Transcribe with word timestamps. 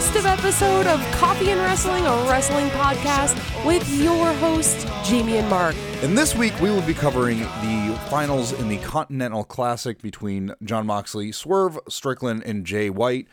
festive 0.00 0.24
episode 0.24 0.86
of 0.86 0.98
Coffee 1.12 1.50
and 1.50 1.60
Wrestling, 1.60 2.06
a 2.06 2.16
wrestling 2.26 2.68
podcast 2.70 3.36
with 3.66 3.86
your 4.00 4.32
hosts, 4.36 4.86
Jamie 5.06 5.36
and 5.36 5.46
Mark. 5.50 5.76
And 6.02 6.16
this 6.16 6.34
week 6.34 6.58
we 6.58 6.70
will 6.70 6.80
be 6.80 6.94
covering 6.94 7.40
the 7.40 8.00
finals 8.08 8.58
in 8.58 8.70
the 8.70 8.78
Continental 8.78 9.44
Classic 9.44 10.00
between 10.00 10.54
Jon 10.64 10.86
Moxley, 10.86 11.32
Swerve 11.32 11.78
Strickland, 11.86 12.44
and 12.46 12.64
Jay 12.64 12.88
White, 12.88 13.28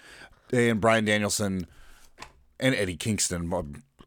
and 0.52 0.82
Bryan 0.82 1.06
Danielson 1.06 1.68
and 2.60 2.76
Eddie 2.76 2.98
Kingston. 2.98 3.50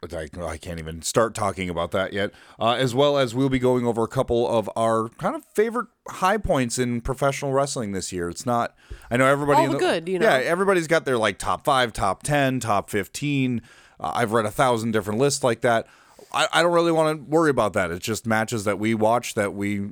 I, 0.02 0.28
I 0.42 0.56
can't 0.56 0.78
even 0.78 1.02
start 1.02 1.34
talking 1.34 1.68
about 1.68 1.90
that 1.90 2.12
yet. 2.12 2.30
Uh, 2.58 2.72
as 2.72 2.94
well 2.94 3.18
as 3.18 3.34
we'll 3.34 3.50
be 3.50 3.58
going 3.58 3.86
over 3.86 4.02
a 4.02 4.08
couple 4.08 4.48
of 4.48 4.70
our 4.74 5.10
kind 5.10 5.36
of 5.36 5.44
favorite 5.54 5.88
high 6.08 6.38
points 6.38 6.78
in 6.78 7.02
professional 7.02 7.52
wrestling 7.52 7.92
this 7.92 8.10
year. 8.10 8.28
It's 8.30 8.46
not. 8.46 8.74
I 9.10 9.18
know 9.18 9.26
everybody 9.26 9.66
the, 9.66 9.78
good, 9.78 10.08
you 10.08 10.18
know. 10.18 10.26
Yeah, 10.26 10.36
everybody's 10.36 10.86
got 10.86 11.04
their 11.04 11.18
like 11.18 11.38
top 11.38 11.64
five, 11.64 11.92
top 11.92 12.22
ten, 12.22 12.60
top 12.60 12.88
fifteen. 12.88 13.60
Uh, 13.98 14.12
I've 14.14 14.32
read 14.32 14.46
a 14.46 14.50
thousand 14.50 14.92
different 14.92 15.20
lists 15.20 15.44
like 15.44 15.60
that. 15.60 15.86
I, 16.32 16.48
I 16.52 16.62
don't 16.62 16.72
really 16.72 16.92
want 16.92 17.18
to 17.18 17.30
worry 17.30 17.50
about 17.50 17.74
that. 17.74 17.90
It's 17.90 18.04
just 18.04 18.26
matches 18.26 18.64
that 18.64 18.78
we 18.78 18.94
watched 18.94 19.34
that 19.34 19.52
we 19.52 19.90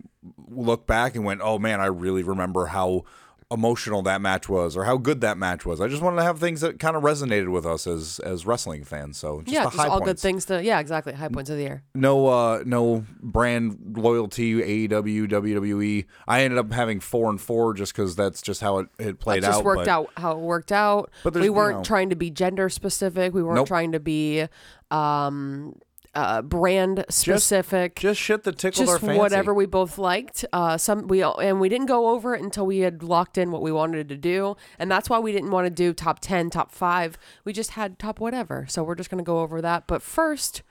look 0.49 0.87
back 0.87 1.17
and 1.17 1.25
went, 1.25 1.41
oh 1.43 1.59
man, 1.59 1.81
I 1.81 1.87
really 1.87 2.23
remember 2.23 2.67
how 2.67 3.05
emotional 3.51 4.03
that 4.03 4.21
match 4.21 4.47
was 4.47 4.77
or 4.77 4.85
how 4.85 4.99
good 4.99 5.23
that 5.23 5.39
match 5.39 5.65
was. 5.65 5.81
I 5.81 5.89
just 5.89 6.03
wanted 6.03 6.17
to 6.17 6.23
have 6.23 6.39
things 6.39 6.61
that 6.61 6.79
kind 6.79 6.95
of 6.97 7.03
resonated 7.03 7.49
with 7.51 7.65
us 7.65 7.87
as 7.87 8.19
as 8.21 8.45
wrestling 8.45 8.85
fans. 8.85 9.17
So 9.17 9.41
just 9.41 9.53
yeah, 9.55 9.65
just 9.65 9.79
all 9.79 10.01
good 10.01 10.19
things 10.19 10.45
to. 10.47 10.63
Yeah, 10.63 10.81
exactly. 10.81 11.15
High 11.15 11.29
points 11.29 11.49
of 11.49 11.57
the 11.57 11.63
year. 11.63 11.83
No, 11.95 12.27
uh, 12.27 12.63
no 12.67 13.05
brand 13.23 13.95
loyalty. 13.97 14.89
AEW, 14.89 15.29
WWE. 15.29 16.05
I 16.27 16.43
ended 16.43 16.59
up 16.59 16.73
having 16.73 17.01
four 17.01 17.31
and 17.31 17.41
four 17.41 17.73
just 17.73 17.93
because 17.95 18.17
that's 18.17 18.43
just 18.43 18.61
how 18.61 18.81
it, 18.81 18.89
it 18.99 19.19
played 19.19 19.39
It 19.39 19.47
just 19.47 19.61
out. 19.61 19.65
worked 19.65 19.79
but- 19.87 19.89
out 19.89 20.11
how 20.19 20.33
it 20.33 20.39
worked 20.41 20.73
out. 20.73 21.11
But 21.25 21.35
we 21.35 21.49
weren't 21.49 21.79
know- 21.79 21.85
trying 21.85 22.11
to 22.11 22.17
be 22.17 22.31
gender 22.31 22.69
specific. 22.69 23.33
We 23.33 23.43
weren't 23.43 23.57
Nope. 23.57 23.69
trying 23.69 23.93
to 23.93 24.01
be 24.01 24.47
um, 24.91 25.75
uh, 26.19 26.43
brand 26.43 27.05
specific. 27.09 27.97
Just 27.97 28.21
shit 28.21 28.45
that 28.45 28.59
tickled 28.59 28.89
our 28.89 28.99
fancy. 28.99 29.19
whatever 29.19 29.55
we 29.55 29.67
both 29.67 29.99
liked. 29.99 30.45
Uh, 30.53 30.77
some 30.77 31.07
we 31.09 31.23
and 31.23 31.61
we 31.61 31.69
didn't 31.69 31.87
go 31.87 32.09
over 32.11 32.35
it 32.35 32.43
until 32.43 32.67
we 32.67 32.81
had 32.81 33.03
locked 33.03 33.39
in 33.39 33.51
what 33.51 33.63
we 33.63 33.73
wanted 33.73 34.09
to 34.09 34.17
do, 34.17 34.57
and 34.79 34.91
that's 34.91 35.09
why 35.09 35.19
we 35.19 35.33
didn't 35.33 35.51
want 35.51 35.67
to 35.67 35.71
do 35.71 35.93
top 35.93 36.21
ten, 36.21 36.51
top 36.51 36.73
five. 36.73 37.19
We 37.45 37.53
just 37.53 37.73
had 37.73 37.99
top 37.99 38.21
whatever. 38.21 38.67
So 38.69 38.83
we're 38.83 38.95
just 38.95 39.11
gonna 39.11 39.23
go 39.23 39.41
over 39.41 39.61
that. 39.63 39.87
But 39.87 40.03
first, 40.03 40.63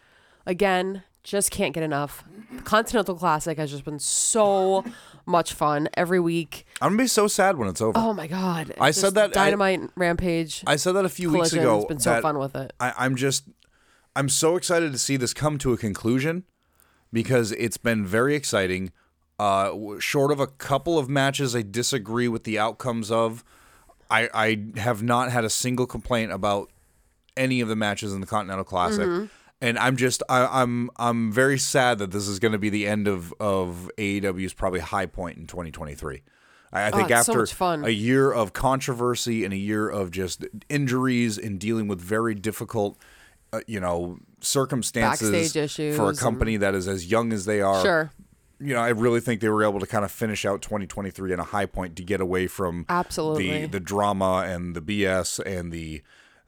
again, 0.46 1.04
just 1.24 1.52
can't 1.52 1.74
get 1.74 1.84
enough. 1.84 2.24
Continental 2.64 3.16
Classic 3.16 3.58
has 3.58 3.72
just 3.72 3.84
been 3.84 4.00
so 4.00 4.84
much 5.26 5.54
fun 5.54 5.90
every 5.96 6.20
week. 6.20 6.66
I'm 6.82 6.92
gonna 6.94 7.04
be 7.04 7.08
so 7.08 7.28
sad 7.28 7.58
when 7.58 7.68
it's 7.68 7.82
over. 7.82 7.98
Oh 8.00 8.14
my 8.14 8.28
god! 8.28 8.74
I 8.80 8.90
Just 8.90 9.02
said 9.02 9.14
that- 9.16 9.32
I- 9.32 9.46
Dynamite 9.46 9.82
Rampage. 9.96 10.64
I 10.66 10.78
said 10.78 10.94
that 10.94 11.06
a 11.06 11.10
few 11.10 11.30
weeks 11.32 11.54
ago. 11.54 11.78
It's 11.80 11.86
been 11.88 12.00
so 12.00 12.22
fun 12.22 12.38
with 12.40 12.56
it. 12.56 12.72
I, 12.80 12.94
I'm 12.98 13.16
just, 13.18 13.44
I'm 14.18 14.30
so 14.30 14.56
excited 14.56 14.92
to 14.92 14.98
see 14.98 15.16
this 15.16 15.34
come 15.34 15.58
to 15.60 15.74
a 15.74 15.78
conclusion 15.78 16.44
because 17.14 17.52
it's 17.54 17.78
been 17.78 18.06
very 18.06 18.36
exciting. 18.36 18.92
Uh, 19.40 20.00
short 20.00 20.32
of 20.32 20.40
a 20.40 20.48
couple 20.48 20.98
of 20.98 21.08
matches 21.08 21.56
I 21.56 21.62
disagree 21.62 22.28
with 22.28 22.44
the 22.44 22.58
outcomes 22.58 23.12
of, 23.12 23.44
I, 24.10 24.30
I 24.34 24.80
have 24.80 25.04
not 25.04 25.32
had 25.32 25.46
a 25.46 25.50
single 25.50 25.86
complaint 25.86 26.32
about 26.32 26.72
any 27.36 27.62
of 27.62 27.68
the 27.68 27.76
matches 27.76 28.14
in 28.14 28.20
the 28.22 28.26
Continental 28.28 28.64
Classic. 28.66 29.06
Mm-hmm. 29.06 29.26
And 29.62 29.78
I'm 29.80 29.98
just 29.98 30.22
I, 30.30 30.62
I'm 30.62 30.90
I'm 30.98 31.32
very 31.32 31.58
sad 31.58 31.98
that 32.00 32.12
this 32.12 32.28
is 32.28 32.38
going 32.40 32.52
to 32.52 32.60
be 32.60 32.70
the 32.70 32.88
end 32.88 33.08
of 33.08 33.34
of 33.40 33.90
AEW's 33.98 34.54
probably 34.54 34.80
high 34.82 35.08
point 35.08 35.38
in 35.38 35.48
2023. 35.48 36.22
I, 36.72 36.88
I 36.88 36.92
think 36.92 37.06
Oh, 37.12 37.22
so 37.22 37.32
after 37.34 37.46
fun. 37.48 37.84
a 37.84 37.90
year 37.90 38.32
of 38.32 38.54
controversy 38.54 39.44
and 39.44 39.54
a 39.54 39.58
year 39.58 39.90
of 39.90 40.12
just 40.12 40.46
injuries 40.70 41.38
and 41.40 41.60
dealing 41.60 41.88
with 41.88 42.00
very 42.00 42.36
difficult, 42.36 43.00
uh, 43.54 43.62
you 43.68 43.80
know, 43.80 44.20
circumstances 44.42 45.54
for 45.96 46.06
a 46.06 46.08
and- 46.08 46.18
company 46.18 46.58
that 46.58 46.76
is 46.76 46.88
as 46.88 47.10
young 47.10 47.34
as 47.34 47.46
they 47.46 47.62
are. 47.62 47.82
Sure. 47.82 48.12
You 48.60 48.74
know, 48.74 48.82
I 48.82 48.90
really 48.90 49.20
think 49.20 49.42
they 49.42 49.50
were 49.50 49.64
able 49.64 49.80
to 49.80 49.86
kind 49.86 50.04
of 50.04 50.12
finish 50.12 50.44
out 50.44 50.64
2023 50.64 51.32
in 51.32 51.40
a 51.40 51.44
high 51.44 51.68
point 51.68 51.96
to 51.98 52.04
get 52.04 52.20
away 52.20 52.48
from 52.48 52.86
Absolutely. 52.90 53.62
the 53.62 53.68
the 53.68 53.80
drama 53.80 54.46
and 54.48 54.76
the 54.76 54.82
BS 54.82 55.40
and 55.46 55.72
the 55.72 56.02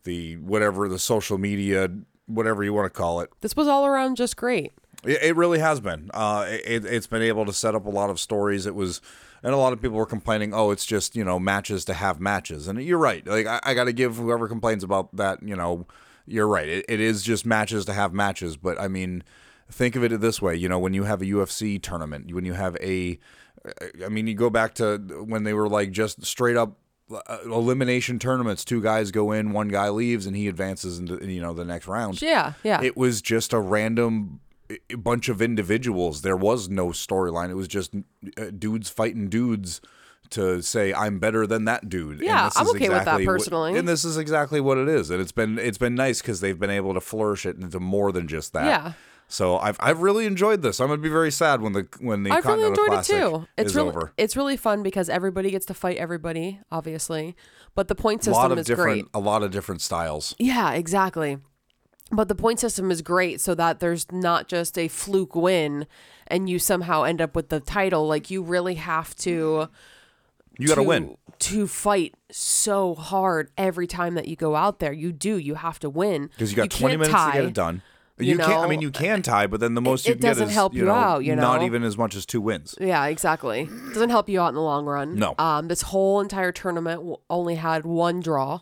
the 0.05 0.37
whatever 0.37 0.89
the 0.89 0.97
social 0.97 1.37
media 1.37 1.87
whatever 2.25 2.63
you 2.63 2.73
want 2.73 2.85
to 2.91 2.97
call 2.97 3.21
it. 3.21 3.29
This 3.41 3.55
was 3.55 3.67
all 3.67 3.85
around 3.85 4.15
just 4.15 4.37
great. 4.37 4.71
It, 5.03 5.21
it 5.21 5.35
really 5.35 5.59
has 5.59 5.79
been. 5.79 6.09
Uh, 6.13 6.45
it, 6.47 6.85
it's 6.85 7.07
been 7.07 7.21
able 7.21 7.45
to 7.45 7.53
set 7.53 7.75
up 7.75 7.85
a 7.85 7.89
lot 7.89 8.09
of 8.09 8.19
stories. 8.19 8.65
It 8.65 8.75
was, 8.75 9.01
and 9.43 9.53
a 9.53 9.57
lot 9.57 9.73
of 9.73 9.81
people 9.81 9.97
were 9.97 10.05
complaining, 10.05 10.53
oh, 10.53 10.71
it's 10.71 10.85
just 10.85 11.15
you 11.15 11.23
know 11.23 11.39
matches 11.39 11.85
to 11.85 11.93
have 11.93 12.19
matches, 12.19 12.67
and 12.67 12.81
you're 12.81 12.97
right. 12.97 13.25
Like 13.25 13.47
I, 13.47 13.59
I 13.63 13.73
got 13.73 13.85
to 13.85 13.93
give 13.93 14.17
whoever 14.17 14.47
complains 14.47 14.83
about 14.83 15.15
that, 15.15 15.41
you 15.43 15.55
know, 15.55 15.85
you're 16.29 16.47
right. 16.47 16.67
It, 16.67 16.85
it 16.87 16.99
is 16.99 17.23
just 17.23 17.45
matches 17.45 17.85
to 17.85 17.93
have 17.93 18.13
matches, 18.13 18.57
but 18.57 18.79
I 18.79 18.87
mean, 18.87 19.23
think 19.71 19.95
of 19.95 20.03
it 20.03 20.19
this 20.21 20.41
way. 20.41 20.55
You 20.55 20.69
know, 20.69 20.79
when 20.79 20.93
you 20.93 21.03
have 21.03 21.21
a 21.21 21.25
UFC 21.25 21.81
tournament, 21.81 22.33
when 22.33 22.45
you 22.45 22.53
have 22.53 22.75
a, 22.77 23.19
I 24.03 24.09
mean, 24.09 24.27
you 24.27 24.35
go 24.35 24.49
back 24.49 24.75
to 24.75 24.97
when 25.25 25.43
they 25.43 25.53
were 25.53 25.67
like 25.67 25.91
just 25.91 26.25
straight 26.25 26.55
up 26.55 26.77
uh, 27.11 27.37
elimination 27.45 28.19
tournaments. 28.19 28.63
Two 28.63 28.81
guys 28.81 29.11
go 29.11 29.31
in, 29.31 29.51
one 29.51 29.67
guy 29.67 29.89
leaves, 29.89 30.25
and 30.25 30.35
he 30.35 30.47
advances 30.47 30.99
into 30.99 31.25
you 31.25 31.41
know 31.41 31.53
the 31.53 31.65
next 31.65 31.87
round. 31.87 32.21
Yeah, 32.21 32.53
yeah. 32.63 32.81
It 32.81 32.95
was 32.95 33.21
just 33.21 33.53
a 33.53 33.59
random 33.59 34.39
bunch 34.97 35.29
of 35.29 35.41
individuals. 35.41 36.21
There 36.21 36.37
was 36.37 36.69
no 36.69 36.89
storyline. 36.89 37.49
It 37.49 37.55
was 37.55 37.67
just 37.67 37.95
uh, 38.37 38.51
dudes 38.57 38.89
fighting 38.89 39.29
dudes 39.29 39.81
to 40.31 40.61
say 40.61 40.93
I'm 40.93 41.19
better 41.19 41.45
than 41.47 41.65
that 41.65 41.89
dude. 41.89 42.17
And 42.17 42.21
Yeah, 42.25 42.45
this 42.45 42.57
I'm 42.57 42.65
is 42.67 42.75
okay 42.75 42.89
with 42.89 42.89
that 42.89 43.01
exactly 43.01 43.27
what- 43.27 43.33
personally. 43.33 43.77
and 43.77 43.87
this 43.87 44.05
is 44.05 44.17
exactly 44.17 44.61
what 44.61 44.77
it 44.77 44.87
is. 44.87 45.09
And 45.09 45.21
it's 45.21 45.31
been 45.31 45.57
it's 45.59 45.77
been 45.77 45.95
nice 45.95 46.21
because 46.21 46.39
they've 46.41 46.59
been 46.59 46.69
able 46.69 46.93
to 46.93 47.01
flourish 47.01 47.45
it 47.45 47.57
into 47.57 47.79
more 47.79 48.11
than 48.11 48.27
just 48.27 48.53
that. 48.53 48.65
Yeah. 48.65 48.93
So 49.31 49.57
I've 49.59 49.77
I've 49.79 50.01
really 50.01 50.25
enjoyed 50.25 50.61
this. 50.63 50.79
I'm 50.79 50.87
gonna 50.87 51.01
be 51.01 51.09
very 51.09 51.31
sad 51.31 51.61
when 51.61 51.73
the 51.73 51.87
when 51.99 52.23
the 52.23 52.31
I've 52.31 52.45
really 52.45 52.65
enjoyed 52.67 52.87
Classic 52.87 53.15
it 53.15 53.19
too. 53.19 53.47
It's 53.57 53.75
really 53.75 53.89
over. 53.89 54.11
it's 54.17 54.35
really 54.35 54.57
fun 54.57 54.81
because 54.81 55.07
everybody 55.07 55.51
gets 55.51 55.67
to 55.67 55.73
fight 55.75 55.97
everybody, 55.97 56.59
obviously. 56.71 57.35
But 57.75 57.89
the 57.89 57.95
point 57.95 58.25
A 58.25 58.31
lot 58.31 58.37
system 58.41 58.51
of 58.53 58.57
is 58.59 58.65
different 58.65 59.01
great. 59.03 59.09
a 59.13 59.19
lot 59.19 59.43
of 59.43 59.51
different 59.51 59.81
styles. 59.81 60.35
Yeah, 60.39 60.71
exactly. 60.71 61.37
But 62.11 62.27
the 62.27 62.33
point 62.33 62.59
system 62.59 62.89
is 62.89 63.03
great 63.03 63.39
so 63.39 63.53
that 63.53 63.79
there's 63.79 64.11
not 64.11 64.47
just 64.47 64.79
a 64.79 64.87
fluke 64.87 65.35
win 65.35 65.85
and 66.25 66.49
you 66.49 66.57
somehow 66.57 67.03
end 67.03 67.21
up 67.21 67.35
with 67.35 67.49
the 67.49 67.59
title. 67.59 68.07
Like 68.07 68.31
you 68.31 68.41
really 68.41 68.73
have 68.75 69.15
to 69.17 69.69
You 70.59 70.67
got 70.67 70.75
to 70.75 70.83
win. 70.83 71.17
To 71.39 71.67
fight 71.67 72.13
so 72.29 72.93
hard 72.95 73.49
every 73.57 73.87
time 73.87 74.15
that 74.15 74.27
you 74.27 74.35
go 74.35 74.55
out 74.55 74.79
there. 74.79 74.91
You 74.93 75.11
do. 75.11 75.37
You 75.37 75.55
have 75.55 75.79
to 75.79 75.89
win. 75.89 76.27
because 76.27 76.51
you 76.51 76.57
got 76.57 76.69
20 76.69 76.97
minutes 76.97 77.11
tie. 77.11 77.31
to 77.31 77.37
get 77.37 77.45
it 77.45 77.53
done. 77.53 77.81
you 78.19 78.33
You, 78.33 78.37
can't. 78.37 78.51
I 78.65 78.67
mean, 78.67 78.81
you 78.81 78.91
can 78.91 79.21
tie, 79.21 79.47
but 79.47 79.61
then 79.61 79.73
the 79.73 79.81
most 79.81 80.05
you 80.05 80.11
it 80.11 80.15
can 80.15 80.21
get 80.21 80.27
doesn't 80.31 80.49
is 80.49 80.53
help 80.53 80.73
you 80.73 80.83
know, 80.83 80.91
out, 80.93 81.23
you 81.23 81.33
know, 81.35 81.41
not 81.41 81.63
even 81.63 81.83
as 81.83 81.97
much 81.97 82.13
as 82.15 82.25
two 82.25 82.41
wins. 82.41 82.75
Yeah, 82.79 83.05
exactly. 83.05 83.61
It 83.61 83.93
Doesn't 83.93 84.09
help 84.09 84.27
you 84.27 84.41
out 84.41 84.49
in 84.49 84.55
the 84.55 84.61
long 84.61 84.85
run. 84.85 85.15
No. 85.15 85.33
Um, 85.39 85.69
this 85.69 85.83
whole 85.83 86.19
entire 86.19 86.51
tournament 86.51 87.01
only 87.29 87.55
had 87.55 87.85
one 87.85 88.19
draw, 88.19 88.59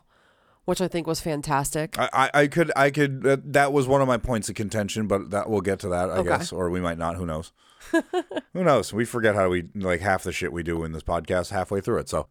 which 0.65 0.79
I 0.79 0.87
think 0.87 1.07
was 1.07 1.19
fantastic. 1.19 1.97
I, 1.97 2.09
I, 2.13 2.29
I 2.41 2.47
could, 2.47 2.71
I 2.75 2.91
could. 2.91 3.25
Uh, 3.25 3.37
that 3.43 3.73
was 3.73 3.87
one 3.87 4.01
of 4.03 4.07
my 4.07 4.17
points 4.17 4.49
of 4.49 4.53
contention, 4.55 5.07
but 5.07 5.31
that 5.31 5.49
we'll 5.49 5.61
get 5.61 5.79
to 5.79 5.89
that, 5.89 6.11
I 6.11 6.17
Okay. 6.17 6.29
guess, 6.29 6.51
or 6.51 6.69
we 6.69 6.79
might 6.79 6.99
not. 6.99 7.15
Who 7.15 7.25
knows? 7.25 7.51
Who 8.53 8.63
knows? 8.63 8.93
We 8.93 9.05
forget 9.05 9.35
how 9.35 9.49
we 9.49 9.69
like 9.75 10.01
half 10.01 10.23
the 10.23 10.31
shit 10.31 10.51
we 10.51 10.63
do 10.63 10.83
in 10.83 10.91
this 10.91 11.03
podcast 11.03 11.51
halfway 11.51 11.81
through 11.81 11.99
it. 11.99 12.09
So, 12.09 12.27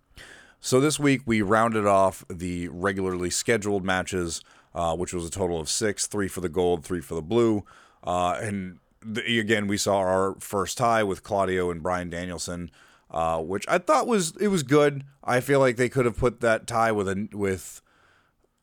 so 0.60 0.80
this 0.80 0.98
week 0.98 1.22
we 1.26 1.42
rounded 1.42 1.86
off 1.86 2.24
the 2.28 2.68
regularly 2.68 3.30
scheduled 3.30 3.84
matches, 3.84 4.42
uh, 4.74 4.96
which 4.96 5.12
was 5.12 5.26
a 5.26 5.30
total 5.30 5.60
of 5.60 5.68
six: 5.68 6.06
three 6.06 6.28
for 6.28 6.40
the 6.40 6.48
gold, 6.48 6.84
three 6.84 7.00
for 7.00 7.14
the 7.14 7.22
blue, 7.22 7.64
uh, 8.04 8.38
and 8.40 8.78
the, 9.00 9.38
again 9.38 9.66
we 9.66 9.76
saw 9.76 9.98
our 9.98 10.36
first 10.40 10.78
tie 10.78 11.02
with 11.02 11.22
Claudio 11.22 11.70
and 11.70 11.82
Bryan 11.82 12.10
Danielson. 12.10 12.70
Uh, 13.08 13.40
which 13.40 13.64
I 13.68 13.78
thought 13.78 14.08
was 14.08 14.36
it 14.40 14.48
was 14.48 14.64
good. 14.64 15.04
I 15.22 15.38
feel 15.38 15.60
like 15.60 15.76
they 15.76 15.88
could 15.88 16.06
have 16.06 16.16
put 16.16 16.40
that 16.40 16.66
tie 16.66 16.90
with 16.90 17.08
a 17.08 17.28
with 17.32 17.80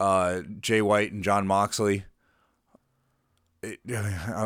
uh, 0.02 0.42
Jay 0.60 0.82
White 0.82 1.14
and 1.14 1.24
Jon 1.24 1.48
Moxley. 1.48 2.04
It, 3.62 3.80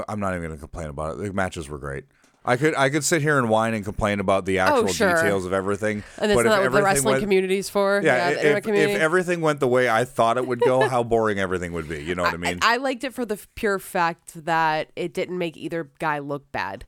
I'm 0.08 0.20
not 0.20 0.34
even 0.36 0.44
going 0.44 0.52
to 0.52 0.60
complain 0.60 0.88
about 0.90 1.16
it. 1.16 1.24
The 1.24 1.34
matches 1.34 1.68
were 1.68 1.80
great. 1.80 2.06
I 2.48 2.56
could 2.58 2.74
I 2.76 2.90
could 2.90 3.04
sit 3.04 3.22
here 3.22 3.38
and 3.38 3.50
whine 3.50 3.74
and 3.74 3.84
complain 3.84 4.20
about 4.20 4.46
the 4.46 4.60
oh, 4.60 4.64
actual 4.64 4.84
Oh, 4.86 4.88
sure. 4.88 5.16
details 5.16 5.46
of 5.46 5.54
everything. 5.54 6.04
and 6.18 6.32
that's 6.32 6.44
not 6.44 6.62
what 6.62 6.72
the 6.72 6.82
wrestling 6.82 7.14
went, 7.14 7.22
community's 7.22 7.70
for. 7.70 8.02
yeah, 8.04 8.32
the 8.34 8.58
if, 8.58 8.68
if, 8.68 9.00
everything 9.00 9.42
went 9.42 9.60
the 9.60 9.68
way 9.68 9.90
I 9.90 10.06
thought 10.06 10.38
it 10.38 10.48
would 10.48 10.62
go, 10.62 10.88
how 10.90 11.04
boring 11.04 11.40
everything 11.40 11.74
would 11.74 11.90
be. 11.90 12.02
You 12.04 12.16
know 12.16 12.24
what 12.24 12.34
I 12.34 12.38
mean? 12.38 12.60
I, 12.62 12.76
I 12.76 12.78
liked 12.78 13.04
it 13.04 13.14
for 13.14 13.26
the 13.26 13.38
pure 13.56 13.80
fact 13.80 14.46
that 14.46 14.92
it 14.96 15.14
didn't 15.14 15.38
make 15.38 15.58
either 15.58 15.92
guy 16.00 16.20
look 16.20 16.52
bad. 16.52 16.86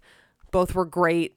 Both 0.51 0.73
were 0.73 0.85
great. 0.85 1.35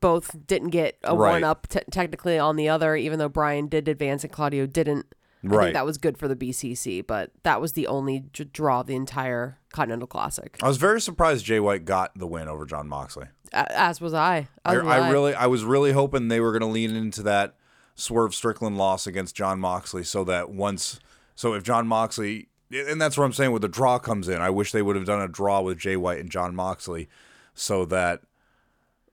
Both 0.00 0.46
didn't 0.46 0.70
get 0.70 0.96
a 1.04 1.14
Right. 1.16 1.32
one 1.32 1.44
up 1.44 1.66
t- 1.68 1.80
technically 1.90 2.38
on 2.38 2.56
the 2.56 2.68
other, 2.68 2.96
even 2.96 3.18
though 3.18 3.28
Bryan 3.28 3.66
did 3.68 3.88
advance 3.88 4.24
and 4.24 4.32
Claudio 4.32 4.66
didn't. 4.66 5.06
I 5.44 5.46
Right. 5.46 5.62
think 5.64 5.74
that 5.74 5.84
was 5.84 5.98
good 5.98 6.16
for 6.16 6.26
the 6.26 6.34
BCC, 6.36 7.02
but 7.06 7.30
that 7.42 7.60
was 7.60 7.74
the 7.74 7.86
only 7.86 8.20
d- 8.20 8.44
draw 8.50 8.80
of 8.80 8.86
the 8.86 8.94
entire 8.96 9.58
Continental 9.74 10.06
Classic. 10.08 10.56
I 10.62 10.68
was 10.68 10.78
very 10.78 11.02
surprised 11.02 11.44
Jay 11.44 11.60
White 11.60 11.84
got 11.84 12.12
the 12.16 12.26
win 12.26 12.48
over 12.48 12.64
Jon 12.64 12.88
Moxley. 12.88 13.26
As 13.54 14.00
was 14.00 14.12
I. 14.14 14.48
I, 14.64 14.74
I 14.74 15.10
really, 15.10 15.34
I 15.34 15.46
was 15.46 15.64
really 15.64 15.92
hoping 15.92 16.28
they 16.28 16.40
were 16.40 16.52
going 16.52 16.60
to 16.60 16.66
lean 16.66 16.94
into 16.94 17.22
that 17.22 17.54
Swerve 17.94 18.34
Strickland 18.34 18.76
loss 18.76 19.06
against 19.06 19.36
Jon 19.36 19.60
Moxley, 19.60 20.02
so 20.02 20.24
that 20.24 20.50
once 20.50 20.98
So 21.34 21.54
if 21.54 21.62
Jon 21.62 21.86
Moxley, 21.86 22.48
and 22.70 23.00
that's 23.00 23.16
what 23.16 23.24
I'm 23.24 23.32
saying, 23.32 23.50
where 23.50 23.60
the 23.60 23.68
draw 23.68 23.98
comes 23.98 24.28
in. 24.28 24.40
I 24.40 24.50
wish 24.50 24.72
they 24.72 24.82
would 24.82 24.96
have 24.96 25.04
done 25.04 25.20
a 25.20 25.28
draw 25.28 25.60
with 25.60 25.78
Jay 25.78 25.96
White 25.96 26.18
and 26.20 26.30
Jon 26.30 26.54
Moxley, 26.54 27.08
so 27.54 27.84
that 27.86 28.22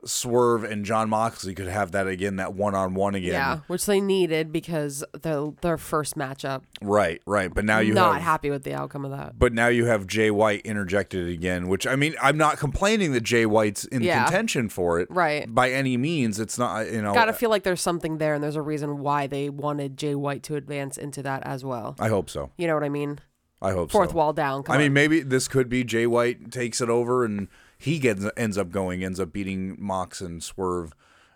Swerve 0.06 0.64
and 0.64 0.84
Jon 0.86 1.10
Moxley 1.10 1.54
could 1.54 1.68
have 1.68 1.92
that 1.92 2.08
again, 2.08 2.38
that 2.38 2.54
one 2.54 2.76
on 2.76 2.94
one 2.94 3.16
again. 3.16 3.32
Yeah, 3.34 3.60
which 3.68 3.86
they 3.86 4.02
needed 4.02 4.52
because 4.52 5.04
the 5.14 5.54
their 5.62 5.78
first 5.78 6.16
matchup. 6.16 6.64
Right, 6.82 7.22
right. 7.26 7.54
But 7.54 7.66
now 7.66 7.80
you 7.80 7.90
have 7.94 7.96
not 7.96 8.14
have 8.16 8.24
happy 8.24 8.50
with 8.50 8.64
the 8.64 8.74
outcome 8.74 9.06
of 9.06 9.12
that. 9.12 9.38
But 9.38 9.54
now 9.54 9.68
you 9.68 9.86
have 9.86 10.08
Jay 10.08 10.32
White 10.32 10.62
interjected 10.62 11.28
again, 11.30 11.68
which 11.68 11.86
I 11.86 11.96
mean, 11.96 12.16
I'm 12.22 12.38
not 12.38 12.58
complaining 12.58 13.14
that 13.14 13.22
Jay 13.24 13.46
White's 13.46 13.86
in 13.86 14.02
Yeah. 14.02 14.24
contention 14.24 14.70
for 14.70 15.00
it, 15.00 15.08
Right. 15.12 15.54
By 15.54 15.72
any 15.72 15.98
means, 15.98 16.40
it's 16.40 16.58
not. 16.58 16.92
You 16.92 17.02
know, 17.02 17.14
Gotta 17.14 17.34
feel 17.34 17.50
like 17.50 17.64
there's 17.64 17.82
something 17.82 18.18
there, 18.18 18.34
and 18.34 18.44
there's 18.44 18.56
a 18.56 18.62
reason 18.62 19.00
why 19.00 19.28
they 19.28 19.50
wanted 19.50 19.98
Jay 19.98 20.16
White 20.16 20.44
to 20.44 20.56
advance 20.56 20.98
into 20.98 21.22
that 21.24 21.44
as 21.46 21.64
well. 21.64 21.96
I 22.00 22.08
hope 22.10 22.30
so. 22.30 22.52
You 22.58 22.68
know 22.68 22.74
what 22.74 22.84
I 22.84 22.90
mean? 22.90 23.20
I 23.62 23.74
hope 23.74 23.92
Fourth 23.92 24.10
so. 24.10 24.16
wall 24.16 24.34
down. 24.34 24.64
Come 24.64 24.76
I 24.76 24.80
mean, 24.80 24.92
maybe 24.94 25.20
this 25.22 25.48
could 25.48 25.70
be 25.70 25.84
Jay 25.84 26.08
White 26.08 26.52
takes 26.52 26.82
it 26.82 26.90
over 26.90 27.24
and 27.24 27.48
he 27.82 28.00
gets 28.00 28.26
ends 28.38 28.58
up 28.58 28.70
going, 28.72 29.04
ends 29.04 29.20
up 29.20 29.34
beating 29.34 29.76
Mox 29.80 30.22
and 30.22 30.44
Swerve, 30.44 30.94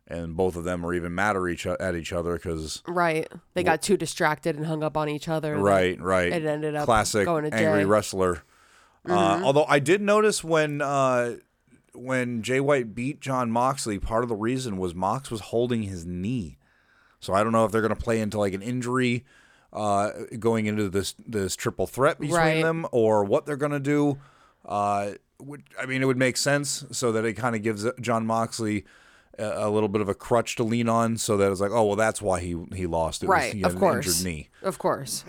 and 0.08 0.36
both 0.36 0.56
of 0.56 0.64
them 0.64 0.86
are 0.86 0.94
even 0.94 1.14
mad 1.16 1.36
at 1.36 1.48
each 1.48 1.66
at 1.66 1.96
each 1.96 2.14
other 2.14 2.34
because 2.36 2.84
right. 2.88 3.28
They 3.54 3.64
got 3.64 3.82
too 3.82 3.98
distracted 3.98 4.56
and 4.56 4.66
hung 4.66 4.84
up 4.84 4.96
on 4.98 5.10
each 5.10 5.28
other. 5.28 5.58
right, 5.58 6.00
right, 6.00 6.32
It 6.32 6.46
ended 6.46 6.76
up 6.76 6.86
classic 6.86 7.26
going 7.26 7.46
to 7.50 7.54
angry 7.54 7.80
Jay. 7.80 7.82
Mm-hmm. 7.84 7.92
wrestler. 7.92 8.44
Uh, 9.08 9.42
although 9.44 9.66
I 9.68 9.80
did 9.80 10.02
notice 10.02 10.44
when 10.44 10.82
uh, 10.82 11.36
when 11.94 12.42
Jay 12.42 12.60
White 12.60 12.96
beat 12.96 13.22
Jon 13.22 13.52
Moxley, 13.52 14.00
part 14.00 14.24
of 14.24 14.30
the 14.30 14.36
reason 14.36 14.78
was 14.78 14.96
Mox 14.96 15.30
was 15.30 15.42
holding 15.42 15.84
his 15.84 16.06
knee. 16.06 16.58
So 17.20 17.34
I 17.34 17.44
don't 17.44 17.52
know 17.52 17.66
if 17.66 17.72
they're 17.72 17.82
going 17.82 17.96
to 17.96 18.02
play 18.02 18.20
into 18.22 18.38
like 18.40 18.54
an 18.54 18.62
injury 18.62 19.24
uh, 19.74 20.12
going 20.40 20.66
into 20.68 20.90
this 20.90 21.16
this 21.26 21.56
triple 21.56 21.86
threat 21.88 22.20
between 22.20 22.38
Right. 22.38 22.62
them, 22.64 22.86
or 22.92 23.24
what 23.24 23.46
they're 23.46 23.58
going 23.58 23.72
to 23.72 23.80
do. 23.80 24.18
Uh, 24.64 25.12
would, 25.42 25.64
I 25.80 25.86
mean, 25.86 26.02
it 26.02 26.06
would 26.06 26.18
make 26.18 26.38
sense 26.38 26.86
so 26.92 27.12
that 27.12 27.26
it 27.26 27.34
kind 27.34 27.56
of 27.56 27.62
gives 27.62 27.86
Jon 28.02 28.26
Moxley 28.26 28.86
a, 29.38 29.68
a 29.68 29.70
little 29.70 29.90
bit 29.90 30.02
of 30.02 30.10
a 30.10 30.14
crutch 30.14 30.56
to 30.58 30.64
lean 30.64 30.88
on, 30.90 31.18
so 31.18 31.38
that 31.38 31.52
it's 31.52 31.60
like, 31.62 31.72
oh 31.72 31.84
well, 31.86 31.96
that's 31.96 32.22
why 32.22 32.40
he 32.40 32.56
he 32.74 32.86
lost. 32.88 33.24
It 33.24 33.28
was- 33.28 33.34
Right, 33.36 33.54
had 33.56 33.66
of 33.66 33.74
an 33.74 33.80
course. 33.80 34.06
injured 34.08 34.26
knee. 34.26 34.50
Of 34.62 34.78
course. 34.78 35.26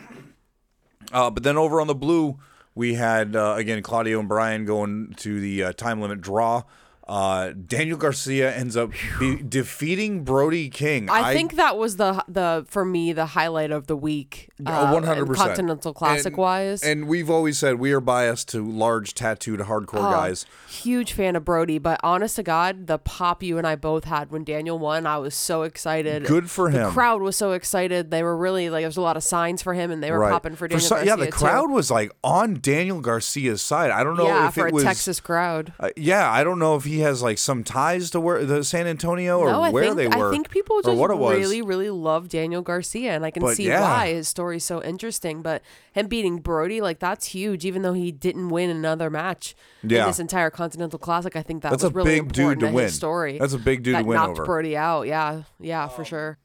Uh, 1.12 1.30
but 1.30 1.42
then 1.42 1.56
over 1.56 1.80
on 1.80 1.86
the 1.86 1.94
blue, 1.94 2.38
we 2.74 2.94
had 2.94 3.36
uh, 3.36 3.54
again 3.56 3.82
Claudio 3.82 4.18
and 4.20 4.28
Bryan 4.28 4.64
going 4.64 5.14
to 5.18 5.40
the 5.40 5.64
uh, 5.64 5.72
time 5.72 6.00
limit 6.00 6.20
draw. 6.20 6.62
Uh, 7.08 7.52
Daniel 7.66 7.96
Garcia 7.96 8.52
ends 8.52 8.76
up 8.76 8.90
be- 9.20 9.40
defeating 9.42 10.24
Brody 10.24 10.68
King. 10.68 11.08
I, 11.08 11.32
think 11.34 11.54
that 11.54 11.78
was 11.78 11.96
the 11.96 12.24
the 12.26 12.64
for 12.68 12.84
me 12.84 13.12
the 13.12 13.26
highlight 13.26 13.70
of 13.70 13.86
the 13.86 13.96
week. 13.96 14.48
Uh, 14.64 14.92
100%. 14.92 15.34
Continental 15.36 15.92
Classic 15.94 16.32
And- 16.32 16.36
wise. 16.36 16.82
And 16.82 17.06
we've 17.06 17.30
always 17.30 17.58
said 17.58 17.76
we 17.76 17.92
are 17.92 18.00
biased 18.00 18.48
to 18.48 18.64
large 18.66 19.14
tattooed 19.14 19.60
hardcore 19.60 19.98
Oh, 19.98 20.10
guys. 20.10 20.46
Huge 20.68 21.12
fan 21.12 21.36
of 21.36 21.44
Brody, 21.44 21.78
but 21.78 22.00
honest 22.02 22.36
to 22.36 22.42
God, 22.42 22.86
the 22.88 22.98
pop 22.98 23.42
you 23.42 23.56
and 23.58 23.66
I 23.66 23.76
both 23.76 24.04
had 24.04 24.30
when 24.32 24.42
Daniel 24.42 24.78
won, 24.78 25.06
I 25.06 25.18
was 25.18 25.34
so 25.34 25.62
excited. 25.62 26.24
Good 26.24 26.50
for 26.50 26.70
the 26.72 26.86
him. 26.86 26.90
crowd 26.90 27.20
was 27.22 27.36
so 27.36 27.52
excited. 27.52 28.10
They 28.10 28.22
were 28.24 28.36
really 28.36 28.68
like 28.70 28.80
there 28.82 28.88
was 28.88 28.96
a 28.96 29.00
lot 29.02 29.16
of 29.16 29.22
signs 29.22 29.62
for 29.62 29.74
him, 29.74 29.90
and 29.92 30.02
they 30.02 30.10
were 30.10 30.18
Right. 30.18 30.32
popping 30.32 30.56
for 30.56 30.66
Daniel 30.66 30.80
so- 30.88 30.96
Garcia 30.96 31.10
yeah, 31.12 31.16
the 31.16 31.26
too. 31.26 31.32
crowd 31.32 31.70
was 31.70 31.90
like 31.90 32.10
on 32.24 32.58
Daniel 32.60 33.00
Garcia's 33.00 33.62
side. 33.62 33.90
I 33.92 34.02
don't 34.02 34.16
know 34.16 34.26
yeah, 34.26 34.48
if 34.48 34.54
for 34.54 34.66
it 34.66 34.72
a 34.72 34.74
was 34.74 34.82
Texas 34.84 35.20
crowd. 35.20 35.72
Uh, 35.78 35.90
yeah, 35.96 36.30
I 36.32 36.42
don't 36.42 36.58
know 36.58 36.74
if 36.76 36.84
he 36.84 36.95
has 37.00 37.22
like 37.22 37.38
some 37.38 37.64
ties 37.64 38.10
to 38.10 38.20
where 38.20 38.44
the 38.44 38.64
San 38.64 38.86
Antonio 38.86 39.38
or 39.38 39.50
no, 39.50 39.62
I 39.62 39.70
where 39.70 39.84
think 39.84 39.96
they 39.96 40.08
were. 40.08 40.28
I 40.28 40.30
think 40.30 40.50
people 40.50 40.80
just 40.82 40.96
what 40.96 41.10
it 41.10 41.18
was. 41.18 41.36
really, 41.36 41.62
really 41.62 41.90
love 41.90 42.28
Daniel 42.28 42.62
Garcia, 42.62 43.12
and 43.14 43.24
I 43.24 43.30
can 43.30 43.42
But 43.42 43.56
see 43.56 43.68
yeah. 43.68 43.80
why 43.80 44.12
his 44.12 44.28
story's 44.28 44.64
so 44.64 44.82
interesting. 44.82 45.42
But 45.42 45.62
him 45.92 46.06
beating 46.06 46.38
Brody, 46.38 46.80
like 46.80 46.98
that's 46.98 47.26
huge. 47.26 47.64
Even 47.64 47.82
though 47.82 47.92
he 47.94 48.12
didn't 48.12 48.48
win 48.48 48.70
another 48.70 49.10
match 49.10 49.54
Yeah. 49.82 50.02
in 50.02 50.06
this 50.08 50.18
entire 50.18 50.50
Continental 50.50 50.98
Classic, 50.98 51.34
I 51.36 51.42
think 51.42 51.62
that 51.62 51.70
That's 51.70 51.82
was 51.82 51.92
a 51.92 51.94
really 51.94 52.10
big 52.20 52.32
dude 52.32 52.38
important 52.38 52.60
to 52.60 52.66
to 52.68 52.72
win. 52.72 52.88
story. 52.90 53.38
That's 53.38 53.52
a 53.52 53.58
big 53.58 53.82
dude 53.82 53.94
to 53.94 53.98
that 53.98 54.06
win 54.06 54.16
knocked 54.16 54.30
over. 54.32 54.44
Brody 54.44 54.76
out. 54.76 55.06
Yeah, 55.06 55.42
yeah, 55.60 55.88
for 55.88 56.04
sure. 56.04 56.38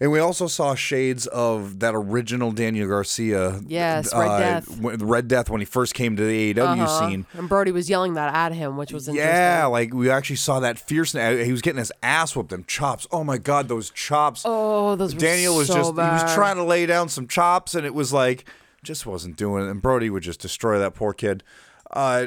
And 0.00 0.10
we 0.12 0.18
also 0.18 0.46
saw 0.46 0.74
shades 0.74 1.26
of 1.28 1.80
that 1.80 1.94
original 1.94 2.52
Daniel 2.52 2.86
Garcia. 2.88 3.60
Yes, 3.66 4.12
Red 4.14 4.38
Death. 4.38 4.78
when- 4.78 4.98
Red 4.98 5.28
Death 5.28 5.48
when 5.48 5.60
he 5.60 5.64
first 5.64 5.94
came 5.94 6.16
to 6.16 6.22
the 6.24 6.52
AEW 6.54 6.82
Uh-huh. 6.84 7.08
scene. 7.08 7.26
And 7.32 7.48
Brody 7.48 7.72
was 7.72 7.88
yelling 7.88 8.14
that 8.14 8.34
at 8.34 8.52
him, 8.52 8.76
which 8.76 8.92
was 8.92 9.08
interesting. 9.08 9.32
Yeah, 9.34 9.66
like 9.66 9.94
we 9.94 10.10
actually 10.10 10.36
saw 10.36 10.60
that 10.60 10.78
fierceness. 10.78 11.44
He 11.46 11.52
was 11.52 11.62
getting 11.62 11.78
his 11.78 11.92
ass 12.02 12.36
whooped. 12.36 12.50
Them 12.50 12.64
chops. 12.66 13.06
Oh 13.10 13.24
my 13.24 13.38
god, 13.38 13.68
those 13.68 13.90
chops. 13.90 14.42
Oh, 14.44 14.96
those 14.96 15.14
were 15.14 15.20
Daniel 15.20 15.56
was 15.56 15.68
so 15.68 15.74
just 15.74 15.90
he 15.92 15.96
was 15.96 16.34
trying 16.34 16.56
to 16.56 16.64
lay 16.64 16.86
down 16.86 17.08
some 17.08 17.26
chops, 17.26 17.74
and 17.74 17.86
it 17.86 17.94
was 17.94 18.12
like 18.12 18.44
just 18.82 19.06
wasn't 19.06 19.36
doing 19.36 19.66
it. 19.66 19.70
And 19.70 19.82
Brody 19.82 20.10
would 20.10 20.22
just 20.22 20.40
destroy 20.40 20.78
that 20.78 20.94
poor 20.94 21.12
kid. 21.12 21.42
Uh, 21.90 22.26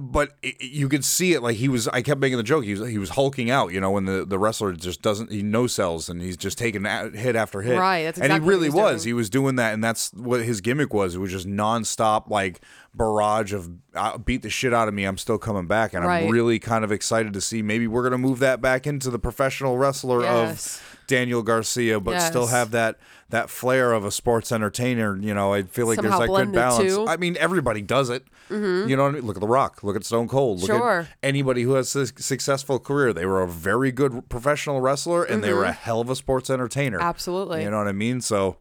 but 0.00 0.32
it, 0.42 0.60
you 0.62 0.88
could 0.88 1.04
see 1.04 1.34
it 1.34 1.42
like 1.42 1.56
he 1.56 1.68
was. 1.68 1.86
I 1.88 2.02
kept 2.02 2.20
making 2.20 2.36
the 2.36 2.42
joke. 2.42 2.64
He 2.64 2.74
was 2.74 2.88
he 2.90 2.98
was 2.98 3.10
hulking 3.10 3.50
out. 3.50 3.72
You 3.72 3.80
know, 3.80 3.90
when 3.90 4.04
the, 4.06 4.24
the 4.24 4.38
wrestler 4.38 4.72
just 4.72 5.02
doesn't 5.02 5.30
he 5.30 5.42
no 5.42 5.66
sells 5.66 6.08
and 6.08 6.20
he's 6.20 6.36
just 6.36 6.58
taking 6.58 6.84
a- 6.84 7.10
hit 7.10 7.36
after 7.36 7.62
hit. 7.62 7.78
Right, 7.78 8.02
that's 8.02 8.18
and 8.18 8.26
exactly 8.26 8.40
he 8.40 8.44
what 8.44 8.50
really 8.50 8.66
he 8.70 8.74
was 8.74 8.92
was. 8.94 9.04
He 9.04 9.12
was 9.12 9.30
doing 9.30 9.56
that, 9.56 9.72
and 9.74 9.82
that's 9.84 10.12
what 10.14 10.42
his 10.42 10.60
gimmick 10.60 10.92
was. 10.92 11.14
It 11.14 11.18
was 11.18 11.30
just 11.30 11.46
nonstop 11.46 12.28
like 12.28 12.60
barrage 12.94 13.52
of 13.52 13.70
uh, 13.94 14.18
beat 14.18 14.42
the 14.42 14.50
shit 14.50 14.72
out 14.74 14.88
of 14.88 14.94
me. 14.94 15.04
I'm 15.04 15.18
still 15.18 15.38
coming 15.38 15.66
back, 15.66 15.94
and 15.94 16.04
Right. 16.04 16.24
I'm 16.24 16.30
really 16.30 16.58
kind 16.58 16.84
of 16.84 16.92
excited 16.92 17.32
to 17.32 17.40
see 17.40 17.62
maybe 17.62 17.86
we're 17.86 18.02
gonna 18.04 18.18
move 18.18 18.38
that 18.40 18.60
back 18.60 18.86
into 18.86 19.10
the 19.10 19.18
professional 19.18 19.76
wrestler 19.78 20.22
Yes. 20.22 20.76
of 20.78 20.93
Daniel 21.06 21.42
Garcia, 21.42 22.00
but 22.00 22.20
still 22.20 22.46
have 22.48 22.70
that 22.72 22.98
that 23.30 23.50
flair 23.50 23.92
of 23.92 24.04
a 24.04 24.10
sports 24.10 24.52
entertainer. 24.52 25.16
You 25.16 25.34
know, 25.34 25.52
I 25.52 25.62
feel 25.62 25.86
like 25.86 25.96
Somehow 25.96 26.18
there's 26.18 26.30
that 26.30 26.36
good 26.36 26.52
balance. 26.52 27.08
I 27.08 27.16
mean, 27.16 27.36
everybody 27.38 27.82
does 27.82 28.10
it. 28.10 28.24
You 28.50 28.58
know, 28.96 29.02
what 29.04 29.08
I 29.08 29.12
mean? 29.12 29.26
look 29.26 29.36
at 29.36 29.40
The 29.40 29.48
Rock, 29.48 29.82
look 29.82 29.96
at 29.96 30.04
Stone 30.04 30.28
Cold, 30.28 30.60
look 30.60 30.66
Sure. 30.68 31.00
at 31.00 31.06
anybody 31.22 31.62
who 31.62 31.72
has 31.74 31.96
a 31.96 32.06
successful 32.06 32.78
career. 32.78 33.12
They 33.12 33.24
were 33.26 33.42
a 33.42 33.48
very 33.48 33.90
good 33.90 34.28
professional 34.28 34.80
wrestler, 34.80 35.24
and 35.24 35.42
they 35.42 35.52
were 35.52 35.64
a 35.64 35.72
hell 35.72 36.00
of 36.00 36.10
a 36.10 36.14
sports 36.16 36.50
entertainer. 36.50 36.98
Mm-hmm. 36.98 37.08
Absolutely. 37.08 37.62
You 37.64 37.70
know 37.70 37.78
what 37.78 37.88
I 37.88 37.92
mean? 37.92 38.20
So 38.20 38.58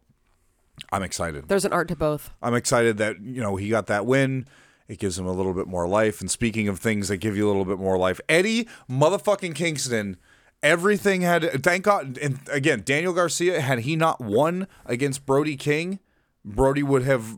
I'm 0.92 1.04
excited. 1.04 1.48
There's 1.50 1.66
an 1.66 1.74
art 1.74 1.88
to 1.90 1.96
both. 1.96 2.32
I'm 2.42 2.56
excited 2.56 2.98
that 2.98 3.22
you 3.22 3.42
know 3.42 3.56
he 3.58 3.70
got 3.70 3.88
that 3.88 4.06
win. 4.06 4.48
It 4.88 5.00
gives 5.00 5.18
him 5.20 5.26
a 5.26 5.32
little 5.32 5.54
bit 5.54 5.68
more 5.68 5.88
life. 5.88 6.20
And 6.22 6.30
speaking 6.32 6.68
of 6.68 6.80
things 6.80 7.08
that 7.08 7.18
give 7.18 7.38
you 7.38 7.46
a 7.46 7.50
little 7.50 7.66
bit 7.66 7.78
more 7.80 7.98
life, 7.98 8.20
Eddie 8.28 8.68
motherfucking 8.90 9.56
Kingston, 9.56 10.18
everything 10.64 11.22
had. 11.22 11.64
Thank 11.64 11.84
God. 11.84 12.18
And 12.18 12.40
again, 12.50 12.82
Daniel 12.84 13.14
Garcia, 13.14 13.62
had 13.62 13.80
he 13.80 13.96
not 13.96 14.20
won 14.20 14.68
against 14.86 15.26
Brody 15.26 15.56
King, 15.56 16.00
Brody 16.44 16.82
would 16.82 17.04
have 17.04 17.38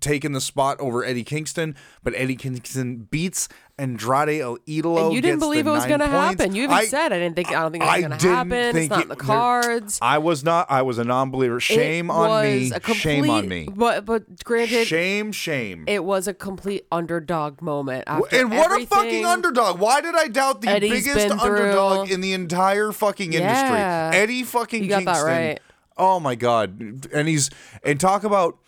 taken 0.00 0.32
the 0.32 0.40
spot 0.40 0.80
over 0.80 1.04
Eddie 1.04 1.24
Kingston. 1.24 1.76
But 2.02 2.14
Eddie 2.16 2.36
Kingston 2.36 3.08
beats 3.10 3.48
Andrade 3.78 4.40
El 4.40 4.56
Idolo. 4.66 5.06
And 5.06 5.14
you 5.14 5.20
didn't 5.20 5.36
gets 5.36 5.44
believe 5.46 5.66
it 5.66 5.70
was 5.70 5.84
going 5.84 6.00
to 6.00 6.06
happen. 6.06 6.54
You 6.54 6.62
even 6.64 6.74
I- 6.74 6.86
said 6.86 7.12
I 7.12 7.18
didn't 7.18 7.36
think. 7.36 7.48
I 7.48 7.60
don't 7.62 7.72
think 7.72 7.84
it 7.84 7.86
I 7.86 7.98
was 7.98 8.06
going 8.06 8.18
to 8.18 8.18
didn't 8.18 8.36
happen. 8.36 8.76
It's 8.76 8.88
not 8.90 8.98
it- 9.00 9.02
in 9.02 9.08
the 9.08 9.16
cards. 9.16 9.98
I 10.00 10.18
was 10.18 10.42
not. 10.44 10.66
I 10.70 10.82
was 10.82 10.96
a 10.98 11.04
non-believer. 11.04 11.60
Shame 11.60 12.08
It 12.08 12.12
on 12.12 12.42
me. 12.44 12.70
was 12.70 12.72
a 12.72 12.94
Shame 12.94 13.28
on 13.28 13.48
me. 13.48 13.68
But 13.74 14.04
but 14.06 14.44
granted, 14.44 14.86
Shame, 14.86 15.30
shame. 15.32 15.84
it 15.86 16.04
was 16.04 16.26
a 16.26 16.32
complete 16.34 16.86
underdog 16.90 17.60
moment. 17.60 18.04
After 18.06 18.34
And 18.36 18.50
what 18.50 18.80
a 18.80 18.86
fucking 18.86 19.26
underdog. 19.26 19.78
Why 19.78 20.00
did 20.00 20.14
I 20.14 20.28
doubt 20.28 20.62
the 20.62 20.68
Eddie's 20.68 20.90
biggest 20.90 21.28
been 21.28 21.38
through. 21.38 21.50
underdog 21.56 22.10
in 22.10 22.22
the 22.22 22.32
entire 22.32 22.92
fucking 22.92 23.34
industry? 23.34 23.76
Yeah. 23.76 24.10
Eddie 24.14 24.42
fucking 24.44 24.84
You 24.84 24.88
got 24.88 25.04
that 25.04 25.12
Kingston. 25.16 25.26
right. 25.26 25.60
Oh 25.98 26.20
my 26.20 26.34
god. 26.34 27.08
And 27.12 27.26
he's 27.28 27.50
and 27.82 27.98
talk 28.00 28.24
about 28.24 28.58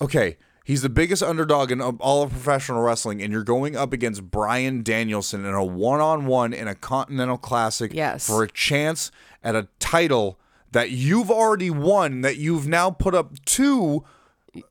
okay, 0.00 0.36
he's 0.64 0.82
the 0.82 0.88
biggest 0.88 1.22
underdog 1.22 1.70
in 1.70 1.80
all 1.80 2.22
of 2.22 2.30
professional 2.30 2.82
wrestling 2.82 3.22
and 3.22 3.32
you're 3.32 3.42
going 3.44 3.76
up 3.76 3.92
against 3.92 4.30
Bryan 4.30 4.82
Danielson 4.82 5.44
in 5.44 5.54
a 5.54 5.64
one-on-one 5.64 6.52
in 6.52 6.68
a 6.68 6.74
Continental 6.74 7.38
Classic 7.38 7.92
Yes. 7.92 8.26
for 8.26 8.42
a 8.42 8.48
chance 8.50 9.10
at 9.42 9.54
a 9.56 9.68
title 9.78 10.38
that 10.72 10.90
you've 10.90 11.30
already 11.30 11.70
won 11.70 12.20
that 12.20 12.36
you've 12.36 12.68
now 12.68 12.90
put 12.90 13.14
up 13.14 13.32
two 13.44 14.04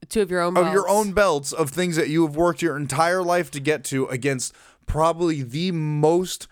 two 0.10 0.22
of 0.22 0.30
your 0.32 0.42
own 0.42 0.58
of 0.58 0.72
your 0.74 0.88
own 0.90 1.14
belts 1.14 1.52
of 1.52 1.70
things 1.70 1.96
that 1.96 2.10
you 2.10 2.26
have 2.26 2.36
worked 2.36 2.62
your 2.62 2.76
entire 2.78 3.24
life 3.24 3.50
to 3.52 3.60
get 3.60 3.84
to 3.86 4.06
against 4.08 4.54
probably 4.86 5.42
the 5.42 5.72
most 5.72 6.48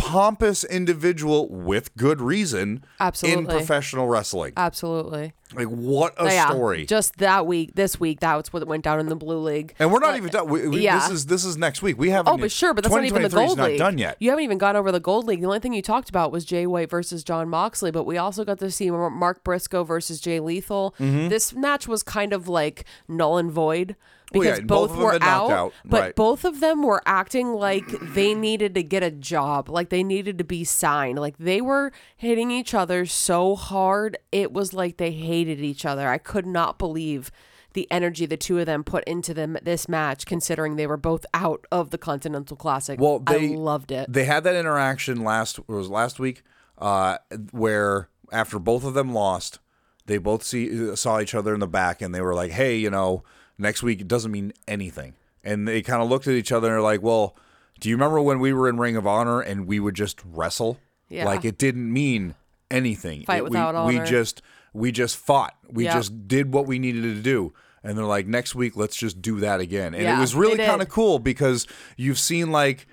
pompous 0.00 0.64
individual 0.64 1.48
with 1.48 1.94
good 1.96 2.20
reason 2.20 2.84
Absolutely. 2.98 3.40
in 3.42 3.46
professional 3.46 4.08
wrestling. 4.08 4.52
Absolutely. 4.56 5.34
Like 5.52 5.66
what 5.66 6.14
a 6.16 6.26
yeah, 6.26 6.48
story. 6.48 6.86
Just 6.86 7.16
that 7.18 7.44
week, 7.46 7.74
this 7.74 7.98
week, 7.98 8.20
that's 8.20 8.52
what 8.52 8.66
went 8.68 8.84
down 8.84 9.00
in 9.00 9.06
the 9.08 9.16
blue 9.16 9.38
league. 9.38 9.74
and 9.80 9.92
we're 9.92 9.98
not 9.98 10.12
But- 10.12 10.16
even 10.16 10.30
done. 10.30 10.48
We, 10.48 10.68
we- 10.68 10.80
yeah. 10.82 11.00
This 11.00 11.10
is 11.10 11.26
this 11.26 11.44
is 11.44 11.56
next 11.56 11.82
week. 11.82 11.98
We 11.98 12.10
haven't 12.10 12.32
Oh, 12.32 12.38
but 12.38 12.52
sure, 12.52 12.72
but 12.72 12.84
that's 12.84 12.94
not 12.94 13.04
even 13.04 13.22
the 13.22 13.28
2023 13.28 13.44
is 13.44 13.48
gold 13.48 13.58
not 13.58 13.68
league. 13.70 13.78
done 13.78 13.98
yet. 13.98 14.16
You 14.20 14.30
haven't 14.30 14.44
even 14.44 14.58
gone 14.58 14.76
over 14.76 14.92
the 14.92 15.00
gold 15.00 15.26
league. 15.26 15.40
The 15.40 15.46
only 15.46 15.58
thing 15.58 15.72
you 15.74 15.82
talked 15.82 16.08
about 16.08 16.30
was 16.30 16.44
Jay 16.44 16.66
White 16.66 16.88
versus 16.88 17.24
Jon 17.24 17.48
Moxley, 17.48 17.90
but 17.90 18.04
we 18.04 18.16
also 18.16 18.44
got 18.44 18.58
to 18.60 18.70
see 18.70 18.90
Mark 18.90 19.42
Briscoe 19.42 19.82
versus 19.84 20.20
Jay 20.20 20.38
Lethal. 20.40 20.94
Mm-hmm. 21.00 21.28
This 21.28 21.52
match 21.52 21.88
was 21.88 22.02
kind 22.04 22.32
of 22.32 22.46
like 22.48 22.84
null 23.08 23.36
and 23.36 23.50
void 23.50 23.96
Well, 24.32 24.44
yeah, 24.44 24.50
because 24.56 24.66
both 24.66 24.90
both, 24.90 24.98
were 24.98 25.14
out, 25.20 25.50
out, 25.50 25.72
but 25.84 26.00
right. 26.00 26.14
both 26.14 26.44
of 26.44 26.60
them 26.60 26.82
were 26.82 27.02
acting 27.04 27.52
like 27.52 27.86
they 28.14 28.34
needed 28.34 28.74
to 28.74 28.82
get 28.82 29.02
a 29.02 29.10
job, 29.10 29.68
like 29.68 29.88
they 29.88 30.04
needed 30.04 30.38
to 30.38 30.44
be 30.44 30.62
signed. 30.62 31.18
Like 31.18 31.36
they 31.38 31.60
were 31.60 31.92
hitting 32.16 32.50
each 32.50 32.72
other 32.72 33.06
so 33.06 33.56
hard, 33.56 34.18
it 34.30 34.52
was 34.52 34.72
like 34.72 34.98
they 34.98 35.12
hated 35.12 35.60
each 35.60 35.84
other. 35.84 36.08
I 36.08 36.18
could 36.18 36.46
not 36.46 36.78
believe 36.78 37.30
the 37.72 37.90
energy 37.90 38.26
the 38.26 38.36
two 38.36 38.58
of 38.58 38.66
them 38.66 38.84
put 38.84 39.04
into 39.04 39.34
them 39.34 39.56
this 39.62 39.88
match, 39.88 40.26
considering 40.26 40.76
they 40.76 40.86
were 40.86 40.96
both 40.96 41.24
out 41.34 41.66
of 41.70 41.90
the 41.90 41.98
Continental 41.98 42.56
Classic. 42.56 43.00
Well, 43.00 43.20
they- 43.20 43.52
I 43.52 43.56
loved 43.56 43.92
it. 43.92 44.12
They 44.12 44.24
had 44.24 44.44
that 44.44 44.56
interaction 44.56 45.22
last 45.24 45.58
it 45.58 45.68
was 45.68 45.88
last 45.88 46.18
week, 46.18 46.42
uh, 46.78 47.18
where 47.50 48.08
after 48.32 48.58
both 48.58 48.84
of 48.84 48.94
them 48.94 49.12
lost, 49.12 49.58
they 50.06 50.18
both 50.18 50.42
see 50.42 50.94
saw 50.96 51.20
each 51.20 51.34
other 51.34 51.54
in 51.54 51.60
the 51.60 51.68
back, 51.68 52.02
and 52.02 52.14
they 52.14 52.20
were 52.20 52.34
like, 52.34 52.50
"Hey, 52.50 52.76
you 52.76 52.90
know, 52.90 53.22
next 53.60 53.82
week 53.82 54.00
it 54.00 54.08
doesn't 54.08 54.30
mean 54.32 54.52
anything." 54.66 55.14
And 55.44 55.66
they 55.68 55.82
kind 55.82 56.02
of 56.02 56.08
looked 56.08 56.26
at 56.26 56.34
each 56.34 56.52
other 56.52 56.68
and 56.68 56.76
are 56.76 56.80
like, 56.82 57.02
"Well, 57.02 57.36
do 57.80 57.88
you 57.88 57.94
remember 57.96 58.20
when 58.20 58.40
we 58.40 58.52
were 58.52 58.68
in 58.68 58.76
Ring 58.76 58.96
of 58.96 59.06
Honor 59.06 59.40
and 59.40 59.66
we 59.66 59.80
would 59.80 59.94
just 59.94 60.20
wrestle? 60.24 60.78
Yeah. 61.08 61.24
Like 61.24 61.44
it 61.44 61.58
didn't 61.58 61.92
mean 61.92 62.34
anything. 62.70 63.24
Fight 63.24 63.38
It- 63.38 63.44
without 63.44 63.74
we, 63.74 63.96
honor. 63.96 64.02
We 64.04 64.08
just 64.10 64.42
we 64.72 64.92
just 64.92 65.16
fought. 65.16 65.54
We 65.68 65.84
Yeah. 65.84 65.94
just 65.94 66.28
did 66.28 66.52
what 66.52 66.66
we 66.66 66.78
needed 66.78 67.02
to 67.02 67.22
do." 67.22 67.52
And 67.82 67.96
they're 67.96 68.04
like, 68.04 68.26
"Next 68.26 68.54
week, 68.54 68.76
let's 68.76 68.96
just 68.96 69.22
do 69.22 69.40
that 69.40 69.58
again." 69.60 69.94
And 69.94 70.06
it 70.06 70.18
was 70.20 70.34
really 70.34 70.58
kind 70.58 70.82
of 70.82 70.88
cool 70.88 71.18
because 71.18 71.66
you've 71.96 72.18
seen 72.18 72.52
like 72.52 72.86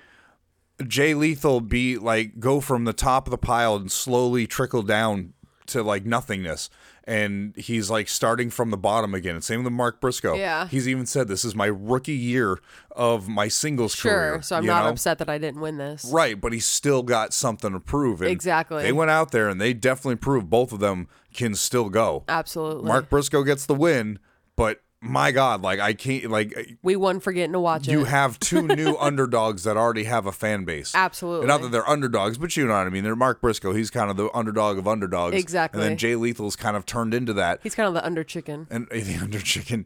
Jay 0.88 1.14
Lethal 1.14 1.60
be 1.60 1.98
like 1.98 2.40
go 2.40 2.62
from 2.62 2.86
the 2.86 2.94
top 2.94 3.28
of 3.28 3.32
the 3.32 3.38
pile 3.38 3.76
and 3.76 3.92
slowly 3.92 4.48
trickle 4.48 4.84
down 4.84 5.34
to 5.68 5.84
like 5.84 6.06
nothingness. 6.06 6.70
And 7.08 7.56
he's 7.56 7.90
like 7.90 8.10
starting 8.10 8.50
from 8.50 8.70
the 8.70 8.76
bottom 8.78 9.14
again. 9.16 9.36
And 9.36 9.44
same 9.44 9.64
with 9.64 9.72
Mark 9.72 10.02
Briscoe. 10.02 10.36
Yeah. 10.36 10.68
He's 10.68 10.90
even 10.90 11.06
said 11.06 11.30
this 11.30 11.46
is 11.46 11.56
my 11.56 11.68
rookie 11.68 12.12
year 12.12 12.60
of 12.92 13.30
my 13.30 13.48
singles 13.48 13.96
Sure. 13.96 14.12
career. 14.12 14.42
So 14.42 14.58
I'm 14.58 14.66
not 14.66 14.84
know? 14.84 14.90
upset 14.90 15.18
that 15.20 15.30
I 15.30 15.38
didn't 15.38 15.62
win 15.62 15.78
this. 15.78 16.04
Right, 16.12 16.40
but 16.40 16.52
he's 16.52 16.66
still 16.66 17.04
got 17.04 17.34
something 17.34 17.72
to 17.72 17.80
prove. 17.80 18.22
And 18.22 18.30
Exactly. 18.30 18.84
They 18.84 18.92
went 18.92 19.10
out 19.10 19.32
there 19.32 19.48
and 19.48 19.62
they 19.62 19.74
definitely 19.74 20.18
proved 20.18 20.50
both 20.50 20.74
of 20.74 20.80
them 20.82 21.08
can 21.34 21.56
still 21.56 21.88
go. 21.90 22.26
Absolutely. 22.28 22.90
Mark 22.90 23.10
Briscoe 23.10 23.44
gets 23.44 23.66
the 23.66 23.76
win, 23.76 24.20
but 24.58 24.82
my 25.00 25.32
God, 25.32 25.62
like 25.62 25.80
I 25.80 25.94
can't 25.94 26.32
like 26.32 26.58
uh, 26.58 26.64
we 26.82 26.96
won 26.96 27.20
for 27.20 27.32
getting 27.32 27.54
to 27.54 27.60
watch 27.60 27.88
you 27.88 27.98
it. 27.98 28.00
You 28.00 28.06
have 28.06 28.40
two 28.40 28.68
new 28.68 28.96
underdogs 28.98 29.64
that 29.64 29.78
already 29.78 30.06
have 30.06 30.26
a 30.26 30.32
fan 30.32 30.66
base. 30.66 30.94
Absolutely. 30.96 31.46
Not 31.46 31.62
that 31.62 31.72
they're 31.72 31.88
underdogs, 31.88 32.40
but 32.40 32.58
you 32.58 32.66
know 32.66 32.74
what 32.74 32.88
I 32.88 32.90
mean. 32.90 33.04
They're 33.04 33.16
Mark 33.16 33.40
Briscoe. 33.40 33.74
He's 33.74 33.92
kind 33.92 34.10
of 34.10 34.18
the 34.18 34.36
underdog 34.36 34.80
of 34.80 34.88
underdogs. 34.88 35.36
Exactly. 35.36 35.82
And 35.82 35.92
then 35.92 35.98
Jay 35.98 36.16
Lethal's 36.16 36.56
kind 36.56 36.76
of 36.76 36.86
turned 36.86 37.14
into 37.14 37.32
that. 37.34 37.60
He's 37.62 37.76
kind 37.76 37.88
of 37.88 37.94
the 37.94 38.04
under 38.04 38.24
chicken. 38.24 38.66
And 38.72 38.88
the 38.92 39.20
under 39.22 39.40
chicken. 39.40 39.86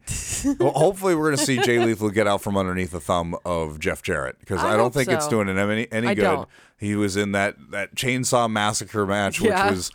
well, 0.59 0.71
hopefully, 0.71 1.13
we're 1.15 1.27
going 1.27 1.37
to 1.37 1.45
see 1.45 1.59
Jay 1.59 1.79
Lethal 1.85 2.09
get 2.09 2.25
out 2.25 2.41
from 2.41 2.55
underneath 2.55 2.91
the 2.91 3.01
thumb 3.01 3.35
of 3.43 3.79
Jeff 3.79 4.01
Jarrett 4.01 4.39
because 4.39 4.63
I 4.63 4.73
I, 4.73 4.77
don't 4.77 4.93
think 4.93 5.09
it's 5.09 5.27
doing 5.27 5.47
him 5.49 5.57
any 5.57 5.91
any 5.91 6.07
I 6.07 6.13
good. 6.13 6.21
don't. 6.21 6.49
He 6.77 6.95
was 6.95 7.17
in 7.17 7.33
that 7.33 7.57
that 7.71 7.95
chainsaw 7.95 8.49
massacre 8.49 9.05
match, 9.05 9.41
which 9.41 9.51
was 9.51 9.91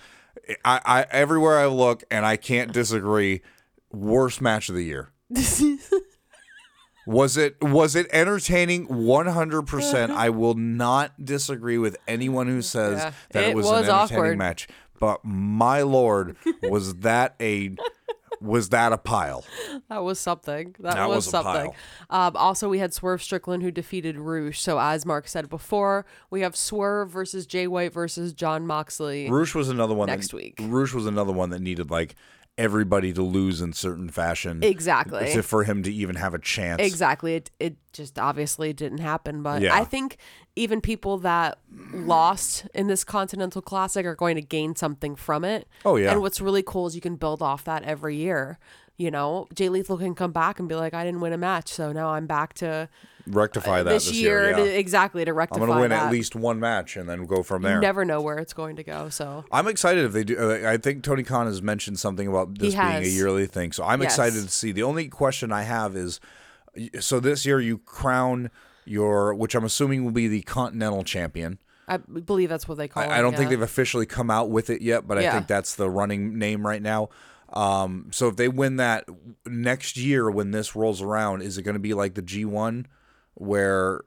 I, 0.64 0.80
I 0.85 1.06
everywhere 1.11 1.58
I 1.58 1.66
look, 1.66 2.04
and 2.11 2.26
I 2.26 2.37
can't 2.37 2.73
disagree. 2.73 3.40
Worst 4.00 4.41
match 4.41 4.69
of 4.69 4.75
the 4.75 4.85
year. 4.85 5.11
Was 7.07 7.37
it 7.37 7.57
was 7.62 7.95
it 7.95 8.09
entertaining? 8.12 8.87
One 8.87 9.26
hundred 9.29 9.62
percent. 9.62 10.11
I 10.11 10.31
will 10.31 10.55
not 10.55 11.25
disagree 11.25 11.79
with 11.79 11.97
anyone 12.09 12.49
who 12.49 12.61
says 12.62 12.99
Yeah. 12.99 13.12
that 13.31 13.45
it, 13.45 13.50
It 13.50 13.57
was, 13.57 13.65
was 13.67 13.87
an 13.87 13.95
entertaining 13.95 14.19
awkward. 14.19 14.38
match. 14.38 14.67
But 14.99 15.25
my 15.25 15.83
lord, 15.83 16.37
was 16.65 16.97
that 16.97 17.37
a 17.41 17.76
was 18.41 18.71
that 18.71 18.93
a 18.93 18.99
pile? 18.99 19.45
That 19.88 20.03
was 20.03 20.19
something. 20.19 20.75
That, 20.81 20.95
That 20.97 21.09
was, 21.09 21.19
was 21.19 21.26
a 21.29 21.31
something. 21.31 21.73
Um, 22.11 22.37
also, 22.37 22.69
we 22.69 22.81
had 22.81 22.93
Swerve 22.93 23.23
Strickland 23.23 23.62
who 23.62 23.71
defeated 23.71 24.19
Rush. 24.19 24.61
So, 24.61 24.81
as 24.81 25.07
Mark 25.07 25.29
said 25.29 25.49
before, 25.49 26.05
we 26.29 26.41
have 26.41 26.57
Swerve 26.57 27.09
versus 27.11 27.47
Jay 27.47 27.69
White 27.69 27.93
versus 27.93 28.33
John 28.33 28.67
Moxley. 28.67 29.31
Rush 29.31 29.55
was 29.55 29.69
another 29.69 29.95
one 29.95 30.09
Next 30.09 30.31
that, 30.33 30.37
week. 30.37 30.59
Rush 30.61 30.93
was 30.93 31.07
another 31.07 31.33
one 31.33 31.50
that 31.50 31.61
needed 31.62 31.88
like 31.91 32.17
everybody 32.59 33.13
to 33.13 33.23
lose 33.23 33.61
in 33.61 33.73
certain 33.73 34.09
fashion. 34.09 34.63
Exactly. 34.63 35.33
to- 35.33 35.43
for 35.43 35.65
him 35.65 35.83
to 35.83 35.93
even 35.93 36.17
have 36.17 36.33
a 36.35 36.39
chance. 36.39 36.81
Exactly. 36.83 37.35
It 37.35 37.51
it 37.61 37.77
just 37.93 38.19
obviously 38.19 38.73
didn't 38.73 38.99
happen. 38.99 39.43
But 39.43 39.63
Yeah. 39.63 39.75
I 39.75 39.85
think 39.85 40.17
even 40.55 40.81
people 40.81 41.19
that 41.19 41.59
lost 41.93 42.67
in 42.75 42.87
this 42.87 43.05
Continental 43.05 43.61
Classic 43.63 44.05
are 44.07 44.15
going 44.15 44.37
to 44.37 44.43
gain 44.43 44.75
something 44.77 45.17
from 45.17 45.45
it. 45.45 45.69
Oh, 45.85 45.97
yeah. 45.97 46.13
And 46.13 46.21
what's 46.21 46.41
really 46.41 46.63
cool 46.63 46.87
is 46.87 46.95
you 46.95 47.01
can 47.01 47.17
build 47.17 47.43
off 47.43 47.65
that 47.65 47.83
every 47.85 48.17
year. 48.17 48.59
You 48.99 49.11
know, 49.11 49.47
Jay 49.55 49.69
Lethal 49.69 49.99
can 49.99 50.15
come 50.15 50.33
back 50.33 50.59
and 50.59 50.69
be 50.69 50.75
like, 50.75 50.95
I 50.95 51.05
didn't 51.05 51.21
win 51.21 51.35
a 51.35 51.38
match, 51.38 51.69
so 51.69 51.93
now 51.93 52.09
I'm 52.11 52.26
back 52.26 52.55
to 52.55 52.88
Rectify 53.26 53.83
that 53.83 53.91
this, 53.91 54.07
this, 54.07 54.15
year, 54.17 54.50
yeah. 54.50 54.57
to- 54.57 54.79
exactly 54.79 55.25
to 55.25 55.33
rectify. 55.35 55.61
I'm 55.62 55.69
gonna 55.69 55.81
win 55.81 55.91
that. 55.91 56.07
at 56.07 56.12
least 56.12 56.35
one 56.37 56.61
match 56.61 56.97
and 56.97 57.09
then 57.09 57.26
go 57.26 57.43
from 57.43 57.62
there. 57.62 57.75
You 57.75 57.81
never 57.81 58.05
know 58.05 58.21
where 58.23 58.38
it's 58.38 58.53
going 58.55 58.76
to 58.76 58.85
go. 58.85 59.09
So 59.09 59.45
I'm 59.50 59.67
excited 59.67 60.05
if 60.05 60.12
they 60.12 60.23
do. 60.25 60.38
Uh, 60.38 60.71
I 60.71 60.76
think 60.76 61.03
Tony 61.03 61.25
Khan 61.25 61.47
has 61.47 61.61
mentioned 61.61 61.99
something 61.99 62.29
about 62.29 62.57
this 62.59 62.75
being 62.75 62.87
a 62.87 63.00
yearly 63.03 63.47
thing, 63.47 63.73
so 63.73 63.85
I'm 63.85 64.00
Yes. 64.00 64.12
excited 64.12 64.43
to 64.45 64.49
see. 64.49 64.73
The 64.73 64.85
only 64.85 65.09
question 65.09 65.50
I 65.53 65.62
have 65.65 65.97
is, 65.97 66.21
so 67.00 67.21
this 67.21 67.45
year 67.45 67.61
you 67.61 67.79
crown 67.79 68.50
your, 68.85 69.35
which 69.35 69.55
I'm 69.57 69.65
assuming 69.65 70.05
will 70.05 70.12
be 70.12 70.29
the 70.29 70.43
Continental 70.43 71.03
Champion. 71.03 71.59
I 71.88 71.97
believe 71.99 72.49
that's 72.49 72.67
what 72.69 72.79
they 72.79 72.88
call 72.88 73.03
it. 73.03 73.07
I, 73.11 73.19
I 73.19 73.21
don't 73.23 73.37
think 73.37 73.50
they've 73.50 73.61
officially 73.61 74.07
come 74.07 74.31
out 74.31 74.50
with 74.50 74.71
it 74.71 74.83
yet, 74.83 75.07
but 75.07 75.19
I 75.19 75.31
think 75.33 75.47
that's 75.49 75.75
the 75.75 75.91
running 75.91 76.38
name 76.38 76.65
right 76.67 76.81
now. 76.83 77.11
Um, 77.57 78.11
so 78.13 78.29
if 78.29 78.37
they 78.37 78.49
win 78.49 78.77
that 78.77 79.09
next 79.47 79.97
year 79.97 80.31
when 80.31 80.51
this 80.51 80.77
rolls 80.77 81.01
around, 81.01 81.41
is 81.41 81.57
it 81.57 81.63
going 81.63 81.75
to 81.75 81.81
be 81.81 81.95
like 81.95 82.13
the 82.13 82.23
G1 82.23 82.85
where 83.33 84.03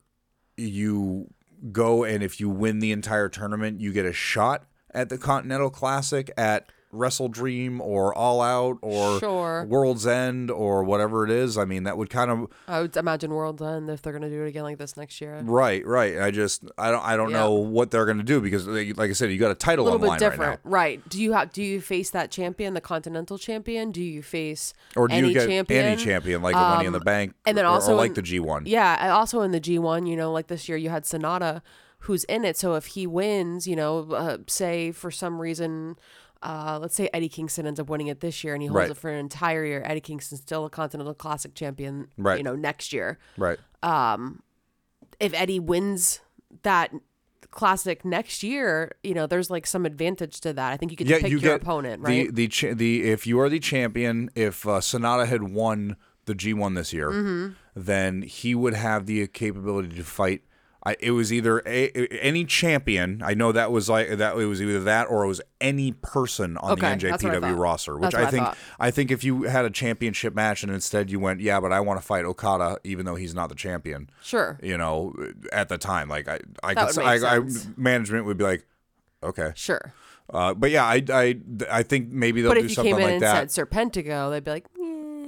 you 0.56 1.34
go 1.72 2.03
and 2.03 2.22
if 2.22 2.39
you 2.39 2.48
win 2.48 2.77
the 2.77 2.91
entire 2.91 3.27
tournament, 3.27 3.82
you 3.82 3.91
get 3.91 4.06
a 4.06 4.13
shot 4.13 4.65
at 4.94 5.10
the 5.10 5.18
Continental 5.18 5.72
Classic 5.72 6.29
at 6.38 6.72
Wrestle 6.91 7.27
Dream 7.27 7.79
or 7.81 8.13
All 8.13 8.41
Out 8.41 8.77
or 8.81 9.19
Sure. 9.19 9.65
World's 9.69 10.08
End 10.08 10.50
or 10.50 10.84
whatever 10.84 11.24
it 11.24 11.29
is? 11.31 11.58
I 11.58 11.65
mean, 11.65 11.84
that 11.84 11.98
would 11.98 12.10
kind 12.10 12.31
of 12.31 12.48
I 12.67 12.81
would 12.81 12.98
imagine 12.98 13.31
World's 13.34 13.62
End 13.62 13.89
if 13.89 14.01
they're 14.01 14.13
going 14.13 14.24
to 14.24 14.29
do 14.29 14.43
it 14.43 14.48
again 14.50 14.63
like 14.63 14.77
this 14.77 14.98
next 14.98 15.22
year. 15.22 15.39
right, 15.43 15.86
right. 15.86 16.19
I 16.19 16.31
just 16.31 16.63
I 16.77 16.89
don't 16.91 17.03
I 17.05 17.15
don't 17.15 17.29
Yeah. 17.31 17.38
know 17.41 17.53
what 17.53 17.91
they're 17.91 18.05
going 18.05 18.17
to 18.17 18.24
do 18.24 18.41
because 18.41 18.67
like 18.67 18.98
like 18.98 19.10
I 19.10 19.13
said, 19.13 19.31
you 19.31 19.38
got 19.38 19.51
a 19.51 19.55
title 19.55 19.86
A 19.86 19.86
little 19.86 20.00
bit 20.00 20.08
line 20.08 20.13
right 20.19 20.22
now. 20.22 20.29
different, 20.29 20.60
right, 20.63 21.10
Do 21.10 21.22
you 21.22 21.34
have 21.34 21.51
do 21.53 21.62
you 21.63 21.79
face 21.81 22.10
that 22.12 22.31
champion, 22.31 22.74
the 22.74 22.81
Continental 22.81 23.38
Champion? 23.38 23.91
Do 23.91 24.01
you 24.01 24.22
face 24.24 24.74
Or 24.96 25.08
do 25.08 25.13
any 25.15 25.27
you 25.29 25.34
get 25.34 25.48
champion? 25.48 25.86
any 25.86 26.03
champion 26.03 26.41
like 26.41 26.55
the 26.55 26.60
Money 26.62 26.86
in 26.88 26.93
the 26.93 27.00
Um, 27.00 27.03
Bank, 27.05 27.34
and 27.46 27.58
then 27.58 27.65
also 27.65 27.93
or 27.93 27.96
like 27.96 28.10
in- 28.10 28.13
the 28.15 28.22
G1? 28.24 28.63
Yeah, 28.65 29.13
also 29.15 29.41
in 29.41 29.51
the 29.51 29.60
G1, 29.62 30.08
you 30.08 30.15
know, 30.15 30.31
like 30.31 30.48
this 30.48 30.67
year 30.67 30.77
you 30.77 30.89
had 30.89 31.03
Sanada 31.03 31.62
who's 32.03 32.24
in 32.25 32.46
it. 32.46 32.55
So 32.55 32.75
if 32.75 32.86
he 32.88 33.05
wins, 33.05 33.67
you 33.67 33.75
know, 33.75 34.10
uh, 34.12 34.38
say 34.48 34.91
for 34.93 35.12
some 35.12 35.41
reason, 35.41 35.98
uh, 36.41 36.79
let's 36.81 36.96
say 36.96 37.10
Eddie 37.13 37.29
Kingston 37.29 37.65
ends 37.67 37.79
up 37.79 37.89
winning 37.89 38.08
it 38.08 38.22
this 38.22 38.43
year 38.43 38.53
and 38.53 38.62
he 38.62 38.67
holds 38.67 38.77
Right. 38.79 38.91
it 38.91 38.98
for 38.98 39.10
an 39.10 39.17
entire 39.19 39.65
year. 39.65 39.81
Eddie 39.86 40.00
Kingston's 40.01 40.41
still 40.41 40.65
a 40.65 40.69
Continental 40.69 41.13
Classic 41.13 41.53
champion, 41.53 42.08
Right. 42.17 42.38
you 42.38 42.43
know, 42.43 42.55
next 42.55 42.93
year. 42.93 43.17
Right. 43.38 43.58
If 45.19 45.34
Eddie 45.34 45.60
wins 45.60 46.22
that 46.63 46.93
classic 47.51 48.05
next 48.05 48.43
year, 48.43 48.91
you 49.03 49.13
know, 49.13 49.27
there's 49.27 49.50
like 49.50 49.67
some 49.67 49.86
advantage 49.86 50.39
to 50.41 50.53
that. 50.53 50.72
I 50.72 50.77
think 50.77 50.91
you 50.91 50.98
could 50.98 51.10
Yeah, 51.10 51.19
pick 51.19 51.31
you 51.31 51.39
your 51.39 51.55
opponent, 51.55 52.03
the 52.03 52.08
right? 52.25 52.34
the 52.36 52.48
cha- 52.48 52.74
the 52.74 53.03
if 53.10 53.27
you 53.27 53.39
are 53.39 53.50
the 53.50 53.60
champion, 53.60 54.29
if 54.36 54.65
uh, 54.67 54.79
Sanada 54.79 55.27
had 55.27 55.43
won 55.43 55.98
the 56.25 56.36
G1 56.36 56.75
this 56.75 56.93
year, 56.93 57.10
Mm-hmm. 57.10 57.53
then 57.75 58.22
he 58.22 58.53
would 58.55 58.75
have 58.75 59.08
the 59.08 59.25
capability 59.27 59.96
to 59.96 60.03
fight. 60.03 60.43
I, 60.89 60.96
it 61.00 61.12
was 61.12 61.31
either 61.31 61.60
a, 61.65 61.89
any 62.22 62.46
champion. 62.46 63.22
I 63.24 63.34
know 63.34 63.51
that 63.51 63.72
was 63.72 63.89
like 63.89 64.10
that. 64.10 64.38
It 64.38 64.46
was 64.46 64.62
either 64.62 64.79
that 64.81 65.05
or 65.10 65.24
it 65.24 65.27
was 65.27 65.41
any 65.62 65.91
person 65.93 66.58
on 66.58 66.72
Okay, 66.74 66.81
the 66.81 67.12
I 67.13 67.17
NJPW 67.17 67.58
roster. 67.58 67.98
Which 67.98 68.15
I 68.15 68.24
I 68.24 68.31
think. 68.31 68.48
I 68.79 68.91
think 68.91 69.12
if 69.12 69.24
you 69.24 69.43
had 69.43 69.65
a 69.65 69.69
championship 69.69 70.34
match 70.36 70.63
and 70.63 70.72
instead 70.72 71.10
you 71.12 71.19
went, 71.19 71.39
yeah, 71.41 71.60
but 71.60 71.72
I 71.72 71.79
want 71.79 72.00
to 72.00 72.05
fight 72.05 72.25
Okada, 72.25 72.77
even 72.84 73.05
though 73.05 73.15
he's 73.15 73.34
not 73.36 73.50
the 73.50 73.55
champion. 73.55 74.10
sure. 74.22 74.60
you 74.63 74.77
know, 74.77 75.13
at 75.51 75.69
the 75.69 75.77
time. 75.77 76.10
Like 76.10 76.27
I, 76.27 76.39
I 76.63 76.74
That 76.74 76.89
could, 76.89 77.00
I, 77.03 77.13
make 77.15 77.24
I, 77.24 77.36
sense. 77.48 77.67
management 77.77 78.25
would 78.25 78.38
be 78.38 78.43
like, 78.43 78.65
okay, 79.24 79.51
Sure. 79.55 79.93
uh, 80.29 80.53
but 80.53 80.72
yeah, 80.72 80.86
I, 80.86 81.03
I, 81.12 81.39
I 81.69 81.84
think 81.84 82.10
maybe 82.10 82.41
they'll 82.41 82.51
But 82.51 82.60
do 82.60 82.65
if 82.65 82.69
you 82.72 82.75
something 82.75 82.93
came 82.96 83.00
in 83.01 83.05
like 83.05 83.13
and 83.15 83.22
that. 83.24 83.51
said 83.51 83.67
Serpentico, 83.69 84.29
they'd 84.31 84.43
be 84.43 84.51
like. 84.51 84.65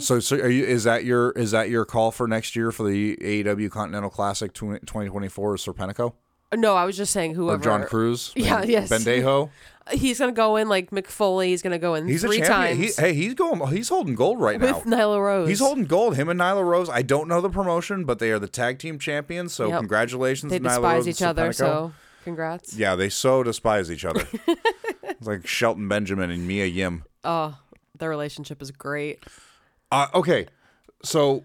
So, 0.02 0.20
so 0.20 0.36
are 0.38 0.50
you? 0.50 0.66
Is 0.66 0.84
that 0.84 1.04
your? 1.06 1.32
Is 1.32 1.52
that 1.52 1.70
your 1.70 1.86
call 1.86 2.12
for 2.12 2.28
next 2.28 2.56
year 2.56 2.72
for 2.72 2.84
the 2.84 3.16
AEW 3.18 3.70
Continental 3.72 4.10
Classic 4.10 4.54
2024? 4.54 5.56
Is 5.56 5.62
Serpentico 5.66 6.14
no, 6.56 6.76
I 6.76 6.86
was 6.86 6.98
just 6.98 7.14
saying 7.14 7.32
or 7.32 7.36
whoever. 7.36 7.64
John 7.64 7.84
Cruz? 7.86 8.34
Yeah, 8.42 8.64
yes. 8.64 8.90
Bendejo. 8.90 9.50
He's 9.92 10.20
gonna 10.20 10.32
go 10.32 10.56
in 10.58 10.70
like 10.70 10.92
Mick 10.92 11.08
Foley. 11.08 11.50
He's 11.50 11.62
gonna 11.62 11.80
go 11.80 11.96
in 11.96 12.08
He's 12.08 12.22
three 12.24 12.42
a 12.42 12.46
champion. 12.46 12.78
times 12.78 12.96
He, 12.98 13.02
hey, 13.02 13.14
he's 13.14 13.34
going. 13.34 13.66
He's 13.76 13.90
holding 13.90 14.16
gold 14.16 14.40
right 14.40 14.60
with 14.60 14.70
now. 14.70 14.78
With 14.78 14.86
Nyla 14.86 15.24
Rose. 15.24 15.50
He's 15.50 15.60
holding 15.60 15.86
gold. 15.86 16.16
Him 16.16 16.30
and 16.30 16.40
Nyla 16.40 16.64
Rose. 16.64 16.90
I 16.90 17.02
don't 17.02 17.28
know 17.28 17.42
the 17.42 17.50
promotion, 17.50 18.06
but 18.06 18.20
they 18.20 18.32
are 18.32 18.40
the 18.40 18.48
tag 18.48 18.80
team 18.80 19.00
champions. 19.00 19.54
So 19.54 19.68
Yep. 19.70 19.80
congratulations, 19.80 20.52
They 20.52 20.60
to 20.60 20.66
Nyla 20.66 20.68
Rose 20.68 21.06
despise 21.06 21.06
and 21.06 21.16
each 21.16 21.22
other, 21.22 21.54
so 21.54 21.94
congrats. 22.24 22.76
Yeah, 22.76 22.96
they 22.96 23.10
so 23.10 23.44
despise 23.44 23.92
each 23.92 24.06
other. 24.06 24.28
it's 25.04 25.28
like 25.28 25.48
Shelton 25.48 25.88
Benjamin 25.88 26.32
and 26.32 26.48
Mia 26.48 26.66
Yim. 26.66 27.04
Oh, 27.24 27.58
their 27.98 28.10
relationship 28.10 28.62
is 28.62 28.72
great. 28.72 29.24
Uh, 29.92 30.08
okay, 30.14 30.48
so 31.04 31.44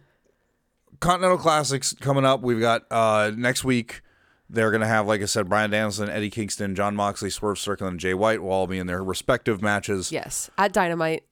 Continental 1.01 1.39
Classics 1.39 1.95
coming 2.01 2.25
up. 2.25 2.43
We've 2.43 2.61
got 2.61 2.85
uh, 2.91 3.33
next 3.37 3.65
week. 3.65 4.03
They're 4.49 4.71
going 4.71 4.81
to 4.81 4.87
have, 4.87 5.09
like 5.09 5.23
I 5.23 5.25
said, 5.25 5.49
Bryan 5.49 5.71
Danielson, 5.71 6.09
Eddie 6.09 6.31
Kingston, 6.31 6.77
Jon 6.77 6.95
Moxley, 6.95 7.31
Swerve 7.31 7.59
Strickland, 7.59 7.93
and 7.93 8.01
Jay 8.01 8.15
White 8.15 8.41
will 8.43 8.51
all 8.51 8.69
be 8.69 8.79
in 8.79 8.87
their 8.87 9.03
respective 9.03 9.61
matches. 9.61 10.13
Yes, 10.13 10.51
at 10.57 10.73
Dynamite. 10.73 11.25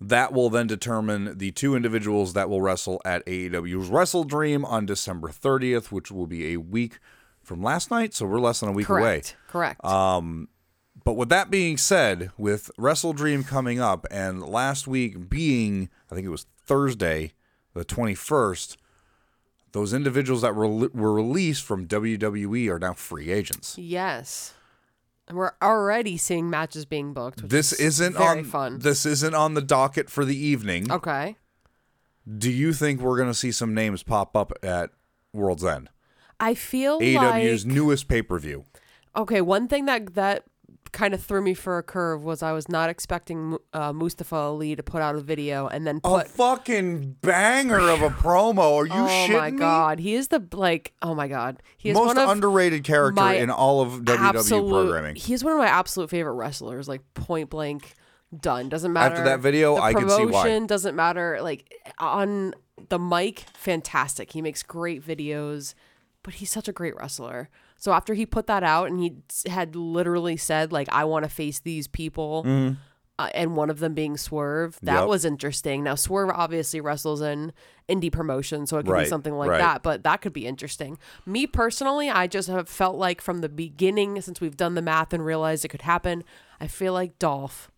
That 0.00 0.32
will 0.32 0.48
then 0.48 0.66
determine 0.66 1.36
the 1.36 1.50
two 1.50 1.74
individuals 1.74 2.32
that 2.32 2.48
will 2.48 2.62
wrestle 2.62 3.02
at 3.04 3.26
AEW's 3.26 3.88
Wrestle 3.88 4.24
Dream 4.24 4.64
on 4.64 4.86
December 4.86 5.28
30th, 5.28 5.86
which 5.92 6.10
will 6.10 6.26
be 6.26 6.54
a 6.54 6.56
week 6.58 7.00
from 7.42 7.62
last 7.62 7.90
night. 7.90 8.14
So 8.14 8.24
we're 8.24 8.40
less 8.40 8.60
than 8.60 8.70
a 8.70 8.72
week 8.72 8.88
away. 8.88 9.00
Correct. 9.20 9.36
Correct. 9.48 9.84
But 11.04 11.14
with 11.14 11.28
that 11.30 11.50
being 11.50 11.76
said, 11.76 12.30
with 12.36 12.70
Wrestle 12.76 13.12
Dream 13.12 13.42
coming 13.44 13.80
up 13.80 14.06
and 14.10 14.42
last 14.42 14.86
week 14.86 15.28
being, 15.30 15.88
I 16.10 16.14
think 16.14 16.26
it 16.26 16.30
was 16.30 16.46
Thursday, 16.66 17.32
the 17.74 17.84
21st, 17.84 18.76
those 19.72 19.92
individuals 19.94 20.42
that 20.42 20.54
were, 20.54 20.66
were 20.68 21.12
released 21.12 21.62
from 21.64 21.86
WWE 21.86 22.68
are 22.68 22.78
now 22.78 22.92
free 22.94 23.30
agents. 23.30 23.76
yes. 23.78 24.54
And 25.28 25.38
we're 25.38 25.52
already 25.62 26.16
seeing 26.16 26.50
matches 26.50 26.84
being 26.84 27.12
booked. 27.12 27.42
Which 27.42 27.52
This 27.52 27.72
is 27.72 28.00
isn't 28.00 28.16
very 28.16 28.38
on 28.40 28.44
fun. 28.44 28.78
this 28.80 29.06
isn't 29.06 29.32
on 29.32 29.54
the 29.54 29.62
docket 29.62 30.10
for 30.10 30.24
the 30.24 30.36
evening. 30.36 30.90
okay. 30.90 31.36
Do 32.38 32.50
you 32.50 32.72
think 32.72 33.00
we're 33.00 33.16
going 33.16 33.28
to 33.30 33.34
see 33.34 33.52
some 33.52 33.72
names 33.72 34.02
pop 34.02 34.36
up 34.36 34.52
at 34.62 34.90
World's 35.32 35.64
End? 35.64 35.88
I 36.40 36.54
feel 36.54 36.98
AEW's 37.00 37.64
like 37.64 37.72
newest 37.74 38.08
pay-per-view. 38.08 38.64
okay. 39.14 39.40
One 39.40 39.68
thing 39.68 39.84
that 39.86 40.14
that 40.14 40.44
kind 40.92 41.14
of 41.14 41.22
threw 41.22 41.40
me 41.40 41.54
for 41.54 41.78
a 41.78 41.82
curve 41.82 42.24
was 42.24 42.42
I 42.42 42.52
was 42.52 42.68
not 42.68 42.90
expecting 42.90 43.56
uh, 43.72 43.92
Mustafa 43.92 44.34
Ali 44.36 44.76
to 44.76 44.82
put 44.82 45.02
out 45.02 45.14
a 45.14 45.20
video 45.20 45.66
and 45.68 45.86
then 45.86 46.00
A 46.04 46.24
fucking 46.24 47.16
banger 47.22 47.78
of 47.78 48.02
a 48.02 48.10
promo. 48.10 48.76
Are 48.76 48.86
you 48.86 48.92
oh 48.92 49.26
shitting 49.28 49.38
my 49.38 49.50
me? 49.50 49.58
god, 49.58 49.98
he 50.00 50.14
is 50.14 50.28
the 50.28 50.42
like. 50.52 50.92
Oh 51.02 51.14
my 51.14 51.28
god, 51.28 51.62
he 51.76 51.90
is 51.90 51.94
Most 51.94 52.06
one 52.08 52.18
of 52.18 52.28
underrated 52.28 52.84
character 52.84 53.20
my 53.20 53.34
in 53.34 53.50
all 53.50 53.80
of 53.80 54.02
WWE 54.02 54.18
absolute. 54.20 54.70
programming. 54.70 55.16
He's 55.16 55.42
one 55.44 55.52
of 55.52 55.58
my 55.58 55.66
absolute 55.68 56.10
favorite 56.10 56.34
wrestlers. 56.34 56.88
Like 56.88 57.02
point 57.14 57.50
blank, 57.50 57.94
done. 58.38 58.68
Doesn't 58.68 58.92
matter. 58.92 59.14
After 59.14 59.24
that 59.24 59.40
video, 59.40 59.76
the 59.76 59.82
I 59.82 59.94
could 59.94 60.10
see 60.10 60.26
why. 60.26 60.58
Doesn't 60.66 60.96
matter. 60.96 61.38
Like 61.42 61.72
on 61.98 62.54
the 62.88 62.98
mic, 62.98 63.40
fantastic. 63.54 64.32
He 64.32 64.42
makes 64.42 64.62
great 64.62 65.06
videos, 65.06 65.74
but 66.22 66.34
he's 66.34 66.50
such 66.50 66.68
a 66.68 66.72
great 66.72 66.96
wrestler. 66.96 67.48
So 67.80 67.92
after 67.92 68.14
he 68.14 68.24
put 68.26 68.46
that 68.46 68.62
out 68.62 68.88
and 68.90 69.00
he 69.00 69.14
had 69.50 69.74
literally 69.74 70.36
said 70.36 70.70
like, 70.70 70.86
"I 70.92 71.04
want 71.04 71.24
to 71.24 71.28
face 71.30 71.58
these 71.58 71.88
people." 71.88 72.44
Uh, 73.18 73.28
and 73.34 73.54
one 73.54 73.68
of 73.68 73.80
them 73.80 73.92
being 73.92 74.16
Swerve, 74.16 74.78
that. 74.82 75.00
Yep. 75.00 75.08
was 75.08 75.24
interesting. 75.26 75.84
Now 75.84 75.94
Swerve 75.94 76.30
obviously 76.30 76.80
wrestles 76.80 77.20
in 77.20 77.52
indie 77.86 78.10
promotion, 78.10 78.66
so 78.66 78.78
it 78.78 78.84
could 78.84 78.92
Right, 78.92 79.02
be 79.04 79.08
something 79.10 79.34
like 79.34 79.50
right. 79.50 79.58
that. 79.58 79.82
But 79.82 80.04
that 80.04 80.22
could 80.22 80.32
be 80.32 80.46
interesting. 80.46 80.96
Me 81.26 81.46
personally, 81.46 82.08
I 82.08 82.26
just 82.26 82.48
have 82.48 82.66
felt 82.66 82.96
like 82.96 83.20
from 83.20 83.40
the 83.42 83.50
beginning, 83.50 84.18
since 84.22 84.40
we've 84.40 84.56
done 84.56 84.74
the 84.74 84.80
math 84.80 85.12
and 85.12 85.22
realized 85.22 85.66
it 85.66 85.68
could 85.68 85.82
happen, 85.82 86.24
I 86.62 86.66
feel 86.66 86.94
like 86.94 87.18
Dolph. 87.18 87.70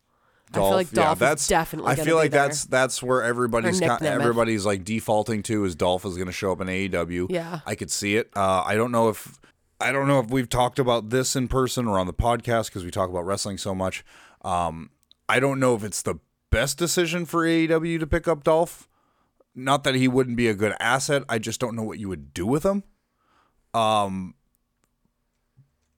I 0.52 0.58
feel 0.58 0.70
like 0.70 0.90
Dolph 0.90 1.18
that's 1.18 1.42
is 1.42 1.48
definitely. 1.48 1.90
I 1.92 1.94
feel 1.96 2.14
like 2.16 2.30
there. 2.30 2.42
that's 2.42 2.64
that's 2.66 3.02
where 3.02 3.22
everybody's 3.24 3.80
Nemeth. 3.80 4.02
everybody's 4.02 4.64
like 4.66 4.84
defaulting 4.84 5.42
to 5.44 5.64
is 5.64 5.74
Dolph 5.74 6.04
is 6.04 6.14
going 6.14 6.26
to 6.26 6.32
show 6.32 6.52
up 6.52 6.60
in 6.60 6.68
AEW. 6.68 7.26
Yeah. 7.30 7.60
I 7.66 7.74
could 7.74 7.90
see 7.90 8.16
it. 8.16 8.30
Uh, 8.36 8.62
I 8.64 8.74
don't 8.76 8.92
know 8.92 9.08
if 9.08 9.40
I 9.82 9.92
don't 9.92 10.06
know 10.06 10.20
if 10.20 10.30
we've 10.30 10.48
talked 10.48 10.78
about 10.78 11.10
this 11.10 11.34
in 11.34 11.48
person 11.48 11.86
or 11.88 11.98
on 11.98 12.06
the 12.06 12.12
podcast 12.12 12.66
because 12.66 12.84
we 12.84 12.90
talk 12.90 13.10
about 13.10 13.26
wrestling 13.26 13.58
so 13.58 13.74
much. 13.74 14.04
Um, 14.42 14.90
I 15.28 15.40
don't 15.40 15.58
know 15.58 15.74
if 15.74 15.82
it's 15.82 16.02
the 16.02 16.16
best 16.50 16.78
decision 16.78 17.26
for 17.26 17.42
AEW 17.44 17.98
to 17.98 18.06
pick 18.06 18.28
up 18.28 18.44
Dolph. 18.44 18.88
Not 19.54 19.84
that 19.84 19.94
he 19.94 20.08
wouldn't 20.08 20.36
be 20.36 20.48
a 20.48 20.54
good 20.54 20.74
asset. 20.78 21.24
I 21.28 21.38
just 21.38 21.60
don't 21.60 21.74
know 21.74 21.82
what 21.82 21.98
you 21.98 22.08
would 22.08 22.32
do 22.32 22.46
with 22.46 22.64
him. 22.64 22.84
Um, 23.74 24.34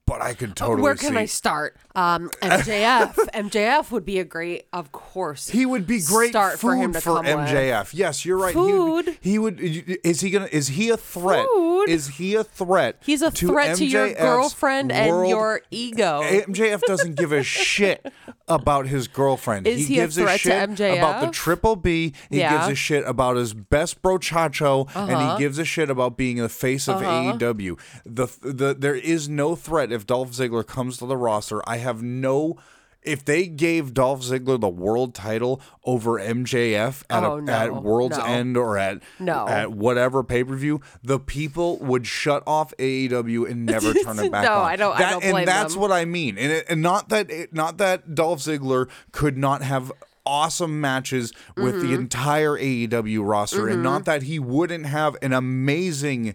but 0.07 0.21
I 0.21 0.33
could 0.33 0.55
totally 0.55 0.83
Where 0.83 0.95
can 0.95 1.13
see. 1.13 1.17
I 1.19 1.25
start? 1.25 1.75
Um, 1.95 2.29
MJF. 2.41 3.15
MJF 3.33 3.91
would 3.91 4.05
be 4.05 4.19
a 4.19 4.23
great, 4.23 4.67
of 4.71 4.91
course. 4.91 5.49
He 5.49 5.65
would 5.65 5.87
be 5.87 5.99
great 6.01 6.29
start 6.29 6.53
food 6.53 6.59
for 6.59 6.75
him 6.75 6.93
to 6.93 7.01
come 7.01 7.25
with. 7.25 7.35
MJF. 7.35 7.91
Yes, 7.93 8.23
you're 8.25 8.37
right. 8.37 8.53
He 8.53 8.59
would, 8.59 9.05
Food. 9.05 9.17
he 9.21 9.39
would. 9.39 9.59
Is 9.59 10.21
he 10.21 10.29
gonna? 10.29 10.49
Is 10.51 10.67
he 10.69 10.89
a 10.89 10.97
threat? 10.97 11.47
Food. 11.53 11.89
Is 11.89 12.07
he 12.07 12.35
a 12.35 12.43
threat? 12.43 13.01
He's 13.03 13.21
a 13.21 13.31
threat 13.31 13.77
to 13.77 13.85
your 13.85 14.07
MJF's 14.09 14.19
girlfriend 14.21 14.91
and 14.91 15.27
your 15.27 15.61
ego. 15.71 16.21
MJF 16.23 16.81
doesn't 16.81 17.15
give 17.15 17.31
a 17.31 17.43
shit 17.43 18.05
about 18.47 18.87
his 18.87 19.07
girlfriend. 19.07 19.65
Is 19.65 19.87
he 19.87 19.97
a 19.99 20.03
gives 20.03 20.17
threat 20.17 20.39
to 20.41 20.75
shit 20.77 20.97
about 20.97 21.21
the 21.21 21.31
triple 21.31 21.75
B. 21.75 22.13
He 22.29 22.39
Yeah. 22.39 22.57
gives 22.57 22.67
a 22.71 22.75
shit 22.75 23.03
about 23.07 23.37
his 23.37 23.53
best 23.53 24.01
brochacho, 24.01 24.87
and 24.95 25.11
Uh-huh. 25.11 25.35
he 25.37 25.43
gives 25.43 25.57
a 25.57 25.65
shit 25.65 25.89
about 25.89 26.15
being 26.17 26.37
the 26.37 26.49
face 26.49 26.87
of 26.87 27.01
AEW. 27.01 27.77
The 28.05 28.27
the 28.41 28.75
there 28.77 28.95
is 28.95 29.27
no 29.27 29.55
threat 29.55 29.91
if 29.91 30.05
Dolph 30.05 30.31
Ziggler 30.31 30.65
comes 30.65 30.97
to 30.97 31.05
the 31.05 31.17
roster. 31.17 31.61
I 31.67 31.77
have 31.77 32.03
no. 32.03 32.57
If 33.05 33.23
they 33.23 33.47
gave 33.47 33.93
Dolph 33.93 34.21
Ziggler 34.21 34.59
the 34.59 34.67
world 34.69 35.13
title 35.13 35.61
over 35.83 36.19
MJF 36.19 37.03
at, 37.09 37.23
Oh, 37.23 37.37
a, 37.37 37.41
no. 37.41 37.53
at 37.53 37.83
World's 37.83 38.17
No. 38.17 38.23
End 38.25 38.57
or 38.57 38.77
at 38.77 39.01
No. 39.19 39.47
at 39.47 39.71
whatever 39.71 40.23
pay 40.23 40.43
per 40.43 40.55
view, 40.55 40.81
the 41.03 41.19
people 41.19 41.77
would 41.79 42.07
shut 42.07 42.41
off 42.47 42.73
AEW 42.79 43.49
and 43.49 43.65
never 43.65 43.93
turn 44.03 44.19
it 44.19 44.31
back 44.31 44.43
No, 44.43 44.53
on. 44.55 44.65
I 44.65 44.75
don't- 44.75 44.95
I 44.99 45.09
don't 45.11 45.23
and 45.23 45.47
that's 45.47 45.73
them. 45.73 45.81
what 45.81 45.91
I 45.91 46.05
mean, 46.05 46.37
and 46.37 46.51
it, 46.51 46.65
and 46.67 46.81
not 46.81 47.09
that 47.09 47.29
it, 47.29 47.53
not 47.53 47.77
that 47.77 48.15
Dolph 48.15 48.39
Ziggler 48.39 48.89
could 49.11 49.37
not 49.37 49.61
have 49.61 49.91
awesome 50.25 50.81
matches 50.81 51.31
with 51.55 51.75
Mm-hmm. 51.75 51.87
the 51.87 51.93
entire 51.93 52.57
AEW 52.57 53.21
roster, 53.23 53.67
and 53.67 53.83
not 53.83 54.05
that 54.05 54.23
he 54.23 54.39
wouldn't 54.39 54.87
have 54.87 55.15
an 55.21 55.33
amazing 55.33 56.33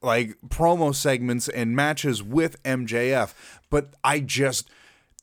like 0.00 0.36
promo 0.48 0.94
segments 0.94 1.48
and 1.48 1.74
matches 1.74 2.22
with 2.22 2.62
MJF, 2.62 3.34
but 3.70 3.94
I 4.04 4.20
just. 4.20 4.70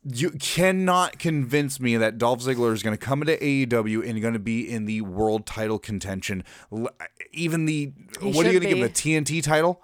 You 0.03 0.31
cannot 0.31 1.19
convince 1.19 1.79
me 1.79 1.97
that 1.97 2.17
Dolph 2.17 2.39
Ziggler 2.39 2.73
is 2.73 2.81
going 2.81 2.97
to 2.97 3.05
come 3.05 3.21
into 3.21 3.35
AEW 3.35 4.09
and 4.09 4.21
going 4.21 4.33
to 4.33 4.39
be 4.39 4.69
in 4.69 4.85
the 4.85 5.01
world 5.01 5.45
title 5.45 5.77
contention. 5.77 6.43
Even 7.33 7.65
the 7.65 7.91
He 8.21 8.31
what 8.31 8.45
are 8.45 8.51
you 8.51 8.59
going 8.59 8.63
to 8.63 8.69
give 8.69 8.77
him 8.77 8.83
the 8.83 8.89
TNT 8.89 9.43
title? 9.43 9.81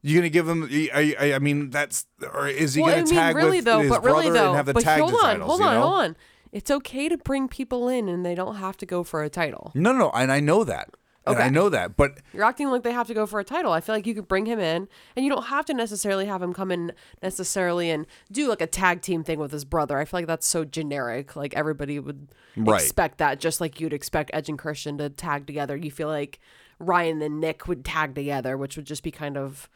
You 0.00 0.16
gonna 0.16 0.28
give 0.28 0.48
him? 0.48 0.68
I, 0.94 1.16
I, 1.18 1.32
I 1.34 1.38
mean, 1.40 1.70
that's 1.70 2.06
or 2.32 2.46
is 2.46 2.74
he 2.74 2.82
well, 2.82 2.90
gonna 2.92 3.02
I 3.02 3.04
mean, 3.04 3.14
tag 3.14 3.36
really 3.36 3.56
with 3.58 3.64
though, 3.64 3.80
his 3.80 3.90
but 3.90 4.02
brother 4.02 4.20
really 4.20 4.30
though, 4.30 4.48
and 4.48 4.56
have 4.56 4.66
the 4.66 4.74
but 4.74 4.84
tag 4.84 5.00
hold 5.00 5.14
on, 5.14 5.20
titles? 5.20 5.48
hold 5.48 5.60
you 5.60 5.66
on, 5.66 5.74
know? 5.74 5.80
hold 5.80 5.94
on. 5.94 6.16
It's 6.52 6.70
okay 6.70 7.08
to 7.08 7.18
bring 7.18 7.48
people 7.48 7.88
in, 7.88 8.08
and 8.08 8.24
they 8.24 8.34
don't 8.34 8.56
have 8.56 8.76
to 8.78 8.86
go 8.86 9.02
for 9.02 9.22
a 9.22 9.28
title. 9.28 9.72
No, 9.74 9.92
no, 9.92 10.10
and 10.10 10.30
I 10.30 10.38
know 10.40 10.62
that, 10.64 10.90
and 11.34 11.42
I 11.42 11.48
know 11.48 11.68
that, 11.68 11.96
but 11.96 12.18
You're 12.32 12.44
acting 12.44 12.68
like 12.70 12.82
they 12.82 12.92
have 12.92 13.06
to 13.08 13.14
go 13.14 13.26
for 13.26 13.40
a 13.40 13.44
title. 13.44 13.72
I 13.72 13.80
feel 13.80 13.94
like 13.94 14.06
you 14.06 14.14
could 14.14 14.28
bring 14.28 14.46
him 14.46 14.58
in, 14.60 14.88
and 15.16 15.24
you 15.24 15.30
don't 15.30 15.44
have 15.46 15.64
to 15.66 15.74
necessarily 15.74 16.26
have 16.26 16.42
him 16.42 16.52
come 16.52 16.70
in 16.70 16.92
necessarily 17.22 17.90
and 17.90 18.06
do 18.32 18.48
like 18.48 18.60
a 18.60 18.66
tag 18.66 19.02
team 19.02 19.22
thing 19.24 19.38
with 19.38 19.52
his 19.52 19.64
brother. 19.64 19.98
I 19.98 20.04
feel 20.04 20.18
like 20.18 20.26
that's 20.26 20.46
so 20.46 20.64
generic. 20.64 21.36
Like 21.36 21.54
everybody 21.54 21.98
would 21.98 22.28
Right. 22.56 22.80
expect 22.80 23.18
that, 23.18 23.38
just 23.40 23.60
like 23.60 23.80
you'd 23.80 23.92
expect 23.92 24.30
Edge 24.32 24.48
and 24.48 24.58
Christian 24.58 24.98
to 24.98 25.08
tag 25.10 25.46
together. 25.46 25.76
You 25.76 25.90
feel 25.90 26.08
like 26.08 26.40
Ryan 26.78 27.22
and 27.22 27.40
Nick 27.40 27.66
would 27.68 27.84
tag 27.84 28.14
together, 28.14 28.56
which 28.56 28.76
would 28.76 28.86
just 28.86 29.02
be 29.02 29.10
kind 29.10 29.36
of 29.36 29.68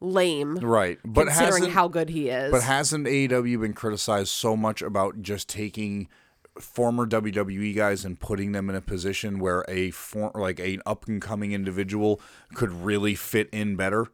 lame, 0.00 0.56
right, 0.56 0.98
but 1.04 1.26
considering 1.28 1.62
hasn't 1.62 1.72
how 1.72 1.88
good 1.88 2.10
he 2.10 2.28
is. 2.28 2.50
but 2.50 2.62
hasn't 2.62 3.06
AEW 3.06 3.60
been 3.60 3.72
criticized 3.72 4.28
so 4.28 4.54
much 4.56 4.82
about 4.82 5.22
just 5.22 5.48
taking 5.48 6.08
former 6.60 7.06
WWE 7.06 7.74
guys 7.74 8.04
and 8.04 8.18
putting 8.20 8.52
them 8.52 8.70
in 8.70 8.76
a 8.76 8.80
position 8.80 9.38
where 9.38 9.64
a 9.68 9.90
form 9.90 10.32
like 10.34 10.60
an 10.60 10.80
up 10.86 11.06
and 11.08 11.20
coming 11.20 11.52
individual 11.52 12.20
could 12.54 12.70
really 12.72 13.14
fit 13.14 13.48
in 13.52 13.76
better? 13.76 14.06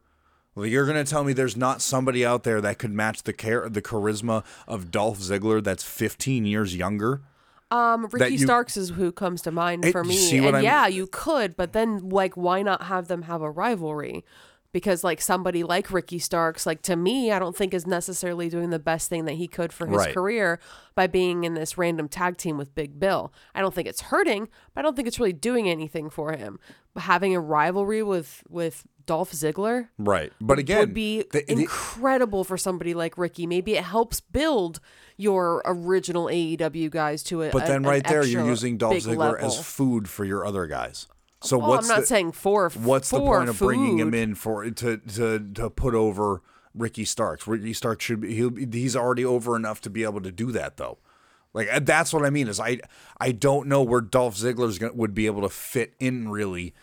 Like 0.55 0.69
you're 0.71 0.85
gonna 0.85 1.03
tell 1.05 1.23
me 1.23 1.33
there's 1.33 1.55
not 1.55 1.81
somebody 1.81 2.25
out 2.25 2.43
there 2.43 2.59
that 2.61 2.77
could 2.77 2.91
match 2.91 3.23
the 3.23 3.31
care 3.33 3.69
the 3.69 3.81
charisma 3.81 4.43
of 4.67 4.91
Dolph 4.91 5.19
Ziggler 5.19 5.63
that's 5.63 5.83
15 5.83 6.45
years 6.45 6.75
younger? 6.75 7.21
Um, 7.69 8.07
Ricky 8.11 8.33
you- 8.33 8.39
Starks 8.39 8.75
is 8.75 8.89
who 8.89 9.13
comes 9.13 9.41
to 9.43 9.51
mind 9.51 9.85
Hey, 9.85 9.93
for 9.93 10.03
me. 10.03 10.35
and 10.37 10.45
what 10.45 10.55
I 10.55 10.57
mean? 10.57 10.65
yeah, 10.65 10.87
you 10.87 11.07
could, 11.07 11.55
but 11.55 11.71
then 11.71 12.09
like, 12.09 12.35
why 12.35 12.61
not 12.63 12.83
have 12.83 13.07
them 13.07 13.21
have 13.23 13.41
a 13.41 13.49
rivalry? 13.49 14.25
Because 14.73 15.03
like 15.03 15.19
somebody 15.19 15.63
like 15.63 15.91
Ricky 15.91 16.17
Starks, 16.17 16.65
like 16.65 16.81
to 16.83 16.95
me, 16.95 17.31
I 17.31 17.39
don't 17.39 17.55
think 17.55 17.73
is 17.73 17.85
necessarily 17.85 18.47
doing 18.47 18.69
the 18.69 18.79
best 18.79 19.09
thing 19.09 19.25
that 19.25 19.33
he 19.33 19.47
could 19.47 19.73
for 19.73 19.85
his 19.85 19.97
Right. 19.97 20.13
career 20.13 20.59
by 20.95 21.07
being 21.07 21.43
in 21.43 21.55
this 21.55 21.77
random 21.77 22.07
tag 22.07 22.37
team 22.37 22.57
with 22.57 22.73
Big 22.73 22.97
Bill. 22.99 23.33
I 23.53 23.59
don't 23.59 23.73
think 23.73 23.87
it's 23.87 24.01
hurting, 24.01 24.47
but 24.73 24.79
I 24.79 24.81
don't 24.83 24.95
think 24.95 25.07
it's 25.09 25.19
really 25.19 25.33
doing 25.33 25.67
anything 25.69 26.09
for 26.09 26.31
him. 26.31 26.57
But 26.93 27.03
having 27.03 27.35
a 27.35 27.39
rivalry 27.41 28.01
with 28.01 28.43
with 28.49 28.83
Dolph 29.05 29.31
Ziggler 29.33 29.89
Right, 29.97 30.31
but 30.39 30.57
again, 30.59 30.79
would 30.79 30.93
be 30.93 31.23
the- 31.31 31.43
the- 31.45 31.51
incredible 31.51 32.43
for 32.45 32.55
somebody 32.57 32.93
like 32.93 33.17
Ricky. 33.17 33.45
Maybe 33.47 33.75
it 33.75 33.83
helps 33.83 34.21
build 34.21 34.79
your 35.17 35.61
original 35.65 36.29
AEW 36.29 36.89
guys 36.89 37.23
to 37.23 37.41
it. 37.41 37.51
But 37.51 37.65
then 37.67 37.83
right 37.83 38.05
there, 38.07 38.23
you're 38.23 38.45
using 38.45 38.77
Dolph 38.77 38.95
Ziggler 38.97 39.17
level. 39.17 39.45
as 39.47 39.59
food 39.65 40.07
for 40.07 40.23
your 40.23 40.45
other 40.45 40.65
guys. 40.67 41.07
So 41.43 41.57
Well, 41.57 41.69
what's 41.69 41.89
I'm 41.89 41.95
not 41.95 42.01
the, 42.01 42.07
saying 42.07 42.31
for. 42.33 42.69
what's 42.71 43.09
the 43.09 43.17
for 43.17 43.37
point 43.37 43.49
of 43.49 43.57
bringing 43.59 43.99
him 43.99 44.13
in 44.13 44.35
for 44.35 44.69
to 44.69 44.97
to 44.97 45.39
to 45.55 45.69
put 45.69 45.95
over 45.95 46.41
Ricky 46.73 47.05
Starks? 47.05 47.47
Ricky 47.47 47.73
Starks 47.73 48.05
should 48.05 48.21
be 48.21 48.35
he'll, 48.35 48.49
be- 48.51 48.67
he's 48.79 48.95
already 48.95 49.25
over 49.25 49.55
enough 49.55 49.81
to 49.81 49.89
be 49.89 50.03
able 50.03 50.21
to 50.21 50.31
do 50.31 50.51
that 50.51 50.77
though. 50.77 50.99
Like 51.53 51.67
uh, 51.71 51.79
that's 51.81 52.13
what 52.13 52.25
I 52.25 52.29
mean 52.29 52.47
is 52.47 52.59
I 52.59 52.79
I 53.19 53.31
don't 53.31 53.67
know 53.67 53.81
where 53.81 54.01
Dolph 54.01 54.35
Ziggler's 54.35 54.77
gonna, 54.77 54.93
would 54.93 55.13
be 55.13 55.25
able 55.25 55.41
to 55.41 55.49
fit 55.49 55.93
in 55.99 56.29
really 56.29 56.73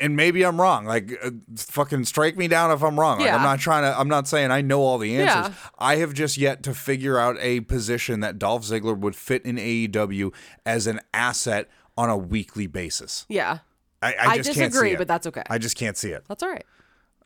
and 0.00 0.16
maybe 0.16 0.44
I'm 0.44 0.60
wrong. 0.60 0.86
Like, 0.86 1.12
uh, 1.22 1.30
fucking 1.56 2.04
strike 2.04 2.36
me 2.36 2.48
down 2.48 2.72
if 2.72 2.82
I'm 2.82 2.98
wrong. 2.98 3.18
Like, 3.18 3.26
Yeah. 3.26 3.36
I'm 3.36 3.42
not 3.44 3.60
trying 3.60 3.84
to. 3.84 3.96
I'm 3.96 4.08
not 4.08 4.26
saying 4.26 4.50
I 4.50 4.60
know 4.60 4.80
all 4.82 4.98
the 4.98 5.16
answers. 5.16 5.52
Yeah. 5.54 5.70
I 5.78 5.96
have 5.96 6.14
just 6.14 6.36
yet 6.36 6.64
to 6.64 6.74
figure 6.74 7.16
out 7.16 7.36
a 7.38 7.60
position 7.60 8.18
that 8.20 8.40
Dolph 8.40 8.64
Ziggler 8.64 8.98
would 8.98 9.14
fit 9.14 9.44
in 9.44 9.54
AEW 9.56 10.32
as 10.66 10.88
an 10.88 10.98
asset 11.14 11.68
on 11.96 12.10
a 12.10 12.16
weekly 12.16 12.66
basis. 12.66 13.24
Yeah. 13.28 13.58
I, 14.00 14.12
I 14.12 14.26
I 14.26 14.36
just 14.38 14.54
disagree, 14.54 14.90
see 14.90 14.94
it. 14.94 14.98
but 14.98 15.08
that's 15.08 15.26
okay. 15.26 15.42
I 15.50 15.58
just 15.58 15.76
can't 15.76 15.96
see 15.96 16.10
it. 16.10 16.24
That's 16.28 16.42
all 16.42 16.50
right. 16.50 16.64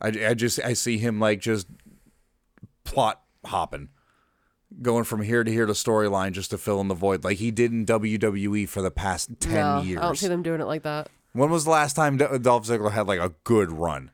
I, 0.01 0.07
I 0.07 0.33
just 0.33 0.59
I 0.63 0.73
see 0.73 0.97
him 0.97 1.19
like 1.19 1.39
just 1.39 1.67
plot 2.83 3.21
hopping, 3.45 3.89
going 4.81 5.03
from 5.03 5.21
here 5.21 5.43
to 5.43 5.51
here 5.51 5.65
to 5.65 5.73
storyline 5.73 6.31
just 6.31 6.49
to 6.51 6.57
fill 6.57 6.81
in 6.81 6.87
the 6.87 6.95
void, 6.95 7.23
like 7.23 7.37
he 7.37 7.51
did 7.51 7.71
in 7.71 7.85
WWE 7.85 8.67
for 8.67 8.81
the 8.81 8.91
past 8.91 9.29
ten 9.39 9.53
no, 9.53 9.81
years. 9.81 9.99
I 9.99 10.03
don't 10.03 10.17
see 10.17 10.27
them 10.27 10.43
doing 10.43 10.61
it 10.61 10.65
like 10.65 10.83
that. 10.83 11.09
When 11.33 11.49
was 11.49 11.63
the 11.63 11.71
last 11.71 11.95
time 11.95 12.17
Dolph 12.17 12.67
Ziggler 12.67 12.91
had 12.91 13.07
like 13.07 13.19
a 13.19 13.33
good 13.43 13.71
run? 13.71 14.11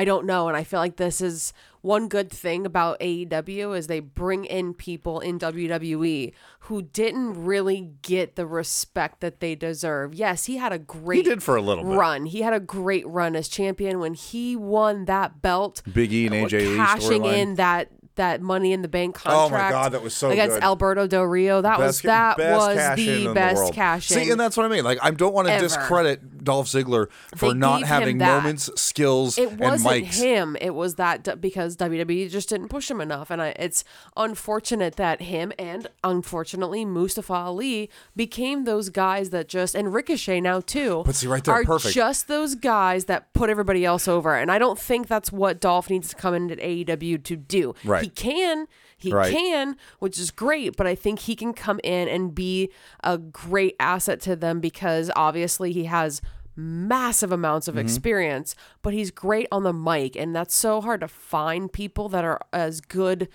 I 0.00 0.04
don't 0.06 0.24
know, 0.24 0.48
and 0.48 0.56
I 0.56 0.64
feel 0.64 0.80
like 0.80 0.96
this 0.96 1.20
is 1.20 1.52
one 1.82 2.08
good 2.08 2.30
thing 2.30 2.64
about 2.64 2.98
AEW 3.00 3.76
is 3.76 3.86
they 3.86 4.00
bring 4.00 4.46
in 4.46 4.72
people 4.72 5.20
in 5.20 5.38
WWE 5.38 6.32
who 6.60 6.80
didn't 6.80 7.44
really 7.44 7.90
get 8.00 8.34
the 8.34 8.46
respect 8.46 9.20
that 9.20 9.40
they 9.40 9.54
deserve. 9.54 10.14
Yes, 10.14 10.46
he 10.46 10.56
had 10.56 10.72
a 10.72 10.78
great 10.78 11.18
He 11.18 11.22
did 11.22 11.42
for 11.42 11.54
a 11.54 11.60
little 11.60 11.84
bit. 11.84 11.98
run. 11.98 12.24
He 12.24 12.40
had 12.40 12.54
a 12.54 12.60
great 12.60 13.06
run 13.06 13.36
as 13.36 13.46
champion 13.46 13.98
when 13.98 14.14
he 14.14 14.56
won 14.56 15.04
that 15.04 15.42
belt. 15.42 15.82
Big 15.92 16.14
E 16.14 16.24
and 16.26 16.34
AJ 16.34 16.76
cashing 16.76 17.26
in 17.26 17.56
that 17.56 17.90
that 18.20 18.42
Money 18.42 18.72
in 18.72 18.82
the 18.82 18.88
Bank 18.88 19.16
Oh 19.24 19.30
contract. 19.48 19.52
my 19.52 19.70
God, 19.70 19.92
that 19.92 20.02
was 20.02 20.14
so 20.14 20.30
against 20.30 20.56
good. 20.56 20.62
Alberto 20.62 21.06
Del 21.06 21.24
Rio. 21.24 21.62
That 21.62 21.78
was 21.78 22.02
that 22.02 22.36
best 22.36 22.58
was 22.58 22.76
cash 22.76 22.98
in 22.98 23.24
the 23.24 23.32
best 23.34 23.56
world. 23.56 23.74
cash 23.74 24.10
in. 24.10 24.18
See, 24.24 24.30
and 24.30 24.38
that's 24.38 24.56
what 24.56 24.66
I 24.66 24.68
mean. 24.68 24.84
Like, 24.84 24.98
I 25.02 25.10
don't 25.10 25.32
want 25.32 25.48
to 25.48 25.58
discredit 25.58 26.44
Dolph 26.44 26.66
Ziggler 26.68 27.08
for 27.36 27.48
They 27.52 27.58
not 27.58 27.82
having 27.84 28.18
moments, 28.18 28.70
skills, 28.80 29.38
it 29.38 29.50
and 29.52 29.60
wasn't 29.60 30.04
mics. 30.06 30.20
him. 30.20 30.56
It 30.60 30.74
was 30.74 30.96
that 30.96 31.40
because 31.40 31.76
WWE 31.78 32.30
just 32.30 32.48
didn't 32.50 32.68
push 32.68 32.90
him 32.90 33.00
enough, 33.00 33.30
and 33.30 33.40
I, 33.40 33.48
it's 33.58 33.84
unfortunate 34.16 34.96
that 34.96 35.22
him 35.22 35.52
and 35.58 35.86
unfortunately 36.04 36.84
Mustafa 36.84 37.32
Ali 37.32 37.88
became 38.14 38.64
those 38.64 38.90
guys 38.90 39.30
that 39.30 39.48
just 39.48 39.74
and 39.74 39.92
Ricochet 39.94 40.40
now 40.40 40.60
too. 40.60 41.02
But 41.06 41.14
see, 41.14 41.26
right 41.26 41.42
there, 41.42 41.54
are 41.54 41.64
perfect. 41.64 41.94
just 41.94 42.28
those 42.28 42.54
guys 42.54 43.06
that 43.06 43.32
put 43.32 43.48
everybody 43.50 43.84
else 43.84 44.06
over, 44.06 44.34
and 44.36 44.50
I 44.52 44.58
don't 44.58 44.78
think 44.78 45.08
that's 45.08 45.32
what 45.32 45.60
Dolph 45.60 45.88
needs 45.88 46.10
to 46.10 46.16
come 46.16 46.34
into 46.34 46.56
AEW 46.56 47.22
to 47.24 47.36
do. 47.36 47.74
Right. 47.84 48.04
He 48.04 48.09
can. 48.14 48.66
He 48.96 49.12
Right. 49.12 49.32
can, 49.32 49.76
which 49.98 50.18
is 50.18 50.30
great, 50.30 50.76
but 50.76 50.86
I 50.86 50.94
think 50.94 51.20
he 51.20 51.34
can 51.34 51.52
come 51.54 51.80
in 51.82 52.06
and 52.08 52.34
be 52.34 52.70
a 53.02 53.16
great 53.16 53.74
asset 53.80 54.20
to 54.22 54.36
them 54.36 54.60
because 54.60 55.10
obviously 55.16 55.72
he 55.72 55.84
has 55.84 56.20
massive 56.56 57.32
amounts 57.32 57.66
Mm-hmm. 57.68 57.78
of 57.78 57.84
experience, 57.84 58.54
but 58.82 58.92
he's 58.92 59.10
great 59.10 59.46
on 59.50 59.62
the 59.62 59.72
mic, 59.72 60.16
and 60.16 60.36
that's 60.36 60.54
so 60.54 60.80
hard 60.82 61.00
to 61.00 61.08
find 61.08 61.72
people 61.72 62.08
that 62.10 62.24
are 62.24 62.40
as 62.52 62.80
good 62.82 63.28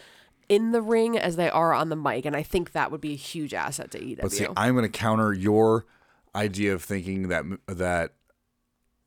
in 0.47 0.71
the 0.71 0.81
ring 0.81 1.17
as 1.17 1.35
they 1.35 1.49
are 1.49 1.73
on 1.73 1.89
the 1.89 1.95
mic, 1.95 2.25
and 2.25 2.35
I 2.35 2.43
think 2.43 2.73
that 2.73 2.91
would 2.91 3.01
be 3.01 3.13
a 3.13 3.17
huge 3.17 3.53
asset 3.53 3.89
to 3.91 4.03
EW. 4.03 4.17
But 4.21 4.31
see, 4.31 4.45
I'm 4.55 4.75
going 4.75 4.83
to 4.83 4.89
counter 4.89 5.33
your 5.33 5.85
idea 6.35 6.73
of 6.75 6.83
thinking 6.83 7.29
that 7.29 7.45
that 7.67 8.13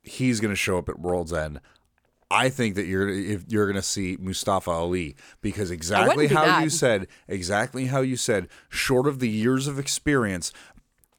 he's 0.03 0.39
going 0.41 0.51
to 0.51 0.55
show 0.57 0.77
up 0.77 0.89
at 0.89 0.99
World's 0.99 1.31
End. 1.31 1.61
I 2.31 2.49
think 2.49 2.75
that 2.75 2.85
you're 2.85 3.09
if 3.09 3.45
you're 3.47 3.65
going 3.65 3.75
to 3.75 3.81
see 3.81 4.15
Mustafa 4.19 4.69
Ali 4.69 5.15
because 5.41 5.71
exactly 5.71 6.27
how 6.27 6.59
you 6.59 6.69
said, 6.69 7.07
exactly 7.27 7.85
how 7.87 8.01
you 8.01 8.15
said, 8.15 8.47
short 8.69 9.07
of 9.07 9.19
the 9.19 9.29
years 9.29 9.67
of 9.67 9.79
experience, 9.79 10.53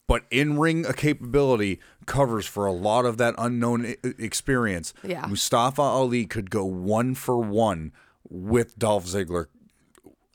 but 0.06 0.22
in 0.30 0.58
ring 0.58 0.84
capability 0.96 1.80
covers 2.06 2.46
for 2.46 2.66
a 2.66 2.72
lot 2.72 3.04
of 3.04 3.16
that 3.18 3.34
unknown 3.38 3.94
experience. 4.02 4.94
Yeah. 5.02 5.26
Mustafa 5.26 5.82
Ali 5.82 6.26
could 6.26 6.50
go 6.50 6.64
one 6.64 7.14
for 7.14 7.38
one 7.38 7.92
with 8.28 8.78
Dolph 8.78 9.06
Ziggler 9.06 9.46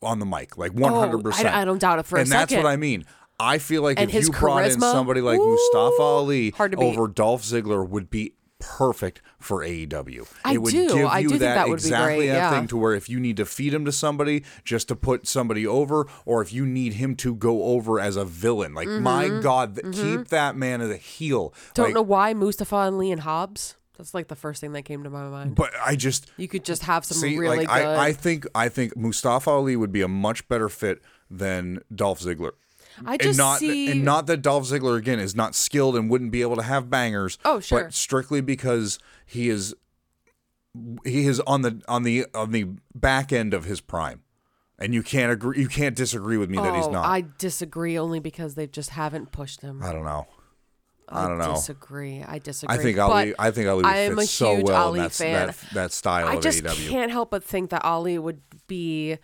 on 0.02 0.20
the 0.20 0.26
mic, 0.26 0.58
like 0.58 0.72
oh, 0.76 0.82
one 0.82 0.94
hundred 0.94 1.24
percent. 1.24 1.48
Oh, 1.48 1.58
I 1.58 1.66
don't 1.66 1.80
doubt 1.80 2.00
it 2.00 2.06
for 2.06 2.18
a 2.18 2.26
second. 2.26 2.34
and 2.34 2.42
that's 2.42 2.54
what 2.64 2.66
I 2.70 2.76
mean. 2.76 3.06
I 3.40 3.58
feel 3.58 3.82
like 3.82 4.00
And 4.00 4.14
if 4.14 4.26
you 4.26 4.32
brought 4.32 4.66
in 4.66 4.80
somebody 4.80 5.22
like 5.22 5.40
woo, 5.40 5.52
Mustafa 5.52 6.02
Ali 6.02 6.54
over 6.58 7.08
Dolph 7.08 7.44
Ziggler 7.44 7.88
would 7.88 8.10
be 8.10 8.34
perfect 8.60 9.22
for 9.39 9.63
AEW. 9.63 10.28
I 10.44 10.54
it 10.54 10.58
would 10.62 10.72
do. 10.72 10.94
give 10.94 11.06
I 11.08 11.20
you 11.20 11.28
do 11.28 11.30
think 11.32 11.39
that 11.41 11.56
that 11.56 11.68
would 11.68 11.78
be 11.78 11.88
exactly 11.88 12.15
great, 12.15 12.28
that 12.28 12.34
yeah. 12.34 12.50
thing 12.52 12.68
to 12.68 12.78
where 12.78 12.94
if 12.94 13.10
you 13.10 13.20
need 13.20 13.38
to 13.38 13.46
feed 13.46 13.74
him 13.74 13.86
to 13.86 13.91
somebody 13.91 14.44
just 14.63 14.88
to 14.88 14.96
put 14.96 15.28
somebody 15.28 15.68
over, 15.68 16.08
or 16.26 16.41
if 16.41 16.54
you 16.54 16.65
need 16.65 16.94
him 16.94 17.15
to 17.18 17.36
go 17.36 17.63
over 17.63 18.00
as 18.00 18.15
a 18.15 18.26
villain, 18.26 18.74
like 18.74 18.88
my 18.88 19.30
God, 19.30 19.76
th- 19.76 19.96
keep 19.96 20.30
that 20.30 20.56
man 20.56 20.82
as 20.82 20.89
a 20.89 20.98
heel. 20.98 21.50
Mm-hmm. 21.50 21.72
don't 21.74 21.86
Like, 21.88 21.96
know 21.96 22.02
why 22.02 22.34
Mustafa 22.34 22.76
Ali 22.76 23.12
and 23.12 23.22
Hobbs. 23.22 23.76
That's 23.98 24.13
like 24.13 24.28
the 24.28 24.36
first 24.36 24.60
thing 24.60 24.74
that 24.74 24.84
came 24.84 25.04
to 25.04 25.10
my 25.10 25.30
mind. 25.30 25.56
But 25.56 25.72
I 25.84 25.96
just 25.96 26.30
You 26.38 26.48
could 26.48 26.65
just 26.65 26.84
have 26.84 27.06
some 27.06 27.18
see, 27.18 27.38
really 27.38 27.58
like 27.60 27.68
good. 27.68 27.86
I, 27.86 28.08
I 28.08 28.13
think 28.13 28.46
I 28.54 28.68
think 28.68 28.98
Mustafa 28.98 29.50
Ali 29.50 29.76
would 29.76 29.91
be 29.91 30.02
a 30.02 30.08
much 30.08 30.48
better 30.48 30.68
fit 30.70 31.02
than 31.30 31.80
Dolph 31.94 32.20
Ziggler. 32.20 32.52
I 33.05 33.17
just 33.17 33.29
and 33.29 33.38
not 33.38 33.60
see 33.60 33.91
and 33.91 34.03
not 34.05 34.27
that 34.27 34.41
Dolph 34.41 34.65
Ziggler 34.65 34.97
again 34.97 35.19
is 35.19 35.36
not 35.36 35.55
skilled 35.55 35.95
and 35.95 36.10
wouldn't 36.10 36.31
be 36.31 36.41
able 36.41 36.55
to 36.55 36.62
have 36.63 36.89
bangers. 36.89 37.38
Oh, 37.43 37.60
sure. 37.60 37.84
But 37.86 37.93
strictly 37.93 38.41
because 38.41 38.99
he 39.25 39.49
is 39.49 39.73
he 41.03 41.25
is 41.27 41.39
on 41.41 41.62
the 41.62 41.81
on 41.88 42.03
the 42.03 42.25
on 42.34 42.51
the 42.51 42.67
back 42.93 43.31
end 43.34 43.53
of 43.53 43.65
his 43.65 43.81
prime. 43.81 44.21
And 44.77 44.93
you 44.93 45.03
can't 45.03 45.31
agree 45.31 45.60
you 45.60 45.69
can't 45.69 45.95
disagree 45.95 46.38
with 46.38 46.49
me 46.49 46.58
that 46.58 46.75
he's 46.75 46.86
Oh, 46.86 46.91
not. 46.91 47.05
I 47.05 47.23
disagree 47.38 47.97
only 47.97 48.19
because 48.19 48.55
they 48.55 48.67
just 48.67 48.89
haven't 48.91 49.31
pushed 49.31 49.62
him. 49.62 49.81
I 49.81 49.93
don't 49.93 50.03
know. 50.03 50.27
I 51.08 51.27
don't 51.27 51.38
know. 51.38 51.53
Disagree. 51.53 52.23
I 52.27 52.39
disagree. 52.39 52.75
I 52.75 52.81
think 52.81 52.97
But 52.97 53.03
Ali 53.03 53.34
I 53.39 53.51
think 53.51 53.67
Ali 53.69 53.77
would 53.77 53.86
I 53.86 54.10
fit 54.10 54.17
a 54.17 54.25
so 54.27 54.55
huge 54.55 54.65
well 54.67 54.88
Ali 54.88 54.99
in 54.99 55.03
that, 55.05 55.12
fan. 55.13 55.47
that 55.47 55.58
that 55.73 55.91
style 55.93 56.27
I 56.27 56.36
of 56.36 56.43
just 56.43 56.63
AEW. 56.63 56.89
can't 56.89 57.12
help 57.12 57.29
but 57.31 57.43
think 57.43 57.69
that 57.69 57.86
Ali 57.86 58.17
would 58.17 58.41
be 58.67 59.17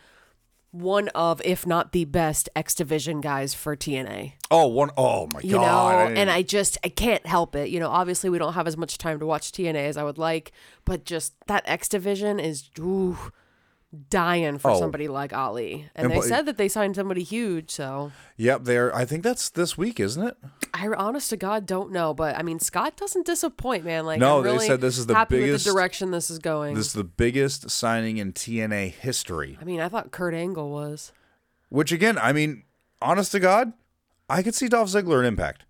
one 0.71 1.09
of, 1.09 1.41
if 1.43 1.67
not 1.67 1.91
the 1.91 2.05
best, 2.05 2.47
X 2.55 2.73
Division 2.75 3.19
guys 3.21 3.53
for 3.53 3.75
TNA. 3.75 4.33
Oh, 4.49 4.67
one 4.67 4.89
oh 4.97 5.27
my 5.33 5.41
You 5.41 5.53
god. 5.55 5.61
know, 5.91 6.05
didn't- 6.05 6.17
and 6.17 6.29
I 6.31 6.41
just 6.41 6.77
I 6.83 6.89
can't 6.89 7.25
help 7.25 7.55
it. 7.55 7.69
You 7.69 7.79
know, 7.79 7.89
obviously 7.89 8.29
we 8.29 8.37
don't 8.37 8.53
have 8.53 8.67
as 8.67 8.77
much 8.77 8.97
time 8.97 9.19
to 9.19 9.25
watch 9.25 9.51
TNA 9.51 9.75
as 9.87 9.97
I 9.97 10.03
would 10.03 10.17
like, 10.17 10.51
but 10.85 11.03
just 11.05 11.33
that 11.47 11.63
X 11.65 11.87
Division 11.89 12.39
is 12.39 12.69
ooh, 12.79 13.17
dying 14.09 14.57
for 14.57 14.71
Oh. 14.71 14.79
somebody 14.79 15.07
like 15.09 15.33
Ali. 15.33 15.89
And, 15.95 16.05
And 16.05 16.11
they 16.11 16.19
pl- 16.19 16.23
said 16.23 16.45
that 16.45 16.57
they 16.57 16.69
signed 16.69 16.95
somebody 16.95 17.23
huge, 17.23 17.71
so 17.71 18.11
Yep, 18.37 18.63
there 18.63 18.95
I 18.95 19.03
think 19.05 19.23
that's 19.23 19.49
this 19.49 19.77
week, 19.77 19.99
isn't 19.99 20.25
it? 20.25 20.37
I 20.73 20.87
honest 20.87 21.29
to 21.31 21.37
God 21.37 21.65
don't 21.65 21.91
know, 21.91 22.13
but 22.13 22.37
I 22.37 22.41
mean 22.41 22.59
Scott 22.59 22.95
doesn't 22.95 23.25
disappoint, 23.25 23.83
man. 23.83 24.05
Like 24.05 24.19
No, 24.19 24.37
I'm 24.37 24.43
they 24.43 24.51
really 24.53 24.67
said 24.67 24.79
this 24.81 24.97
is 24.97 25.07
the 25.07 25.25
biggest- 25.29 25.65
the 25.65 25.71
direction 25.73 26.11
this 26.11 26.29
is 26.29 26.39
going. 26.39 26.75
This 26.75 26.87
is 26.87 26.93
the 26.93 27.03
biggest 27.03 27.69
signing 27.69 28.17
in 28.17 28.31
TNA 28.31 28.89
history. 28.93 29.57
I 29.61 29.65
mean, 29.65 29.81
I 29.81 29.89
thought 29.89 30.11
Kurt 30.11 30.33
Angle 30.33 30.69
was. 30.71 31.11
Which 31.69 31.91
again, 31.91 32.17
I 32.17 32.31
mean, 32.31 32.63
honest 33.01 33.31
to 33.33 33.39
God, 33.39 33.73
I 34.29 34.41
could 34.41 34.55
see 34.55 34.69
Dolph 34.69 34.89
Ziggler 34.89 35.19
in 35.19 35.25
Impact. 35.25 35.65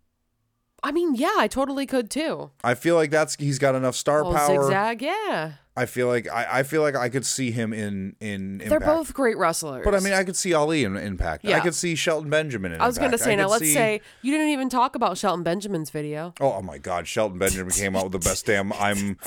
I 0.83 0.91
mean, 0.91 1.13
yeah, 1.15 1.35
I 1.37 1.47
totally 1.47 1.85
could 1.85 2.09
too. 2.09 2.51
I 2.63 2.73
feel 2.75 2.95
like 2.95 3.09
that's 3.11 3.35
he's 3.35 3.59
got 3.59 3.73
enough 3.75 3.95
star 3.95 4.23
Well, 4.23 4.33
power. 4.33 4.63
zigzag, 4.63 5.01
yeah. 5.01 5.53
I 5.75 5.85
feel 5.85 6.07
like 6.07 6.27
I, 6.29 6.59
I 6.59 6.63
feel 6.63 6.81
like 6.81 6.95
I 6.97 7.07
could 7.07 7.25
see 7.25 7.51
him 7.51 7.71
in 7.71 8.17
in 8.19 8.55
Impact. 8.61 8.69
They're 8.69 8.79
both 8.81 9.13
great 9.13 9.37
wrestlers. 9.37 9.85
But 9.85 9.95
I 9.95 10.01
mean, 10.01 10.11
I 10.11 10.25
could 10.25 10.35
see 10.35 10.53
Ali 10.53 10.83
in 10.83 10.97
Impact. 10.97 11.45
Yeah. 11.45 11.55
I 11.55 11.59
could 11.61 11.73
see 11.73 11.95
Shelton 11.95 12.29
Benjamin 12.29 12.71
in 12.71 12.75
Impact. 12.75 12.83
I 12.83 12.87
was 12.87 12.97
going 12.97 13.11
to 13.11 13.17
say, 13.17 13.37
now 13.37 13.47
let's 13.47 13.63
see- 13.63 13.73
say 13.73 14.01
you 14.21 14.33
didn't 14.33 14.49
even 14.49 14.67
talk 14.67 14.95
about 14.97 15.17
Shelton 15.17 15.43
Benjamin's 15.43 15.89
video. 15.89 16.33
Oh, 16.41 16.55
oh 16.57 16.61
my 16.61 16.77
God! 16.77 17.07
Shelton 17.07 17.37
Benjamin 17.37 17.71
came 17.71 17.95
out 17.95 18.03
with 18.03 18.11
the 18.11 18.19
best 18.19 18.45
damn 18.45 18.73
"I'm 18.73 19.17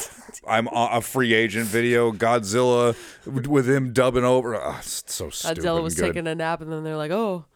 I'm 0.46 0.68
a 0.70 1.00
free 1.00 1.32
agent" 1.32 1.66
video. 1.66 2.12
Godzilla 2.12 2.94
with 3.26 3.66
him 3.68 3.94
dubbing 3.94 4.24
over. 4.24 4.54
Oh, 4.54 4.76
it's 4.80 5.02
so 5.06 5.30
stupid. 5.30 5.58
Godzilla 5.58 5.82
was 5.82 5.94
good. 5.94 6.08
taking 6.08 6.26
a 6.26 6.34
nap, 6.34 6.60
and 6.60 6.70
then 6.70 6.84
they're 6.84 6.98
like, 6.98 7.10
"Oh, 7.10 7.46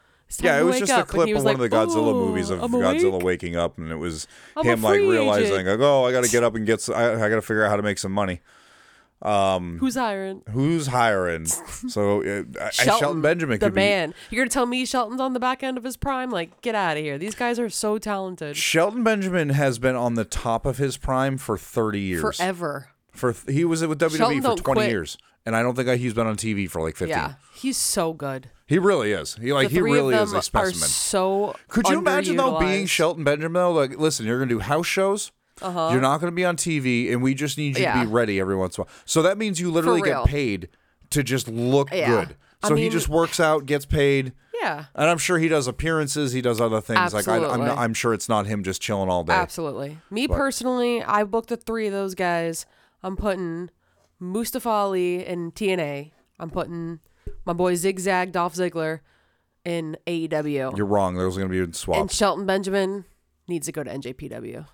Yeah, 0.40 0.54
to 0.54 0.60
it 0.60 0.64
was 0.64 0.78
just 0.78 0.92
up." 0.92 1.04
a 1.06 1.10
clip 1.10 1.28
of 1.28 1.34
was 1.34 1.44
one 1.44 1.54
of 1.56 1.60
the 1.60 1.68
Godzilla 1.68 2.12
"Oh, 2.14 2.26
movies 2.26 2.48
of 2.48 2.62
I'm 2.62 2.70
Godzilla 2.72 3.12
awake." 3.14 3.22
waking 3.24 3.56
up, 3.56 3.76
and 3.76 3.90
it 3.92 3.96
was 3.96 4.26
I'm 4.56 4.64
him 4.64 4.82
like 4.82 4.98
realizing 4.98 5.52
agent. 5.52 5.68
like, 5.68 5.80
oh, 5.80 6.04
I 6.06 6.12
got 6.12 6.24
to 6.24 6.30
get 6.30 6.42
up 6.42 6.54
and 6.54 6.64
get. 6.64 6.88
I 6.88 7.16
got 7.18 7.28
to 7.36 7.42
figure 7.42 7.64
out 7.64 7.68
how 7.68 7.76
to 7.76 7.82
make 7.82 7.98
some 7.98 8.12
money. 8.12 8.40
Who's 9.22 9.94
hiring? 9.96 10.42
Who's 10.50 10.86
hiring? 10.88 11.46
so 11.88 12.22
uh, 12.22 12.42
I- 12.60 12.70
Shelton, 12.70 13.20
Benjamin 13.20 13.58
the 13.58 13.66
could 13.66 13.74
be. 13.74 13.80
man. 13.80 14.14
You're 14.30 14.44
gonna 14.44 14.50
tell 14.50 14.66
me 14.66 14.84
Shelton's 14.84 15.20
on 15.20 15.32
the 15.32 15.40
back 15.40 15.62
end 15.62 15.76
of 15.76 15.84
his 15.84 15.96
prime? 15.96 16.30
Like, 16.30 16.60
get 16.62 16.74
out 16.74 16.96
of 16.96 17.02
here. 17.02 17.18
These 17.18 17.34
guys 17.34 17.58
are 17.58 17.70
so 17.70 17.98
talented. 17.98 18.56
Shelton 18.56 19.02
Benjamin 19.02 19.50
has 19.50 19.78
been 19.78 19.96
on 19.96 20.14
the 20.14 20.24
top 20.24 20.66
of 20.66 20.78
his 20.78 20.96
prime 20.96 21.38
for 21.38 21.58
30 21.58 22.00
years. 22.00 22.36
Forever. 22.38 22.90
For 23.12 23.34
he 23.48 23.64
was 23.64 23.84
with 23.84 23.98
WWE 24.00 24.16
Shelton 24.16 24.42
for 24.42 24.56
20 24.56 24.78
quit. 24.78 24.90
years, 24.90 25.18
and 25.44 25.56
I 25.56 25.62
don't 25.62 25.74
think 25.74 25.88
he's 26.00 26.14
been 26.14 26.28
on 26.28 26.36
TV 26.36 26.70
for 26.70 26.80
like 26.80 26.94
15. 26.94 27.08
Yeah, 27.08 27.34
he's 27.54 27.76
so 27.76 28.12
good. 28.12 28.50
He 28.66 28.78
really 28.78 29.12
is. 29.12 29.34
He 29.34 29.52
like 29.52 29.70
he 29.70 29.80
really 29.80 30.14
is 30.14 30.32
a 30.32 30.42
specimen. 30.42 30.88
so. 30.88 31.56
Could 31.68 31.88
you 31.88 31.98
imagine 31.98 32.36
though 32.36 32.60
being. 32.60 32.86
Shelton 32.86 33.24
Benjamin 33.24 33.54
though? 33.54 33.72
Like, 33.72 33.98
listen, 33.98 34.26
you're 34.26 34.38
gonna 34.38 34.50
do 34.50 34.60
house 34.60 34.86
shows. 34.86 35.32
Uh-huh. 35.62 35.90
You're 35.92 36.00
not 36.00 36.18
gonna 36.20 36.32
be 36.32 36.44
on 36.44 36.56
TV, 36.56 37.12
and 37.12 37.22
we 37.22 37.34
just 37.34 37.58
need 37.58 37.76
you 37.76 37.82
Yeah. 37.84 37.94
to 38.00 38.06
be 38.06 38.12
ready 38.12 38.40
every 38.40 38.56
once 38.56 38.76
in 38.76 38.82
a 38.82 38.84
while. 38.84 38.92
So 39.04 39.22
that 39.22 39.38
means 39.38 39.60
you 39.60 39.70
literally 39.70 40.02
get 40.02 40.24
paid 40.24 40.68
to 41.10 41.22
just 41.22 41.48
look 41.48 41.90
Yeah. 41.92 42.08
good. 42.08 42.36
I 42.62 42.68
So 42.68 42.74
he 42.74 42.88
just 42.88 43.08
works 43.08 43.38
out, 43.40 43.66
gets 43.66 43.86
paid. 43.86 44.32
Yeah. 44.60 44.86
And 44.96 45.08
I'm 45.08 45.18
sure 45.18 45.38
he 45.38 45.46
does 45.48 45.68
appearances. 45.68 46.32
He 46.32 46.40
does 46.42 46.60
other 46.60 46.80
things. 46.80 47.14
Like 47.14 47.28
I, 47.28 47.36
I'm, 47.36 47.60
not, 47.60 47.78
I'm 47.78 47.94
sure 47.94 48.12
it's 48.12 48.28
not 48.28 48.46
him 48.46 48.64
just 48.64 48.82
chilling 48.82 49.08
all 49.08 49.22
day. 49.22 49.32
Absolutely. 49.32 49.98
Me 50.10 50.26
personally, 50.26 51.00
I 51.02 51.22
booked 51.22 51.48
the 51.50 51.56
three 51.56 51.86
of 51.86 51.92
those 51.92 52.16
guys. 52.16 52.66
I'm 53.04 53.16
putting 53.16 53.70
Mustafa 54.18 54.68
Ali 54.68 55.24
in 55.24 55.52
TNA. 55.52 56.10
I'm 56.40 56.50
putting 56.50 56.98
my 57.44 57.52
boy 57.52 57.76
Zigzag 57.76 58.32
Dolph 58.32 58.54
Ziggler 58.54 59.00
in 59.64 59.96
AEW. 60.08 60.76
You're 60.76 60.86
wrong. 60.86 61.14
Those 61.16 61.36
are 61.36 61.40
going 61.40 61.50
to 61.52 61.56
be 61.56 61.62
and 61.62 61.76
swaps. 61.76 62.00
And 62.00 62.10
Shelton 62.10 62.44
Benjamin 62.44 63.04
needs 63.46 63.66
to 63.66 63.72
go 63.72 63.84
to 63.84 63.90
NJPW. 63.90 64.66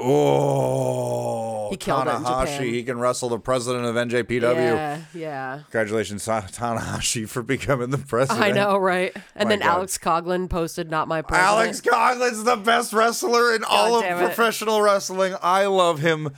Oh, 0.00 1.68
He 1.70 1.76
killed 1.76 2.06
Tanahashi. 2.06 2.70
He 2.72 2.82
can 2.82 2.98
wrestle 2.98 3.28
the 3.28 3.38
president 3.38 3.84
of 3.84 3.94
NJPW. 3.94 4.42
Yeah, 4.56 5.00
yeah. 5.14 5.60
Congratulations, 5.70 6.24
Ta- 6.24 6.42
Tanahashi, 6.50 7.28
for 7.28 7.42
becoming 7.42 7.90
the 7.90 7.98
president. 7.98 8.44
I 8.44 8.50
know, 8.50 8.76
right? 8.76 9.12
And 9.34 9.48
My 9.48 9.50
then 9.50 9.58
God. 9.60 9.68
Alex 9.78 9.98
Coughlin 9.98 10.48
posted, 10.50 10.90
"Not 10.90 11.08
my 11.08 11.22
president." 11.22 11.48
Alex 11.48 11.80
Coughlin's 11.80 12.44
the 12.44 12.56
best 12.56 12.92
wrestler 12.92 13.54
in 13.54 13.64
all 13.64 13.98
of 13.98 14.04
it. 14.04 14.16
professional 14.18 14.82
wrestling. 14.82 15.34
I 15.42 15.66
love 15.66 16.00
him 16.00 16.30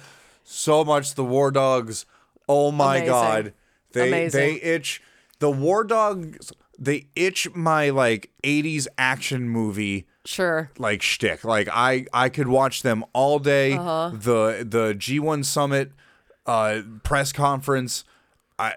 so 0.44 0.84
much. 0.84 1.14
The 1.14 1.24
War 1.24 1.50
Dogs. 1.50 2.06
Oh 2.48 2.70
my 2.70 2.96
Amazing. 2.98 3.08
god. 3.12 3.52
They 3.92 4.08
Amazing. 4.08 4.40
they 4.40 4.52
itch 4.62 5.02
the 5.38 5.50
War 5.50 5.82
Dogs 5.84 6.52
they 6.78 7.06
itch 7.16 7.48
my 7.54 7.88
like 7.88 8.30
80s 8.44 8.86
action 8.98 9.48
movie 9.48 10.06
Sure. 10.26 10.70
like 10.78 11.02
shtick. 11.02 11.44
Like 11.44 11.68
I 11.72 12.06
I 12.12 12.28
could 12.28 12.48
watch 12.48 12.82
them 12.82 13.04
all 13.12 13.38
day. 13.38 13.72
Uh-huh. 13.74 14.10
The 14.12 14.66
the 14.68 14.94
G1 14.94 15.44
Summit 15.44 15.92
uh 16.46 16.82
press 17.02 17.32
conference 17.32 18.04
I 18.58 18.74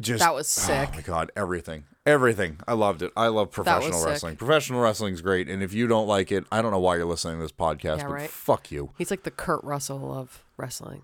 just 0.00 0.20
That 0.20 0.34
was 0.34 0.48
sick. 0.48 0.90
Oh 0.92 0.96
my 0.96 1.02
god, 1.02 1.32
everything. 1.36 1.84
Everything. 2.06 2.58
I 2.66 2.72
loved 2.72 3.02
it. 3.02 3.12
I 3.16 3.26
love 3.28 3.50
professional 3.50 3.98
sick. 3.98 4.08
wrestling. 4.08 4.36
Professional 4.36 4.80
wrestling's 4.80 5.20
great 5.20 5.48
and 5.48 5.62
if 5.62 5.74
you 5.74 5.86
don't 5.86 6.06
like 6.06 6.32
it, 6.32 6.44
I 6.50 6.62
don't 6.62 6.70
know 6.72 6.78
why 6.78 6.96
you're 6.96 7.04
listening 7.04 7.36
to 7.36 7.42
this 7.42 7.52
podcast, 7.52 7.98
Yeah, 7.98 8.04
but 8.08 8.12
right. 8.12 8.30
fuck 8.30 8.70
you. 8.70 8.92
He's 8.96 9.10
like 9.10 9.24
the 9.24 9.30
Kurt 9.30 9.62
Russell 9.64 10.12
of 10.16 10.42
wrestling. 10.56 11.02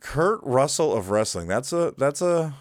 Kurt 0.00 0.40
Russell 0.42 0.94
of 0.94 1.10
wrestling. 1.10 1.48
That's 1.48 1.72
a 1.72 1.94
that's 1.96 2.20
a 2.22 2.54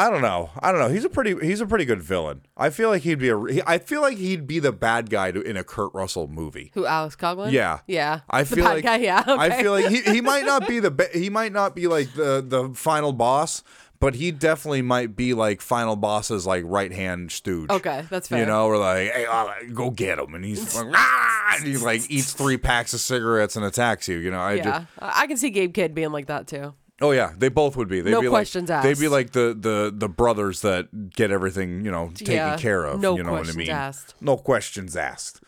I 0.00 0.10
don't 0.10 0.22
know. 0.22 0.50
I 0.60 0.72
don't 0.72 0.80
know. 0.80 0.88
He's 0.88 1.04
a 1.04 1.08
pretty 1.10 1.34
he's 1.46 1.60
a 1.60 1.66
pretty 1.66 1.84
good 1.84 2.02
villain. 2.02 2.42
I 2.56 2.70
feel 2.70 2.88
like 2.88 3.02
he'd 3.02 3.18
be 3.18 3.28
a 3.28 3.38
he- 3.48 3.62
I 3.66 3.78
feel 3.78 4.00
like 4.00 4.16
he'd 4.16 4.46
be 4.46 4.58
the 4.58 4.72
bad 4.72 5.10
guy 5.10 5.30
to, 5.32 5.40
in 5.42 5.56
a 5.56 5.64
Kurt 5.64 5.92
Russell 5.94 6.26
movie. 6.28 6.70
Who? 6.74 6.86
Alex 6.86 7.16
Coughlin? 7.16 7.52
Yeah. 7.52 7.80
Yeah. 7.86 8.20
I 8.30 8.44
feel 8.44 8.64
like 8.64 8.84
guy, 8.84 8.96
yeah. 8.96 9.22
I 9.26 9.62
feel 9.62 9.72
like 9.72 9.86
he, 9.88 10.00
he 10.02 10.20
might 10.32 10.44
not 10.44 10.66
be 10.66 10.80
the 10.80 11.10
he 11.12 11.28
might 11.30 11.52
not 11.52 11.74
be 11.74 11.86
like 11.86 12.12
the 12.14 12.44
the 12.46 12.70
final 12.74 13.12
boss, 13.12 13.62
but 14.00 14.14
he 14.14 14.30
definitely 14.32 14.82
might 14.82 15.14
be 15.16 15.34
like 15.34 15.60
final 15.60 15.96
boss's 15.96 16.46
like 16.46 16.64
right 16.66 16.92
hand 16.92 17.30
stooge. 17.30 17.70
Okay, 17.70 18.04
that's 18.08 18.28
fair. 18.28 18.38
You 18.40 18.46
know, 18.46 18.66
we're 18.68 18.78
like, 18.78 19.10
hey, 19.12 19.26
uh, 19.30 19.48
go 19.74 19.90
get 19.90 20.18
him, 20.18 20.34
and 20.34 20.44
he's 20.44 20.74
like, 20.74 20.86
"Ah!" 20.94 21.56
and 21.58 21.66
he 21.66 21.76
like 21.76 22.10
eats 22.10 22.32
three 22.32 22.56
packs 22.56 22.94
of 22.94 23.00
cigarettes 23.00 23.56
and 23.56 23.64
attacks 23.64 24.08
you. 24.08 24.16
You 24.16 24.30
know, 24.30 24.40
I 24.40 24.54
Yeah, 24.54 24.62
just 24.64 24.86
I 24.98 25.26
can 25.26 25.36
see 25.36 25.50
Gabe 25.50 25.74
Kidd 25.74 25.94
being 25.94 26.12
like 26.12 26.26
that 26.26 26.46
too. 26.46 26.74
Oh 27.00 27.12
yeah, 27.12 27.32
they 27.36 27.48
both 27.48 27.76
would 27.76 27.88
be. 27.88 28.00
They'd 28.00 28.10
No 28.10 28.20
be 28.20 28.28
questions 28.28 28.68
like, 28.68 28.82
They'd 28.82 28.98
be 28.98 29.08
like 29.08 29.32
the 29.32 29.56
the 29.58 29.92
the 29.94 30.08
brothers 30.08 30.60
that 30.62 31.10
get 31.10 31.30
everything 31.30 31.84
you 31.84 31.90
know 31.90 32.10
taken 32.14 32.34
Yeah, 32.34 32.56
care 32.56 32.84
of. 32.84 33.00
no 33.00 33.16
you 33.16 33.22
know 33.22 33.30
what 33.32 33.36
I 33.36 33.40
questions 33.40 33.56
mean? 33.56 33.70
asked. 33.70 34.14
No 34.20 34.36
questions 34.36 34.96
asked. 34.96 35.40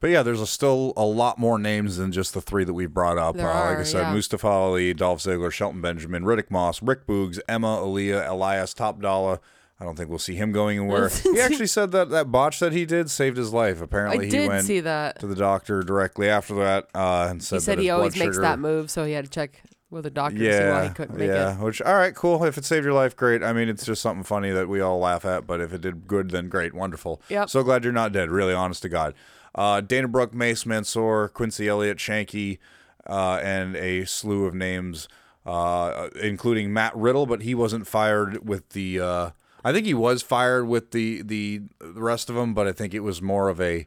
But 0.00 0.10
yeah, 0.10 0.22
there's 0.22 0.42
a 0.42 0.46
still 0.46 0.92
a 0.94 1.04
lot 1.06 1.38
more 1.38 1.58
names 1.58 1.96
than 1.96 2.12
just 2.12 2.34
the 2.34 2.42
three 2.42 2.64
that 2.64 2.74
we 2.74 2.84
brought 2.84 3.16
up. 3.16 3.36
Uh, 3.36 3.42
like 3.44 3.78
I 3.78 3.82
said, 3.82 4.02
yeah. 4.02 4.12
Mustafa 4.12 4.46
Ali, 4.46 4.92
Dolph 4.92 5.20
Ziggler, 5.20 5.50
Shelton 5.50 5.80
Benjamin, 5.80 6.22
Riddick 6.24 6.50
Moss, 6.50 6.82
Rick 6.82 7.06
Boogs, 7.06 7.40
Emma, 7.48 7.78
Aliyah, 7.78 8.28
Elias, 8.28 8.74
Top 8.74 9.00
Dolla. 9.00 9.40
I 9.80 9.84
don't 9.84 9.96
think 9.96 10.10
we'll 10.10 10.18
see 10.18 10.34
him 10.34 10.52
going 10.52 10.78
anywhere. 10.78 11.08
he 11.22 11.40
actually 11.40 11.66
said 11.66 11.92
that 11.92 12.10
that 12.10 12.30
botch 12.30 12.60
that 12.60 12.72
he 12.74 12.84
did 12.84 13.10
saved 13.10 13.38
his 13.38 13.54
life. 13.54 13.80
Apparently, 13.80 14.26
I 14.26 14.30
he 14.42 14.48
went 14.48 14.66
to 14.66 15.26
the 15.26 15.34
doctor 15.34 15.82
directly 15.82 16.28
after 16.28 16.54
that 16.56 16.88
uh, 16.94 17.28
and 17.30 17.42
said 17.42 17.56
He 17.56 17.60
said 17.60 17.78
he 17.78 17.88
always 17.90 18.14
makes 18.16 18.36
sugar, 18.36 18.42
that 18.42 18.58
move, 18.58 18.90
so 18.90 19.04
he 19.06 19.12
had 19.12 19.24
to 19.24 19.30
check 19.30 19.62
with 19.90 20.06
a 20.06 20.10
doctor 20.10 20.38
to 20.38 20.52
see 20.52 20.58
why 20.58 20.82
yeah, 20.82 20.88
he 20.88 20.94
couldn't 20.94 21.16
make 21.16 21.28
yeah. 21.28 21.54
it. 21.54 21.60
Which 21.60 21.80
all 21.82 21.94
right, 21.94 22.14
cool. 22.14 22.42
If 22.44 22.58
it 22.58 22.64
saved 22.64 22.84
your 22.84 22.94
life, 22.94 23.16
great. 23.16 23.42
I 23.42 23.52
mean, 23.52 23.68
it's 23.68 23.84
just 23.84 24.02
something 24.02 24.24
funny 24.24 24.50
that 24.50 24.68
we 24.68 24.80
all 24.80 24.98
laugh 24.98 25.24
at. 25.24 25.46
But 25.46 25.60
if 25.60 25.72
it 25.72 25.80
did 25.80 26.06
good, 26.06 26.30
then 26.30 26.48
great, 26.48 26.74
wonderful. 26.74 27.22
Yep. 27.28 27.50
So 27.50 27.62
glad 27.62 27.84
you're 27.84 27.92
not 27.92 28.12
dead. 28.12 28.30
Really, 28.30 28.54
honest 28.54 28.82
to 28.82 28.88
God. 28.88 29.14
Uh, 29.54 29.80
Dana 29.80 30.08
Brooke, 30.08 30.34
Mace 30.34 30.66
Mansoor, 30.66 31.28
Quincy 31.28 31.66
Elliott, 31.66 31.98
Shanky, 31.98 32.58
uh, 33.06 33.40
and 33.42 33.74
a 33.76 34.04
slew 34.04 34.44
of 34.44 34.54
names, 34.54 35.08
uh, 35.46 36.08
including 36.20 36.72
Matt 36.72 36.94
Riddle, 36.94 37.24
but 37.24 37.42
he 37.42 37.54
wasn't 37.54 37.86
fired 37.86 38.46
with 38.46 38.70
the. 38.70 39.00
Uh, 39.00 39.30
I 39.64 39.72
think 39.72 39.86
he 39.86 39.94
was 39.94 40.22
fired 40.22 40.66
with 40.66 40.90
the 40.90 41.22
the 41.22 41.62
the 41.78 42.02
rest 42.02 42.28
of 42.28 42.36
them, 42.36 42.54
but 42.54 42.66
I 42.66 42.72
think 42.72 42.92
it 42.94 43.00
was 43.00 43.22
more 43.22 43.48
of 43.48 43.60
a. 43.60 43.86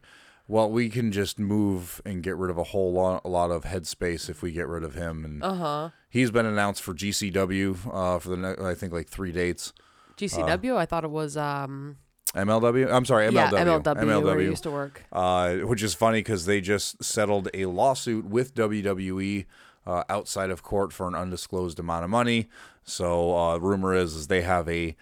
Well, 0.50 0.72
we 0.72 0.90
can 0.90 1.12
just 1.12 1.38
move 1.38 2.02
and 2.04 2.24
get 2.24 2.36
rid 2.36 2.50
of 2.50 2.58
a 2.58 2.64
whole 2.64 2.92
lot, 2.92 3.22
a 3.24 3.30
lot 3.30 3.52
of 3.52 3.66
headspace 3.66 4.32
if 4.32 4.42
we 4.42 4.52
get 4.52 4.68
rid 4.68 4.84
of 4.84 4.96
him. 4.96 5.24
And 5.24 5.44
Uh 5.44 5.54
huh. 5.54 5.90
He's 6.10 6.32
been 6.32 6.48
announced 6.48 6.82
for 6.82 6.96
GCW 6.96 7.78
uh, 7.94 8.18
for 8.18 8.30
the 8.30 8.38
ne- 8.38 8.68
I 8.68 8.74
think 8.74 8.92
like 8.92 9.08
three 9.08 9.32
dates. 9.32 9.74
GCW. 10.18 10.76
I 10.76 10.88
thought 10.88 11.04
it 11.04 11.12
was 11.12 11.38
um. 11.38 11.98
MLW. 12.34 12.92
I'm 12.92 13.06
sorry, 13.06 13.28
MLW. 13.28 13.34
Yeah, 13.34 13.50
MLW, 13.94 14.24
where 14.24 14.40
he 14.40 14.48
used 14.48 14.64
to 14.64 14.72
work. 14.72 15.04
Uh, 15.12 15.58
which 15.58 15.84
is 15.84 15.94
funny 15.94 16.20
because 16.20 16.46
they 16.48 16.62
just 16.62 17.04
settled 17.04 17.48
a 17.54 17.68
lawsuit 17.68 18.26
with 18.26 18.56
WWE 18.56 19.46
uh, 19.86 20.04
outside 20.10 20.50
of 20.50 20.64
court 20.64 20.92
for 20.94 21.08
an 21.08 21.14
undisclosed 21.14 21.78
amount 21.80 22.04
of 22.04 22.10
money. 22.10 22.48
So 22.84 23.38
uh, 23.38 23.58
rumor 23.58 23.94
is, 23.94 24.16
is 24.16 24.28
they 24.28 24.42
have 24.42 24.68
a 24.68 24.96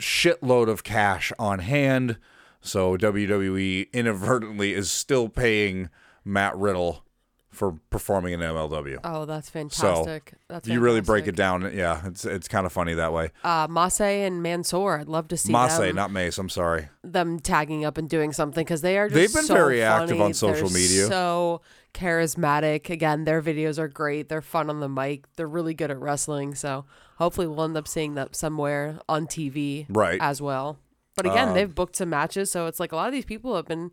shitload 0.00 0.68
of 0.68 0.82
cash 0.82 1.30
on 1.38 1.58
hand. 1.58 2.16
So 2.62 2.96
WWE 2.96 3.92
inadvertently 3.92 4.72
is 4.72 4.90
still 4.90 5.28
paying 5.28 5.90
Matt 6.24 6.56
Riddle 6.56 7.04
for 7.50 7.72
performing 7.90 8.32
in 8.32 8.40
MLW. 8.40 8.98
Oh, 9.04 9.26
that's 9.26 9.50
fantastic. 9.50 10.32
that's 10.48 10.66
If 10.66 10.72
you 10.72 10.80
really 10.80 11.02
break 11.02 11.26
it 11.26 11.36
down, 11.36 11.70
yeah, 11.74 12.00
it's 12.06 12.24
it's 12.24 12.48
kind 12.48 12.64
of 12.64 12.72
funny 12.72 12.94
that 12.94 13.12
way. 13.12 13.30
Uh, 13.44 13.66
Masse 13.68 14.00
and 14.00 14.42
Mansoor. 14.42 14.98
I'd 15.00 15.08
love 15.08 15.28
to 15.28 15.36
see 15.36 15.52
Masse, 15.52 15.76
them, 15.76 15.94
not 15.94 16.10
Mace. 16.10 16.38
I'm 16.38 16.48
sorry. 16.48 16.88
them 17.04 17.40
tagging 17.40 17.84
up 17.84 17.98
and 17.98 18.08
doing 18.08 18.32
something 18.32 18.64
because 18.64 18.80
they 18.80 18.96
are. 18.96 19.08
Just 19.08 19.14
They've 19.16 19.34
been 19.34 19.44
so 19.46 19.54
very 19.54 19.82
active 19.82 20.18
on 20.20 20.32
social 20.32 20.68
They're 20.68 20.80
media. 20.80 21.06
So 21.08 21.60
charismatic. 21.92 22.88
Again, 22.90 23.24
their 23.24 23.42
videos 23.42 23.78
are 23.78 23.88
great. 23.88 24.28
They're 24.28 24.40
fun 24.40 24.70
on 24.70 24.80
the 24.80 24.88
mic. 24.88 25.24
They're 25.36 25.46
really 25.48 25.74
good 25.74 25.90
at 25.90 26.00
wrestling. 26.00 26.54
So 26.54 26.84
hopefully, 27.16 27.46
we'll 27.48 27.64
end 27.64 27.76
up 27.76 27.88
seeing 27.88 28.14
that 28.14 28.34
somewhere 28.36 28.98
on 29.08 29.26
TV, 29.26 29.84
Right. 29.90 30.18
as 30.22 30.40
well. 30.40 30.78
But 31.14 31.26
again, 31.26 31.48
Uh, 31.48 31.52
they've 31.54 31.74
booked 31.74 31.96
some 31.96 32.08
matches, 32.10 32.50
so 32.50 32.66
it's 32.66 32.80
like 32.80 32.92
a 32.92 32.96
lot 32.96 33.06
of 33.08 33.12
these 33.12 33.24
people 33.26 33.54
have 33.56 33.66
been 33.66 33.92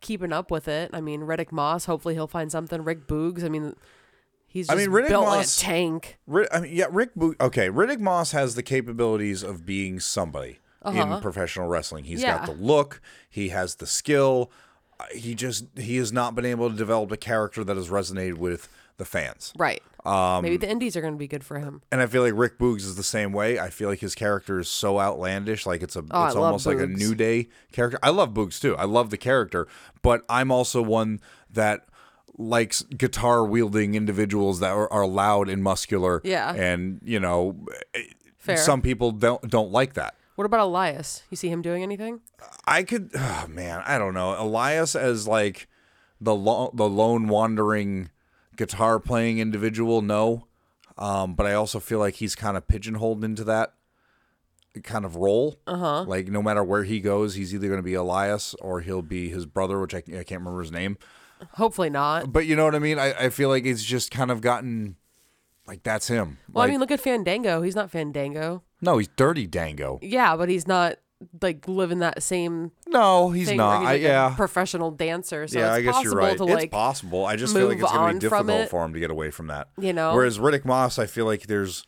keeping 0.00 0.32
up 0.32 0.50
with 0.50 0.68
it. 0.68 0.90
I 0.92 1.00
mean, 1.00 1.22
Riddick 1.22 1.50
Moss. 1.52 1.86
Hopefully, 1.86 2.14
he'll 2.14 2.26
find 2.28 2.52
something. 2.52 2.84
Rick 2.84 3.06
Boogs. 3.08 3.42
I 3.44 3.48
mean, 3.48 3.74
he's 4.46 4.70
I 4.70 4.74
mean, 4.76 4.90
Riddick 4.90 5.08
built 5.08 5.24
Moss- 5.26 5.36
like 5.62 5.68
a 5.68 5.72
tank. 5.72 6.18
Rid- 6.26 6.48
I 6.52 6.60
mean, 6.60 6.74
yeah, 6.76 6.86
Rick. 6.90 7.14
Bo- 7.16 7.34
okay, 7.40 7.68
Riddick 7.68 7.98
Moss 8.00 8.32
has 8.32 8.54
the 8.54 8.62
capabilities 8.62 9.42
of 9.42 9.66
being 9.66 9.98
somebody 10.00 10.58
in 10.84 11.20
professional 11.20 11.66
wrestling. 11.66 12.04
He's 12.04 12.22
got 12.22 12.42
Uh-huh. 12.42 12.52
The 12.52 12.62
look. 12.62 13.00
He 13.28 13.48
has 13.48 13.76
the 13.76 13.86
skill. 13.86 14.50
Uh, 15.00 15.04
He 15.12 15.34
just 15.34 15.64
he 15.76 15.96
has 15.96 16.12
not 16.12 16.34
been 16.36 16.44
able 16.46 16.70
to 16.70 16.76
develop 16.76 17.10
a 17.10 17.16
character 17.16 17.64
that 17.64 17.76
has 17.76 17.88
resonated 17.88 18.34
with 18.38 18.68
the 18.98 19.04
fans. 19.04 19.52
Right. 19.58 19.82
Um, 20.04 20.42
Maybe 20.42 20.56
the 20.56 20.70
indies 20.70 20.96
are 20.96 21.00
going 21.00 21.14
to 21.14 21.18
be 21.18 21.26
good 21.26 21.42
for 21.44 21.58
him. 21.58 21.82
And 21.90 22.00
I 22.00 22.06
feel 22.06 22.22
like 22.22 22.34
Rick 22.34 22.58
Boogs 22.58 22.82
is 22.82 22.94
the 22.94 23.02
same 23.02 23.32
way. 23.32 23.58
I 23.58 23.70
feel 23.70 23.88
like 23.88 23.98
his 23.98 24.14
character 24.14 24.60
is 24.60 24.68
so 24.68 25.00
outlandish, 25.00 25.66
like 25.66 25.82
it's 25.82 25.96
a 25.96 26.04
Oh, 26.10 26.26
it's 26.26 26.36
almost 26.36 26.64
like 26.66 26.78
a 26.78 26.86
new 26.86 27.14
day 27.14 27.48
character. 27.72 27.98
I 28.02 28.10
love 28.10 28.32
Boogs 28.32 28.60
too. 28.60 28.76
I 28.76 28.84
love 28.84 29.10
the 29.10 29.18
character, 29.18 29.66
but 30.02 30.24
I'm 30.28 30.52
also 30.52 30.80
one 30.80 31.20
that 31.50 31.86
likes 32.38 32.82
guitar 32.82 33.44
wielding 33.44 33.94
individuals 33.94 34.60
that 34.60 34.70
are, 34.70 34.92
are 34.92 35.06
loud 35.06 35.48
and 35.48 35.62
muscular. 35.62 36.20
Yeah. 36.22 36.52
and 36.54 37.00
you 37.02 37.18
know, 37.18 37.56
Fair. 38.38 38.56
some 38.56 38.82
people 38.82 39.10
don't 39.10 39.42
don't 39.50 39.72
like 39.72 39.94
that. 39.94 40.14
What 40.36 40.44
about 40.44 40.60
Elias? 40.60 41.22
You 41.30 41.36
see 41.36 41.48
him 41.48 41.62
doing 41.62 41.82
anything? 41.82 42.20
I 42.66 42.82
could, 42.82 43.10
oh, 43.18 43.46
man, 43.48 43.82
I 43.86 43.98
don't 43.98 44.14
know. 44.14 44.40
Elias 44.40 44.94
as 44.94 45.26
like 45.26 45.66
the 46.20 46.34
lo- 46.34 46.70
the 46.74 46.88
lone 46.88 47.26
wandering 47.28 48.10
guitar 48.56 48.98
playing 48.98 49.38
individual, 49.38 50.02
no. 50.02 50.46
Um, 50.98 51.34
but 51.34 51.46
I 51.46 51.52
also 51.54 51.78
feel 51.78 51.98
like 51.98 52.14
he's 52.14 52.34
kind 52.34 52.56
of 52.56 52.66
pigeonholed 52.66 53.22
into 53.22 53.44
that 53.44 53.74
kind 54.82 55.04
of 55.04 55.16
role. 55.16 55.60
Uh 55.66 55.76
huh. 55.76 56.02
Like 56.04 56.28
no 56.28 56.42
matter 56.42 56.62
where 56.64 56.84
he 56.84 57.00
goes, 57.00 57.34
he's 57.34 57.54
either 57.54 57.66
going 57.68 57.78
to 57.78 57.82
be 57.84 57.94
Elias 57.94 58.54
or 58.60 58.80
he'll 58.80 59.02
be 59.02 59.28
his 59.28 59.46
brother, 59.46 59.80
which 59.80 59.94
I, 59.94 59.98
I 59.98 60.24
can't 60.24 60.40
remember 60.40 60.60
his 60.62 60.72
name. 60.72 60.96
Hopefully 61.52 61.90
not. 61.90 62.32
But 62.32 62.46
you 62.46 62.56
know 62.56 62.64
what 62.64 62.74
I 62.74 62.78
mean. 62.78 62.98
I, 62.98 63.12
I 63.12 63.28
feel 63.30 63.48
like 63.50 63.66
it's 63.66 63.84
just 63.84 64.10
kind 64.10 64.30
of 64.30 64.40
gotten 64.40 64.96
like 65.66 65.82
that's 65.82 66.08
him. 66.08 66.38
Well, 66.50 66.62
Like, 66.62 66.68
I 66.68 66.70
mean, 66.72 66.80
look 66.80 66.90
at 66.90 67.00
Fandango. 67.00 67.60
He's 67.62 67.76
not 67.76 67.90
Fandango. 67.90 68.62
no, 68.80 68.98
he's 68.98 69.08
Dirty 69.16 69.46
Dango. 69.46 69.98
Yeah, 70.02 70.36
but 70.36 70.48
he's 70.48 70.66
not 70.66 70.96
like 71.42 71.66
living 71.68 71.98
that 72.00 72.22
same 72.22 72.72
No, 72.96 73.30
he's 73.30 73.48
thing. 73.48 73.56
not. 73.58 73.80
where 73.80 73.88
I, 73.88 73.94
he's 73.96 74.02
like 74.04 74.10
yeah. 74.10 74.32
a 74.32 74.36
professional 74.36 74.90
dancer. 74.90 75.46
So 75.46 75.58
yeah, 75.58 75.66
it's 75.66 75.74
I 75.76 75.80
guess 75.82 75.94
possible 75.94 76.10
you're 76.12 76.20
right. 76.20 76.36
to 76.38 76.44
it's 76.44 76.52
like, 76.54 76.70
possible. 76.70 77.24
I 77.26 77.36
just 77.36 77.54
feel 77.54 77.68
like 77.68 77.78
move 77.78 77.84
it's 77.84 77.92
going 77.92 78.00
to 78.02 78.14
on 78.14 78.18
be 78.18 78.28
from 78.28 78.46
difficult 78.46 78.64
it. 78.66 78.70
for 78.70 78.84
him 78.84 78.92
to 78.94 79.00
get 79.00 79.10
away 79.10 79.30
from 79.30 79.46
that. 79.48 79.68
you 79.78 79.92
know. 79.92 80.14
Whereas 80.14 80.38
Riddick 80.38 80.64
Moss, 80.64 80.98
I 80.98 81.06
feel 81.06 81.24
like 81.26 81.46
there's 81.46 81.84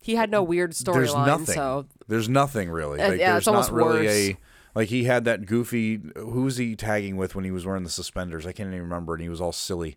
he 0.00 0.14
had 0.16 0.30
no 0.30 0.42
weird 0.42 0.72
there's 0.72 1.12
storyline. 1.12 1.26
nothing. 1.26 1.54
So 1.54 1.86
there's 2.08 2.28
nothing 2.28 2.70
really. 2.70 3.00
Uh, 3.00 3.08
Like 3.10 3.20
yeah, 3.20 3.32
there's 3.32 3.42
it's 3.42 3.48
almost 3.48 3.70
not 3.70 3.76
really 3.76 4.06
worse. 4.06 4.30
a 4.30 4.36
Like 4.74 4.88
he 4.88 5.04
had 5.04 5.24
that 5.26 5.46
goofy. 5.46 6.00
Who's 6.16 6.56
he 6.56 6.74
tagging 6.76 7.16
with 7.16 7.34
when 7.34 7.44
he 7.44 7.50
was 7.50 7.66
wearing 7.66 7.84
the 7.84 7.90
suspenders? 7.90 8.46
I 8.46 8.52
can't 8.52 8.68
even 8.68 8.80
remember, 8.82 9.14
and 9.14 9.22
he 9.22 9.28
was 9.28 9.40
all 9.40 9.52
silly. 9.52 9.96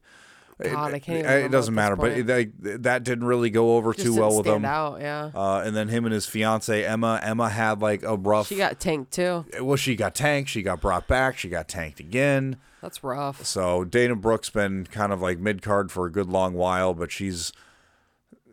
God, 0.71 0.93
I 0.93 0.99
can't 0.99 1.25
It, 1.25 1.51
doesn't 1.51 1.73
matter, 1.73 1.95
but 1.95 2.11
it, 2.11 2.27
like, 2.27 2.51
that 2.83 3.03
didn't 3.03 3.25
really 3.25 3.49
go 3.49 3.75
over 3.75 3.93
Just 3.93 4.05
too 4.05 4.15
well 4.15 4.35
with 4.37 4.45
stand 4.45 4.57
him. 4.57 4.65
out, 4.65 5.01
yeah. 5.01 5.31
Uh, 5.33 5.61
and 5.65 5.75
then 5.75 5.87
him 5.89 6.05
and 6.05 6.13
his 6.13 6.25
fiance 6.25 6.83
Emma. 6.85 7.19
Emma 7.21 7.49
had 7.49 7.81
like 7.81 8.03
a 8.03 8.15
rough. 8.15 8.47
She 8.47 8.55
got 8.55 8.79
tanked 8.79 9.11
too. 9.11 9.45
Eh, 9.53 9.59
well, 9.59 9.77
she 9.77 9.95
got 9.95 10.15
tanked. 10.15 10.49
She 10.49 10.61
got 10.61 10.81
brought 10.81 11.07
back. 11.07 11.37
She 11.37 11.49
got 11.49 11.67
tanked 11.67 11.99
again. 11.99 12.57
That's 12.81 13.03
rough. 13.03 13.45
So 13.45 13.83
Dana 13.83 14.15
Brooke's 14.15 14.49
been 14.49 14.85
kind 14.85 15.13
of 15.13 15.21
like 15.21 15.39
mid 15.39 15.61
card 15.61 15.91
for 15.91 16.05
a 16.05 16.11
good 16.11 16.27
long 16.27 16.53
while, 16.53 16.93
but 16.93 17.11
she's 17.11 17.53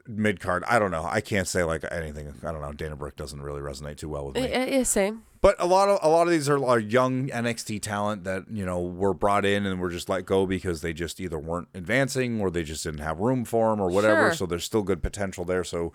mid 0.06 0.40
card. 0.40 0.64
I 0.68 0.78
don't 0.78 0.90
know. 0.90 1.04
I 1.04 1.20
can't 1.20 1.48
say 1.48 1.64
like 1.64 1.84
anything. 1.90 2.32
I 2.44 2.52
don't 2.52 2.60
know. 2.60 2.72
Dana 2.72 2.96
Brooke 2.96 3.16
doesn't 3.16 3.42
really 3.42 3.60
resonate 3.60 3.96
too 3.96 4.08
well 4.08 4.26
with 4.26 4.36
me. 4.36 4.48
Yeah, 4.48 4.64
yeah, 4.64 4.82
same. 4.82 5.22
But 5.42 5.56
a 5.58 5.66
lot 5.66 5.88
of 5.88 5.98
a 6.02 6.08
lot 6.08 6.26
of 6.26 6.32
these 6.32 6.48
are, 6.50 6.62
are 6.64 6.78
young 6.78 7.28
NXT 7.28 7.80
talent 7.80 8.24
that 8.24 8.44
you 8.50 8.66
know 8.66 8.80
were 8.80 9.14
brought 9.14 9.46
in 9.46 9.64
and 9.64 9.80
were 9.80 9.88
just 9.88 10.08
let 10.08 10.26
go 10.26 10.44
because 10.44 10.82
they 10.82 10.92
just 10.92 11.18
either 11.18 11.38
weren't 11.38 11.68
advancing 11.74 12.40
or 12.40 12.50
they 12.50 12.62
just 12.62 12.84
didn't 12.84 13.00
have 13.00 13.20
room 13.20 13.44
for 13.46 13.70
them 13.70 13.80
or 13.80 13.88
whatever. 13.90 14.28
Sure. 14.28 14.34
So 14.34 14.46
there's 14.46 14.64
still 14.64 14.82
good 14.82 15.02
potential 15.02 15.46
there. 15.46 15.64
So 15.64 15.92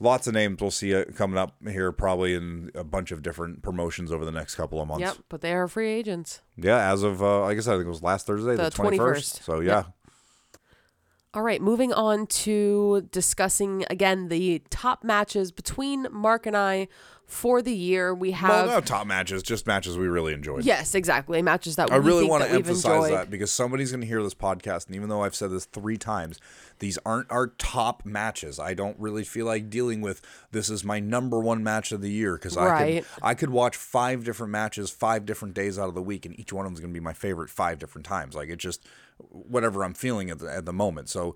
lots 0.00 0.26
of 0.26 0.34
names 0.34 0.60
we'll 0.60 0.70
see 0.70 0.94
uh, 0.94 1.04
coming 1.16 1.38
up 1.38 1.54
here 1.66 1.92
probably 1.92 2.34
in 2.34 2.70
a 2.74 2.84
bunch 2.84 3.10
of 3.10 3.22
different 3.22 3.62
promotions 3.62 4.12
over 4.12 4.24
the 4.24 4.32
next 4.32 4.54
couple 4.54 4.80
of 4.80 4.88
months. 4.88 5.00
Yep, 5.00 5.16
but 5.28 5.40
they 5.40 5.52
are 5.54 5.66
free 5.66 5.90
agents. 5.90 6.42
Yeah, 6.56 6.92
as 6.92 7.02
of 7.02 7.22
uh, 7.22 7.44
I 7.44 7.54
guess 7.54 7.66
I 7.66 7.72
think 7.72 7.86
it 7.86 7.88
was 7.88 8.02
last 8.02 8.26
Thursday, 8.26 8.56
the 8.56 8.70
twenty 8.70 8.98
first. 8.98 9.40
21st. 9.40 9.44
So 9.44 9.60
yeah, 9.60 9.84
All 11.32 11.42
right, 11.42 11.60
moving 11.62 11.92
on 11.92 12.26
to 12.26 13.08
discussing 13.10 13.84
again 13.88 14.28
the 14.28 14.62
top 14.70 15.02
matches 15.02 15.50
between 15.52 16.06
Mark 16.10 16.44
and 16.46 16.56
I 16.56 16.88
for 17.26 17.62
the 17.62 17.74
year. 17.74 18.14
We 18.14 18.30
well, 18.30 18.38
have 18.38 18.66
no 18.68 18.80
top 18.80 19.06
matches, 19.06 19.42
just 19.42 19.66
matches 19.66 19.96
we 19.96 20.06
really 20.06 20.34
enjoyed. 20.34 20.64
yes, 20.64 20.94
exactly 20.94 21.40
matches 21.42 21.76
that 21.76 21.90
I 21.90 21.98
we 21.98 22.06
really 22.06 22.24
want 22.26 22.44
to 22.44 22.50
emphasize 22.50 23.10
that 23.10 23.30
because 23.30 23.50
somebody's 23.50 23.90
going 23.90 24.02
to 24.02 24.06
hear 24.06 24.22
this 24.22 24.34
podcast, 24.34 24.86
and 24.86 24.94
even 24.94 25.08
though 25.08 25.22
I've 25.22 25.34
said 25.34 25.50
this 25.50 25.64
three 25.64 25.96
times, 25.96 26.38
these 26.80 26.98
aren't 27.06 27.30
our 27.30 27.48
top 27.58 28.04
matches. 28.04 28.58
I 28.58 28.74
don't 28.74 28.98
really 28.98 29.24
feel 29.24 29.46
like 29.46 29.70
dealing 29.70 30.00
with 30.00 30.20
this 30.52 30.68
is 30.68 30.84
my 30.84 31.00
number 31.00 31.40
one 31.40 31.62
match 31.64 31.92
of 31.92 32.02
the 32.02 32.10
year 32.10 32.34
because 32.34 32.56
I 32.56 32.66
Right. 32.66 33.04
could 33.04 33.22
I 33.22 33.34
could 33.34 33.50
watch 33.50 33.76
five 33.76 34.24
different 34.24 34.50
matches 34.52 34.90
five 34.90 35.24
different 35.24 35.54
days 35.54 35.78
out 35.78 35.88
of 35.88 35.94
the 35.94 36.02
week, 36.02 36.26
and 36.26 36.38
each 36.38 36.52
one 36.52 36.66
of 36.66 36.70
them 36.70 36.74
is 36.74 36.80
going 36.80 36.92
to 36.92 36.98
be 36.98 37.02
my 37.02 37.14
favorite 37.14 37.50
five 37.50 37.78
different 37.78 38.06
times. 38.06 38.34
Like 38.34 38.48
it's 38.48 38.62
just 38.62 38.84
whatever 39.30 39.82
I'm 39.82 39.94
feeling 39.94 40.30
at 40.30 40.38
the, 40.38 40.52
at 40.52 40.66
the 40.66 40.72
moment. 40.72 41.08
So. 41.08 41.34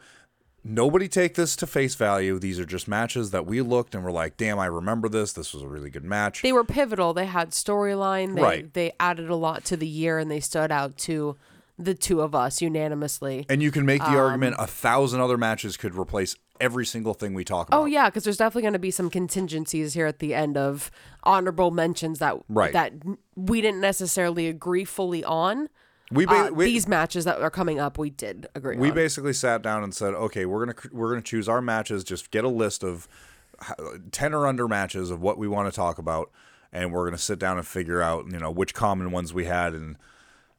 Nobody 0.64 1.08
take 1.08 1.34
this 1.34 1.56
to 1.56 1.66
face 1.66 1.94
value. 1.94 2.38
These 2.38 2.58
are 2.58 2.66
just 2.66 2.88
matches 2.88 3.30
that 3.30 3.46
we 3.46 3.62
looked 3.62 3.94
and 3.94 4.04
were 4.04 4.10
like, 4.12 4.36
"Damn, 4.36 4.58
I 4.58 4.66
remember 4.66 5.08
this. 5.08 5.32
This 5.32 5.54
was 5.54 5.62
a 5.62 5.68
really 5.68 5.88
good 5.90 6.04
match." 6.04 6.42
They 6.42 6.52
were 6.52 6.64
pivotal. 6.64 7.14
They 7.14 7.26
had 7.26 7.50
storyline. 7.50 8.34
They, 8.34 8.42
Right. 8.42 8.74
They 8.74 8.92
added 9.00 9.30
a 9.30 9.36
lot 9.36 9.64
to 9.66 9.76
the 9.76 9.86
year, 9.86 10.18
and 10.18 10.30
they 10.30 10.40
stood 10.40 10.70
out 10.72 10.96
to 10.98 11.36
the 11.78 11.94
two 11.94 12.20
of 12.20 12.34
us 12.34 12.60
unanimously. 12.60 13.46
And 13.48 13.62
you 13.62 13.70
can 13.70 13.86
make 13.86 14.02
the 14.02 14.08
argument 14.16 14.56
Um, 14.58 14.64
a 14.64 14.66
thousand 14.66 15.20
other 15.20 15.38
matches 15.38 15.76
could 15.76 15.94
replace 15.94 16.34
every 16.60 16.84
single 16.84 17.14
thing 17.14 17.34
we 17.34 17.44
talk 17.44 17.68
about. 17.68 17.80
Oh 17.82 17.84
yeah, 17.84 18.06
because 18.10 18.24
there's 18.24 18.36
definitely 18.36 18.62
going 18.62 18.72
to 18.72 18.80
be 18.80 18.90
some 18.90 19.08
contingencies 19.10 19.94
here 19.94 20.06
at 20.06 20.18
the 20.18 20.34
end 20.34 20.56
of 20.56 20.90
honorable 21.22 21.70
mentions 21.70 22.18
that 22.18 22.36
Right. 22.48 22.72
that 22.72 22.94
we 23.36 23.60
didn't 23.60 23.80
necessarily 23.80 24.48
agree 24.48 24.84
fully 24.84 25.22
on. 25.22 25.68
We, 26.10 26.24
ba- 26.26 26.32
Uh, 26.48 26.50
we, 26.50 26.64
these 26.66 26.88
matches 26.88 27.24
that 27.26 27.40
are 27.40 27.50
coming 27.50 27.78
up, 27.78 27.98
we 27.98 28.10
did 28.10 28.46
agree 28.54 28.76
we 28.76 28.88
on. 28.88 28.94
basically 28.94 29.32
sat 29.34 29.62
down 29.62 29.82
and 29.84 29.94
said, 29.94 30.14
okay, 30.14 30.46
we're 30.46 30.64
gonna 30.64 30.88
we're 30.92 31.10
gonna 31.10 31.20
choose 31.22 31.48
our 31.48 31.60
matches. 31.60 32.02
Just 32.04 32.30
get 32.30 32.44
a 32.44 32.48
list 32.48 32.82
of 32.82 33.06
ten 34.12 34.32
or 34.34 34.46
under 34.46 34.66
matches 34.68 35.10
of 35.10 35.20
what 35.20 35.38
we 35.38 35.48
want 35.48 35.70
to 35.70 35.74
talk 35.76 35.98
about, 35.98 36.30
and 36.72 36.92
we're 36.92 37.04
gonna 37.04 37.18
sit 37.18 37.38
down 37.38 37.58
and 37.58 37.66
figure 37.66 38.00
out 38.00 38.26
you 38.30 38.38
know 38.38 38.50
which 38.50 38.74
common 38.74 39.10
ones 39.10 39.32
we 39.34 39.44
had 39.46 39.74
and. 39.74 39.96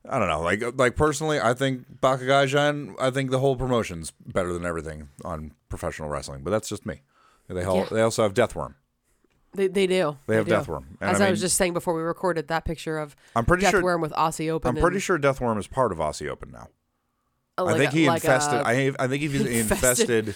I 0.10 0.18
don't 0.18 0.30
know. 0.30 0.42
Like, 0.42 0.64
like 0.78 0.96
personally, 0.96 1.42
I 1.42 1.54
think 1.54 2.00
Baka 2.00 2.24
Gaijin. 2.24 2.96
I 3.02 3.12
think 3.12 3.32
the 3.32 3.40
whole 3.40 3.58
promotion's 3.58 4.12
better 4.26 4.54
than 4.54 4.66
everything 4.66 5.10
on 5.26 5.52
professional 5.68 6.08
wrestling. 6.08 6.42
But 6.42 6.52
that's 6.52 6.70
just 6.70 6.86
me. 6.86 7.02
They 7.50 7.66
all, 7.66 7.80
Yeah. 7.80 7.88
they 7.92 8.02
also 8.02 8.24
have 8.24 8.34
Deathworm. 8.34 8.76
They, 9.54 9.68
they 9.68 9.88
do. 9.88 10.18
They 10.28 10.36
have 10.36 10.46
do. 10.46 10.52
Deathworm. 10.54 10.84
And 11.02 11.10
As 11.12 11.22
I 11.22 11.28
I, 11.28 11.32
was 11.32 11.42
just 11.42 11.58
saying 11.58 11.74
before 11.74 11.94
we 11.96 12.02
recorded 12.02 12.48
that 12.50 12.66
picture 12.66 13.00
of 13.00 13.16
I'm 13.36 13.46
pretty 13.46 13.66
sure. 13.66 13.82
Deathworm 13.82 14.02
with 14.02 14.12
Aussie 14.14 14.50
Open. 14.50 14.70
I'm 14.70 14.82
pretty 14.82 14.98
and, 14.98 15.04
sure 15.04 15.18
Deathworm 15.18 15.58
is 15.58 15.68
part 15.68 15.92
of 15.92 15.98
Aussie 15.98 16.30
Open 16.30 16.52
now. 16.52 16.68
uh, 17.58 17.66
I 17.66 17.78
think 17.78 17.92
a- 17.92 17.96
he 17.96 18.08
like 18.08 18.24
infested. 18.24 18.60
a- 18.62 18.68
I 18.68 18.92
I 19.00 19.08
think 19.08 19.22
he 19.24 19.26
infested- 19.60 20.28
infested 20.30 20.36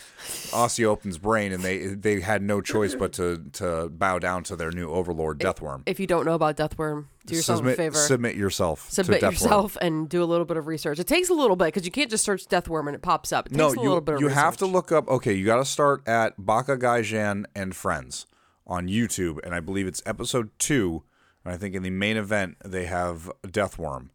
Aussie 0.52 0.84
Open's 0.86 1.18
brain, 1.20 1.52
and 1.54 1.64
they 1.64 1.88
they 1.88 2.20
had 2.22 2.42
no 2.42 2.60
choice 2.60 2.96
but 2.96 3.14
to 3.14 3.44
to 3.54 3.90
bow 3.90 4.18
down 4.20 4.44
to 4.46 4.56
their 4.56 4.72
new 4.72 4.90
overlord, 4.90 5.40
Deathworm. 5.40 5.84
if 5.86 6.00
you 6.00 6.08
don't 6.08 6.26
know 6.26 6.34
about 6.34 6.58
Deathworm, 6.58 7.06
do 7.28 7.36
yourself 7.36 7.58
submit, 7.60 7.74
a 7.76 7.78
favor. 7.78 7.96
submit 7.98 8.36
yourself. 8.36 8.90
Submit 8.90 9.22
yourself 9.22 9.78
and 9.80 10.10
do 10.10 10.24
a 10.24 10.26
little 10.26 10.46
bit 10.46 10.58
of 10.58 10.66
research. 10.68 10.98
It 11.00 11.06
takes 11.08 11.30
a 11.30 11.34
little 11.36 11.56
bit 11.56 11.66
because 11.66 11.86
you 11.86 11.92
can't 11.92 12.10
just 12.10 12.24
search 12.26 12.46
Deathworm 12.48 12.88
and 12.88 12.96
it 12.96 13.02
pops 13.04 13.32
up. 13.32 13.46
It 13.46 13.50
takes 13.50 13.58
No, 13.60 13.68
a 13.68 13.70
little 13.70 13.94
you 13.96 14.02
bit 14.02 14.16
of 14.16 14.22
you 14.22 14.28
research. 14.28 14.44
have 14.44 14.58
to 14.58 14.66
look 14.66 14.92
up. 14.92 15.08
Okay, 15.08 15.34
you 15.34 15.46
got 15.46 15.58
to 15.58 15.66
start 15.66 16.02
at 16.08 16.34
Baka 16.44 16.78
Gaijin 16.78 17.46
and 17.56 17.76
Friends 17.76 18.26
on 18.66 18.88
YouTube, 18.88 19.40
and 19.44 19.54
I 19.54 19.60
believe 19.60 19.88
it's 19.88 20.02
episode 20.06 20.50
two. 20.58 21.04
And 21.44 21.54
I 21.54 21.58
think 21.58 21.76
in 21.76 21.84
the 21.84 21.90
main 21.90 22.18
event 22.18 22.58
they 22.64 22.86
have 22.86 23.30
Deathworm. 23.46 24.10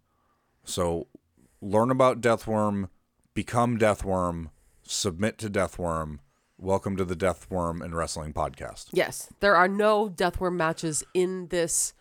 So 0.65 1.07
learn 1.61 1.91
about 1.91 2.21
Deathworm, 2.21 2.89
become 3.35 3.79
Deathworm, 3.79 4.51
submit 4.83 5.39
to 5.39 5.51
Deathworm. 5.51 6.19
Welcome 6.57 6.97
to 6.97 7.05
the 7.05 7.15
Deathworm 7.15 7.83
and 7.85 7.95
Wrestling 7.95 8.33
Podcast. 8.33 8.87
Yes, 8.93 9.29
there 9.41 9.55
are 9.55 9.69
no 9.69 10.09
Deathworm 10.09 10.57
matches 10.57 11.05
in 11.15 11.47
this 11.49 11.93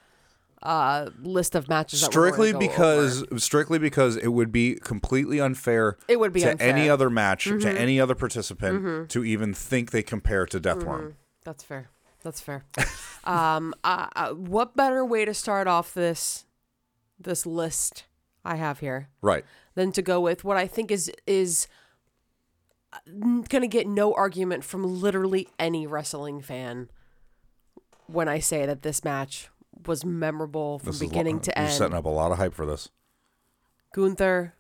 uh, 0.64 1.10
list 1.22 1.54
of 1.54 1.70
matches. 1.70 2.02
strictly 2.02 2.52
because 2.54 3.22
over. 3.24 3.40
strictly 3.40 3.78
because 3.78 4.16
it 4.16 4.30
would 4.30 4.52
be 4.52 4.74
completely 4.76 5.40
unfair 5.40 5.98
It 6.08 6.20
would 6.20 6.34
be 6.34 6.40
to 6.42 6.52
unfair. 6.52 6.70
Mm-hmm. 6.70 6.78
any 6.80 6.90
other 6.90 7.10
match 7.12 7.44
to 7.44 7.70
any 7.70 8.00
other 8.02 8.16
participant 8.16 9.10
to 9.12 9.24
even 9.24 9.54
think 9.54 9.92
they 9.92 10.02
compare 10.02 10.48
to 10.48 10.60
Deathworm. 10.60 11.14
that's 11.44 11.64
fair. 11.64 11.90
That's 12.24 12.42
fair. 12.42 12.66
um, 13.24 13.74
uh, 13.84 14.08
uh, 14.16 14.30
what 14.32 14.76
better 14.76 15.06
way 15.06 15.24
to 15.26 15.34
start 15.34 15.68
off 15.68 15.94
this 15.94 16.46
this 17.20 17.46
list 17.46 18.06
I 18.46 18.56
have 18.56 18.80
here 18.80 19.10
Right. 19.22 19.44
than 19.76 19.92
to 19.94 20.02
go 20.02 20.20
with 20.22 20.44
what 20.44 20.58
I 20.58 20.68
think 20.68 20.92
is 20.92 21.12
is 21.26 21.68
going 23.14 23.62
to 23.62 23.68
get 23.68 23.88
no 23.88 24.14
argument 24.14 24.64
from 24.64 24.84
literally 25.02 25.48
any 25.60 25.86
wrestling 25.86 26.42
fan 26.42 26.90
when 28.08 28.28
I 28.28 28.40
say 28.40 28.66
that 28.66 28.82
this 28.82 29.04
match 29.04 29.50
was 29.86 30.04
memorable 30.06 30.80
from 30.80 30.88
This 30.88 30.96
is 30.98 31.02
lo- 31.04 31.10
beginning 31.10 31.40
to 31.42 31.58
end. 31.58 31.68
you're 31.70 31.78
setting 31.78 31.98
up 31.98 32.06
a 32.06 32.10
lot 32.10 32.32
of 32.32 32.38
hype 32.38 32.54
for 32.54 32.66
this. 32.66 32.90
Gunther, 33.94 34.54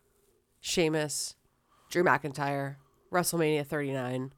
Sheamus, 0.59 1.35
Drew 1.89 2.03
McIntyre, 2.03 2.75
WrestleMania 3.11 3.65
39, 3.65 4.33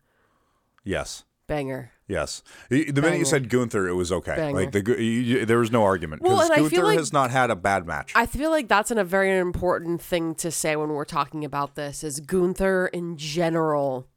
Yes. 0.84 1.23
Banger. 1.50 1.92
Yes. 2.08 2.42
The 2.70 2.92
minute 2.94 3.20
you 3.20 3.26
said 3.26 3.50
Gunther, 3.50 3.88
it 3.90 3.94
was 3.96 4.12
okay. 4.12 4.36
Banger. 4.36 4.60
Like 4.62 4.72
the 4.72 5.04
you, 5.04 5.46
there 5.46 5.60
was 5.60 5.72
no 5.72 5.84
argument 5.84 6.22
Well, 6.22 6.38
because 6.38 6.70
feel 6.70 6.70
Gunther 6.70 6.84
like- 6.84 6.98
has 7.00 7.12
not 7.12 7.30
had 7.32 7.52
a 7.52 7.56
bad 7.56 7.86
match. 7.86 8.14
I 8.16 8.26
feel 8.26 8.50
like 8.50 8.70
that's 8.70 8.89
an, 8.91 8.97
a 8.97 9.04
very 9.04 9.38
important 9.38 10.02
thing 10.02 10.34
to 10.36 10.50
say 10.50 10.78
when 10.78 10.89
we're 10.89 11.04
talking 11.04 11.43
about 11.43 11.76
this 11.76 12.04
is 12.04 12.22
Gunther 12.22 12.88
in 12.88 13.18
general 13.18 14.08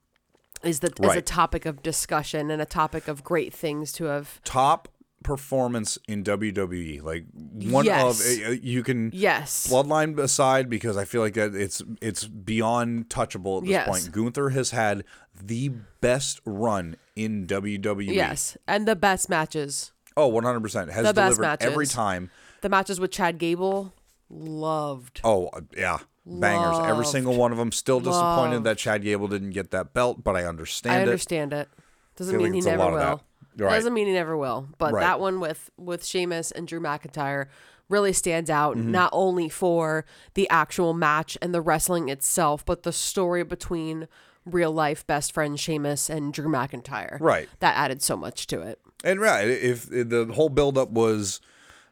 is 0.63 0.79
the 0.81 0.93
is 1.03 1.17
a 1.17 1.21
topic 1.23 1.67
of 1.67 1.83
discussion 1.83 2.51
and 2.51 2.63
a 2.63 2.67
topic 2.67 3.09
of 3.09 3.25
great 3.25 3.53
things 3.53 3.93
to 3.95 4.05
have 4.05 4.41
Top 4.45 4.89
performance 5.23 5.99
in 6.09 6.23
WWE, 6.25 7.03
like 7.03 7.25
one 7.35 7.85
Yes. 7.85 8.21
of 8.21 8.47
uh, 8.47 8.51
you 8.63 8.83
can 8.83 9.11
yes 9.15 9.67
bloodline 9.69 10.19
aside 10.19 10.69
because 10.69 10.97
I 10.97 11.05
feel 11.05 11.21
like 11.21 11.35
that 11.35 11.55
it's 11.55 11.83
it's 12.01 12.25
beyond 12.27 13.09
touchable 13.09 13.59
at 13.59 13.63
this 13.65 13.71
Yes. 13.71 13.89
point. 13.89 14.13
Gunther 14.13 14.51
has 14.51 14.71
had 14.73 15.05
the 15.35 15.71
best 16.01 16.41
run 16.45 16.97
in 17.17 17.47
WWE. 17.47 18.15
yes 18.15 18.57
and 18.67 18.87
the 18.87 18.97
best 18.97 19.29
matches 19.29 19.93
Oh, 20.17 20.31
100%. 20.31 20.91
Has 20.91 21.07
The 21.07 21.15
best 21.15 21.37
delivered 21.37 21.63
every 21.63 21.87
time. 21.87 22.31
the 22.61 22.69
matches 22.69 23.01
with 23.01 23.11
Chad 23.13 23.39
Gable 23.39 23.95
loved 24.29 25.21
Oh, 25.25 25.47
uh, 25.49 25.61
yeah. 25.77 25.99
Bangers. 26.25 26.79
Every 26.87 27.05
single 27.07 27.35
one 27.35 27.51
of 27.51 27.59
them. 27.59 27.73
Still 27.73 27.99
disappointed 27.99 28.55
Loved. 28.57 28.67
that 28.67 28.79
Chad 28.79 29.03
Gable 29.03 29.27
didn't 29.27 29.51
get 29.51 29.71
that 29.73 29.93
belt, 29.93 30.23
but 30.23 30.37
I 30.37 30.45
understand 30.45 30.95
I 30.97 30.99
it. 31.01 31.03
understand 31.03 31.53
it 31.53 31.69
doesn't 32.17 32.37
mean 32.37 32.53
like 32.53 32.55
he 32.55 32.61
never 32.61 32.93
will. 32.93 33.23
Right. 33.57 33.75
doesn't 33.75 33.93
mean 33.95 34.07
he 34.07 34.13
never 34.13 34.37
will 34.37 34.69
but 34.79 34.93
Right. 34.93 35.01
that 35.01 35.21
one 35.21 35.41
with 35.41 35.71
with 35.77 36.05
Sheamus 36.05 36.51
and 36.51 36.67
Drew 36.69 36.81
McIntyre 36.81 37.47
really 37.89 38.13
stands 38.13 38.49
out 38.51 38.77
Mm-hmm. 38.77 38.91
not 38.91 39.11
only 39.13 39.49
for 39.49 40.05
the 40.35 40.49
actual 40.49 40.95
match 40.95 41.37
and 41.43 41.55
the 41.55 41.61
wrestling 41.61 42.09
itself 42.09 42.65
but 42.65 42.83
the 42.85 42.93
story 42.93 43.43
between 43.45 44.09
real 44.45 44.73
life 44.73 45.07
best 45.07 45.33
friend 45.33 45.59
Sheamus 45.61 46.09
and 46.11 46.33
Drew 46.33 46.49
McIntyre 46.49 47.19
Right. 47.21 47.49
that 47.61 47.77
added 47.77 48.03
so 48.03 48.17
much 48.17 48.47
to 48.49 48.61
it 48.63 48.79
And 49.05 49.21
right, 49.21 49.49
if, 49.49 49.93
if 49.93 50.09
the 50.09 50.31
whole 50.35 50.49
buildup 50.49 50.91
was, 50.91 51.41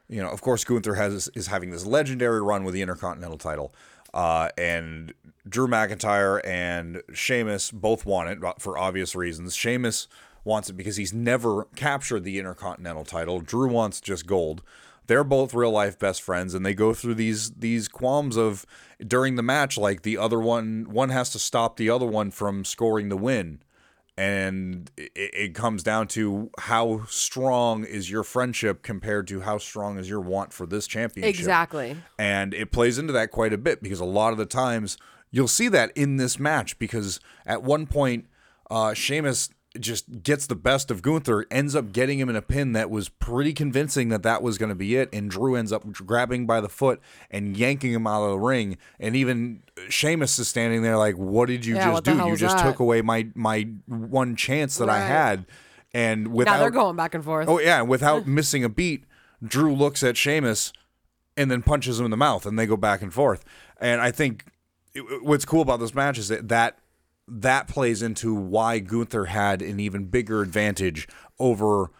you 0.07 0.21
know, 0.21 0.29
of 0.29 0.41
course 0.41 0.63
Gunther 0.63 0.95
has 0.95 1.29
is 1.35 1.47
having 1.47 1.69
this 1.71 1.85
legendary 1.85 2.41
run 2.41 2.63
with 2.63 2.73
the 2.73 2.81
Intercontinental 2.81 3.37
title, 3.37 3.73
uh, 4.13 4.49
and 4.57 5.13
Drew 5.47 5.67
McIntyre 5.67 6.39
and 6.45 7.01
Sheamus 7.13 7.71
both 7.71 8.05
want 8.05 8.29
it 8.29 8.39
for 8.59 8.77
obvious 8.77 9.15
reasons. 9.15 9.55
Sheamus 9.55 10.07
wants 10.43 10.69
it 10.69 10.73
because 10.73 10.97
he's 10.97 11.13
never 11.13 11.65
captured 11.75 12.23
the 12.23 12.39
Intercontinental 12.39 13.05
title. 13.05 13.41
Drew 13.41 13.67
wants 13.69 14.01
just 14.01 14.25
gold. 14.25 14.63
they're 15.07 15.23
both 15.23 15.53
real 15.53 15.71
life 15.71 15.99
best 15.99 16.21
friends, 16.21 16.53
and 16.53 16.65
they 16.65 16.73
go 16.73 16.93
through 16.93 17.15
these 17.15 17.51
these 17.51 17.87
qualms 17.87 18.37
of 18.37 18.65
during 19.05 19.35
the 19.35 19.43
match, 19.43 19.77
like 19.77 20.03
the 20.03 20.17
other 20.17 20.39
one 20.39 20.85
one 20.89 21.09
has 21.09 21.29
to 21.31 21.39
stop 21.39 21.75
the 21.75 21.89
other 21.89 22.05
one 22.05 22.31
from 22.31 22.63
scoring 22.63 23.09
the 23.09 23.17
win. 23.17 23.61
And 24.17 24.91
it, 24.97 25.11
it 25.15 25.55
comes 25.55 25.83
down 25.83 26.07
to 26.09 26.49
how 26.59 27.05
strong 27.09 27.83
is 27.83 28.11
your 28.11 28.23
friendship 28.23 28.83
compared 28.83 29.27
to 29.29 29.41
how 29.41 29.57
strong 29.57 29.97
is 29.97 30.07
your 30.09 30.21
want 30.21 30.53
for 30.53 30.65
this 30.65 30.85
championship. 30.85 31.33
Exactly. 31.33 31.97
And 32.19 32.53
it 32.53 32.71
plays 32.71 32.97
into 32.99 33.13
that 33.13 33.31
quite 33.31 33.53
a 33.53 33.57
bit 33.57 33.81
because 33.81 33.99
a 33.99 34.05
lot 34.05 34.31
of 34.31 34.37
the 34.37 34.45
times 34.45 34.97
you'll 35.31 35.47
see 35.47 35.69
that 35.69 35.91
in 35.95 36.17
this 36.17 36.39
match 36.39 36.77
because 36.77 37.19
at 37.45 37.63
one 37.63 37.87
point, 37.87 38.27
uh, 38.69 38.93
Sheamus 38.93 39.49
just 39.79 40.23
gets 40.23 40.47
the 40.47 40.55
best 40.55 40.91
of 40.91 41.01
Gunther, 41.01 41.45
ends 41.49 41.75
up 41.75 41.93
getting 41.93 42.19
him 42.19 42.29
in 42.29 42.35
a 42.35 42.41
pin 42.41 42.73
that 42.73 42.89
was 42.89 43.07
pretty 43.07 43.53
convincing 43.53 44.09
that 44.09 44.21
that 44.23 44.43
was 44.43 44.57
going 44.57 44.69
to 44.69 44.75
be 44.75 44.97
it. 44.97 45.09
And 45.13 45.29
Drew 45.31 45.55
ends 45.55 45.71
up 45.71 45.89
grabbing 45.93 46.45
by 46.45 46.59
the 46.59 46.67
foot 46.67 46.99
and 47.29 47.55
yanking 47.55 47.93
him 47.93 48.05
out 48.05 48.23
of 48.23 48.31
the 48.31 48.39
ring. 48.39 48.77
And 48.99 49.15
even 49.15 49.63
Sheamus 49.87 50.37
is 50.39 50.49
standing 50.49 50.81
there 50.81 50.97
like, 50.97 51.15
"What 51.15 51.47
did 51.47 51.65
you 51.65 51.75
Yeah, 51.75 51.91
just 51.91 52.03
do? 52.03 52.17
You 52.17 52.35
just 52.35 52.57
that?" 52.57 52.63
took 52.63 52.79
away 52.79 53.01
my 53.01 53.27
my 53.33 53.67
one 53.85 54.35
chance 54.35 54.77
that 54.77 54.89
I 54.89 54.99
had." 54.99 55.45
And 55.93 56.25
Now 56.25 56.31
without 56.31 56.59
they're 56.59 56.69
going 56.69 56.95
back 56.95 57.13
and 57.15 57.23
forth. 57.23 57.47
Oh 57.47 57.59
yeah, 57.59 57.81
without 57.81 58.27
missing 58.27 58.63
a 58.63 58.69
beat, 58.69 59.05
Drew 59.43 59.73
looks 59.73 60.03
at 60.03 60.17
Sheamus 60.17 60.73
and 61.37 61.49
then 61.49 61.61
punches 61.61 61.99
him 61.99 62.05
in 62.05 62.11
the 62.11 62.17
mouth, 62.17 62.45
and 62.45 62.59
they 62.59 62.65
go 62.65 62.77
back 62.77 63.01
and 63.01 63.13
forth. 63.13 63.45
And 63.79 64.01
I 64.01 64.11
think 64.11 64.45
what's 65.21 65.45
cool 65.45 65.61
about 65.61 65.79
this 65.79 65.95
match 65.95 66.17
is 66.17 66.27
that 66.27 66.49
that 66.49 66.77
that 67.33 67.67
plays 67.67 68.01
into 68.01 68.35
why 68.35 68.79
Gunther 68.79 69.25
had 69.25 69.61
an 69.61 69.79
even 69.79 70.05
bigger 70.05 70.41
advantage 70.41 71.07
over 71.39 71.91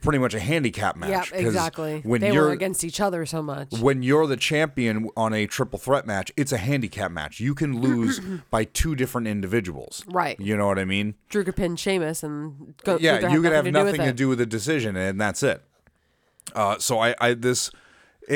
pretty 0.00 0.18
much 0.18 0.34
a 0.34 0.40
handicap 0.40 0.96
match. 0.96 1.30
yeah, 1.30 1.38
exactly. 1.38 2.00
When 2.00 2.20
they 2.20 2.32
you're 2.32 2.46
were 2.46 2.52
against 2.52 2.82
each 2.82 3.00
other 3.00 3.24
so 3.26 3.42
much. 3.42 3.72
when 3.78 4.02
you're 4.02 4.26
the 4.26 4.36
champion 4.36 5.08
on 5.16 5.32
a 5.32 5.46
triple 5.46 5.78
threat 5.78 6.06
match, 6.06 6.32
it's 6.36 6.50
a 6.50 6.56
handicap 6.56 7.12
match. 7.12 7.38
You 7.38 7.54
can 7.54 7.80
lose 7.80 8.20
by 8.50 8.64
two 8.64 8.96
different 8.96 9.28
individuals. 9.28 10.04
Right. 10.08 10.38
You 10.40 10.56
know 10.56 10.66
what 10.66 10.78
I 10.78 10.84
mean? 10.84 11.14
Drew 11.28 11.44
could 11.44 11.56
pin 11.56 11.76
Sheamus 11.76 12.22
and 12.22 12.74
go. 12.84 12.98
yeah, 13.00 13.32
you 13.32 13.40
could 13.42 13.52
have 13.52 13.66
nothing 13.66 14.00
to 14.00 14.12
do 14.12 14.28
with 14.28 14.38
the 14.38 14.46
decision, 14.46 14.96
and 14.96 15.20
that's 15.20 15.42
it. 15.42 15.62
Uh, 16.54 16.78
so 16.78 16.98
I, 16.98 17.14
I 17.20 17.34
this, 17.34 17.70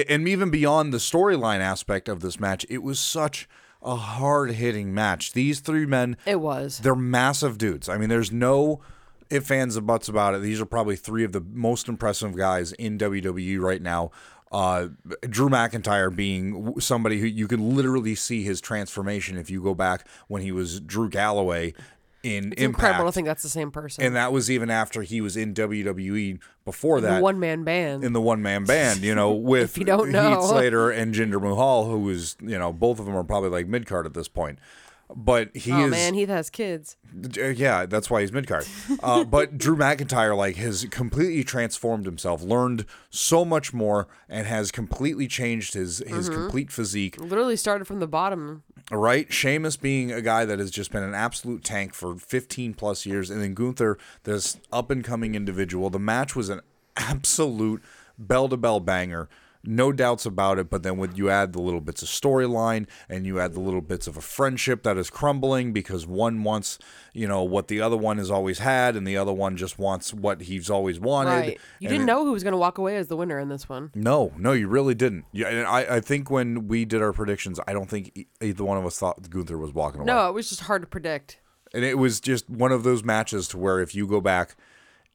and 0.09 0.29
even 0.29 0.51
beyond 0.51 0.93
the 0.93 0.99
storyline 0.99 1.59
aspect 1.61 2.09
of 2.09 2.21
this 2.21 2.39
match, 2.39 2.65
it 2.69 2.83
was 2.83 2.99
such 3.01 3.49
a 3.87 3.97
hard 3.97 4.51
hitting 4.51 4.93
match. 4.93 5.33
These 5.33 5.61
three 5.61 5.87
men, 5.87 6.17
It 6.27 6.41
was. 6.41 6.79
they're 6.81 6.95
massive 6.95 7.57
dudes. 7.57 7.89
I 7.89 7.97
mean, 7.97 8.09
there's 8.11 8.31
no 8.33 8.81
if 9.31 9.45
fans 9.47 9.77
and 9.77 9.87
buts 9.87 10.09
about 10.09 10.35
it. 10.35 10.43
These 10.43 10.61
are 10.61 10.67
probably 10.67 10.97
three 10.97 11.25
of 11.25 11.33
the 11.33 11.41
most 11.41 11.89
impressive 11.89 12.37
guys 12.37 12.73
in 12.73 12.99
WWE 12.99 13.59
right 13.61 13.81
now. 13.81 14.11
Uh, 14.53 14.89
Drew 15.29 15.49
McIntyre 15.49 16.15
being 16.15 16.79
somebody 16.79 17.19
who 17.21 17.27
you 17.27 17.49
can 17.49 17.75
literally 17.75 18.15
see 18.15 18.45
his 18.45 18.61
transformation 18.61 19.37
if 19.37 19.51
you 19.51 19.61
go 19.63 19.75
back 19.75 20.07
when 20.29 20.43
he 20.43 20.53
was 20.53 20.79
Drew 20.81 21.09
Galloway 21.09 21.75
in 22.27 22.53
It's 22.53 22.63
Impact. 22.63 22.63
incredible 22.63 23.07
to 23.07 23.13
think 23.13 23.27
that's 23.27 23.43
the 23.43 23.49
same 23.49 23.71
person. 23.71 24.03
And 24.05 24.17
that 24.17 24.33
was 24.33 24.51
even 24.51 24.69
after 24.71 25.03
he 25.03 25.21
was 25.21 25.37
in 25.37 25.55
WWE 25.55 26.41
before 26.65 27.01
the 27.01 27.07
that. 27.09 27.23
one 27.23 27.39
man 27.39 27.63
band. 27.65 28.03
in 28.05 28.13
the 28.13 28.21
one 28.21 28.43
man 28.43 28.65
band, 28.65 29.01
you 29.03 29.15
know, 29.15 29.33
with 29.53 29.79
you 29.79 29.85
don't 29.85 30.11
know. 30.11 30.41
Heath 30.41 30.49
Slater 30.49 30.91
and 30.91 31.15
Jinder 31.15 31.41
Mahal, 31.41 31.85
who 31.89 32.01
was, 32.01 32.37
you 32.41 32.59
know, 32.59 32.73
both 32.73 32.99
of 32.99 33.07
them 33.07 33.17
are 33.17 33.25
probably 33.25 33.51
like 33.51 33.67
mid 33.69 33.87
card 33.87 34.07
at 34.07 34.15
this 34.15 34.29
point. 34.29 34.59
But 35.15 35.57
he 35.57 35.71
is, 35.71 35.77
oh 35.77 35.85
is, 35.85 35.91
man, 35.93 36.15
he 36.15 36.27
has 36.27 36.51
kids. 36.51 36.97
uh, 37.39 37.47
yeah, 37.49 37.87
that's 37.87 38.11
why 38.11 38.23
he's 38.23 38.33
mid 38.33 38.47
card. 38.49 38.67
Uh, 39.03 39.23
but 39.37 39.57
Drew 39.57 39.77
McIntyre 39.77 40.37
like 40.37 40.57
has 40.57 40.85
completely 40.91 41.45
transformed 41.45 42.07
himself, 42.07 42.43
learned 42.43 42.85
so 43.09 43.45
much 43.45 43.73
more, 43.73 44.09
and 44.29 44.47
has 44.49 44.73
completely 44.73 45.29
changed 45.29 45.75
his 45.75 45.99
his 45.99 46.29
Mm-hmm. 46.29 46.35
complete 46.43 46.73
physique. 46.73 47.21
Literally 47.21 47.57
started 47.57 47.87
from 47.87 48.01
the 48.01 48.09
bottom. 48.09 48.65
Right, 48.91 49.33
Sheamus 49.33 49.77
being 49.77 50.13
a 50.13 50.21
guy 50.23 50.45
that 50.45 50.59
has 50.59 50.71
just 50.71 50.93
been 50.93 51.03
an 51.03 51.15
absolute 51.15 51.65
tank 51.65 51.93
for 51.95 52.15
15 52.17 52.75
plus 52.75 53.05
years, 53.07 53.31
and 53.31 53.41
then 53.43 53.55
Gunther, 53.55 53.99
this 54.25 54.59
up 54.73 54.91
and 54.91 55.03
coming 55.05 55.35
individual. 55.35 55.91
The 55.91 55.99
match 55.99 56.37
was 56.37 56.49
an 56.49 56.61
absolute 56.97 57.83
bell 58.19 58.49
to 58.49 58.57
bell 58.57 58.81
banger, 58.81 59.29
no 59.67 59.93
doubts 59.93 60.25
about 60.27 60.59
it. 60.59 60.71
But 60.71 60.83
then 60.83 60.97
when 60.97 61.15
you 61.17 61.29
add 61.31 61.53
the 61.53 61.61
little 61.61 61.81
bits 61.81 62.03
of 62.03 62.09
storyline 62.09 62.87
and 63.09 63.27
you 63.27 63.41
add 63.41 63.53
the 63.55 63.61
little 63.61 63.81
bits 63.81 64.07
of 64.07 64.17
a 64.17 64.21
friendship 64.21 64.83
that 64.85 64.97
is 64.97 65.11
crumbling 65.11 65.73
because 65.73 66.07
one 66.07 66.43
wants, 66.45 66.79
you 67.13 67.27
know, 67.27 67.43
what 67.43 67.69
the 67.69 67.81
other 67.81 67.97
one 67.97 68.19
has 68.19 68.31
always 68.31 68.59
had, 68.61 68.97
and 68.97 69.07
the 69.07 69.17
other 69.17 69.33
one 69.33 69.57
just 69.57 69.79
wants 69.79 70.13
what 70.15 70.43
he's 70.43 70.71
always 70.71 70.99
wanted. 71.01 71.31
Right. 71.31 71.61
You 71.81 71.89
and 71.89 71.95
didn't 71.95 72.03
it- 72.03 72.07
know 72.07 72.25
who 72.25 72.33
was 72.33 72.43
going 72.43 72.53
to 72.53 72.59
walk 72.59 72.79
away 72.79 72.97
as 72.97 73.09
the 73.09 73.17
winner 73.17 73.39
in 73.39 73.49
this 73.49 73.69
one. 73.69 73.91
no, 73.95 74.33
no, 74.37 74.53
you 74.53 74.69
really 74.69 74.95
didn't. 74.95 75.25
Yeah, 75.33 75.49
and 75.49 75.67
I, 75.67 75.97
I 75.97 76.01
think 76.01 76.31
when 76.31 76.69
we 76.69 76.85
did 76.85 77.03
our 77.03 77.13
predictions, 77.13 77.59
I 77.67 77.73
don't 77.73 77.89
think 77.89 78.27
either 78.41 78.65
one 78.65 78.79
of 78.79 78.87
us 78.87 78.99
thought 78.99 79.29
Gunther 79.31 79.59
was 79.59 79.73
walking 79.73 80.01
away. 80.03 80.07
No, 80.07 80.29
it 80.29 80.33
was 80.33 80.49
just 80.49 80.63
hard 80.63 80.83
to 80.83 80.89
predict. 80.89 81.39
And 81.75 81.85
it 81.85 81.99
was 81.99 82.21
just 82.21 82.49
one 82.49 82.73
of 82.73 82.85
those 82.85 83.03
matches 83.03 83.49
to 83.49 83.59
where 83.59 83.81
if 83.81 83.95
you 83.95 84.07
go 84.07 84.21
back, 84.21 84.55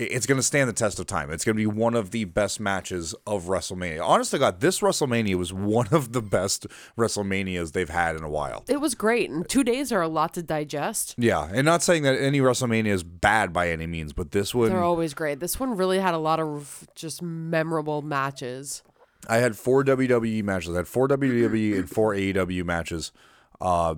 it's 0.02 0.26
going 0.26 0.38
to 0.38 0.43
stand 0.43 0.68
the 0.68 0.74
test 0.74 0.99
of 0.99 1.06
time. 1.06 1.32
It's 1.32 1.45
going 1.45 1.56
to 1.56 1.60
be 1.60 1.68
one 1.68 1.95
of 1.95 2.12
the 2.12 2.26
best 2.26 2.60
matches 2.60 3.14
of 3.28 3.45
WrestleMania. 3.45 4.06
Honest 4.06 4.32
to 4.32 4.39
God, 4.39 4.60
this 4.60 4.80
WrestleMania 4.80 5.36
was 5.36 5.54
one 5.78 5.88
of 5.91 6.14
the 6.14 6.22
best 6.22 6.68
WrestleManias 6.97 7.74
they've 7.74 7.89
had 7.89 8.16
in 8.16 8.24
a 8.24 8.30
while. 8.30 8.64
It 8.68 8.82
was 8.82 8.95
great, 8.95 9.30
and 9.30 9.47
two 9.47 9.64
days 9.64 9.91
are 9.91 10.02
a 10.02 10.08
lot 10.08 10.34
to 10.36 10.43
digest. 10.43 11.16
Yeah, 11.18 11.49
and 11.54 11.66
not 11.66 11.84
saying 11.84 12.04
that 12.04 12.20
any 12.20 12.39
WrestleMania 12.39 12.88
is 12.88 13.04
bad 13.04 13.54
by 13.54 13.70
any 13.70 13.88
means, 13.88 14.14
but 14.14 14.32
this 14.32 14.56
one, 14.56 14.70
They're 14.70 14.80
always 14.84 15.14
great. 15.14 15.39
This 15.39 15.60
one 15.60 15.78
really 15.78 15.99
had 15.99 16.14
a 16.14 16.20
lot 16.20 16.39
of 16.39 16.88
just 16.95 17.22
memorable 17.22 18.02
matches. 18.02 18.84
I 19.30 19.38
had 19.38 19.56
four 19.56 19.84
WWE 19.84 20.43
matches. 20.43 20.74
I 20.74 20.78
had 20.78 20.88
four 20.88 21.08
WWE 21.08 21.78
and 21.78 21.89
four 21.89 22.14
AEW 22.14 22.66
matches. 22.66 23.12
Uh, 23.60 23.95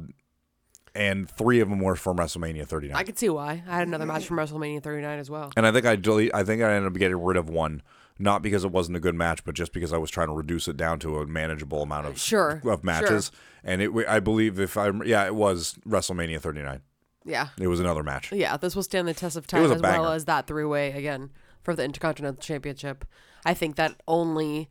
and 0.96 1.30
three 1.30 1.60
of 1.60 1.70
them 1.70 1.80
were 1.80 1.96
from 1.96 2.18
WrestleMania 2.18 2.68
39. 2.68 2.96
I 2.96 3.04
could 3.04 3.18
see 3.18 3.30
why. 3.30 3.64
I 3.68 3.76
had 3.76 3.88
another 3.88 4.06
match 4.06 4.26
from 4.26 4.38
WrestleMania 4.38 4.82
39 4.84 5.20
as 5.20 5.30
well. 5.30 5.52
And 5.58 5.66
I 5.66 5.72
think 5.72 5.86
I 5.86 5.96
delete. 5.96 6.34
I 6.34 6.44
think 6.44 6.62
I 6.62 6.74
ended 6.74 6.92
up 6.92 6.98
getting 6.98 7.22
rid 7.22 7.38
of 7.38 7.50
one, 7.50 7.82
not 8.20 8.42
because 8.42 8.64
it 8.64 8.72
wasn't 8.72 8.98
a 8.98 9.00
good 9.00 9.16
match, 9.16 9.44
but 9.44 9.56
just 9.56 9.74
because 9.74 9.92
I 9.92 9.98
was 9.98 10.12
trying 10.12 10.28
to 10.28 10.34
reduce 10.34 10.68
it 10.68 10.78
down 10.78 11.00
to 11.00 11.18
a 11.20 11.26
manageable 11.26 11.82
amount 11.82 12.08
of 12.08 12.20
Sure, 12.20 12.62
of 12.66 12.84
matches. 12.84 13.32
And 13.64 13.82
it, 13.82 13.92
I 14.08 14.20
believe, 14.20 14.60
if 14.60 14.78
I, 14.78 14.92
yeah, 15.06 15.26
it 15.26 15.36
was 15.36 15.76
WrestleMania 15.88 16.40
39. 16.40 16.82
Yeah. 17.26 17.48
It 17.60 17.68
was 17.68 17.80
another 17.80 18.04
match. 18.04 18.32
Yeah, 18.32 18.58
this 18.58 18.76
will 18.76 18.84
stand 18.84 19.08
the 19.08 19.14
test 19.14 19.38
of 19.38 19.48
time 19.48 19.62
was 19.62 19.72
a 19.72 19.76
as 19.76 19.82
well 19.82 20.04
banger. 20.04 20.16
as 20.16 20.26
that 20.26 20.46
three 20.46 20.66
way 20.66 20.92
again 20.92 21.32
for 21.62 21.76
the 21.76 21.84
Intercontinental 21.84 22.42
Championship. 22.42 23.06
I 23.46 23.54
think 23.54 23.78
that 23.78 24.02
only 24.08 24.70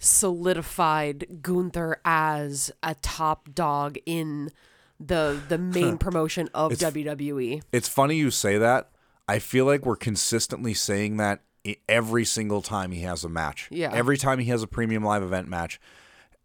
solidified 0.00 1.42
Gunther 1.42 2.00
as 2.04 2.70
a 2.82 2.94
top 2.96 3.54
dog 3.54 3.98
in 4.06 4.50
the 5.00 5.40
the 5.48 5.58
main 5.58 5.98
promotion 5.98 6.48
of 6.54 6.72
E. 6.72 6.76
WWE. 6.76 7.62
It's 7.72 7.88
funny 7.88 8.16
you 8.16 8.30
say 8.30 8.58
that. 8.58 8.90
I 9.28 9.38
feel 9.38 9.64
like 9.64 9.84
we're 9.86 9.96
consistently 9.96 10.74
saying 10.74 11.18
that 11.18 11.40
i- 11.66 11.76
every 11.88 12.24
single 12.24 12.62
time 12.62 12.92
he 12.92 13.02
has 13.02 13.24
a 13.24 13.28
match. 13.28 13.68
Yeah. 13.70 13.90
Every 13.92 14.16
time 14.16 14.38
he 14.38 14.46
has 14.46 14.62
a 14.62 14.66
premium 14.66 15.04
live 15.04 15.22
event 15.22 15.48
match. 15.48 15.80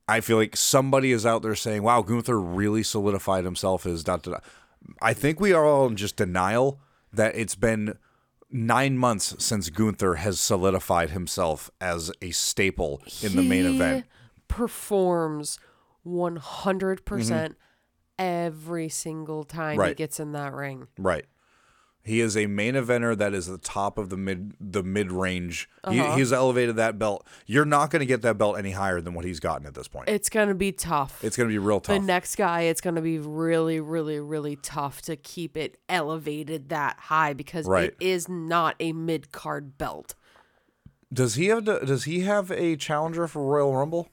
I 0.07 0.19
feel 0.19 0.35
like 0.37 0.57
somebody 0.57 1.11
is 1.13 1.25
out 1.25 1.41
there 1.43 1.55
saying, 1.55 1.81
"Wow, 1.83 2.01
Gunther 2.01 2.39
really 2.39 2.83
solidified 2.83 3.45
himself 3.45 3.85
as 3.85 4.03
dot 4.03 4.21
dot." 4.23 4.33
dot." 4.33 4.43
I 5.01 5.13
think 5.13 5.39
we 5.39 5.53
are 5.53 5.65
all 5.65 5.87
in 5.87 5.95
just 5.95 6.17
denial 6.17 6.81
that 7.13 7.35
it's 7.35 7.55
been 7.55 7.97
nine 8.51 8.97
months 8.97 9.33
since 9.39 9.69
Gunther 9.69 10.15
has 10.15 10.39
solidified 10.41 11.11
himself 11.11 11.71
as 11.79 12.11
a 12.21 12.31
staple 12.31 13.01
in 13.21 13.35
the 13.37 13.41
main 13.41 13.63
He 13.65 13.75
event. 13.77 14.05
performs 14.49 15.57
100% 16.05 17.55
every 18.19 18.89
single 18.89 19.43
time 19.43 19.73
he 19.73 19.77
Mm-hmm. 19.79 19.93
Gets 19.93 20.19
in 20.19 20.31
that 20.33 20.53
ring. 20.53 20.87
Right. 20.97 21.25
He 22.05 22.19
is 22.19 22.35
a 22.35 22.47
main 22.47 22.73
eventer 22.73 23.17
that 23.17 23.33
is 23.33 23.47
the 23.47 23.57
top 23.57 23.97
of 23.97 24.09
the 24.09 24.17
mid 24.17 24.55
the 24.59 24.83
mid 24.83 25.09
range. 25.09 25.69
He, 25.89 26.03
he's 26.15 26.33
elevated 26.33 26.75
that 26.75 26.99
belt. 26.99 27.25
You're 27.45 27.63
not 27.63 27.91
going 27.91 28.01
to 28.01 28.05
get 28.05 28.21
that 28.23 28.37
belt 28.37 28.57
any 28.57 28.71
higher 28.71 28.99
than 28.99 29.13
what 29.13 29.23
he's 29.23 29.39
gotten 29.39 29.65
at 29.65 29.73
this 29.73 29.87
point. 29.87 30.09
It's 30.09 30.27
going 30.29 30.49
to 30.49 30.53
be 30.53 30.73
tough. 30.73 31.23
it's 31.23 31.37
going 31.37 31.47
to 31.47 31.53
be 31.53 31.57
real 31.59 31.79
tough. 31.79 31.97
the 31.97 32.05
next 32.05 32.35
guy, 32.35 32.63
it's 32.63 32.81
going 32.81 32.95
to 32.95 33.01
be 33.01 33.19
really, 33.19 33.79
really, 33.79 34.19
really 34.19 34.57
tough 34.57 35.01
to 35.03 35.15
keep 35.15 35.55
it 35.55 35.77
elevated 35.87 36.67
that 36.69 36.97
high 36.99 37.31
because 37.31 37.65
Right. 37.67 37.91
it 37.91 37.95
is 38.01 38.27
not 38.27 38.75
a 38.81 38.91
mid 38.91 39.31
card 39.31 39.77
belt. 39.77 40.13
does 41.13 41.35
he 41.35 41.45
have 41.47 41.63
does 41.63 42.03
he 42.03 42.21
have 42.21 42.51
a 42.51 42.75
challenger 42.75 43.27
for 43.29 43.45
Royal 43.45 43.73
Rumble? 43.77 44.09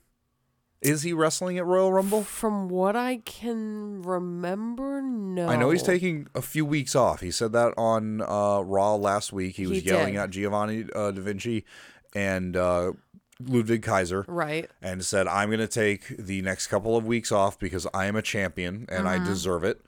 Is 0.83 1.03
he 1.03 1.12
wrestling 1.12 1.59
at 1.59 1.66
Royal 1.66 1.93
Rumble? 1.93 2.22
From 2.22 2.68
what 2.70 2.97
I 2.97 3.18
can 3.18 4.01
remember, 4.03 5.03
no. 5.03 5.47
I 5.49 5.57
know 5.57 5.70
he's 5.70 5.83
taking 5.83 6.26
a 6.35 6.41
few 6.41 6.64
weeks 6.64 6.95
off. 6.95 7.20
He 7.20 7.31
said 7.31 7.53
that 7.53 7.74
on 7.76 8.22
uh, 8.22 8.61
Raw 8.64 8.95
last 8.95 9.31
week. 9.33 9.57
He 9.57 9.66
was 9.66 9.78
He 9.83 9.85
yelling 9.87 10.14
did. 10.14 10.20
at 10.22 10.31
Giovanni 10.31 10.87
uh, 10.95 11.11
Da 11.11 11.20
Vinci 11.20 11.64
and 12.14 12.57
uh, 12.57 12.93
Ludwig 13.39 13.83
Kaiser. 13.83 14.24
Right. 14.26 14.70
and 14.81 15.05
said, 15.05 15.26
I'm 15.28 15.51
going 15.51 15.61
to 15.61 15.68
take 15.68 16.16
the 16.18 16.41
next 16.43 16.68
couple 16.68 16.97
of 16.97 17.05
weeks 17.05 17.31
off 17.31 17.59
because 17.59 17.87
I 17.93 18.07
am 18.07 18.16
a 18.16 18.22
champion 18.22 18.87
and 18.89 19.05
Mm-hmm. 19.05 19.22
I 19.22 19.24
deserve 19.24 19.64
it. 19.64 19.83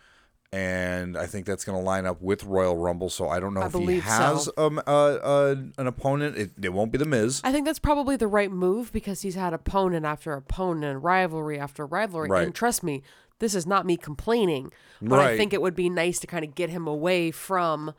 And 0.52 1.16
I 1.16 1.26
think 1.26 1.46
that's 1.46 1.64
going 1.64 1.78
to 1.78 1.84
line 1.84 2.04
up 2.04 2.20
with 2.20 2.44
Royal 2.44 2.76
Rumble. 2.76 3.08
So 3.08 3.28
I 3.28 3.40
don't 3.40 3.54
know 3.54 3.62
I 3.62 3.66
if 3.66 3.72
he 3.74 4.00
has 4.00 4.44
so. 4.44 4.52
um, 4.58 4.78
uh, 4.86 4.90
uh, 4.90 5.54
an 5.78 5.86
opponent. 5.86 6.36
It, 6.36 6.50
it 6.62 6.72
won't 6.72 6.92
be 6.92 6.98
the 6.98 7.06
Miz. 7.06 7.40
I 7.42 7.52
think 7.52 7.64
that's 7.66 7.78
probably 7.78 8.16
the 8.16 8.26
right 8.26 8.50
move 8.50 8.92
because 8.92 9.22
he's 9.22 9.34
had 9.34 9.54
opponent 9.54 10.04
after 10.04 10.32
opponent, 10.34 11.02
rivalry 11.02 11.58
after 11.58 11.86
rivalry. 11.86 12.28
Right. 12.28 12.44
And 12.44 12.54
trust 12.54 12.82
me, 12.82 13.02
this 13.38 13.54
is 13.54 13.66
not 13.66 13.86
me 13.86 13.96
complaining, 13.96 14.70
but 15.00 15.18
I 15.18 15.36
think 15.36 15.52
it 15.52 15.62
would 15.62 15.74
be 15.74 15.88
nice 15.88 16.18
to 16.20 16.26
kind 16.26 16.44
of 16.44 16.54
get 16.54 16.70
him 16.70 16.86
away 16.86 17.30
from, 17.30 17.94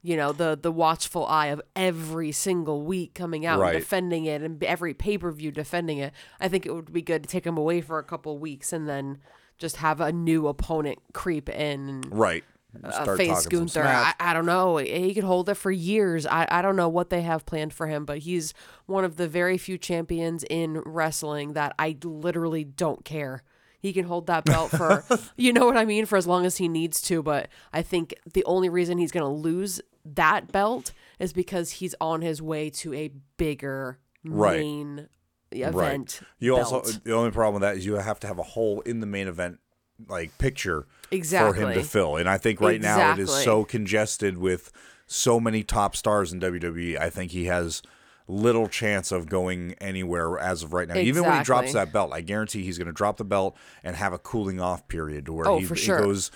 you 0.00 0.16
know, 0.16 0.32
the 0.32 0.56
the 0.60 0.72
watchful 0.72 1.26
eye 1.26 1.48
of 1.48 1.60
every 1.74 2.30
single 2.32 2.82
week 2.82 3.14
coming 3.14 3.44
out 3.44 3.58
Right. 3.58 3.74
and 3.74 3.82
defending 3.82 4.24
it 4.26 4.42
and 4.42 4.62
every 4.64 4.94
pay 4.94 5.18
per 5.18 5.30
view 5.32 5.50
defending 5.50 5.98
it. 5.98 6.12
I 6.40 6.48
think 6.48 6.64
it 6.64 6.72
would 6.74 6.92
be 6.92 7.02
good 7.02 7.24
to 7.24 7.28
take 7.28 7.44
him 7.44 7.58
away 7.58 7.80
for 7.80 7.98
a 7.98 8.04
couple 8.04 8.38
weeks 8.38 8.72
and 8.72 8.88
then 8.88 9.18
just 9.58 9.76
have 9.76 10.00
a 10.00 10.12
new 10.12 10.46
opponent 10.48 10.98
creep 11.12 11.48
in 11.48 12.02
Right. 12.10 12.44
uh, 12.84 13.16
face 13.16 13.46
Gunther. 13.46 13.82
I. 13.84 14.12
I 14.20 14.34
don't 14.34 14.44
know. 14.46 14.76
He 14.76 15.14
could 15.14 15.24
hold 15.24 15.48
it 15.48 15.54
for 15.54 15.70
years. 15.70 16.26
I, 16.26 16.46
I 16.50 16.60
don't 16.62 16.76
know 16.76 16.88
what 16.88 17.08
they 17.10 17.22
have 17.22 17.46
planned 17.46 17.72
for 17.72 17.86
him, 17.86 18.04
but 18.04 18.18
he's 18.18 18.52
one 18.86 19.04
of 19.04 19.16
the 19.16 19.26
very 19.28 19.56
few 19.58 19.78
champions 19.78 20.44
in 20.50 20.82
wrestling 20.84 21.54
that 21.54 21.74
I 21.78 21.96
literally 22.04 22.64
don't 22.64 23.04
care. 23.04 23.42
He 23.80 23.92
can 23.92 24.04
hold 24.06 24.26
that 24.26 24.44
belt 24.44 24.70
for, 24.72 25.04
you 25.36 25.52
know 25.52 25.64
what 25.64 25.76
I 25.76 25.84
mean, 25.84 26.06
for 26.06 26.16
as 26.16 26.26
long 26.26 26.44
as 26.44 26.56
he 26.56 26.66
needs 26.68 27.00
to. 27.02 27.22
But 27.22 27.48
I 27.72 27.82
think 27.82 28.14
the 28.32 28.44
only 28.44 28.68
reason 28.68 28.98
he's 28.98 29.12
going 29.12 29.24
to 29.24 29.30
lose 29.40 29.80
that 30.04 30.50
belt 30.52 30.92
is 31.18 31.32
because 31.32 31.72
he's 31.72 31.94
on 32.00 32.20
his 32.20 32.42
way 32.42 32.68
to 32.70 32.92
a 32.94 33.10
bigger 33.36 33.98
Right. 34.24 34.58
main 34.60 35.08
event. 35.52 36.20
You 36.38 36.56
also 36.56 36.82
the 36.82 37.14
only 37.14 37.30
problem 37.30 37.60
with 37.60 37.62
that 37.62 37.76
is 37.76 37.86
you 37.86 37.94
have 37.94 38.20
to 38.20 38.26
have 38.26 38.38
a 38.38 38.44
hole 38.44 38.80
in 38.80 39.00
the 39.00 39.06
main 39.06 39.28
event 39.28 39.60
like 40.08 40.36
picture 40.38 40.86
exactly. 41.10 41.62
for 41.62 41.68
him 41.68 41.74
to 41.74 41.82
fill. 41.82 42.16
And 42.16 42.28
I 42.28 42.38
think 42.38 42.60
right 42.60 42.80
now 42.80 43.12
it 43.12 43.18
is 43.18 43.30
so 43.30 43.64
congested 43.64 44.38
with 44.38 44.72
so 45.06 45.40
many 45.40 45.62
top 45.62 45.96
stars 45.96 46.32
in 46.32 46.40
WWE. 46.40 46.98
I 46.98 47.10
think 47.10 47.30
he 47.30 47.46
has 47.46 47.82
little 48.28 48.66
chance 48.66 49.12
of 49.12 49.28
going 49.28 49.74
anywhere 49.80 50.38
as 50.38 50.62
of 50.62 50.72
right 50.72 50.88
now. 50.88 50.96
Even 50.96 51.24
when 51.24 51.38
he 51.38 51.44
drops 51.44 51.72
that 51.74 51.92
belt, 51.92 52.12
I 52.12 52.20
guarantee 52.20 52.64
he's 52.64 52.76
going 52.76 52.86
to 52.86 52.92
drop 52.92 53.18
the 53.18 53.24
belt 53.24 53.56
and 53.84 53.94
have 53.94 54.12
a 54.12 54.18
cooling 54.18 54.60
off 54.60 54.88
period 54.88 55.26
to 55.26 55.32
where 55.32 55.46
Oh, 55.46 55.58
he, 55.58 55.64
for 55.64 55.74
he 55.74 55.86
goes 55.86 56.30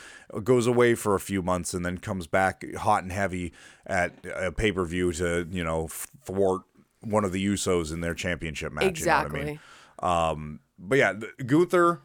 goes 0.45 0.69
away 0.69 0.95
for 0.95 1.17
a 1.17 1.21
few 1.21 1.43
months 1.43 1.75
and 1.75 1.85
then 1.85 1.99
comes 1.99 2.29
back 2.29 2.65
hot 2.77 3.03
and 3.03 3.11
heavy 3.11 3.53
at 3.87 4.15
a 4.37 4.53
pay 4.53 4.71
per 4.71 4.85
view 4.85 5.13
to 5.15 5.49
you 5.51 5.65
know 5.65 5.89
thwart 6.25 6.63
one 7.01 7.25
of 7.25 7.33
the 7.33 7.45
Usos 7.45 7.93
in 7.93 8.01
their 8.01 8.15
championship 8.15 8.73
match. 8.73 8.85
exactly. 8.85 9.41
You 9.41 9.45
know 9.47 9.53
what 9.99 10.09
I 10.09 10.35
mean? 10.35 10.59
But 10.79 10.99
yeah, 10.99 11.13
Gunther, 11.45 12.01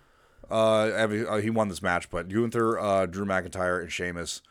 uh, 0.50 0.54
uh, 0.54 1.38
he 1.38 1.50
won 1.50 1.70
this 1.70 1.82
match, 1.82 2.10
but 2.10 2.28
Gunther, 2.28 2.78
uh, 2.78 3.06
Drew 3.06 3.26
McIntyre, 3.26 3.82
and 3.82 3.92
Sheamus 3.92 4.42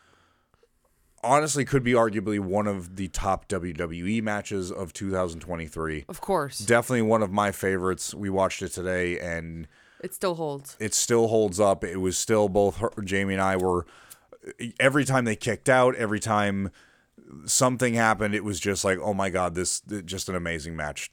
honestly 1.23 1.65
could 1.65 1.83
be 1.83 1.93
arguably 1.93 2.39
one 2.39 2.67
of 2.67 2.95
the 2.95 3.07
top 3.07 3.47
WWE 3.47 4.21
matches 4.21 4.71
of 4.71 4.93
2023. 4.93 6.05
Of 6.07 6.21
course. 6.21 6.59
Definitely 6.59 7.03
one 7.03 7.23
of 7.23 7.31
my 7.31 7.51
favorites. 7.51 8.13
We 8.13 8.29
watched 8.29 8.61
it 8.61 8.69
today, 8.69 9.19
and 9.19 9.67
it 10.01 10.13
still 10.13 10.35
holds. 10.35 10.75
it 10.79 10.93
still 10.93 11.27
holds 11.27 11.59
up. 11.59 11.83
It 11.83 11.97
was 11.97 12.17
still 12.17 12.49
both 12.49 12.77
her, 12.77 12.91
Jamie 13.03 13.33
and 13.33 13.41
I 13.43 13.57
were 13.57 13.85
every 14.79 15.05
time 15.05 15.25
they 15.25 15.35
kicked 15.35 15.69
out, 15.69 15.95
every 15.95 16.19
time 16.19 16.71
something 17.45 17.93
happened, 17.93 18.35
it 18.35 18.43
was 18.43 18.59
just 18.59 18.83
like, 18.83 18.99
oh 18.99 19.13
my 19.13 19.29
god, 19.29 19.55
this 19.55 19.81
just 19.81 20.29
an 20.29 20.35
amazing 20.35 20.75
match. 20.75 21.11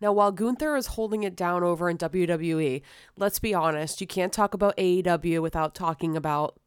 Now, 0.00 0.12
while 0.12 0.30
Gunther 0.30 0.76
is 0.76 0.88
holding 0.88 1.24
it 1.24 1.34
down 1.34 1.64
over 1.64 1.90
in 1.90 1.98
WWE, 1.98 2.82
let's 3.16 3.40
be 3.40 3.52
honest, 3.52 4.00
you 4.00 4.06
can't 4.06 4.32
talk 4.32 4.54
about 4.54 4.76
AEW 4.76 5.42
without 5.42 5.74
talking 5.74 6.16
about 6.16 6.60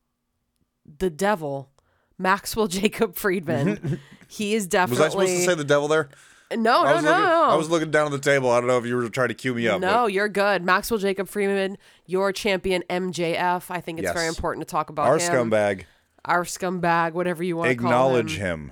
the 0.86 1.10
devil, 1.10 1.72
Maxwell 2.18 2.68
Jacob 2.68 3.16
Friedman. 3.16 4.00
he 4.28 4.54
is 4.54 4.68
definitely. 4.68 5.06
Was 5.06 5.16
I 5.16 5.18
supposed 5.18 5.38
to 5.38 5.46
say 5.46 5.56
the 5.56 5.64
devil 5.64 5.88
there? 5.88 6.10
no, 6.58 6.82
I 6.82 6.84
no, 6.84 6.90
no, 6.90 6.96
looking, 6.96 7.04
no. 7.04 7.44
I 7.44 7.56
was 7.56 7.70
looking 7.70 7.92
down 7.92 8.08
at 8.08 8.12
the 8.12 8.20
table. 8.20 8.50
I 8.52 8.60
don't 8.60 8.68
know 8.68 8.78
if 8.78 8.86
you 8.86 8.96
were 8.96 9.08
trying 9.08 9.30
to 9.30 9.34
cue 9.34 9.54
me 9.54 9.68
up. 9.68 9.80
no, 9.80 10.08
you're 10.08 10.28
good. 10.28 10.64
Maxwell 10.64 10.98
Jacob 10.98 11.30
Friedman, 11.30 11.78
your 12.06 12.34
champion 12.34 12.84
MJF. 12.90 13.66
I 13.70 13.80
think 13.80 14.00
it's 14.00 14.12
very 14.12 14.28
important 14.28 14.68
to 14.68 14.72
talk 14.72 14.90
about 14.90 15.08
our 15.08 15.18
him. 15.18 15.32
scumbag. 15.50 15.86
Our 16.26 16.44
scumbag, 16.44 17.14
whatever 17.14 17.44
you 17.44 17.58
want 17.58 17.70
to 17.70 17.76
call 17.76 17.86
him. 17.86 17.94
Acknowledge 17.94 18.38
him. 18.38 18.72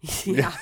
yeah. 0.24 0.52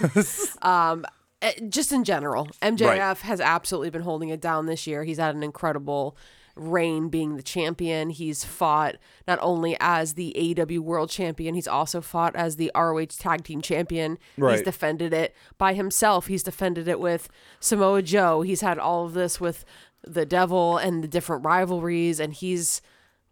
um, 0.62 1.04
eh, 1.40 1.52
just 1.68 1.92
in 1.92 2.04
general, 2.04 2.48
MJF 2.60 3.20
has 3.20 3.40
absolutely 3.40 3.90
been 3.90 4.02
holding 4.02 4.28
it 4.28 4.40
down 4.40 4.66
this 4.66 4.86
year. 4.86 5.04
He's 5.04 5.18
had 5.18 5.34
an 5.34 5.42
incredible 5.42 6.16
reign 6.54 7.08
being 7.08 7.36
the 7.36 7.42
champion. 7.42 8.10
He's 8.10 8.44
fought 8.44 8.96
not 9.26 9.38
only 9.40 9.76
as 9.80 10.14
the 10.14 10.34
AEW 10.36 10.80
World 10.80 11.10
Champion, 11.10 11.54
he's 11.54 11.68
also 11.68 12.00
fought 12.00 12.36
as 12.36 12.56
the 12.56 12.70
ROH 12.74 13.06
Tag 13.18 13.44
Team 13.44 13.60
Champion. 13.62 14.18
Right. 14.36 14.52
He's 14.52 14.62
defended 14.62 15.12
it 15.12 15.34
by 15.58 15.74
himself. 15.74 16.26
He's 16.26 16.42
defended 16.42 16.88
it 16.88 17.00
with 17.00 17.28
Samoa 17.60 18.02
Joe. 18.02 18.42
He's 18.42 18.60
had 18.60 18.78
all 18.78 19.06
of 19.06 19.14
this 19.14 19.40
with 19.40 19.64
the 20.04 20.26
Devil 20.26 20.76
and 20.76 21.02
the 21.02 21.08
different 21.08 21.44
rivalries, 21.44 22.20
and 22.20 22.34
he's 22.34 22.82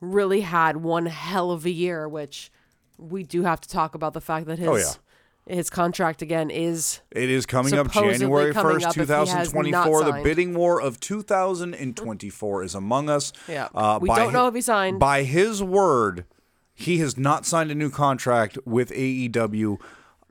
really 0.01 0.41
had 0.43 0.79
one 0.79 1.07
hell 1.07 1.51
of 1.51 1.65
a 1.67 1.71
year, 1.71 2.09
which 2.09 2.51
we 2.99 3.23
do 3.23 3.43
have 3.43 3.61
to 3.61 3.69
talk 3.69 3.95
about 3.95 4.13
the 4.13 4.21
fact 4.21 4.47
that 4.47 4.59
his 4.59 4.69
Oh, 4.69 4.77
yeah. 4.77 5.55
his 5.57 5.71
contract 5.71 6.23
again 6.23 6.51
is 6.51 7.01
It 7.11 7.31
is 7.31 7.47
coming 7.47 7.75
up 7.75 7.91
January 7.93 8.53
coming 8.53 8.77
1st, 8.79 8.85
up 8.85 8.97
if 8.99 9.09
he 9.09 9.13
has 9.15 9.29
not 9.33 9.45
2024. 9.47 10.05
The 10.05 10.21
bidding 10.23 10.55
war 10.55 10.81
of 10.81 11.01
2024 11.01 12.63
is 12.65 12.75
among 12.75 13.11
us. 13.11 13.33
Yeah. 13.49 13.69
Uh, 13.75 13.99
We 14.01 14.09
don't 14.09 14.33
know 14.33 14.47
if 14.49 14.55
he 14.55 14.61
signed. 14.61 14.99
By 14.99 15.23
his 15.23 15.63
word, 15.63 16.25
he 16.75 16.99
has 16.99 17.17
not 17.17 17.47
signed 17.47 17.71
a 17.71 17.75
new 17.75 17.91
contract 17.91 18.59
with 18.65 18.91
AEW. 18.91 19.79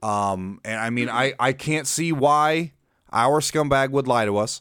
Um, 0.02 0.60
and 0.64 0.80
I 0.80 0.90
mean, 0.90 1.08
I, 1.08 1.34
I 1.38 1.52
can't 1.52 1.86
see 1.86 2.12
why 2.12 2.72
our 3.12 3.40
scumbag 3.40 3.90
would 3.90 4.06
lie 4.08 4.24
to 4.24 4.36
us. 4.36 4.60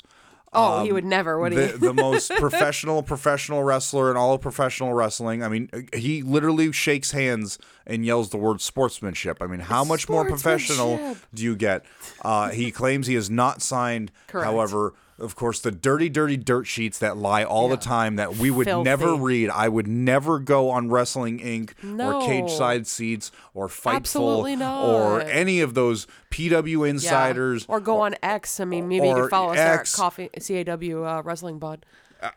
Oh 0.53 0.83
he 0.83 0.91
would 0.91 1.05
never 1.05 1.39
would 1.39 1.51
he 1.51 1.57
the, 1.59 1.77
the 1.77 1.93
most 1.93 2.31
professional 2.37 3.03
professional 3.03 3.63
wrestler 3.63 4.11
in 4.11 4.17
all 4.17 4.33
of 4.33 4.41
professional 4.41 4.93
wrestling. 4.93 5.43
I 5.43 5.47
mean, 5.47 5.69
he 5.93 6.21
literally 6.21 6.71
shakes 6.71 7.11
hands 7.11 7.57
and 7.85 8.05
yells 8.05 8.29
the 8.29 8.37
word 8.37 8.61
sportsmanship. 8.61 9.37
I 9.41 9.47
mean, 9.47 9.59
how 9.59 9.83
much 9.83 10.09
more 10.09 10.25
professional 10.25 11.17
do 11.33 11.43
you 11.43 11.55
get? 11.55 11.85
Uh, 12.21 12.49
he 12.49 12.71
claims 12.71 13.07
he 13.07 13.15
has 13.15 13.29
not 13.29 13.61
signed. 13.61 14.11
Correct. 14.27 14.45
However, 14.45 14.93
of 15.19 15.35
course, 15.35 15.59
the 15.59 15.71
dirty, 15.71 16.09
dirty 16.09 16.37
dirt 16.37 16.65
sheets 16.67 16.97
that 16.99 17.17
lie 17.17 17.43
all 17.43 17.67
the 17.69 17.77
time 17.77 18.15
that 18.17 18.37
we 18.37 18.49
would 18.51 18.65
Filthy. 18.65 18.83
never 18.83 19.15
read. 19.15 19.49
I 19.49 19.67
would 19.69 19.87
never 19.87 20.39
go 20.39 20.69
on 20.69 20.89
Wrestling 20.89 21.39
Inc. 21.39 21.71
or 21.83 21.87
No. 21.95 22.21
Cageside 22.27 22.85
Seats 22.87 23.31
or 23.53 23.67
Fightful 23.67 24.43
or 24.87 25.21
any 25.21 25.61
of 25.61 25.73
those 25.73 26.07
PW 26.31 26.83
Yeah. 26.85 26.89
insiders. 26.91 27.65
or 27.67 27.79
go 27.79 28.01
on 28.01 28.15
X 28.23 28.59
I 28.59 28.65
mean 28.65 28.87
maybe 28.87 29.07
you 29.07 29.13
or 29.13 29.23
could 29.23 29.29
follow 29.31 29.49
us 29.51 29.57
there 29.57 29.73
at 29.73 29.79
X. 29.81 29.95
coffee 29.95 30.29
CAW 30.39 31.03
uh, 31.03 31.21
wrestling 31.23 31.59
bud 31.59 31.85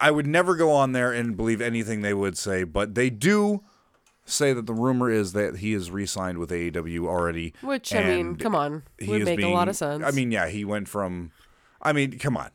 I 0.01 0.11
would 0.11 0.27
never 0.27 0.55
go 0.55 0.71
on 0.71 0.93
there 0.93 1.13
and 1.13 1.37
believe 1.37 1.61
anything 1.61 2.03
they 2.03 2.15
would 2.15 2.39
say, 2.39 2.63
but 2.63 2.95
they 2.95 3.11
do 3.11 3.63
say 4.25 4.53
that 4.53 4.67
the 4.67 4.73
rumor 4.73 5.11
is 5.11 5.33
that 5.33 5.57
he 5.57 5.73
is 5.75 5.91
re-signed 5.91 6.39
with 6.39 6.51
AEW 6.51 7.07
already. 7.09 7.53
which 7.63 7.93
I 7.95 8.05
mean 8.05 8.37
come 8.37 8.55
on 8.55 8.85
he 8.99 9.09
would 9.11 9.25
make 9.25 9.41
a 9.43 9.49
lot 9.49 9.69
of 9.69 9.75
sense 9.77 10.05
I 10.07 10.11
mean, 10.13 10.31
yeah, 10.31 10.47
he 10.49 10.65
went 10.65 10.89
from. 10.89 11.33
I 11.85 11.93
mean, 11.93 12.17
come 12.21 12.37
on. 12.37 12.51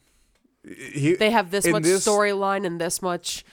He, 0.75 1.15
they 1.15 1.31
have 1.31 1.51
this 1.51 1.65
much 1.67 1.83
this- 1.83 2.05
storyline 2.05 2.65
and 2.65 2.79
this 2.81 3.01
much 3.01 3.45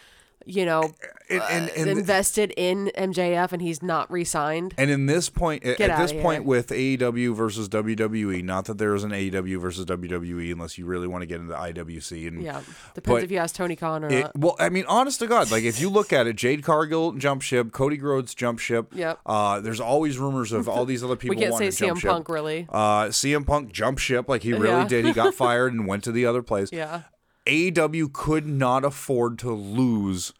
you 0.46 0.64
know 0.66 0.92
and, 1.30 1.42
and, 1.50 1.70
uh, 1.70 1.72
and, 1.76 1.90
invested 1.90 2.52
in 2.56 2.90
MJF 2.96 3.52
and 3.52 3.62
he's 3.62 3.82
not 3.82 4.10
re-signed 4.10 4.74
and 4.76 4.90
in 4.90 5.06
this 5.06 5.30
point, 5.30 5.64
at, 5.64 5.78
Get 5.78 5.90
at 5.90 5.98
this 5.98 6.12
point 6.12 6.42
here. 6.42 6.48
with 6.48 6.68
AEW 6.68 7.34
versus 7.34 7.68
WWE, 7.68 8.44
not 8.44 8.66
that 8.66 8.78
there 8.78 8.94
is 8.94 9.04
an 9.04 9.10
AEW 9.10 9.58
versus 9.60 9.86
WWE, 9.86 10.52
unless 10.52 10.76
you 10.76 10.84
really 10.84 11.06
want 11.06 11.22
to 11.22 11.26
get 11.26 11.40
into 11.40 11.54
IWC 11.54 12.28
and 12.28 12.42
yeah 12.42 12.60
depends 12.94 13.22
if 13.22 13.30
you 13.30 13.38
ask 13.38 13.54
Tony 13.54 13.74
Khan 13.76 14.04
or 14.04 14.08
It, 14.08 14.20
not 14.22 14.38
well, 14.38 14.56
I 14.58 14.68
mean, 14.68 14.84
honest 14.86 15.18
to 15.20 15.26
God, 15.26 15.50
like 15.50 15.64
if 15.64 15.80
you 15.80 15.88
look 15.88 16.12
at 16.12 16.26
it, 16.26 16.36
Jade 16.36 16.62
Cargill 16.62 17.12
jump 17.12 17.42
ship, 17.42 17.72
Cody 17.72 17.98
Rhodes 18.00 18.34
jump 18.34 18.58
ship. 18.58 18.88
Yep. 18.92 19.20
Uh, 19.24 19.60
there's 19.60 19.80
always 19.80 20.18
rumors 20.18 20.52
of 20.52 20.68
all 20.68 20.84
these 20.84 21.02
other 21.02 21.16
people 21.16 21.36
we 21.36 21.42
can't 21.42 21.56
say 21.56 21.68
CM 21.68 21.98
ship. 21.98 22.10
Punk 22.10 22.28
really 22.28 22.66
Uh, 22.68 23.04
CM 23.06 23.46
Punk 23.46 23.72
jump 23.72 23.98
ship 23.98 24.28
like 24.28 24.42
he 24.42 24.52
really 24.52 24.68
Yeah. 24.82 24.88
did. 24.88 25.04
He 25.06 25.12
got 25.12 25.34
fired 25.44 25.72
and 25.72 25.86
went 25.86 26.04
to 26.04 26.12
the 26.12 26.26
other 26.26 26.42
place. 26.42 26.70
yeah 26.72 27.02
AEW 27.46 28.12
could 28.12 28.46
not 28.46 28.84
afford 28.84 29.38
to 29.40 29.52
lose 29.52 30.32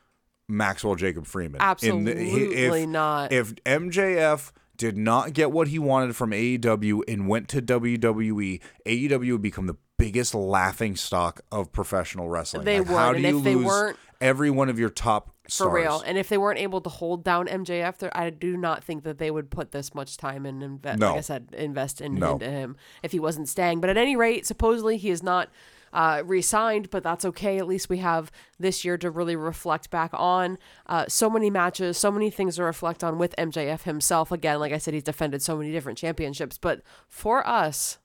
Maxwell 0.49 0.95
Jacob 0.95 1.27
Friedman. 1.27 1.61
In 1.83 2.05
the- 2.05 2.13
Absolutely 2.13 2.83
if, 2.83 2.89
not. 2.89 3.33
If 3.33 3.55
MJF 3.65 4.53
did 4.77 4.97
not 4.97 5.33
get 5.33 5.53
what 5.53 5.69
he 5.69 5.79
wanted 5.79 6.17
from 6.17 6.31
AEW 6.33 7.03
and 7.07 7.29
went 7.29 7.49
to 7.49 7.63
WWE, 7.63 8.61
AEW 8.87 9.33
would 9.33 9.43
become 9.43 9.67
the 9.67 9.77
biggest 9.99 10.35
laughing 10.35 10.97
stock 10.97 11.41
of 11.53 11.73
professional 11.73 12.29
wrestling. 12.29 12.65
They 12.65 12.81
Like, 12.81 12.89
How 12.89 13.13
do 13.13 13.17
and 13.19 13.27
you 13.27 13.39
if 13.39 13.45
they 13.45 13.55
lose 13.55 13.67
weren't- 13.67 13.97
every 14.21 14.51
one 14.51 14.69
of 14.69 14.79
your 14.79 14.91
top 14.91 15.31
stars? 15.47 15.69
for 15.71 15.75
real. 15.75 16.03
And 16.05 16.19
if 16.19 16.29
they 16.29 16.37
weren't 16.39 16.59
able 16.59 16.81
to 16.81 16.91
hold 16.91 17.23
down 17.23 17.47
MJF, 17.47 17.99
there, 17.99 18.17
I 18.17 18.31
do 18.31 18.57
not 18.57 18.83
think 18.83 19.05
that 19.05 19.19
they 19.19 19.31
would 19.31 19.51
put 19.51 19.71
this 19.71 19.95
much 19.95 20.17
time 20.17 20.45
and 20.45 20.63
invest. 20.63 20.99
No. 20.99 21.11
Like 21.11 21.19
I 21.19 21.21
said, 21.21 21.49
invest 21.57 22.01
in, 22.01 22.17
No. 22.17 22.33
into 22.33 22.51
him 22.51 22.77
if 23.05 23.13
he 23.13 23.21
wasn't 23.21 23.49
staying. 23.49 23.81
But 23.81 23.91
at 23.91 23.97
any 23.97 24.17
rate, 24.17 24.45
supposedly 24.47 24.97
he 24.97 25.11
is 25.11 25.23
not 25.23 25.49
uh, 25.95 26.21
re-signed, 26.27 26.91
but 26.91 27.03
that's 27.03 27.25
okay. 27.25 27.57
At 27.59 27.67
least 27.67 27.89
we 27.89 27.99
have 27.99 28.31
this 28.59 28.85
year 28.85 28.99
to 28.99 29.11
really 29.11 29.37
reflect 29.37 29.89
back 29.91 30.11
on. 30.13 30.59
Uh, 30.87 31.07
so 31.09 31.31
many 31.31 31.49
matches, 31.49 31.97
so 31.97 32.11
many 32.11 32.29
things 32.29 32.57
to 32.57 32.65
reflect 32.65 33.03
on 33.03 33.17
with 33.17 33.35
MJF 33.39 33.83
himself. 33.85 34.31
Again, 34.31 34.59
like 34.61 34.73
I 34.73 34.79
said, 34.79 34.93
he's 34.93 35.03
defended 35.05 35.41
so 35.41 35.57
many 35.57 35.73
different 35.73 35.97
championships, 35.97 36.59
but 36.59 36.83
for 37.09 37.47
us. 37.47 37.99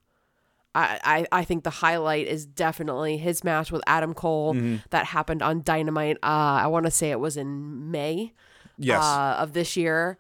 I, 0.76 1.00
I, 1.32 1.40
I 1.40 1.44
think 1.46 1.64
the 1.64 1.72
highlight 1.72 2.28
is 2.28 2.46
definitely 2.46 3.18
his 3.18 3.44
match 3.44 3.72
with 3.72 3.82
Adam 3.88 4.14
Cole 4.14 4.54
Mm-hmm. 4.54 4.76
that 4.92 5.08
happened 5.08 5.42
on 5.42 5.64
Dynamite. 5.64 6.18
Uh, 6.18 6.62
I 6.62 6.68
want 6.68 6.86
to 6.86 6.92
say 6.92 7.10
it 7.10 7.20
was 7.20 7.38
in 7.38 7.90
May 7.90 8.34
Yes. 8.78 9.04
uh, 9.04 9.38
of 9.40 9.54
this 9.54 9.76
year. 9.76 10.20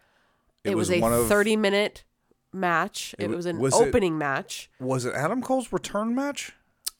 It, 0.63 0.71
It 0.71 0.75
was, 0.75 0.89
was 0.89 0.99
a 1.01 1.05
of- 1.21 1.27
30 1.27 1.55
minute 1.55 2.03
match. 2.51 3.13
It, 3.19 3.29
wa- 3.29 3.35
was 3.35 3.45
an 3.45 3.59
was 3.59 3.79
it- 3.79 3.87
opening 3.87 4.17
match. 4.17 4.71
was 4.79 5.05
it 5.05 5.13
Adam 5.13 5.43
Cole's 5.43 5.71
return 5.71 6.15
match? 6.15 6.53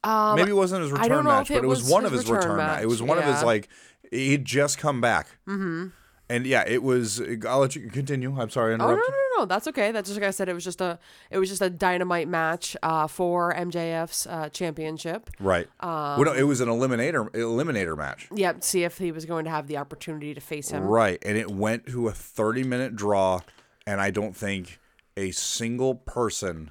Um, 0.04 0.36
Maybe 0.38 0.52
it 0.52 0.56
wasn't 0.56 0.84
his 0.84 0.92
return 0.92 1.26
match, 1.26 1.50
but 1.50 1.58
it 1.58 1.68
was, 1.68 1.90
one 1.90 2.06
of 2.06 2.12
his 2.12 2.22
return 2.26 2.38
return 2.38 2.58
match. 2.58 2.84
It 2.84 2.86
was 2.88 3.02
match, 3.02 3.10
one 3.10 3.18
of 3.18 3.26
his 3.26 3.44
like 3.44 3.70
he'd 4.12 4.46
just 4.46 4.78
come 4.78 5.02
back. 5.02 5.28
Mm-hmm. 5.48 5.88
And 6.32 6.46
yeah, 6.46 6.64
it 6.66 6.84
was. 6.84 7.22
I'll 7.48 7.60
let 7.60 7.76
you 7.76 7.90
continue. 7.90 8.40
I'm 8.40 8.52
sorry, 8.52 8.76
I 8.76 8.76
Oh 8.76 8.78
no, 8.78 8.88
no, 8.88 8.96
no, 8.96 9.40
no, 9.40 9.46
that's 9.46 9.68
okay. 9.68 9.92
That's 9.92 10.08
just 10.10 10.20
like 10.20 10.28
I 10.28 10.32
said. 10.32 10.48
It 10.48 10.54
was 10.54 10.64
just 10.64 10.80
a, 10.80 11.00
it 11.32 11.40
was 11.40 11.50
just 11.50 11.62
a 11.62 11.72
dynamite 11.72 12.28
match 12.28 12.78
uh, 12.84 13.08
for 13.08 13.52
MJF's 13.56 14.28
uh, 14.28 14.50
championship. 14.50 15.32
Right. 15.40 15.68
well, 15.82 16.26
no, 16.26 16.34
it 16.34 16.44
was 16.44 16.62
an 16.62 16.70
eliminator 16.70 17.32
eliminator 17.32 17.98
match. 17.98 18.30
Yep. 18.32 18.64
See 18.64 18.84
if 18.84 19.00
he 19.00 19.12
was 19.12 19.26
going 19.26 19.46
to 19.46 19.52
have 19.52 19.66
the 19.66 19.78
opportunity 19.78 20.36
to 20.36 20.42
face 20.42 20.70
him. 20.70 20.84
Right, 20.84 21.18
and 21.26 21.36
it 21.36 21.50
went 21.50 21.88
to 21.88 22.08
a 22.08 22.12
30 22.12 22.64
minute 22.64 22.96
draw, 22.96 23.42
and 23.88 24.00
I 24.00 24.12
don't 24.12 24.38
think 24.38 24.80
a 25.18 25.32
single 25.32 25.96
person 25.96 26.70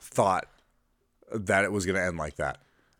thought 0.00 0.46
that 1.32 1.64
it 1.64 1.72
was 1.72 1.86
going 1.86 1.96
to 1.96 2.02
end 2.02 2.16
like 2.18 2.36
that. 2.36 2.58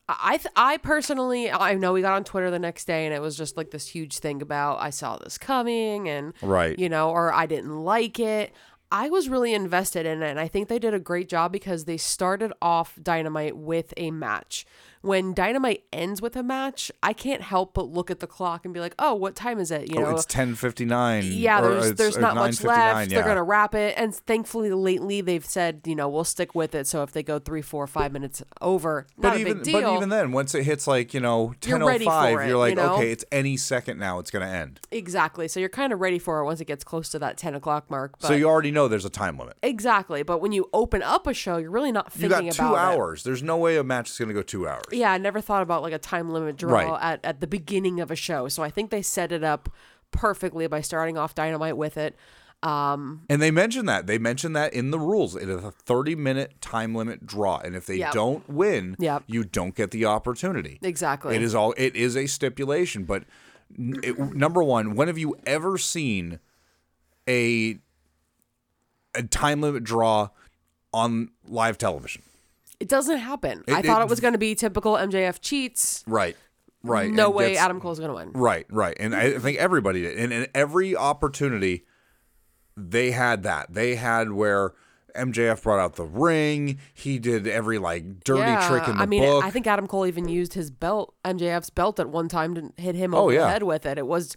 I 0.09 0.39
th- 0.39 0.53
I 0.57 0.77
personally 0.79 1.53
I 1.53 1.75
know 1.75 1.93
we 1.93 2.03
got 2.03 2.15
on 2.15 2.25
Twitter 2.25 2.51
the 2.51 2.59
next 2.59 2.87
day 2.87 3.07
and 3.07 3.15
it 3.15 3.23
was 3.23 3.37
just 3.37 3.57
like 3.57 3.71
this 3.71 3.87
huge 3.87 4.19
thing 4.19 4.43
about 4.43 4.81
I 4.81 4.91
saw 4.91 5.17
this 5.19 5.39
coming 5.39 6.09
and 6.09 6.33
Right. 6.43 6.77
you 6.79 6.89
know 6.89 7.11
or 7.11 7.33
I 7.33 7.47
didn't 7.47 7.79
like 7.85 8.19
it. 8.19 8.53
I 8.91 9.09
was 9.09 9.29
really 9.29 9.55
invested 9.55 10.07
in 10.07 10.21
it 10.21 10.29
and 10.31 10.41
I 10.41 10.49
think 10.49 10.67
they 10.67 10.81
did 10.81 10.95
a 10.95 10.99
great 10.99 11.29
job 11.29 11.53
because 11.53 11.85
they 11.85 11.97
started 11.97 12.53
off 12.61 12.99
Dynamite 13.01 13.57
with 13.57 13.95
a 13.97 14.11
match. 14.11 14.67
When 15.03 15.33
Dynamite 15.33 15.85
ends 15.93 16.21
with 16.21 16.37
a 16.37 16.43
match, 16.43 16.93
I 17.03 17.15
can't 17.15 17.41
help 17.41 17.73
but 17.73 17.89
look 17.89 18.11
at 18.11 18.21
the 18.21 18.27
clock 18.27 18.67
and 18.67 18.75
be 18.75 18.81
like, 18.81 18.95
"Oh, 18.99 19.15
what 19.15 19.35
time 19.35 19.59
is 19.59 19.71
it?" 19.71 19.91
You 19.91 19.99
Oh, 19.99 20.03
know, 20.03 20.11
it's 20.11 20.27
10:59. 20.27 21.23
yeah, 21.39 21.61
there's 21.63 21.87
it's, 21.91 21.99
there's 21.99 22.17
uh, 22.19 22.21
not 22.21 22.35
much 22.37 22.63
left. 22.63 23.11
Yeah. 23.11 23.17
They're 23.17 23.27
gonna 23.29 23.43
wrap 23.43 23.75
it, 23.75 23.95
and 23.97 24.15
thankfully 24.15 24.71
lately 24.73 25.21
they've 25.23 25.45
said 25.45 25.81
you 25.87 25.95
know 25.97 26.09
we'll 26.09 26.25
stick 26.25 26.55
with 26.55 26.75
it. 26.75 26.87
So 26.87 27.03
if 27.03 27.13
they 27.13 27.23
go 27.23 27.39
three, 27.39 27.63
four, 27.63 27.87
five 27.87 28.13
minutes 28.13 28.43
over, 28.61 29.07
not 29.17 29.31
but 29.31 29.37
a 29.37 29.41
even 29.41 29.55
big 29.59 29.63
deal. 29.65 29.81
but 29.81 29.97
even 29.97 30.09
then, 30.11 30.33
once 30.33 30.55
it 30.55 30.65
hits 30.65 30.87
like 30.87 31.15
you 31.15 31.21
know 31.21 31.55
You're 31.65 31.79
10:05, 31.79 32.45
it, 32.45 32.49
you're 32.49 32.59
like, 32.59 32.71
you 32.71 32.77
know? 32.77 32.95
okay, 32.97 33.11
it's 33.11 33.25
any 33.33 33.57
second 33.57 33.99
now. 33.99 34.19
It's 34.19 34.31
gonna 34.31 34.47
end. 34.49 34.81
exactly. 34.91 35.49
So 35.49 35.61
you're 35.61 35.69
kind 35.71 35.93
of 35.95 36.01
ready 36.01 36.19
for 36.19 36.41
it 36.41 36.45
once 36.45 36.61
it 36.61 36.67
gets 36.67 36.85
close 36.85 37.09
to 37.11 37.19
that 37.21 37.39
ten 37.39 37.55
o'clock 37.55 37.91
mark. 37.91 38.19
But 38.21 38.29
so 38.29 38.35
you 38.35 38.45
already 38.47 38.71
know 38.71 38.87
there's 38.87 39.07
a 39.07 39.11
time 39.11 39.39
limit. 39.39 39.57
exactly. 39.63 40.23
But 40.23 40.43
when 40.43 40.53
you 40.53 40.69
open 40.75 41.03
up 41.03 41.27
a 41.27 41.33
show, 41.33 41.57
you're 41.57 41.71
really 41.71 41.93
not 41.93 42.13
You 42.17 42.29
thinking 42.29 42.49
got 42.49 42.55
two 42.55 42.63
about 42.69 42.93
it. 42.93 42.99
hours. 42.99 43.23
There's 43.25 43.43
no 43.43 43.57
way 43.57 43.79
a 43.79 43.85
match 43.85 44.11
is 44.11 44.19
gonna 44.19 44.35
go 44.35 44.43
two 44.43 44.69
hours. 44.69 44.83
Yeah, 44.93 45.13
I 45.13 45.19
never 45.19 45.41
thought 45.41 45.63
about 45.63 45.83
like 45.83 45.93
a 45.93 45.99
time 45.99 46.31
limit 46.31 46.57
draw 46.57 46.73
Right. 46.93 46.99
at, 47.03 47.21
at 47.25 47.41
the 47.41 47.47
beginning 47.47 48.01
of 48.01 48.11
a 48.11 48.17
show. 48.17 48.49
So 48.49 48.63
I 48.63 48.71
think 48.71 48.91
they 48.91 49.03
set 49.03 49.33
it 49.33 49.45
up 49.45 49.69
perfectly 50.11 50.67
by 50.67 50.81
starting 50.81 51.17
off 51.19 51.35
Dynamite 51.35 51.77
with 51.77 51.97
it. 51.97 52.17
Um, 52.63 53.23
And 53.31 53.41
they 53.41 53.51
mentioned 53.51 53.89
that. 53.89 54.07
They 54.07 54.19
mentioned 54.19 54.55
that 54.55 54.75
in 54.75 54.91
the 54.91 54.99
rules. 54.99 55.35
It 55.35 55.49
is 55.49 55.65
a 55.65 55.71
30 55.71 56.15
minute 56.15 56.61
time 56.61 56.95
limit 56.95 57.27
draw. 57.27 57.59
And 57.59 57.75
if 57.75 57.87
they 57.87 57.97
Yep. 57.97 58.13
don't 58.13 58.49
win, 58.51 58.97
Yep. 58.99 59.23
you 59.27 59.45
don't 59.45 59.75
get 59.75 59.93
the 59.93 60.05
opportunity. 60.05 60.79
exactly. 60.83 61.35
It 61.37 61.43
is 61.43 61.55
all 61.55 61.73
it 61.79 61.97
is 61.97 62.17
a 62.17 62.27
stipulation, 62.27 63.05
but 63.05 63.25
it, 63.79 64.19
number 64.35 64.63
one, 64.63 64.95
when 64.95 65.09
have 65.09 65.17
you 65.17 65.37
ever 65.47 65.79
seen 65.79 66.39
a 67.29 67.79
a 69.15 69.23
time 69.23 69.61
limit 69.61 69.83
draw 69.85 70.29
on 70.93 71.31
live 71.47 71.79
television? 71.79 72.23
It 72.81 72.89
doesn't 72.89 73.19
happen. 73.19 73.63
It- 73.69 73.75
I 73.75 73.83
thought 73.83 74.01
it- 74.01 74.05
it 74.05 74.11
was 74.11 74.21
going 74.21 74.33
to 74.33 74.39
be 74.39 74.55
typical 74.55 74.95
MJF 74.97 75.41
cheats. 75.41 76.03
Right. 76.07 76.37
Right. 76.83 77.11
No 77.11 77.27
and 77.27 77.35
way 77.35 77.57
Adam 77.59 77.79
Cole's 77.81 77.99
going 77.99 78.09
to 78.11 78.15
win. 78.15 78.33
Right, 78.33 78.67
right. 78.71 78.97
And 78.99 79.15
I 79.15 79.39
think 79.39 79.59
everybody 79.59 80.01
did. 80.01 80.17
And 80.19 80.33
in 80.33 80.47
every 80.55 80.97
opportunity, 80.97 81.85
they 82.77 83.11
had 83.11 83.43
that. 83.43 83.75
They 83.75 83.97
had 83.97 84.33
where 84.33 84.73
MJF 85.15 85.63
brought 85.63 85.79
out 85.79 85.97
the 85.97 86.05
ring. 86.07 86.79
He 86.95 87.19
did 87.19 87.47
every 87.47 87.77
like 87.79 88.21
dirty 88.25 88.41
yeah, 88.41 88.67
trick 88.67 88.89
in 88.89 88.97
the 88.97 89.03
I 89.03 89.07
mean, 89.07 89.23
book. 89.25 89.45
I 89.45 89.51
think 89.51 89.67
Adam 89.67 89.87
Cole 89.87 90.07
even 90.07 90.29
used 90.29 90.55
his 90.55 90.71
belt, 90.71 91.15
MJF's 91.25 91.69
belt, 91.69 92.01
at 92.01 92.09
one 92.09 92.29
time 92.29 92.55
to 92.55 92.73
hit 92.79 92.95
him 92.95 93.15
Oh, 93.15 93.25
over 93.25 93.33
yeah. 93.35 93.41
the 93.43 93.49
head 93.51 93.63
with 93.65 93.85
it. 93.85 93.99
It 93.99 94.07
was, 94.07 94.37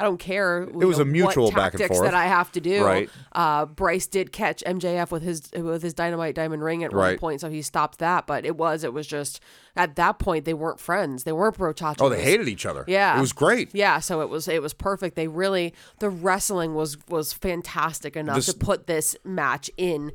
I 0.00 0.02
don't 0.02 0.16
care. 0.16 0.62
It 0.62 0.74
was 0.74 0.98
a 0.98 1.04
mutual 1.04 1.50
back 1.50 1.74
and 1.74 1.84
forth. 1.84 2.00
that 2.00 2.14
I 2.14 2.24
have 2.24 2.50
to 2.52 2.60
do. 2.60 2.82
Right. 2.82 3.10
Uh, 3.32 3.66
Bryce 3.66 4.06
did 4.06 4.32
catch 4.32 4.64
MJF 4.66 5.10
with 5.10 5.22
his 5.22 5.50
with 5.52 5.82
his 5.82 5.92
dynamite 5.92 6.34
diamond 6.34 6.62
ring 6.64 6.82
at 6.84 6.94
one 6.94 7.18
point, 7.18 7.42
so 7.42 7.50
he 7.50 7.60
stopped 7.60 7.98
that. 7.98 8.26
But 8.26 8.46
it 8.46 8.56
was 8.56 8.82
it 8.82 8.94
was 8.94 9.06
just 9.06 9.40
at 9.76 9.96
that 9.96 10.18
point 10.18 10.46
they 10.46 10.54
weren't 10.54 10.80
friends. 10.80 11.24
They 11.24 11.32
weren't 11.32 11.58
brochachos. 11.58 12.00
oh, 12.00 12.08
they 12.08 12.22
hated 12.22 12.48
each 12.48 12.64
other. 12.64 12.84
Yeah. 12.88 13.18
It 13.18 13.20
was 13.20 13.34
great. 13.34 13.74
Yeah, 13.74 13.98
so 13.98 14.22
it 14.22 14.30
was 14.30 14.48
it 14.48 14.62
was 14.62 14.72
perfect. 14.72 15.16
They 15.16 15.28
really 15.28 15.74
the 15.98 16.08
wrestling 16.08 16.74
was 16.74 16.96
was 17.08 17.34
fantastic 17.34 18.16
enough 18.16 18.36
This- 18.36 18.46
to 18.46 18.54
put 18.54 18.86
this 18.86 19.16
match 19.22 19.70
in 19.76 20.12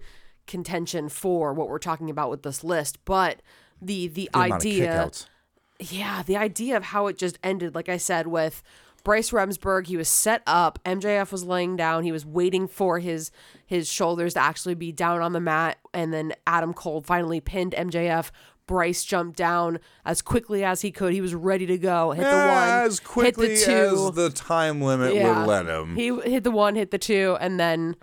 contention 0.48 1.10
for 1.10 1.54
what 1.54 1.70
we're 1.70 1.78
talking 1.78 2.10
about 2.10 2.32
with 2.32 2.42
this 2.42 2.64
list. 2.64 2.98
But 3.06 3.42
the 3.80 4.08
the, 4.08 4.30
The 4.34 4.40
idea 4.40 5.12
yeah, 5.80 6.24
the 6.24 6.38
idea 6.38 6.78
of 6.78 6.84
how 6.84 7.08
it 7.08 7.18
just 7.18 7.38
ended, 7.44 7.76
like 7.76 7.90
I 7.90 7.98
said, 7.98 8.28
with 8.28 8.64
Bryce 9.06 9.30
Remsburg, 9.32 9.88
he 9.88 9.96
was 9.96 10.10
set 10.10 10.42
up. 10.46 10.80
MJF 10.84 11.32
was 11.32 11.46
laying 11.46 11.78
down. 11.78 12.04
He 12.04 12.12
was 12.12 12.26
waiting 12.26 12.68
for 12.68 13.00
his 13.00 13.32
his 13.66 13.90
shoulders 13.90 14.34
to 14.34 14.42
actually 14.42 14.76
be 14.76 14.92
down 14.92 15.22
on 15.22 15.32
the 15.32 15.40
mat, 15.40 15.78
and 15.94 16.12
then 16.14 16.34
Adam 16.46 16.74
Cole 16.74 17.02
finally 17.02 17.40
pinned 17.40 17.74
MJF. 17.78 18.32
Bryce 18.68 19.04
jumped 19.06 19.38
down 19.38 19.80
as 20.06 20.24
quickly 20.24 20.64
as 20.64 20.82
he 20.82 20.92
could. 20.92 21.14
He 21.14 21.22
was 21.22 21.36
ready 21.36 21.68
to 21.68 21.78
go. 21.78 22.12
Hit 22.12 22.24
the 22.24 22.30
one, 22.30 22.68
as 22.86 23.00
quickly 23.00 23.50
hit 23.50 23.60
the 23.60 23.66
two. 23.66 24.08
as 24.10 24.16
the 24.16 24.30
time 24.32 24.82
limit 24.82 25.14
Yeah. 25.14 25.40
would 25.40 25.48
let 25.48 25.68
him. 25.68 25.96
He 25.96 26.08
hit 26.22 26.44
the 26.44 26.50
one, 26.52 26.76
hit 26.76 26.90
the 26.90 26.98
two, 26.98 27.38
and 27.40 27.60
then 27.60 27.96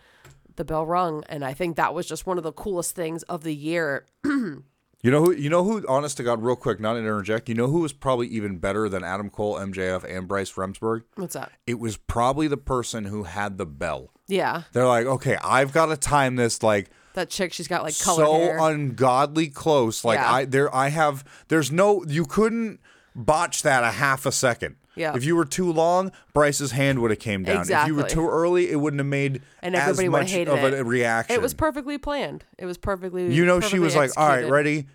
the 0.54 0.64
bell 0.64 0.86
rung. 0.86 1.24
And 1.28 1.44
I 1.44 1.52
think 1.52 1.74
that 1.76 1.94
was 1.94 2.06
just 2.06 2.26
one 2.28 2.38
of 2.38 2.44
the 2.44 2.52
coolest 2.52 2.94
things 2.94 3.24
of 3.24 3.42
the 3.42 3.54
year. 3.54 4.06
You 5.02 5.10
know 5.10 5.24
who? 5.24 5.32
You 5.32 5.50
know 5.50 5.64
who? 5.64 5.84
Honest 5.88 6.16
to 6.18 6.22
God, 6.22 6.42
real 6.42 6.54
quick, 6.54 6.78
not 6.78 6.92
to 6.92 7.00
interject. 7.00 7.48
You 7.48 7.56
know 7.56 7.66
who 7.66 7.80
was 7.80 7.92
probably 7.92 8.28
even 8.28 8.58
better 8.58 8.88
than 8.88 9.02
Adam 9.02 9.30
Cole, 9.30 9.56
MJF, 9.56 10.04
and 10.04 10.28
Bryce 10.28 10.52
Remsburg? 10.52 11.02
What's 11.16 11.34
that? 11.34 11.50
It 11.66 11.80
was 11.80 11.96
probably 11.96 12.46
the 12.46 12.56
person 12.56 13.04
who 13.06 13.24
had 13.24 13.58
the 13.58 13.66
bell. 13.66 14.10
Yeah, 14.28 14.62
They're 14.72 14.86
like, 14.86 15.06
okay, 15.06 15.36
I've 15.42 15.72
got 15.72 15.86
to 15.86 15.96
time 15.96 16.36
this 16.36 16.62
like 16.62 16.88
that 17.14 17.28
chick. 17.30 17.52
She's 17.52 17.68
got 17.68 17.82
like 17.82 17.98
colored 17.98 18.24
so 18.24 18.32
hair. 18.34 18.58
ungodly 18.60 19.48
close. 19.48 20.04
Like 20.04 20.20
Yeah. 20.20 20.32
I 20.32 20.44
there 20.44 20.74
I 20.74 20.88
have 20.88 21.24
there's 21.48 21.72
no 21.72 22.04
you 22.06 22.24
couldn't 22.24 22.80
botch 23.14 23.62
that 23.62 23.82
a 23.82 23.90
half 23.90 24.24
a 24.24 24.32
second. 24.32 24.76
Yeah. 24.94 25.14
If 25.16 25.24
you 25.24 25.36
were 25.36 25.44
too 25.44 25.72
long, 25.72 26.12
Bryce's 26.34 26.72
hand 26.72 27.00
would 27.00 27.10
have 27.10 27.20
came 27.20 27.44
down. 27.44 27.60
Exactly. 27.60 27.90
If 27.92 27.96
you 27.96 28.02
were 28.02 28.08
too 28.08 28.28
early, 28.28 28.70
it 28.70 28.76
wouldn't 28.76 29.00
have 29.00 29.06
made 29.06 29.42
and 29.62 29.74
as 29.74 29.88
everybody 29.98 30.04
have 30.04 30.12
much 30.12 30.30
hated 30.32 30.48
of 30.52 30.72
it. 30.72 30.78
a 30.80 30.84
reaction. 30.84 31.34
It 31.34 31.40
was 31.42 31.54
perfectly 31.54 31.98
planned. 31.98 32.44
It 32.58 32.66
was 32.66 32.76
perfectly. 32.78 33.32
you 33.32 33.44
know, 33.46 33.60
she 33.60 33.78
was 33.78 33.96
like, 33.96 34.10
"All 34.16 34.28
right, 34.28 34.48
ready." 34.48 34.86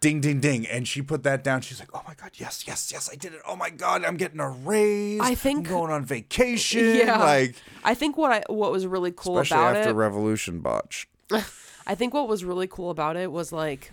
Ding, 0.00 0.22
ding, 0.22 0.40
ding, 0.40 0.66
and 0.66 0.88
she 0.88 1.02
put 1.02 1.22
that 1.24 1.44
down. 1.44 1.60
She's 1.60 1.78
like, 1.80 1.90
"Oh 1.92 2.00
my 2.08 2.14
god, 2.14 2.30
yes, 2.36 2.64
yes, 2.66 2.90
yes, 2.90 3.10
I 3.12 3.14
did 3.16 3.34
it! 3.34 3.40
Oh 3.46 3.56
my 3.56 3.68
god, 3.68 4.06
I'm 4.06 4.16
getting 4.16 4.40
a 4.40 4.48
raise. 4.48 5.20
I 5.20 5.34
think- 5.34 5.68
I'm 5.68 5.74
going 5.74 5.92
on 5.92 6.02
vacation. 6.02 6.96
Yeah, 6.96 7.18
like 7.18 7.56
I 7.84 7.92
think 7.92 8.16
what 8.16 8.32
I 8.32 8.42
what 8.50 8.72
was 8.72 8.86
really 8.86 9.12
cool 9.14 9.38
especially 9.38 9.62
about 9.62 9.76
after 9.76 9.90
it. 9.90 9.94
Revolution 9.94 10.60
botch. 10.60 11.08
I 11.86 11.94
think 11.94 12.14
what 12.14 12.26
was 12.26 12.42
really 12.42 12.66
cool 12.66 12.88
about 12.88 13.16
it 13.16 13.30
was 13.30 13.52
like, 13.52 13.92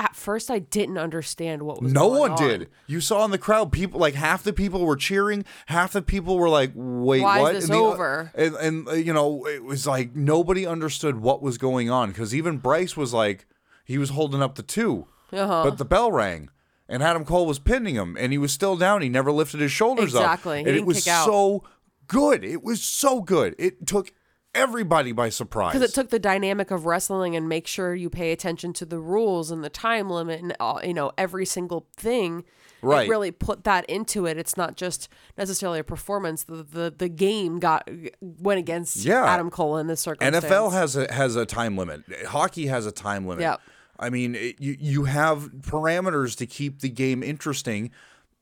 at 0.00 0.16
first 0.16 0.50
I 0.50 0.58
didn't 0.60 0.96
understand 0.98 1.62
what 1.62 1.82
was. 1.82 1.92
No 1.92 2.08
one 2.08 2.32
on. 2.32 2.38
did. 2.38 2.68
You 2.86 3.00
saw 3.02 3.24
in 3.26 3.30
the 3.30 3.38
crowd, 3.38 3.70
people 3.70 4.00
like 4.00 4.14
half 4.14 4.42
the 4.42 4.52
people 4.54 4.86
were 4.86 4.96
cheering, 4.96 5.44
half 5.66 5.92
the 5.92 6.00
people 6.02 6.38
were 6.38 6.48
like, 6.48 6.72
"Wait, 6.74 7.20
Why 7.22 7.36
is 7.38 7.42
what?" 7.42 7.52
this 7.54 7.64
and 7.64 7.74
the- 7.74 7.78
over? 7.78 8.32
and, 8.34 8.54
and 8.56 8.88
uh, 8.88 8.92
you 8.92 9.12
know, 9.12 9.46
it 9.46 9.62
was 9.62 9.86
like 9.86 10.16
nobody 10.16 10.66
understood 10.66 11.20
what 11.20 11.42
was 11.42 11.58
going 11.58 11.90
on 11.90 12.08
because 12.08 12.34
even 12.34 12.56
Bryce 12.58 12.96
was 12.96 13.12
like, 13.12 13.46
he 13.84 13.98
was 13.98 14.10
holding 14.10 14.42
up 14.42 14.54
the 14.54 14.62
2 14.62 15.06
Uh-huh. 15.32 15.62
but 15.64 15.76
the 15.78 15.84
bell 15.84 16.10
rang. 16.10 16.48
And 16.88 17.04
Adam 17.04 17.24
Cole 17.24 17.46
was 17.46 17.60
pinning 17.60 17.94
him, 17.94 18.16
and 18.18 18.32
he 18.32 18.38
was 18.38 18.52
still 18.52 18.76
down. 18.76 19.00
He 19.02 19.08
never 19.08 19.30
lifted 19.30 19.60
his 19.60 19.70
shoulders 19.70 20.12
up. 20.14 20.22
Exactly. 20.22 20.58
And 20.60 20.68
it 20.68 20.84
was 20.86 21.04
so 21.04 21.62
good. 22.08 22.42
It 22.44 22.64
was 22.64 22.82
so 22.82 23.20
good. 23.20 23.54
It 23.58 23.86
took 23.86 24.12
everybody 24.54 25.12
by 25.12 25.28
surprise. 25.28 25.72
because 25.72 25.88
it 25.88 25.94
took 25.94 26.10
the 26.10 26.18
dynamic 26.18 26.70
of 26.70 26.86
wrestling 26.86 27.36
and 27.36 27.48
make 27.48 27.66
sure 27.66 27.94
you 27.94 28.10
pay 28.10 28.32
attention 28.32 28.72
to 28.74 28.84
the 28.84 28.98
rules 28.98 29.50
and 29.50 29.62
the 29.62 29.70
time 29.70 30.10
limit 30.10 30.40
and 30.42 30.56
all, 30.60 30.80
you 30.84 30.94
know 30.94 31.12
every 31.16 31.46
single 31.46 31.86
thing. 31.96 32.44
Right. 32.82 33.06
It 33.06 33.10
really 33.10 33.30
put 33.30 33.64
that 33.64 33.84
into 33.90 34.24
it. 34.24 34.38
It's 34.38 34.56
not 34.56 34.74
just 34.76 35.10
necessarily 35.36 35.80
a 35.80 35.84
performance. 35.84 36.44
The 36.44 36.62
the, 36.62 36.94
the 36.96 37.08
game 37.10 37.58
got 37.58 37.88
went 38.20 38.58
against 38.58 38.96
Yeah. 39.04 39.24
Adam 39.24 39.50
Cole 39.50 39.76
in 39.76 39.86
this 39.86 40.00
circumstance. 40.00 40.44
NFL 40.44 40.72
has 40.72 40.96
a 40.96 41.12
has 41.12 41.36
a 41.36 41.44
time 41.44 41.76
limit. 41.76 42.02
Hockey 42.28 42.66
has 42.68 42.86
a 42.86 42.92
time 42.92 43.26
limit. 43.26 43.42
Yep. 43.42 43.60
I 43.98 44.08
mean, 44.08 44.34
it, 44.34 44.56
you 44.60 44.76
you 44.80 45.04
have 45.04 45.50
parameters 45.60 46.34
to 46.38 46.46
keep 46.46 46.80
the 46.80 46.88
game 46.88 47.22
interesting, 47.22 47.90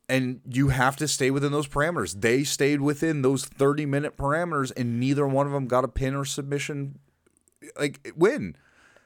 and 0.08 0.40
you 0.48 0.68
have 0.68 0.96
to 0.96 1.08
stay 1.08 1.30
within 1.30 1.52
those 1.52 1.68
parameters. 1.68 2.20
They 2.20 2.44
stayed 2.44 2.80
within 2.80 3.22
those 3.22 3.44
thirty 3.44 3.86
minute 3.86 4.16
parameters, 4.16 4.72
and 4.76 4.98
neither 5.00 5.26
one 5.26 5.46
of 5.46 5.52
them 5.52 5.66
got 5.66 5.84
a 5.84 5.88
pin 5.88 6.14
or 6.14 6.24
submission 6.24 6.98
like 7.78 8.12
win. 8.16 8.56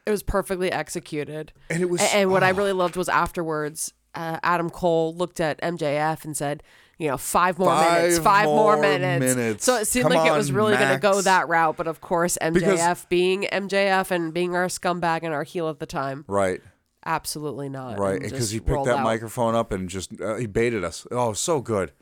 It 0.07 0.11
was 0.11 0.22
perfectly 0.22 0.70
executed. 0.72 1.53
And 1.70 1.80
it 1.82 1.88
was- 1.88 2.00
A- 2.00 2.16
And, 2.16 2.30
what 2.30 2.42
I 2.42 2.48
really 2.50 2.72
loved 2.72 2.96
was 2.96 3.09
afterwards, 3.09 3.92
uh, 4.14 4.38
Adam 4.42 4.68
Cole 4.68 5.14
looked 5.14 5.38
at 5.40 5.61
MJF 5.62 6.24
and 6.24 6.36
said, 6.36 6.62
you 6.98 7.09
know, 7.09 7.16
five 7.16 7.57
more 7.59 7.74
minutes, 7.74 8.16
Five 8.16 8.24
five 8.24 8.44
more, 8.46 8.74
more 8.74 8.82
minutes. 8.82 9.36
minutes. 9.36 9.64
So 9.64 9.76
it 9.76 9.86
seemed 9.86 10.05
Come 10.09 10.14
like 10.14 10.28
it 10.28 10.36
was 10.36 10.50
really 10.53 10.76
going 10.76 10.92
to 10.92 10.98
go 10.98 11.20
that 11.22 11.48
route. 11.48 11.76
But 11.76 11.86
of 11.86 12.00
course, 12.00 12.36
MJF 12.40 12.53
Because- 12.55 13.05
being 13.09 13.44
MJF 13.53 14.11
and 14.11 14.34
being 14.34 14.55
our 14.57 14.66
scumbag 14.66 15.20
and 15.22 15.32
our 15.32 15.44
heel 15.44 15.68
at 15.68 15.78
the 15.78 15.86
time, 15.86 16.24
Right. 16.28 16.61
Absolutely 17.05 17.68
not. 17.68 17.98
Right, 17.98 18.20
because 18.20 18.50
he 18.50 18.61
picked 18.61 18.84
that 18.84 18.98
out. 18.98 19.05
microphone 19.05 19.55
up 19.55 19.72
and 19.72 19.88
just 19.88 20.20
uh, 20.20 20.36
he 20.36 20.46
baited 20.46 20.84
us. 20.84 21.07
Oh, 21.11 21.32
so 21.32 21.61
good, 21.61 21.92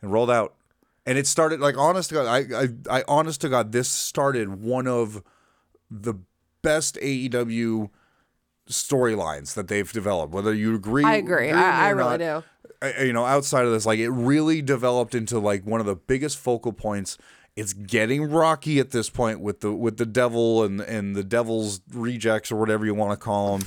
and 0.00 0.12
rolled 0.12 0.30
out, 0.30 0.54
and 1.04 1.18
it 1.18 1.26
started 1.26 1.60
like 1.60 1.76
honest 1.76 2.10
to 2.10 2.16
God. 2.16 2.26
I, 2.26 2.62
I, 2.62 2.98
I 3.00 3.04
honest 3.08 3.40
to 3.42 3.48
God, 3.48 3.72
this 3.72 3.88
started 3.88 4.60
one 4.62 4.86
of 4.86 5.22
the 5.90 6.14
best 6.62 6.96
AEW 6.96 7.90
storylines 8.68 9.54
that 9.54 9.68
they've 9.68 9.90
developed. 9.92 10.32
Whether 10.32 10.52
you 10.52 10.74
agree, 10.74 11.04
I 11.04 11.14
agree. 11.14 11.46
me 11.46 11.52
I, 11.52 11.86
I 11.86 11.88
really 11.90 12.18
do. 12.18 12.42
You 13.00 13.12
know, 13.12 13.24
outside 13.24 13.64
of 13.64 13.72
this, 13.72 13.86
like 13.86 13.98
it 13.98 14.10
really 14.10 14.60
developed 14.62 15.14
into 15.14 15.38
like 15.38 15.64
one 15.64 15.80
of 15.80 15.86
the 15.86 15.96
biggest 15.96 16.38
focal 16.38 16.72
points. 16.72 17.16
It's 17.54 17.72
getting 17.72 18.24
rocky 18.24 18.78
at 18.80 18.90
this 18.90 19.08
point 19.08 19.40
with 19.40 19.60
the 19.60 19.72
with 19.72 19.96
the 19.96 20.04
devil 20.04 20.62
and 20.62 20.80
and 20.80 21.16
the 21.16 21.24
devil's 21.24 21.80
rejects 21.90 22.52
or 22.52 22.56
whatever 22.56 22.84
you 22.84 22.94
want 22.94 23.12
to 23.12 23.16
call 23.16 23.56
them. 23.56 23.66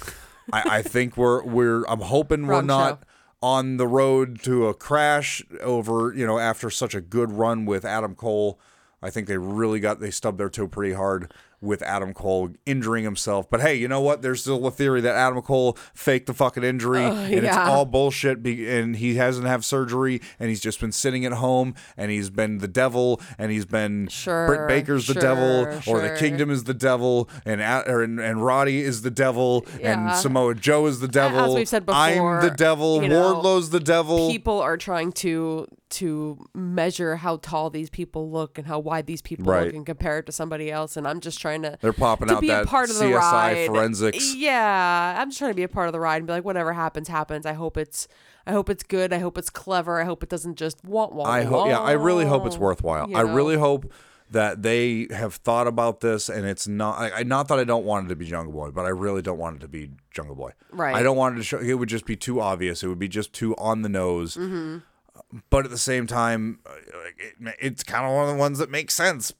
I, 0.51 0.77
I 0.77 0.81
think 0.81 1.17
we're 1.17 1.43
we're. 1.43 1.83
I'm 1.85 2.01
hoping 2.01 2.47
we're 2.47 2.61
not 2.61 2.99
show. 2.99 3.07
on 3.41 3.77
the 3.77 3.87
road 3.87 4.41
to 4.43 4.67
a 4.67 4.73
crash 4.73 5.43
over 5.61 6.13
you 6.13 6.25
know 6.25 6.39
after 6.39 6.69
such 6.69 6.95
a 6.95 7.01
good 7.01 7.31
run 7.31 7.65
with 7.65 7.85
Adam 7.85 8.15
Cole. 8.15 8.59
I 9.01 9.09
think 9.09 9.27
they 9.27 9.37
really 9.37 9.79
got 9.79 9.99
they 9.99 10.11
stubbed 10.11 10.37
their 10.37 10.49
toe 10.49 10.67
pretty 10.67 10.93
hard 10.93 11.31
with 11.61 11.81
Adam 11.81 12.13
Cole 12.13 12.51
injuring 12.65 13.03
himself. 13.03 13.49
But 13.49 13.61
hey, 13.61 13.75
you 13.75 13.87
know 13.87 14.01
what? 14.01 14.21
There's 14.21 14.41
still 14.41 14.65
a 14.67 14.71
theory 14.71 15.01
that 15.01 15.15
Adam 15.15 15.41
Cole 15.41 15.77
faked 15.93 16.27
the 16.27 16.33
fucking 16.33 16.63
injury 16.63 17.03
oh, 17.03 17.11
and 17.11 17.45
it's 17.45 17.55
all 17.57 17.85
bullshit. 17.85 18.43
Be- 18.43 18.69
and 18.69 18.95
he 18.95 19.15
hasn't 19.15 19.47
have 19.47 19.65
surgery 19.65 20.21
and 20.39 20.49
he's 20.49 20.61
just 20.61 20.79
been 20.79 20.91
sitting 20.91 21.25
at 21.25 21.33
home 21.33 21.75
and 21.97 22.11
he's 22.11 22.29
been 22.29 22.59
the 22.59 22.67
devil 22.67 23.19
and 23.37 23.51
he's 23.51 23.65
been 23.65 24.07
Sure, 24.09 24.47
Britt 24.47 24.67
Baker's 24.67 25.07
the 25.07 25.13
sure, 25.13 25.21
devil 25.21 25.81
or 25.87 26.01
the. 26.01 26.19
Kingdom 26.19 26.49
is 26.49 26.65
the 26.65 26.73
devil 26.73 27.29
and 27.45 27.61
A- 27.61 27.83
or, 27.89 28.01
and, 28.03 28.19
and 28.19 28.43
Roddy 28.43 28.81
is 28.81 29.01
the 29.03 29.11
devil 29.11 29.65
and 29.81 30.15
Samoa 30.15 30.55
Joe 30.55 30.85
is 30.85 30.99
the 30.99 31.07
devil. 31.07 31.39
As 31.39 31.55
we've 31.55 31.67
said 31.67 31.85
I'm 31.87 32.41
the 32.41 32.51
devil. 32.55 33.01
you 33.01 33.09
know, 33.09 33.33
Wardlow's 33.33 33.69
the 33.69 33.79
devil. 33.79 34.29
People 34.29 34.59
are 34.59 34.77
trying 34.77 35.11
to 35.13 35.67
to 35.89 36.37
measure 36.53 37.15
how 37.15 37.37
tall 37.37 37.71
these 37.71 37.89
people 37.89 38.29
look 38.29 38.57
and 38.59 38.67
how 38.67 38.77
wide 38.77 39.07
these 39.07 39.23
people 39.23 39.45
Right. 39.45 39.65
look 39.65 39.73
and 39.73 39.85
compare 39.85 40.19
it 40.19 40.27
to 40.27 40.31
somebody 40.31 40.71
else. 40.71 40.95
And 40.95 41.07
I'm 41.07 41.19
just 41.19 41.41
trying 41.41 41.48
to 41.57 41.77
They're 41.81 41.93
popping 41.93 42.27
to 42.29 42.35
out 42.35 42.41
be 42.41 42.47
that 42.47 42.63
a 42.63 42.67
part 42.67 42.89
of 42.89 42.97
the 42.97 43.05
CSI 43.05 43.15
ride. 43.15 43.67
forensics. 43.67 44.35
Yeah, 44.35 45.15
I'm 45.19 45.29
just 45.29 45.39
trying 45.39 45.51
to 45.51 45.55
be 45.55 45.63
a 45.63 45.67
part 45.67 45.87
of 45.87 45.93
the 45.93 45.99
ride 45.99 46.17
and 46.17 46.27
be 46.27 46.33
like, 46.33 46.45
whatever 46.45 46.73
happens, 46.73 47.07
happens. 47.07 47.45
I 47.45 47.53
hope 47.53 47.77
it's, 47.77 48.07
I 48.45 48.51
hope 48.51 48.69
it's 48.69 48.83
good. 48.83 49.11
I 49.13 49.19
hope 49.19 49.37
it's 49.37 49.49
clever. 49.49 49.99
I 49.99 50.05
hope 50.05 50.23
it 50.23 50.29
doesn't 50.29 50.55
just 50.55 50.83
want 50.83 51.13
want. 51.13 51.29
I 51.29 51.43
hope. 51.43 51.67
Yeah, 51.67 51.79
I 51.79 51.91
really 51.93 52.25
hope 52.25 52.45
it's 52.45 52.57
worthwhile. 52.57 53.09
you 53.09 53.15
I 53.15 53.21
really 53.21 53.57
hope 53.57 53.91
that 54.31 54.61
they 54.61 55.07
have 55.11 55.35
thought 55.35 55.67
about 55.67 56.01
this, 56.01 56.29
and 56.29 56.45
it's 56.45 56.67
not. 56.67 57.11
I, 57.13 57.23
not 57.23 57.47
that 57.47 57.59
I 57.59 57.63
don't 57.63 57.85
want 57.85 58.05
it 58.05 58.09
to 58.09 58.15
be 58.15 58.25
Jungle 58.25 58.53
Boy, 58.53 58.71
but 58.71 58.85
I 58.85 58.89
really 58.89 59.21
don't 59.21 59.39
want 59.39 59.57
it 59.57 59.59
to 59.61 59.67
be 59.67 59.91
Jungle 60.11 60.35
Boy. 60.35 60.51
Right. 60.71 60.95
I 60.95 61.01
don't 61.03 61.17
want 61.17 61.35
it 61.35 61.37
to 61.39 61.43
show. 61.43 61.59
It 61.59 61.73
would 61.73 61.89
just 61.89 62.05
be 62.05 62.15
too 62.15 62.39
obvious. 62.39 62.83
It 62.83 62.87
would 62.87 62.99
be 62.99 63.07
just 63.07 63.33
too 63.33 63.55
on 63.57 63.81
the 63.81 63.89
nose. 63.89 64.35
Mm-hmm. 64.35 64.77
But 65.49 65.65
at 65.65 65.71
the 65.71 65.77
same 65.77 66.07
time, 66.07 66.59
it, 67.17 67.55
it's 67.59 67.83
kind 67.83 68.05
of 68.05 68.13
one 68.13 68.29
of 68.29 68.35
the 68.35 68.39
ones 68.39 68.59
that 68.59 68.69
makes 68.69 68.93
sense. 68.93 69.33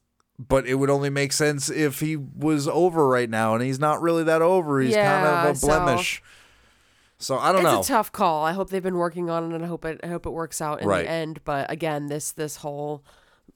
But 0.47 0.65
it 0.67 0.75
would 0.75 0.89
only 0.89 1.09
make 1.09 1.33
sense 1.33 1.69
if 1.69 1.99
he 1.99 2.15
was 2.15 2.65
over 2.67 3.07
right 3.09 3.29
now, 3.29 3.55
and 3.55 3.61
he's 3.63 3.77
not 3.79 4.01
really 4.01 4.23
that 4.23 4.41
over. 4.41 4.79
He's 4.79 4.95
kind 4.95 5.27
of 5.27 5.55
a 5.57 5.59
blemish. 5.59 6.23
So, 7.17 7.37
I 7.37 7.51
don't 7.51 7.61
It's 7.65 7.71
know. 7.73 7.79
It's 7.79 7.89
a 7.89 7.91
tough 7.91 8.13
call. 8.13 8.45
I 8.45 8.53
hope 8.53 8.69
they've 8.69 8.81
been 8.81 8.95
working 8.95 9.29
on 9.29 9.51
it, 9.51 9.55
and 9.55 9.65
I 9.65 9.67
hope 9.67 9.83
it. 9.83 9.99
I 10.01 10.07
hope 10.07 10.25
it 10.25 10.29
works 10.29 10.61
out 10.61 10.81
in 10.81 10.87
Right. 10.87 11.03
the 11.03 11.09
end. 11.11 11.41
But 11.43 11.69
again, 11.69 12.07
this 12.07 12.31
this 12.31 12.55
whole 12.57 13.03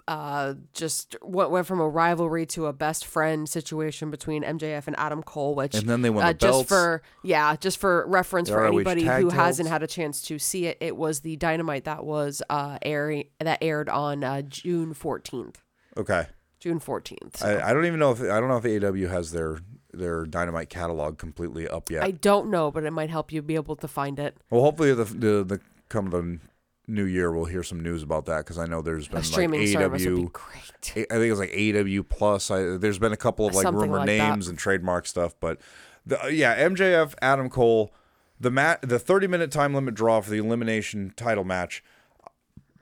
uh 0.06 0.56
just 0.74 1.16
went, 1.22 1.50
went 1.52 1.66
from 1.66 1.80
a 1.80 1.88
rivalry 1.88 2.46
to 2.46 2.66
a 2.66 2.74
best 2.74 3.06
friend 3.06 3.48
situation 3.48 4.12
between 4.12 4.44
MJF 4.44 4.86
and 4.88 5.00
Adam 5.00 5.24
Cole, 5.24 5.56
which 5.56 5.76
And 5.76 5.88
then 5.90 6.02
they 6.02 6.10
won 6.10 6.26
uh, 6.26 6.34
the 6.34 6.34
belts. 6.34 6.58
just 6.58 6.68
for 6.70 7.02
yeah, 7.24 7.56
just 7.56 7.78
for 7.78 8.06
reference 8.08 8.50
The 8.50 8.56
for 8.56 8.62
ROH 8.64 8.68
anybody 8.76 9.04
who 9.04 9.08
titles. 9.08 9.34
hasn't 9.34 9.70
had 9.70 9.82
a 9.82 9.88
chance 9.88 10.22
to 10.24 10.38
see 10.40 10.66
it. 10.66 10.78
It 10.82 10.98
was 10.98 11.22
the 11.22 11.38
Dynamite 11.38 11.86
that 11.86 12.04
was 12.04 12.42
uh 12.50 12.80
airing 12.82 13.30
that 13.40 13.60
aired 13.62 13.88
on 13.88 14.26
uh, 14.26 14.42
June 14.42 14.94
fourteenth. 14.94 15.62
okay. 15.96 16.26
June 16.64 16.80
fourteenth. 16.80 17.44
I, 17.44 17.70
I 17.70 17.74
don't 17.74 17.86
even 17.86 18.00
know 18.00 18.12
if 18.12 18.22
I 18.22 18.40
don't 18.40 18.48
know 18.48 18.58
if 18.64 18.84
AW 18.84 19.12
has 19.12 19.32
their 19.32 19.60
their 19.92 20.26
Dynamite 20.26 20.70
catalog 20.70 21.18
completely 21.18 21.68
up 21.68 21.92
yet. 21.92 22.04
I 22.04 22.12
don't 22.12 22.50
know, 22.50 22.72
but 22.72 22.86
it 22.86 22.92
might 22.92 23.10
help 23.10 23.34
you 23.34 23.42
be 23.42 23.56
able 23.56 23.76
to 23.76 23.88
find 23.90 24.18
it. 24.18 24.38
well, 24.50 24.62
hopefully 24.62 24.94
the 24.94 25.04
the, 25.04 25.44
the 25.44 25.60
come 25.90 26.10
the 26.10 26.40
new 26.88 27.04
year 27.04 27.32
we'll 27.34 27.46
hear 27.46 27.64
some 27.64 27.82
news 27.82 28.02
about 28.02 28.26
that 28.28 28.40
because 28.40 28.58
I 28.58 28.66
know 28.66 28.82
there's 28.82 29.10
been 29.10 29.20
A 29.20 29.24
streaming 29.24 29.60
like 29.60 29.70
service 29.70 30.06
would 30.06 30.16
be 30.16 30.30
great. 30.32 31.08
I 31.12 31.16
think 31.16 31.32
it's 31.32 31.40
like 31.40 31.54
AW 31.54 32.04
plus. 32.08 32.50
I, 32.50 32.78
there's 32.78 33.00
been 33.00 33.14
a 33.14 33.18
couple 33.18 33.46
of 33.46 33.54
like 33.56 33.64
Something 33.64 33.82
rumor 33.82 33.98
like 34.00 34.08
that. 34.08 34.30
names 34.30 34.48
and 34.48 34.58
trademark 34.58 35.06
stuff, 35.06 35.36
but 35.42 35.60
the, 36.06 36.18
yeah, 36.32 36.58
MJF 36.68 37.14
Adam 37.22 37.50
Cole, 37.50 37.94
the 38.40 38.52
mat 38.52 38.80
the 38.82 39.00
30 39.00 39.28
minute 39.28 39.52
time 39.52 39.74
limit 39.74 39.96
draw 39.96 40.22
for 40.22 40.30
the 40.30 40.38
elimination 40.38 41.12
title 41.18 41.44
match. 41.44 41.84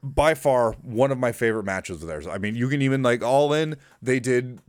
By 0.04 0.34
far, 0.34 0.74
one 0.82 1.12
of 1.12 1.18
my 1.18 1.32
favorite 1.32 1.64
matches 1.64 2.02
of 2.02 2.08
theirs. 2.08 2.26
I 2.26 2.38
mean, 2.38 2.56
you 2.56 2.68
can 2.70 2.82
even 2.82 3.04
like 3.04 3.24
all 3.24 3.54
in. 3.54 3.78
They 4.02 4.20
did. 4.20 4.60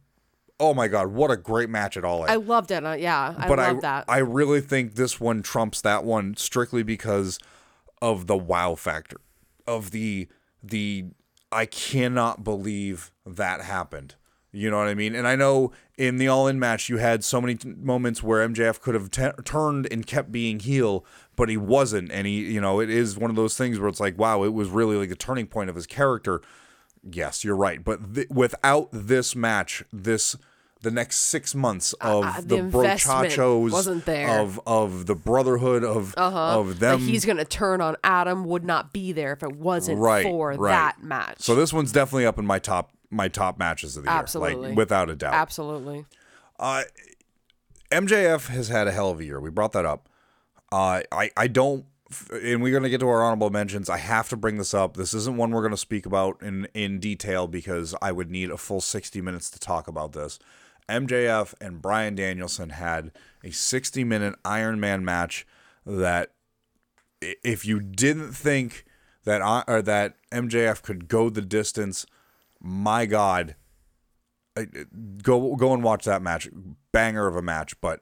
Oh 0.61 0.75
my 0.75 0.89
god, 0.89 1.09
what 1.09 1.31
a 1.31 1.37
great 1.37 1.71
match 1.71 1.97
at 1.97 2.05
all 2.05 2.25
in. 2.25 2.31
I 2.31 2.37
loved 2.37 2.71
it. 2.71 2.85
Uh, 2.85 2.93
yeah, 2.93 3.35
I 3.37 3.49
but 3.49 3.59
love 3.59 3.79
I, 3.79 3.81
that. 3.81 4.05
I 4.09 4.19
really 4.19 4.61
think 4.61 4.95
this 4.95 5.19
one 5.19 5.43
trumps 5.43 5.81
that 5.81 6.05
one 6.05 6.37
strictly 6.37 6.83
because 6.83 7.39
of 8.01 8.27
the 8.27 8.37
wow 8.37 8.75
factor 8.75 9.17
of 9.67 9.91
the 9.91 10.29
the 10.63 11.07
I 11.51 11.67
cannot 11.67 12.45
believe 12.45 13.11
that 13.27 13.63
happened. 13.63 14.15
You 14.55 14.71
know 14.71 14.79
what 14.79 14.89
I 14.89 14.95
mean? 14.95 15.15
And 15.15 15.27
I 15.27 15.35
know 15.35 15.73
in 15.97 16.19
the 16.19 16.29
All 16.29 16.47
In 16.47 16.59
match, 16.59 16.91
you 16.91 16.99
had 16.99 17.25
so 17.25 17.41
many 17.41 17.55
t- 17.55 17.73
moments 17.79 18.23
where 18.23 18.47
MJF 18.47 18.81
could 18.81 18.95
have 18.95 19.11
t- 19.11 19.43
turned 19.45 19.89
and 19.91 20.07
kept 20.07 20.31
being 20.31 20.61
heel, 20.61 21.07
but 21.37 21.49
he 21.49 21.57
wasn't. 21.57 22.11
And 22.11 22.27
he, 22.27 22.53
you 22.53 22.61
know, 22.61 22.81
it 22.81 22.91
is 22.91 23.17
one 23.17 23.31
of 23.31 23.37
those 23.37 23.57
things 23.57 23.79
where 23.79 23.89
it's 23.89 24.01
like, 24.01 24.19
wow, 24.19 24.43
it 24.45 24.53
was 24.53 24.69
really 24.69 24.97
like 24.97 25.11
a 25.11 25.17
turning 25.17 25.47
point 25.47 25.71
of 25.71 25.77
his 25.77 25.87
character. 25.87 26.41
Yes, 27.03 27.45
you're 27.45 27.57
right. 27.57 27.83
But 27.83 28.15
th- 28.15 28.29
without 28.31 28.89
this 28.93 29.35
match, 29.35 29.83
this 29.93 30.37
the 30.83 30.91
next 30.91 31.19
six 31.19 31.55
months 31.55 31.93
of 31.95 32.25
uh, 32.25 32.41
the, 32.41 32.57
the 32.57 32.63
brochachos 32.63 33.71
wasn't 33.71 34.05
there. 34.05 34.41
of 34.41 34.61
of 34.67 35.07
the 35.07 35.15
brotherhood 35.15 35.85
of 35.85 36.13
uh-huh. 36.17 36.59
of 36.59 36.81
them. 36.81 37.01
that 37.01 37.07
he's 37.09 37.25
going 37.25 37.37
to 37.37 37.45
turn 37.45 37.81
on 37.81 37.97
Adam 38.03 38.45
would 38.45 38.65
not 38.65 38.93
be 38.93 39.13
there 39.13 39.33
if 39.33 39.43
it 39.45 39.57
wasn't 39.57 39.99
Right, 40.01 40.25
for 40.25 40.53
right. 40.55 40.71
that 40.73 41.03
match. 41.03 41.37
so 41.39 41.55
this 41.55 41.73
one's 41.73 41.93
definitely 41.93 42.27
up 42.27 42.39
in 42.39 42.47
my 42.47 42.59
top 42.59 42.91
my 43.11 43.29
top 43.29 43.59
matches 43.59 43.97
of 43.97 44.05
the 44.05 44.11
year, 44.11 44.19
Absolutely. 44.19 44.69
like 44.71 44.77
without 44.77 45.09
a 45.09 45.15
doubt. 45.15 45.35
Absolutely. 45.35 46.05
Uh, 46.59 46.83
MJF 47.91 48.49
has 48.49 48.69
had 48.69 48.89
a 48.89 48.93
hell 48.93 49.11
of 49.11 49.21
a 49.21 49.25
year. 49.25 49.41
We 49.41 49.51
brought 49.51 49.73
that 49.73 49.85
up. 49.85 50.09
Uh, 50.73 51.03
I 51.13 51.31
I 51.37 51.49
don't, 51.49 51.85
and 52.33 52.63
we're 52.63 52.73
gonna 52.73 52.89
get 52.89 53.01
to 53.01 53.09
our 53.09 53.23
honorable 53.23 53.51
mentions. 53.51 53.91
I 53.91 53.99
have 53.99 54.31
to 54.31 54.37
bring 54.37 54.57
this 54.57 54.73
up. 54.73 54.97
This 54.97 55.13
isn't 55.13 55.37
one 55.37 55.51
we're 55.51 55.63
gonna 55.63 55.77
speak 55.77 56.07
about 56.07 56.43
in 56.43 56.67
in 56.73 56.99
detail 56.99 57.47
because 57.47 57.95
I 58.01 58.11
would 58.11 58.31
need 58.31 58.51
a 58.51 58.57
full 58.57 58.81
sixty 58.81 59.21
minutes 59.21 59.51
to 59.51 59.61
talk 59.61 59.87
about 59.87 60.13
this. 60.13 60.39
MJF 60.89 61.55
and 61.61 61.83
Bryan 61.83 62.15
Danielson 62.15 62.71
had 62.71 63.13
a 63.45 63.51
sixty 63.51 64.03
minute 64.03 64.35
Iron 64.47 64.81
Man 64.81 65.05
match 65.05 65.47
that 65.85 66.33
if 67.21 67.67
you 67.67 67.79
didn't 67.79 68.33
think 68.33 68.87
that 69.25 69.43
I, 69.43 69.65
or 69.69 69.83
that 69.83 70.17
MJF 70.33 70.81
could 70.81 71.07
go 71.07 71.29
the 71.29 71.43
distance, 71.43 72.07
my 72.61 73.05
God, 73.05 73.57
go 75.23 75.55
go 75.55 75.75
and 75.75 75.83
watch 75.83 76.07
that 76.07 76.23
match. 76.23 76.49
Banger 76.93 77.27
of 77.27 77.37
a 77.37 77.43
match, 77.43 77.79
but 77.83 78.01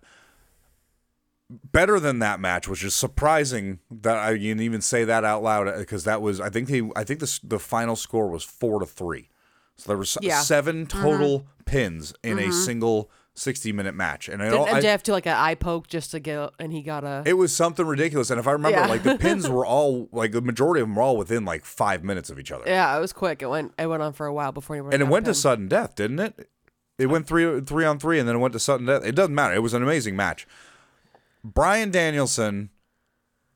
better 1.72 1.98
than 1.98 2.20
that 2.20 2.40
match, 2.40 2.68
which 2.68 2.84
is 2.84 2.94
surprising 2.94 3.80
that 3.90 4.16
I 4.16 4.36
can 4.36 4.60
even 4.60 4.80
say 4.80 5.04
that 5.04 5.24
out 5.24 5.42
loud 5.42 5.68
uh, 5.68 5.78
because 5.78 6.04
that 6.04 6.22
was 6.22 6.40
I 6.40 6.50
think 6.50 6.68
he 6.68 6.88
I 6.94 7.04
think 7.04 7.20
the 7.20 7.40
the 7.42 7.58
final 7.58 7.96
score 7.96 8.28
was 8.28 8.44
four 8.44 8.80
to 8.80 8.86
three, 8.86 9.28
so 9.76 9.88
there 9.88 9.98
was 9.98 10.16
Yeah. 10.20 10.40
7 10.40 10.86
mm-hmm. 10.86 11.02
total 11.02 11.46
pins 11.64 12.14
in 12.22 12.38
a 12.38 12.42
mm-hmm. 12.42 12.52
single 12.52 13.10
sixty 13.34 13.72
minute 13.72 13.94
match, 13.94 14.28
and 14.28 14.42
I, 14.42 14.50
Did 14.50 14.60
I- 14.60 14.80
MJF 14.80 15.02
do 15.02 15.12
like 15.12 15.26
an 15.26 15.36
eye 15.36 15.54
poke 15.54 15.88
just 15.88 16.10
to 16.12 16.20
get, 16.20 16.50
and 16.58 16.72
he 16.72 16.82
got 16.82 17.04
a. 17.04 17.22
it 17.24 17.34
was 17.34 17.54
something 17.54 17.86
ridiculous. 17.86 18.30
And 18.30 18.38
if 18.38 18.46
I 18.46 18.52
remember, 18.52 18.78
Yeah. 18.78 18.86
like 18.86 19.02
the 19.02 19.18
pins 19.18 19.48
were 19.50 19.66
all 19.66 20.08
like 20.12 20.32
the 20.32 20.42
majority 20.42 20.80
of 20.80 20.88
them 20.88 20.96
were 20.96 21.02
all 21.02 21.16
within 21.16 21.44
like 21.44 21.64
five 21.64 22.04
minutes 22.04 22.30
of 22.30 22.38
each 22.38 22.52
other, 22.52 22.64
yeah, 22.66 22.96
it 22.96 23.00
was 23.00 23.12
quick. 23.12 23.42
It 23.42 23.48
went. 23.48 23.72
It 23.78 23.86
went 23.86 24.02
on 24.02 24.12
for 24.12 24.26
a 24.26 24.32
while 24.32 24.52
before 24.52 24.76
he. 24.76 24.82
and 24.82 25.02
it 25.02 25.08
went 25.08 25.26
to 25.26 25.34
sudden 25.34 25.68
death, 25.68 25.94
didn't 25.94 26.20
it? 26.20 26.48
It 26.98 27.06
went 27.06 27.26
three 27.26 27.60
three 27.62 27.84
on 27.84 27.98
three, 27.98 28.18
and 28.18 28.28
then 28.28 28.36
it 28.36 28.40
went 28.40 28.52
to 28.52 28.60
sudden 28.60 28.86
death. 28.86 29.04
It 29.04 29.14
doesn't 29.14 29.34
matter. 29.34 29.54
It 29.54 29.62
was 29.62 29.74
an 29.74 29.82
amazing 29.82 30.16
match. 30.16 30.46
Bryan 31.42 31.90
Danielson 31.90 32.70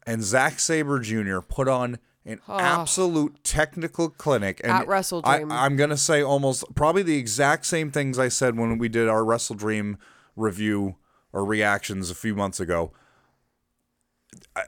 and 0.07 0.23
Zack 0.23 0.61
Sabre 0.61 1.01
Jr. 1.01 1.41
put 1.41 1.69
on 1.69 1.99
an 2.27 2.41
absolute 2.49 3.43
technical 3.45 4.09
clinic 4.09 4.61
and 4.65 4.73
At 4.73 4.89
Wrestle 4.89 5.21
I, 5.25 5.39
Dream. 5.39 5.53
I'm 5.53 5.77
gonna 5.77 5.97
say 5.97 6.23
almost 6.23 6.65
probably 6.75 7.03
the 7.03 7.19
exact 7.19 7.67
same 7.67 7.91
things 7.91 8.19
I 8.19 8.29
said 8.29 8.57
when 8.57 8.79
we 8.79 8.89
did 8.89 9.09
our 9.09 9.23
WrestleDream 9.23 9.97
review 10.37 10.97
or 11.33 11.45
reactions 11.45 12.11
a 12.11 12.15
few 12.15 12.35
months 12.35 12.61
ago. 12.61 12.93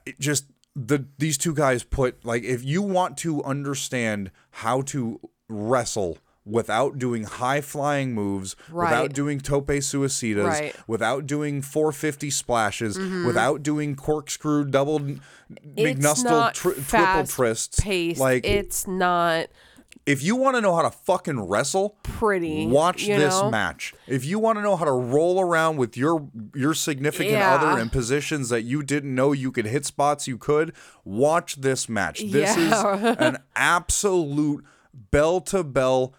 It 0.04 0.20
just 0.20 0.46
the 0.74 1.06
these 1.18 1.38
two 1.38 1.54
guys 1.54 1.82
put 1.82 2.24
like 2.24 2.44
if 2.44 2.62
you 2.62 2.82
want 2.82 3.16
to 3.18 3.42
understand 3.44 4.30
how 4.50 4.82
to 4.82 5.20
wrestle 5.48 6.18
without 6.46 6.98
doing 6.98 7.24
high 7.24 7.60
flying 7.60 8.14
moves, 8.14 8.54
Right. 8.70 8.88
without 8.90 9.12
doing 9.12 9.40
tope 9.40 9.66
suicidas, 9.66 10.44
Right. 10.46 10.72
Mm-hmm. 10.72 10.82
without 10.92 11.26
doing 11.26 11.60
450 11.60 12.30
splashes, 12.30 12.96
without 12.98 13.62
doing 13.62 13.96
corkscrew 13.96 14.64
double 14.64 15.00
McNustle 15.76 16.52
tri- 16.54 16.72
triple 16.72 17.26
paced. 17.82 18.20
Like 18.20 18.44
it's 18.46 18.86
not 18.86 19.46
if 20.04 20.22
you 20.22 20.36
want 20.36 20.54
to 20.56 20.60
know 20.60 20.74
how 20.76 20.82
to 20.82 20.90
fucking 20.90 21.40
wrestle, 21.48 21.96
pretty. 22.04 22.66
watch 22.68 23.06
this 23.06 23.34
know? 23.40 23.50
match. 23.50 23.92
If 24.06 24.24
you 24.24 24.38
want 24.38 24.56
to 24.58 24.62
know 24.62 24.76
how 24.76 24.84
to 24.84 24.92
roll 24.92 25.40
around 25.40 25.78
with 25.78 25.96
your 25.96 26.28
your 26.54 26.74
significant 26.74 27.32
Yeah. 27.32 27.54
other 27.56 27.80
in 27.80 27.90
positions 27.90 28.48
that 28.50 28.62
you 28.62 28.82
didn't 28.84 29.14
know 29.14 29.32
you 29.32 29.50
could 29.50 29.66
hit 29.66 29.84
spots 29.84 30.28
you 30.28 30.38
could, 30.38 30.72
watch 31.04 31.56
this 31.56 31.88
match. 31.88 32.20
This 32.20 32.56
Yeah. 32.56 32.94
is 33.10 33.16
an 33.18 33.38
absolute 33.56 34.64
bell 34.94 35.40
to 35.42 35.64
bell 35.64 36.14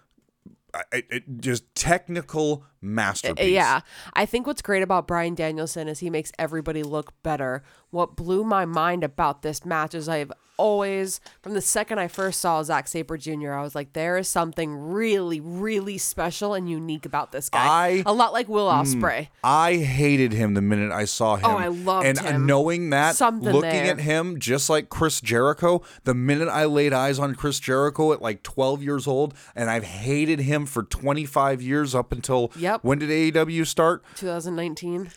It, 0.91 1.39
just 1.39 1.73
technical 1.75 2.65
masterpiece. 2.81 3.49
Yeah. 3.51 3.81
I 4.13 4.25
think 4.25 4.47
what's 4.47 4.61
great 4.61 4.83
about 4.83 5.07
Bryan 5.07 5.35
Danielson 5.35 5.87
is 5.87 5.99
he 5.99 6.09
makes 6.09 6.31
everybody 6.37 6.83
look 6.83 7.13
better. 7.23 7.63
What 7.89 8.15
blew 8.15 8.43
my 8.43 8.65
mind 8.65 9.03
about 9.03 9.41
this 9.41 9.65
match 9.65 9.95
is 9.95 10.09
I've 10.09 10.31
always, 10.57 11.21
from 11.41 11.53
the 11.53 11.61
second 11.61 11.99
I 11.99 12.07
first 12.07 12.41
saw 12.41 12.61
Zack 12.63 12.87
Sabre 12.87 13.17
Jr., 13.17 13.53
I 13.53 13.61
was 13.61 13.75
like, 13.75 13.93
there 13.93 14.17
is 14.17 14.27
something 14.27 14.75
really, 14.75 15.39
really 15.39 15.97
special 15.97 16.53
and 16.53 16.69
unique 16.69 17.05
about 17.05 17.31
this 17.31 17.49
guy. 17.49 17.87
I- 17.87 18.03
A 18.05 18.13
lot 18.13 18.33
like 18.33 18.49
Will 18.49 18.69
hmm. 18.69 18.81
Ospreay. 18.81 19.29
I 19.43 19.77
hated 19.77 20.33
him 20.33 20.55
the 20.55 20.61
minute 20.61 20.91
I 20.91 21.05
saw 21.05 21.33
oh, 21.33 21.35
him. 21.35 21.45
Oh, 21.45 21.57
I 21.57 21.67
loved 21.67 22.07
and 22.07 22.19
uh, 22.19 22.23
him. 22.23 22.45
knowing 22.45 22.89
that, 22.89 23.15
Something 23.15 23.53
looking 23.53 23.69
there. 23.69 23.91
at 23.91 23.99
him 24.01 24.39
just 24.39 24.69
like 24.69 24.89
Chris 24.89 25.21
Jericho, 25.21 25.81
the 26.03 26.13
minute 26.13 26.49
I 26.49 26.65
laid 26.65 26.93
eyes 26.93 27.19
on 27.19 27.35
Chris 27.35 27.59
Jericho 27.59 28.11
at 28.11 28.21
like 28.21 28.43
12 28.43 28.83
years 28.83 29.07
old, 29.07 29.33
and 29.55 29.69
I've 29.69 29.83
hated 29.83 30.41
him 30.41 30.65
for 30.65 30.83
25 30.83 31.61
years 31.61 31.95
up 31.95 32.11
until 32.11 32.51
Yep. 32.67 32.83
when 32.83 32.99
did 32.99 33.09
AEW 33.09 33.65
start? 33.65 34.03
2019. 34.15 35.09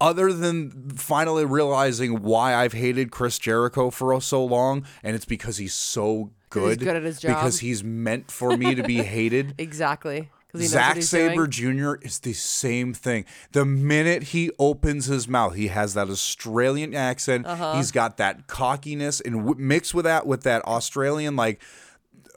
Other 0.00 0.32
than 0.34 0.90
finally 0.90 1.46
realizing 1.46 2.22
why 2.22 2.54
I've 2.54 2.74
hated 2.74 3.10
Chris 3.10 3.38
Jericho 3.38 3.90
for 3.90 4.20
so 4.20 4.44
long, 4.44 4.84
and 5.02 5.16
it's 5.16 5.24
because 5.24 5.56
he's 5.56 5.72
so 5.72 6.30
good, 6.50 6.78
good 6.80 6.94
at 6.96 7.02
his 7.02 7.18
job. 7.20 7.36
because 7.36 7.60
he's 7.60 7.82
meant 7.82 8.30
for 8.30 8.54
me 8.56 8.74
to 8.74 8.82
be 8.82 8.96
hated. 9.02 9.54
exactly. 9.56 10.30
Zack 10.58 11.02
Sabre. 11.02 11.46
Jr. 11.46 11.94
is 12.02 12.20
the 12.20 12.32
same 12.32 12.94
thing. 12.94 13.26
The 13.52 13.64
minute 13.66 14.22
he 14.24 14.50
opens 14.58 15.04
his 15.06 15.28
mouth, 15.28 15.54
he 15.54 15.66
has 15.68 15.92
that 15.94 16.08
Australian 16.08 16.94
accent. 16.94 17.44
Uh-huh. 17.46 17.76
He's 17.76 17.90
got 17.90 18.16
that 18.18 18.46
cockiness, 18.46 19.20
and 19.20 19.36
w- 19.46 19.54
mixed 19.58 19.92
with 19.92 20.04
that, 20.06 20.26
with 20.26 20.44
that 20.44 20.62
Australian, 20.64 21.36
like, 21.36 21.60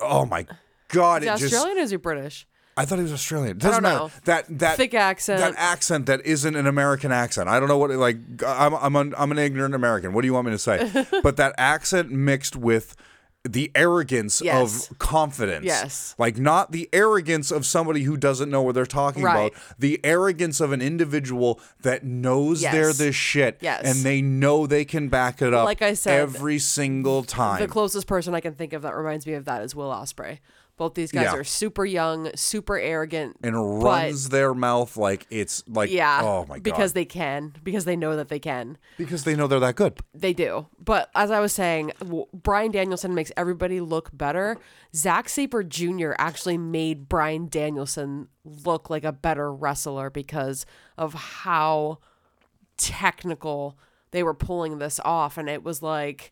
oh 0.02 0.26
my 0.26 0.46
god, 0.90 1.24
Is 1.24 1.28
it 1.28 1.32
he 1.34 1.40
just. 1.40 1.54
Australian 1.54 1.78
or 1.78 1.82
is 1.82 1.92
he 1.92 1.98
British? 1.98 2.46
I 2.80 2.86
thought 2.86 2.98
he 2.98 3.04
was 3.04 3.12
Australian. 3.12 3.52
It 3.52 3.60
doesn't 3.60 3.84
don't 3.84 3.92
matter. 3.92 4.06
know. 4.06 4.12
That 4.24 4.46
that 4.60 4.78
Thick 4.78 4.94
accent. 4.94 5.42
That 5.42 5.54
accent 5.58 6.06
that 6.06 6.26
isn't 6.26 6.56
an 6.56 6.66
American 6.66 7.12
accent. 7.12 7.50
I 7.50 7.60
don't 7.60 7.68
know 7.68 7.78
what 7.78 7.90
like. 7.92 8.18
I'm 8.46 8.74
I'm 8.74 8.96
an, 8.96 9.14
I'm 9.18 9.32
an 9.34 9.38
ignorant 9.38 9.76
American. 9.76 10.14
What 10.14 10.22
do 10.22 10.28
you 10.28 10.34
want 10.34 10.46
me 10.46 10.54
to 10.54 10.58
say? 10.58 11.06
but 11.24 11.36
that 11.38 11.54
accent 11.58 12.10
mixed 12.12 12.56
with 12.56 12.96
the 13.48 13.72
arrogance 13.74 14.42
Yes. 14.42 14.90
of 14.92 15.00
confidence. 15.00 15.66
Yes. 15.66 16.14
Like 16.18 16.38
not 16.38 16.72
the 16.74 16.90
arrogance 16.92 17.52
of 17.52 17.66
somebody 17.66 18.04
who 18.04 18.18
doesn't 18.18 18.50
know 18.50 18.62
what 18.62 18.76
they're 18.76 18.86
talking 18.86 19.24
Right. 19.24 19.48
about. 19.54 19.62
The 19.80 20.00
arrogance 20.04 20.60
of 20.60 20.72
an 20.74 20.82
individual 20.82 21.60
that 21.82 22.04
knows 22.04 22.62
Yes. 22.62 22.74
they're 22.74 22.94
this 22.94 23.16
shit. 23.16 23.58
Yes. 23.62 23.82
And 23.86 24.06
they 24.06 24.22
know 24.22 24.68
they 24.68 24.84
can 24.84 25.08
back 25.08 25.42
it 25.42 25.54
up. 25.54 25.66
Like 25.66 25.82
I 25.82 25.94
said, 25.94 26.20
every 26.20 26.60
single 26.60 27.24
time. 27.24 27.62
The 27.62 27.68
closest 27.68 28.08
person 28.08 28.34
I 28.36 28.42
can 28.42 28.56
think 28.56 28.74
of 28.74 28.82
that 28.84 28.94
reminds 28.96 29.26
me 29.26 29.34
of 29.34 29.46
that 29.46 29.64
is 29.64 29.74
Will 29.74 29.90
Ospreay. 29.90 30.40
Both 30.80 30.96
these 30.96 31.12
guys 31.12 31.26
Yeah. 31.26 31.36
are 31.36 31.44
super 31.44 31.86
young, 31.86 32.32
super 32.36 32.80
arrogant, 32.80 33.36
and 33.44 33.84
runs 33.84 34.30
their 34.30 34.54
mouth 34.54 34.96
like 34.98 35.28
it's 35.30 35.62
like 35.68 35.92
yeah, 35.92 36.22
oh 36.24 36.46
my 36.48 36.56
god 36.56 36.64
because 36.64 36.94
they 36.94 37.04
can, 37.06 37.54
because 37.64 37.84
they 37.86 37.96
know 37.98 38.16
that 38.16 38.30
they 38.30 38.40
can. 38.40 38.78
because 38.98 39.26
they 39.26 39.36
know 39.36 39.46
they're 39.46 39.60
that 39.60 39.76
good. 39.76 40.00
They 40.14 40.34
do. 40.34 40.68
But 40.80 41.10
as 41.14 41.32
I 41.32 41.42
was 41.42 41.52
saying, 41.54 41.92
w- 42.00 42.26
Bryan 42.34 42.72
Danielson 42.72 43.14
makes 43.14 43.32
everybody 43.36 43.82
look 43.82 44.10
better. 44.14 44.58
Zack 44.96 45.28
Sabre 45.30 45.64
Jr. 45.64 46.14
actually 46.18 46.58
made 46.58 47.10
Bryan 47.10 47.48
Danielson 47.50 48.30
look 48.46 48.90
like 48.90 49.04
a 49.04 49.12
better 49.12 49.54
wrestler 49.54 50.10
because 50.10 50.66
of 50.98 51.14
how 51.14 52.00
technical 52.78 53.78
they 54.12 54.24
were 54.24 54.34
pulling 54.34 54.80
this 54.80 55.00
off, 55.06 55.38
and 55.38 55.50
it 55.50 55.64
was 55.64 55.84
like 55.84 56.32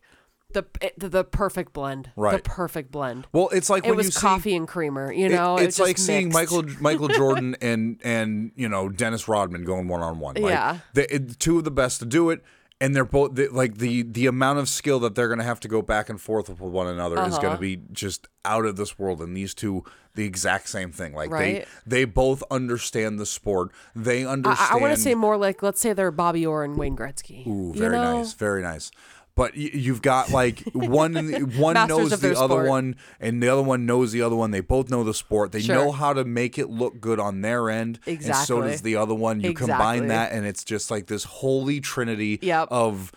the 0.52 0.64
it, 0.80 0.98
the, 0.98 1.08
the 1.08 1.24
perfect 1.24 1.72
blend. 1.74 2.10
Right. 2.16 2.36
The 2.42 2.42
perfect 2.42 2.90
blend. 2.90 3.26
Well, 3.32 3.48
it's 3.52 3.68
like 3.68 3.84
It 3.84 3.90
when 3.90 3.98
you 3.98 4.06
was 4.06 4.14
see 4.14 4.20
coffee 4.20 4.56
and 4.56 4.66
creamer, 4.66 5.12
you 5.12 5.28
know. 5.28 5.58
It 5.58 5.64
it's 5.64 5.76
just 5.76 5.86
like 5.86 5.98
seeing 5.98 6.28
mixed. 6.28 6.34
Michael 6.52 6.62
Michael 6.80 7.08
Jordan 7.08 7.56
and 7.60 8.00
and 8.02 8.52
you 8.56 8.68
know 8.68 8.88
Dennis 8.88 9.28
Rodman 9.28 9.64
going 9.64 9.88
one 9.88 10.00
on 10.00 10.18
one. 10.20 10.36
Like, 10.36 10.50
Yeah. 10.50 10.78
the, 10.94 11.14
it, 11.14 11.38
two 11.38 11.58
of 11.58 11.64
the 11.64 11.70
best 11.70 12.00
to 12.00 12.06
do 12.06 12.30
it, 12.30 12.42
and 12.80 12.96
they're 12.96 13.04
both 13.04 13.34
they, 13.34 13.48
like 13.48 13.76
the 13.76 14.02
the 14.04 14.26
amount 14.26 14.58
of 14.58 14.70
skill 14.70 14.98
that 15.00 15.14
they're 15.14 15.28
going 15.28 15.38
to 15.38 15.44
have 15.44 15.60
to 15.60 15.68
go 15.68 15.82
back 15.82 16.08
and 16.08 16.18
forth 16.20 16.48
with 16.48 16.60
one 16.60 16.86
another 16.86 17.16
is 17.24 17.34
Uh-huh. 17.34 17.42
going 17.42 17.54
to 17.54 17.60
be 17.60 17.82
just 17.92 18.26
out 18.46 18.64
of 18.64 18.76
this 18.76 18.98
world. 18.98 19.20
And 19.20 19.36
these 19.36 19.52
two, 19.52 19.84
the 20.14 20.24
exact 20.24 20.70
same 20.70 20.92
thing. 20.92 21.12
Like 21.12 21.30
Right. 21.30 21.66
they 21.86 21.98
they 21.98 22.04
both 22.06 22.42
understand 22.50 23.18
the 23.18 23.26
sport. 23.26 23.70
They 23.94 24.24
understand. 24.24 24.68
I 24.72 24.76
want 24.78 24.94
to 24.94 25.00
say 25.00 25.14
more 25.14 25.36
like 25.36 25.62
let's 25.62 25.78
say 25.80 25.92
they're 25.92 26.10
Bobby 26.10 26.46
Orr 26.46 26.64
and 26.64 26.78
Wayne 26.78 26.96
Gretzky. 26.96 27.46
Ooh, 27.46 27.72
you 27.74 27.80
very 27.80 27.96
know? 27.98 28.16
nice, 28.16 28.32
very 28.32 28.62
nice. 28.62 28.90
But 29.38 29.56
you've 29.56 30.02
got 30.02 30.30
like 30.32 30.60
one 30.72 31.14
one 31.56 31.86
knows 31.86 32.10
the 32.10 32.30
other 32.36 32.54
sport. 32.54 32.68
one, 32.68 32.96
and 33.20 33.40
the 33.40 33.48
other 33.48 33.62
one 33.62 33.86
knows 33.86 34.10
the 34.10 34.20
other 34.20 34.34
one. 34.34 34.50
They 34.50 34.58
both 34.58 34.90
know 34.90 35.04
the 35.04 35.14
sport. 35.14 35.52
They 35.52 35.60
Sure. 35.62 35.76
know 35.76 35.92
how 35.92 36.12
to 36.12 36.24
make 36.24 36.58
it 36.58 36.68
look 36.68 37.00
good 37.00 37.20
on 37.20 37.40
their 37.42 37.70
end, 37.70 38.00
exactly 38.04 38.30
and 38.30 38.46
so 38.48 38.62
does 38.62 38.82
the 38.82 38.96
other 38.96 39.14
one. 39.14 39.40
You 39.40 39.52
combine 39.52 40.08
that, 40.08 40.32
and 40.32 40.44
it's 40.44 40.64
just 40.64 40.90
like 40.90 41.06
this 41.06 41.22
holy 41.22 41.78
trinity 41.80 42.40
Yep. 42.42 42.66
of 42.72 43.12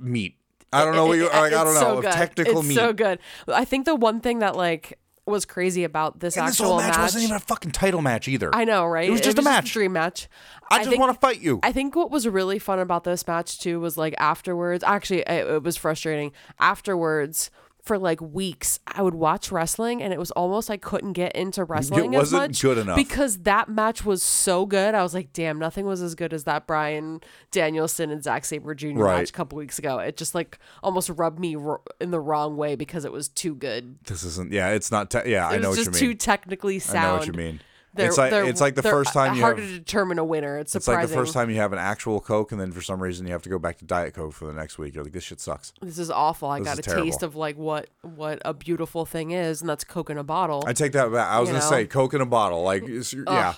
meat. 0.00 0.36
I 0.72 0.84
don't 0.84 0.94
know 0.94 1.06
what 1.06 1.18
you 1.18 1.24
like. 1.24 1.52
I 1.52 1.64
don't 1.64 1.74
know 1.74 1.80
so 1.80 1.98
of 1.98 2.04
technical 2.04 2.60
it's 2.60 2.68
meat. 2.68 2.74
so 2.76 2.92
good. 2.92 3.18
I 3.48 3.64
think 3.64 3.86
the 3.86 3.96
one 3.96 4.20
thing 4.20 4.38
that 4.38 4.54
like 4.54 4.99
was 5.26 5.44
crazy 5.44 5.84
about 5.84 6.20
this 6.20 6.36
and 6.36 6.46
this 6.46 6.54
actual 6.54 6.66
whole 6.66 6.78
match, 6.78 6.98
wasn't 6.98 7.24
even 7.24 7.36
a 7.36 7.40
fucking 7.40 7.70
title 7.70 8.02
match 8.02 8.28
either. 8.28 8.50
I 8.54 8.64
know, 8.64 8.86
right? 8.86 9.08
It 9.08 9.12
was 9.12 9.20
just 9.20 9.38
a 9.38 9.42
match. 9.42 9.70
a 9.70 9.72
dream 9.72 9.92
match. 9.92 10.28
I 10.70 10.78
just 10.78 10.90
think- 10.90 11.00
want 11.00 11.14
to 11.14 11.20
fight 11.20 11.40
you. 11.40 11.60
I 11.62 11.72
think 11.72 11.94
what 11.96 12.10
was 12.10 12.26
really 12.26 12.58
fun 12.58 12.78
about 12.78 13.04
this 13.04 13.26
match 13.26 13.60
too 13.60 13.80
was 13.80 13.96
like 13.96 14.14
afterwards. 14.18 14.82
Actually, 14.84 15.20
it, 15.20 15.46
it 15.46 15.62
was 15.62 15.76
frustrating. 15.76 16.32
Afterwards, 16.58 17.50
for 17.90 17.98
like 17.98 18.20
weeks, 18.20 18.78
I 18.86 19.02
would 19.02 19.16
watch 19.16 19.50
wrestling, 19.50 20.00
and 20.00 20.12
it 20.12 20.18
was 20.20 20.30
almost 20.30 20.70
I 20.70 20.76
couldn't 20.76 21.14
get 21.14 21.34
into 21.34 21.64
wrestling 21.64 22.14
as 22.14 22.20
wasn't 22.32 22.42
much 22.52 22.62
good 22.62 22.78
enough. 22.78 22.94
because 22.94 23.38
that 23.38 23.68
match 23.68 24.04
was 24.04 24.22
so 24.22 24.64
good. 24.64 24.94
I 24.94 25.02
was 25.02 25.12
like, 25.12 25.32
damn, 25.32 25.58
nothing 25.58 25.86
was 25.86 26.00
as 26.00 26.14
good 26.14 26.32
as 26.32 26.44
that 26.44 26.68
Bryan 26.68 27.20
Danielson 27.50 28.12
and 28.12 28.22
Zack 28.22 28.44
Sabre 28.44 28.76
Jr. 28.76 28.90
Right. 28.90 29.16
match 29.18 29.30
a 29.30 29.32
couple 29.32 29.58
weeks 29.58 29.80
ago. 29.80 29.98
It 29.98 30.16
just 30.16 30.36
like 30.36 30.60
almost 30.84 31.10
rubbed 31.10 31.40
me 31.40 31.56
ro- 31.56 31.82
in 32.00 32.12
the 32.12 32.20
wrong 32.20 32.56
way 32.56 32.76
because 32.76 33.04
it 33.04 33.10
was 33.10 33.26
too 33.26 33.56
good. 33.56 33.96
this 34.04 34.22
isn't. 34.22 34.52
Yeah, 34.52 34.68
it's 34.68 34.92
not. 34.92 35.10
Te- 35.10 35.28
yeah, 35.28 35.50
It 35.50 35.54
I 35.54 35.56
know 35.58 35.70
what 35.70 35.78
you 35.80 35.86
mean. 35.86 35.92
too 35.94 36.14
technically 36.14 36.78
sound. 36.78 36.98
I 37.06 37.10
know 37.10 37.16
what 37.18 37.26
you 37.26 37.32
mean. 37.32 37.60
They're- 37.92 38.06
it's 38.06 38.18
like 38.18 38.32
it's 38.32 38.60
like 38.60 38.74
the 38.76 38.82
first 38.82 39.12
time 39.12 39.34
you 39.34 39.40
have 39.40 39.56
harder 39.56 39.62
to 39.66 39.78
determine 39.78 40.18
a 40.20 40.24
winner. 40.24 40.58
It's 40.58 40.76
It's 40.76 40.86
like 40.86 41.08
the 41.08 41.12
first 41.12 41.32
time 41.32 41.50
you 41.50 41.56
have 41.56 41.72
an 41.72 41.78
actual 41.80 42.20
Coke, 42.20 42.52
and 42.52 42.60
then 42.60 42.70
for 42.70 42.80
some 42.80 43.02
reason 43.02 43.26
you 43.26 43.32
have 43.32 43.42
to 43.42 43.48
go 43.48 43.58
back 43.58 43.78
to 43.78 43.84
Diet 43.84 44.14
Coke 44.14 44.32
for 44.32 44.46
the 44.46 44.52
next 44.52 44.78
week. 44.78 44.94
You're 44.94 45.02
like, 45.02 45.12
this 45.12 45.24
shit 45.24 45.40
sucks. 45.40 45.72
This 45.82 45.98
is 45.98 46.08
awful. 46.10 46.48
I 46.48 46.60
This 46.60 46.68
got 46.68 46.78
a 46.78 46.82
taste 46.82 47.22
of 47.24 47.34
like 47.34 47.56
what 47.58 47.88
what 48.02 48.40
a 48.44 48.54
beautiful 48.54 49.04
thing 49.06 49.32
is, 49.32 49.60
and 49.60 49.68
that's 49.68 49.82
Coke 49.84 50.08
in 50.10 50.18
a 50.18 50.24
bottle. 50.24 50.62
I 50.66 50.72
take 50.72 50.92
that 50.92 51.10
back. 51.12 51.28
I 51.30 51.40
was 51.40 51.48
You 51.48 51.54
gonna 51.54 51.64
know? 51.64 51.70
say 51.70 51.86
Coke 51.86 52.14
in 52.14 52.20
a 52.20 52.26
bottle. 52.26 52.62
Like, 52.62 52.84
yeah. 52.86 53.54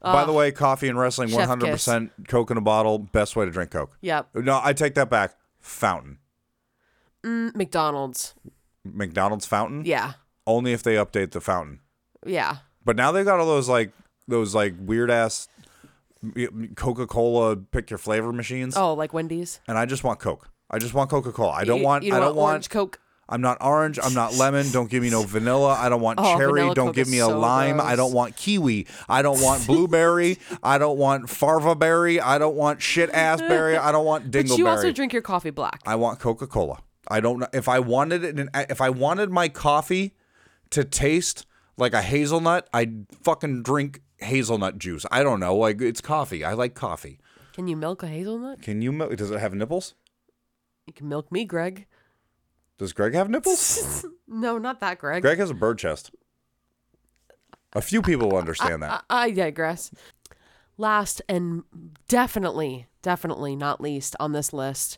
By 0.00 0.24
the 0.24 0.32
way, 0.32 0.50
coffee 0.52 0.88
and 0.88 0.98
wrestling, 0.98 1.30
one 1.32 1.46
hundred 1.48 1.70
percent 1.70 2.12
Coke 2.28 2.50
in 2.52 2.56
a 2.56 2.60
bottle. 2.62 2.98
Best 2.98 3.34
way 3.36 3.44
to 3.44 3.50
drink 3.50 3.70
Coke. 3.72 3.96
yep. 4.00 4.28
No, 4.34 4.60
I 4.62 4.72
take 4.72 4.94
that 4.94 5.10
back. 5.10 5.34
Fountain, 5.60 6.18
Mm, 7.24 7.54
McDonald's. 7.54 8.34
McDonald's 8.84 9.46
fountain. 9.46 9.84
Yeah. 9.84 10.14
Only 10.46 10.72
if 10.72 10.82
they 10.82 10.94
update 10.96 11.30
the 11.30 11.40
fountain. 11.40 11.80
Yeah. 12.26 12.56
But 12.84 12.96
now 12.96 13.12
they've 13.12 13.24
got 13.24 13.40
all 13.40 13.46
those 13.46 13.68
like 13.68 13.92
those 14.28 14.54
like 14.54 14.74
weird 14.78 15.10
ass 15.10 15.48
Coca 16.76 17.06
Cola 17.06 17.56
pick 17.56 17.90
your 17.90 17.98
flavor 17.98 18.32
machines, 18.32 18.76
Oh, 18.76 18.94
like 18.94 19.12
Wendy's. 19.12 19.60
and 19.66 19.76
I 19.76 19.86
just 19.86 20.04
want 20.04 20.20
Coke. 20.20 20.48
I 20.70 20.78
just 20.78 20.94
want 20.94 21.10
Coca 21.10 21.32
Cola. 21.32 21.50
I 21.52 21.64
don't 21.64 21.78
You- 21.80 21.84
want. 21.84 22.04
You 22.04 22.12
I 22.14 22.18
don't 22.18 22.26
don't 22.28 22.36
want 22.36 22.42
want. 22.44 22.50
orange 22.52 22.70
Coke. 22.70 22.98
I'm 23.28 23.40
not 23.40 23.58
orange. 23.60 23.98
I'm 24.02 24.14
not 24.14 24.34
lemon. 24.34 24.70
Don't 24.72 24.90
give 24.90 25.02
me 25.02 25.08
no 25.10 25.22
vanilla. 25.22 25.74
I 25.78 25.88
don't 25.88 26.00
want 26.00 26.18
Oh, 26.22 26.36
cherry. 26.36 26.72
Don't 26.74 26.94
give 26.94 27.08
me 27.08 27.18
a 27.18 27.26
so 27.26 27.38
lime. 27.38 27.80
I 27.80 27.96
don't 27.96 28.12
want 28.12 28.36
kiwi. 28.36 28.86
I 29.08 29.22
don't 29.22 29.40
want 29.40 29.66
blueberry. 29.66 30.38
I 30.62 30.78
don't 30.78 30.98
want 30.98 31.28
farva 31.30 31.74
berry. 31.74 32.20
I 32.20 32.38
don't 32.38 32.56
want 32.56 32.82
shit 32.82 33.10
ass 33.10 33.40
berry. 33.40 33.76
I 33.76 33.90
don't 33.90 34.04
want 34.04 34.30
dingleberry. 34.30 34.48
But 34.50 34.58
you 34.58 34.68
also 34.68 34.92
drink 34.92 35.12
your 35.12 35.22
coffee 35.22 35.50
black. 35.50 35.80
I 35.86 35.96
want 35.96 36.18
Coca 36.20 36.46
Cola. 36.46 36.82
I 37.08 37.20
don't 37.20 37.38
know 37.40 37.48
if 37.52 37.68
I 37.68 37.78
wanted 37.80 38.22
it. 38.22 38.38
In, 38.38 38.50
if 38.54 38.80
I 38.80 38.90
wanted 38.90 39.30
my 39.30 39.48
coffee 39.48 40.14
to 40.70 40.84
taste 40.84 41.46
like 41.76 41.94
a 41.94 42.02
hazelnut, 42.02 42.68
I'd 42.72 43.06
fucking 43.22 43.62
drink 43.62 44.00
hazelnut 44.18 44.78
juice. 44.78 45.04
I 45.10 45.22
don't 45.22 45.40
know. 45.40 45.56
Like 45.56 45.80
it's 45.80 46.00
coffee. 46.00 46.44
I 46.44 46.52
like 46.52 46.74
coffee. 46.74 47.18
Can 47.52 47.68
you 47.68 47.76
milk 47.76 48.02
a 48.02 48.06
hazelnut? 48.08 48.62
Can 48.62 48.82
you 48.82 48.92
milk? 48.92 49.16
Does 49.16 49.30
it 49.30 49.38
have 49.40 49.54
nipples? 49.54 49.94
You 50.86 50.92
can 50.92 51.08
milk 51.08 51.30
me, 51.30 51.44
Greg. 51.44 51.86
Does 52.78 52.92
Greg 52.92 53.14
have 53.14 53.28
nipples? 53.30 54.04
No, 54.34 54.56
not 54.56 54.80
that, 54.80 54.98
Greg. 54.98 55.20
Greg 55.20 55.36
has 55.38 55.50
a 55.50 55.54
bird 55.54 55.78
chest. 55.78 56.10
A 57.74 57.82
few 57.82 58.00
people 58.00 58.30
will 58.30 58.38
understand 58.38 58.82
that. 58.82 59.04
I, 59.10 59.24
I 59.24 59.30
digress. 59.30 59.90
Last 60.78 61.20
and 61.28 61.64
definitely, 62.08 62.86
definitely 63.02 63.54
not 63.56 63.78
least 63.78 64.16
on 64.18 64.32
this 64.32 64.54
list, 64.54 64.96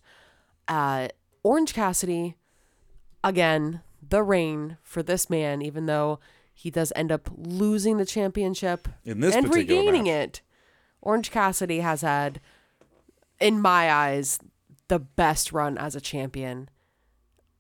uh, 0.69 1.09
Orange 1.43 1.75
Cassidy. 1.75 2.37
Again, 3.25 3.83
the 4.09 4.23
rain 4.23 4.77
for 4.85 5.03
this 5.03 5.29
man, 5.29 5.63
even 5.63 5.87
though 5.87 6.21
he 6.55 6.71
does 6.71 6.93
end 6.97 7.13
up 7.13 7.29
losing 7.37 7.99
the 7.99 8.07
championship 8.07 8.89
In 9.05 9.21
this 9.21 9.35
and 9.35 9.53
regaining 9.53 10.05
match. 10.05 10.13
it. 10.13 10.43
Orange 11.03 11.31
Cassidy 11.31 11.81
has 11.81 12.01
had, 12.01 12.41
in 13.41 13.61
my 13.61 13.93
eyes, 13.93 14.39
the 14.89 14.99
best 14.99 15.53
run 15.53 15.77
as 15.77 15.95
a 15.95 16.01
champion. 16.01 16.71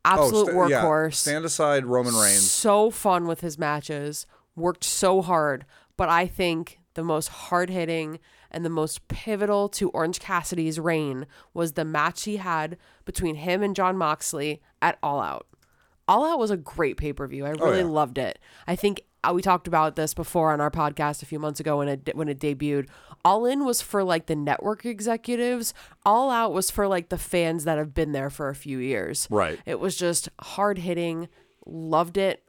Oh, 0.06 0.24
Absolute 0.24 0.48
sta- 0.50 0.66
yeah, 0.68 0.82
workhorse 0.84 1.14
Stand 1.14 1.44
aside, 1.44 1.84
Roman 1.86 2.14
Reigns. 2.14 2.50
so 2.50 2.90
fun 2.90 3.26
with 3.26 3.40
his 3.40 3.58
matches, 3.58 4.26
worked 4.56 4.84
so 4.84 5.20
hard, 5.22 5.64
but 5.96 6.08
I 6.08 6.26
think 6.26 6.78
the 6.94 7.02
most 7.02 7.28
hard 7.28 7.70
hitting 7.70 8.20
and 8.50 8.64
the 8.64 8.70
most 8.70 9.08
pivotal 9.08 9.68
to 9.70 9.90
Orange 9.90 10.20
Cassidy's 10.20 10.78
reign 10.78 11.26
was 11.52 11.72
the 11.72 11.84
match 11.84 12.22
he 12.24 12.36
had 12.36 12.76
between 13.04 13.34
him 13.36 13.62
and 13.62 13.74
Jon 13.74 13.96
Moxley 13.96 14.62
at 14.80 14.96
All 15.02 15.20
Out. 15.20 15.46
All 16.06 16.24
Out 16.24 16.38
was 16.38 16.50
a 16.50 16.56
great 16.56 16.96
pay 16.96 17.12
per 17.12 17.26
view. 17.26 17.46
I 17.46 17.50
really 17.50 17.78
yeah. 17.78 17.84
loved 17.84 18.18
it. 18.18 18.38
I 18.66 18.76
think 18.76 19.02
uh, 19.24 19.32
we 19.32 19.42
talked 19.42 19.66
about 19.66 19.96
this 19.96 20.14
before 20.14 20.52
on 20.52 20.60
our 20.60 20.70
podcast 20.70 21.22
a 21.22 21.26
few 21.26 21.38
months 21.38 21.60
ago 21.60 21.78
when 21.78 21.88
it 21.88 22.14
when 22.14 22.28
it 22.28 22.38
debuted. 22.38 22.88
All 23.24 23.46
In 23.46 23.64
was 23.64 23.80
for 23.80 24.04
like 24.04 24.26
the 24.26 24.36
network 24.36 24.84
executives. 24.84 25.72
All 26.04 26.30
Out 26.30 26.52
was 26.52 26.70
for 26.70 26.86
like 26.86 27.08
the 27.08 27.18
fans 27.18 27.64
that 27.64 27.78
have 27.78 27.94
been 27.94 28.12
there 28.12 28.30
for 28.30 28.48
a 28.48 28.54
few 28.54 28.78
years. 28.78 29.26
Right. 29.30 29.58
It 29.64 29.80
was 29.80 29.96
just 29.96 30.28
hard 30.40 30.78
hitting. 30.78 31.28
Loved 31.66 32.18
it. 32.18 32.42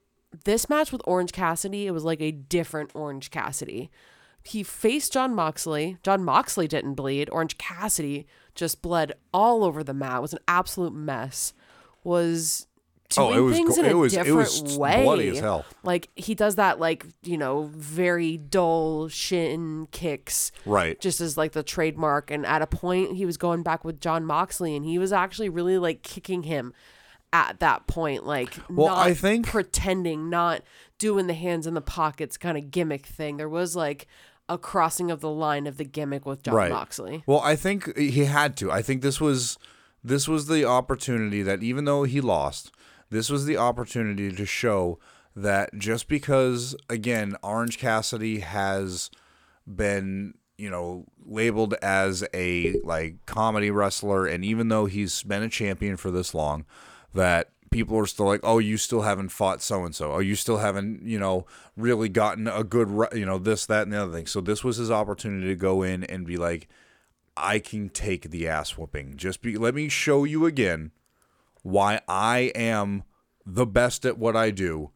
This 0.43 0.67
match 0.67 0.91
with 0.91 1.01
Orange 1.05 1.31
Cassidy, 1.31 1.87
it 1.87 1.91
was 1.91 2.03
like 2.03 2.21
a 2.21 2.31
different 2.31 2.91
Orange 2.93 3.31
Cassidy. 3.31 3.89
He 4.43 4.63
faced 4.63 5.13
Jon 5.13 5.33
Moxley. 5.33 5.97
Jon 6.03 6.23
Moxley 6.23 6.67
didn't 6.67 6.95
bleed. 6.95 7.29
Orange 7.31 7.57
Cassidy 7.57 8.27
just 8.53 8.81
bled 8.81 9.13
all 9.33 9.63
over 9.63 9.83
the 9.83 9.93
mat. 9.93 10.17
It 10.17 10.21
was 10.21 10.33
an 10.33 10.39
absolute 10.47 10.93
mess. 10.93 11.53
Was 12.03 12.67
Oh, 13.17 13.27
doing 13.31 13.37
it 13.37 13.41
was 13.41 13.55
things 13.55 13.75
go- 13.75 13.81
in 13.81 13.85
a 13.85 13.89
it 13.89 13.93
was- 13.93 14.13
it 14.13 14.17
different 14.17 14.37
was 14.37 14.77
way. 14.77 15.03
bloody 15.03 15.29
as 15.29 15.39
hell. 15.39 15.65
Like 15.83 16.09
he 16.15 16.33
does 16.35 16.55
that, 16.55 16.79
like 16.79 17.05
you 17.23 17.37
know, 17.37 17.69
very 17.75 18.37
dull 18.37 19.07
shin 19.09 19.87
kicks 19.91 20.51
Right. 20.65 20.99
just 20.99 21.21
as 21.21 21.37
like 21.37 21.51
the 21.53 21.63
trademark. 21.63 22.31
And 22.31 22.45
at 22.45 22.61
a 22.61 22.67
point, 22.67 23.15
he 23.15 23.25
was 23.25 23.37
going 23.37 23.63
back 23.63 23.85
with 23.85 24.01
Jon 24.01 24.25
Moxley, 24.25 24.75
and 24.75 24.83
he 24.85 24.97
was 24.97 25.13
actually 25.13 25.49
really 25.49 25.77
like 25.77 26.01
kicking 26.01 26.43
him 26.43 26.73
at 27.31 27.59
that 27.59 27.85
point, 27.87 28.25
like 28.25 28.55
Well, 28.69 28.87
not 28.87 29.05
I 29.07 29.13
think- 29.13 29.45
pretending, 29.47 30.29
not 30.29 30.61
doing 30.97 31.27
the 31.27 31.33
hands 31.33 31.67
in 31.67 31.73
the 31.73 31.81
pockets 31.81 32.37
kind 32.37 32.57
of 32.57 32.71
gimmick 32.71 33.05
thing. 33.05 33.37
There 33.37 33.49
was 33.49 33.75
like 33.75 34.07
a 34.47 34.57
crossing 34.57 35.11
of 35.11 35.21
the 35.21 35.29
line 35.29 35.67
of 35.67 35.77
the 35.77 35.83
gimmick 35.83 36.25
with 36.25 36.43
Jon 36.43 36.53
right. 36.55 36.71
Moxley. 36.71 37.23
Well, 37.25 37.41
I 37.41 37.55
think 37.55 37.95
he 37.97 38.25
had 38.25 38.55
to. 38.57 38.71
I 38.71 38.81
think 38.81 39.01
this 39.01 39.19
was 39.21 39.57
this 40.03 40.27
was 40.27 40.47
the 40.47 40.63
opportunity 40.65 41.41
that 41.41 41.63
even 41.63 41.85
though 41.85 42.03
he 42.03 42.21
lost, 42.21 42.71
this 43.15 43.29
was 43.29 43.45
the 43.45 43.57
opportunity 43.57 44.31
to 44.31 44.45
show 44.45 44.99
that 45.35 45.77
just 45.77 46.07
because 46.07 46.75
again 46.89 47.35
Orange 47.41 47.77
Cassidy 47.77 48.39
has 48.39 49.09
been 49.67 50.35
you 50.57 50.69
know 50.69 51.05
labeled 51.25 51.73
as 51.81 52.23
a 52.33 52.75
like 52.83 53.25
comedy 53.25 53.71
wrestler 53.71 54.25
and 54.25 54.45
even 54.45 54.69
though 54.69 54.85
he's 54.85 55.23
been 55.23 55.43
a 55.43 55.49
champion 55.49 55.97
for 55.97 56.11
this 56.11 56.33
long 56.33 56.65
that 57.13 57.49
people 57.71 57.97
are 57.97 58.05
still 58.05 58.25
like 58.25 58.39
oh 58.43 58.57
you 58.57 58.77
still 58.77 59.01
haven't 59.01 59.29
fought 59.29 59.61
so 59.61 59.83
and 59.83 59.93
so 59.95 60.13
oh 60.13 60.19
you 60.19 60.35
still 60.35 60.57
haven't 60.57 61.05
you 61.05 61.19
know 61.19 61.45
really 61.75 62.07
gotten 62.07 62.47
a 62.47 62.63
good 62.63 62.89
re- 62.89 63.07
you 63.13 63.25
know 63.25 63.37
this 63.37 63.65
that 63.65 63.83
and 63.83 63.93
the 63.93 64.01
other 64.01 64.13
thing. 64.13 64.27
So 64.27 64.41
this 64.41 64.63
was 64.63 64.77
his 64.77 64.91
opportunity 64.91 65.47
to 65.47 65.55
go 65.55 65.83
in 65.83 66.03
and 66.05 66.25
be 66.25 66.37
like 66.37 66.67
I 67.37 67.59
can 67.59 67.89
take 67.89 68.31
the 68.31 68.47
ass 68.47 68.77
whooping. 68.77 69.17
Just 69.17 69.41
be 69.41 69.57
let 69.57 69.75
me 69.75 69.89
show 69.89 70.23
you 70.23 70.45
again 70.45 70.91
why 71.65 71.99
I 72.07 72.51
am 72.53 73.03
the 73.43 73.65
best 73.65 74.05
at 74.05 74.19
what 74.19 74.35
I 74.35 74.51
do 74.51 74.91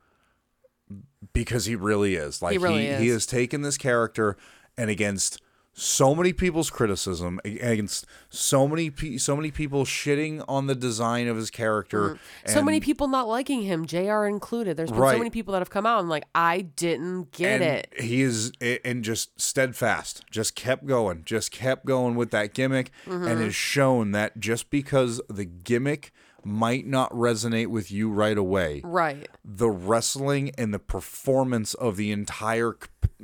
because 1.33 1.65
he 1.65 1.75
really 1.75 2.15
is. 2.15 2.41
Like 2.41 2.51
he 2.53 2.57
really 2.59 2.85
he, 2.85 3.07
is. 3.07 3.13
has 3.13 3.25
taken 3.25 3.63
this 3.63 3.77
character 3.77 4.37
and 4.77 4.89
against 4.89 5.41
so 5.73 6.13
many 6.13 6.31
people's 6.33 6.69
criticism, 6.69 7.39
against 7.45 8.05
so 8.29 8.67
many 8.67 8.89
pe- 8.89 9.17
so 9.17 9.35
many 9.35 9.49
people 9.49 9.83
shitting 9.85 10.43
on 10.47 10.67
the 10.67 10.75
design 10.75 11.27
of 11.27 11.37
his 11.37 11.49
character. 11.49 12.09
Mm-hmm. 12.09 12.51
so 12.51 12.61
many 12.63 12.79
people 12.79 13.07
not 13.07 13.27
liking 13.27 13.63
him, 13.63 13.85
Jr. 13.85 14.25
included. 14.25 14.77
There's 14.77 14.91
been 14.91 14.99
Right. 14.99 15.13
so 15.13 15.17
many 15.17 15.29
people 15.29 15.53
that 15.53 15.59
have 15.59 15.69
come 15.69 15.85
out 15.85 16.01
and 16.01 16.09
like, 16.09 16.25
I 16.35 16.61
didn't 16.61 17.31
get 17.31 17.61
and 17.61 17.63
it. 17.63 17.93
He 17.99 18.21
is 18.21 18.51
and 18.83 19.03
just 19.03 19.39
steadfast, 19.41 20.25
just 20.29 20.55
kept 20.55 20.85
going, 20.85 21.23
just 21.25 21.51
kept 21.51 21.85
going 21.85 22.15
with 22.15 22.29
that 22.31 22.53
gimmick, 22.53 22.91
Mm-hmm. 23.07 23.27
and 23.27 23.41
has 23.41 23.55
shown 23.55 24.11
that 24.11 24.39
just 24.39 24.69
because 24.69 25.21
the 25.29 25.45
gimmick 25.45 26.11
might 26.45 26.85
not 26.87 27.11
resonate 27.11 27.67
with 27.67 27.91
you 27.91 28.09
right 28.09 28.37
away, 28.37 28.81
Right. 28.83 29.27
the 29.43 29.69
wrestling 29.69 30.51
and 30.57 30.73
the 30.73 30.79
performance 30.79 31.73
of 31.73 31.97
the 31.97 32.11
entire 32.11 32.75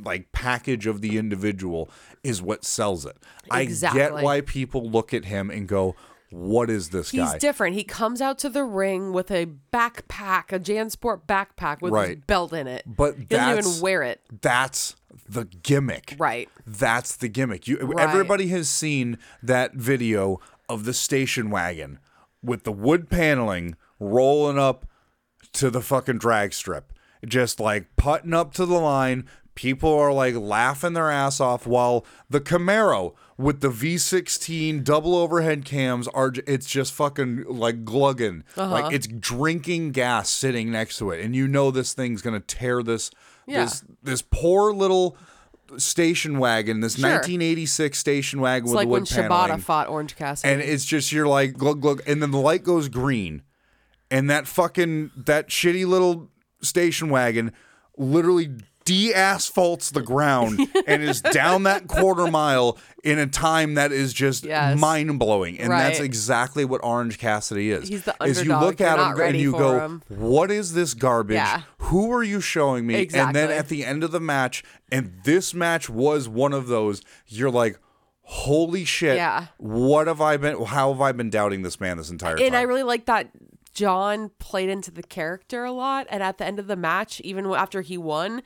like 0.03 0.31
package 0.33 0.87
of 0.87 0.99
the 1.01 1.17
individual 1.17 1.89
is 2.23 2.41
what 2.41 2.65
sells 2.65 3.05
it. 3.05 3.15
I 3.49 3.65
get 3.65 4.13
why 4.13 4.41
people 4.41 4.89
look 4.89 5.13
at 5.13 5.25
him 5.25 5.49
and 5.49 5.67
go, 5.69 5.95
"What 6.31 6.69
is 6.69 6.89
this 6.89 7.11
He's 7.11 7.21
guy?" 7.21 7.31
He's 7.33 7.39
different. 7.41 7.75
He 7.75 7.85
comes 7.85 8.21
out 8.21 8.37
to 8.39 8.49
the 8.49 8.65
ring 8.65 9.13
with 9.13 9.31
a 9.31 9.47
backpack, 9.71 10.51
a 10.51 10.59
JanSport 10.59 11.21
backpack 11.27 11.81
with 11.81 11.93
his 12.09 12.17
belt 12.27 12.51
in 12.51 12.67
it. 12.67 12.83
But 12.85 13.17
he 13.17 13.23
doesn't 13.25 13.55
that's- 13.55 13.67
even 13.67 13.81
wear 13.81 14.03
it. 14.03 14.21
That's 14.41 14.95
the 15.29 15.45
gimmick. 15.45 16.15
Right. 16.19 16.49
That's 16.67 17.15
the 17.15 17.29
gimmick. 17.29 17.65
You 17.67 17.77
Right. 17.77 18.05
everybody 18.09 18.47
has 18.49 18.67
seen 18.67 19.17
that 19.41 19.75
video 19.75 20.41
of 20.67 20.83
the 20.83 20.93
station 20.93 21.49
wagon 21.49 21.99
with 22.45 22.63
the 22.63 22.71
wood 22.71 23.09
paneling 23.09 23.75
rolling 23.99 24.57
up 24.59 24.85
to 25.53 25.69
the 25.69 25.81
fucking 25.81 26.17
drag 26.17 26.53
strip. 26.53 26.91
Just 27.25 27.59
like 27.59 27.95
putting 27.95 28.33
up 28.33 28.53
to 28.55 28.65
the 28.65 28.79
line. 28.79 29.27
People 29.55 29.93
are 29.93 30.11
like 30.11 30.35
laughing 30.35 30.91
their 30.93 31.09
ass 31.09 31.39
off 31.39 31.65
while 31.65 32.05
the 32.29 32.41
Camaro 32.41 33.13
with 33.37 33.61
the 33.61 33.69
V16 33.69 34.83
double 34.83 35.15
overhead 35.15 35.63
cams 35.63 36.09
are 36.09 36.33
it's 36.45 36.65
just 36.65 36.91
fucking 36.93 37.45
like 37.47 37.85
glugging. 37.85 38.43
Uh-huh. 38.57 38.69
Like 38.69 38.93
it's 38.93 39.07
drinking 39.07 39.91
gas 39.91 40.29
sitting 40.29 40.71
next 40.71 40.97
to 40.97 41.09
it. 41.11 41.23
And 41.23 41.33
you 41.33 41.47
know 41.47 41.71
this 41.71 41.93
thing's 41.93 42.21
going 42.21 42.33
to 42.39 42.45
tear 42.45 42.83
this 42.83 43.11
Yeah. 43.47 43.63
this 43.63 43.83
this 44.03 44.21
poor 44.21 44.73
little 44.73 45.17
station 45.77 46.37
wagon, 46.39 46.79
this 46.81 46.95
Sure. 46.95 47.09
1986 47.09 47.97
station 47.97 48.39
wagon 48.41 48.65
It's 48.65 48.69
with 48.71 48.75
like 48.75 48.87
the 48.87 48.91
when 48.91 49.01
wood 49.01 49.09
Shibata 49.09 49.27
paneling. 49.29 49.61
fought 49.61 49.87
Orange 49.87 50.15
Cassidy. 50.15 50.53
and 50.53 50.61
it's 50.61 50.85
just 50.85 51.11
you're 51.11 51.27
like 51.27 51.53
glug 51.53 51.81
glug, 51.81 52.01
and 52.07 52.21
then 52.21 52.31
the 52.31 52.39
light 52.39 52.63
goes 52.63 52.87
green, 52.89 53.41
and 54.11 54.29
that 54.29 54.47
fucking 54.47 55.11
that 55.15 55.49
shitty 55.49 55.85
little 55.85 56.29
station 56.61 57.09
wagon 57.09 57.51
literally 57.97 58.49
de-asphalts 58.85 59.89
the 59.91 60.01
ground 60.01 60.59
and 60.87 61.03
is 61.03 61.21
down 61.21 61.63
that 61.63 61.87
quarter 61.89 62.27
mile 62.27 62.77
in 63.03 63.19
a 63.19 63.27
time 63.27 63.73
that 63.73 63.91
is 63.91 64.13
just 64.13 64.45
Yes. 64.45 64.79
mind 64.79 65.19
blowing, 65.19 65.59
and 65.59 65.71
that's 65.71 65.99
exactly 65.99 66.63
what 66.65 66.81
Orange 66.83 67.17
Cassidy 67.19 67.71
is. 67.71 67.89
He's 67.89 68.03
the 68.03 68.15
is 68.23 68.37
you 68.45 68.53
underdog. 68.53 68.61
look 68.63 68.79
You're 68.79 68.89
at 68.89 68.99
him 69.17 69.21
and 69.21 69.37
you 69.37 69.51
go, 69.51 69.79
him. 69.79 70.01
"What 70.07 70.51
is 70.51 70.73
this 70.73 70.93
garbage? 70.93 71.35
Yeah. 71.35 71.63
Who 71.79 72.11
are 72.11 72.23
you 72.23 72.39
showing 72.41 72.87
me?" 72.87 73.07
And 73.13 73.35
then 73.35 73.51
at 73.51 73.67
the 73.69 73.83
end 73.83 74.03
of 74.03 74.11
the 74.11 74.19
match, 74.19 74.63
and 74.91 75.13
this 75.23 75.53
match 75.53 75.89
was 75.89 76.29
one 76.29 76.53
of 76.53 76.67
those. 76.67 77.01
You're 77.27 77.51
like. 77.51 77.79
Holy 78.27 78.85
shit! 78.85 79.17
Yeah. 79.17 79.45
What 79.57 80.07
have 80.07 80.19
I 80.19 80.37
been? 80.37 80.59
How 80.65 80.91
have 80.91 80.99
I 80.99 81.11
been 81.11 81.29
doubting 81.29 81.61
this 81.61 81.79
man 81.79 81.97
this 81.97 82.09
entire 82.09 82.35
time? 82.35 82.47
and 82.47 82.55
I 82.55 82.63
really 82.63 82.81
like 82.81 83.05
that 83.05 83.29
Jon 83.75 84.31
played 84.39 84.67
into 84.67 84.89
the 84.89 85.03
character 85.03 85.63
a 85.63 85.71
lot. 85.71 86.07
And 86.09 86.23
at 86.23 86.39
the 86.39 86.45
end 86.45 86.57
of 86.57 86.65
the 86.65 86.75
match, 86.75 87.21
even 87.21 87.45
after 87.53 87.81
he 87.81 87.99
won, 87.99 88.41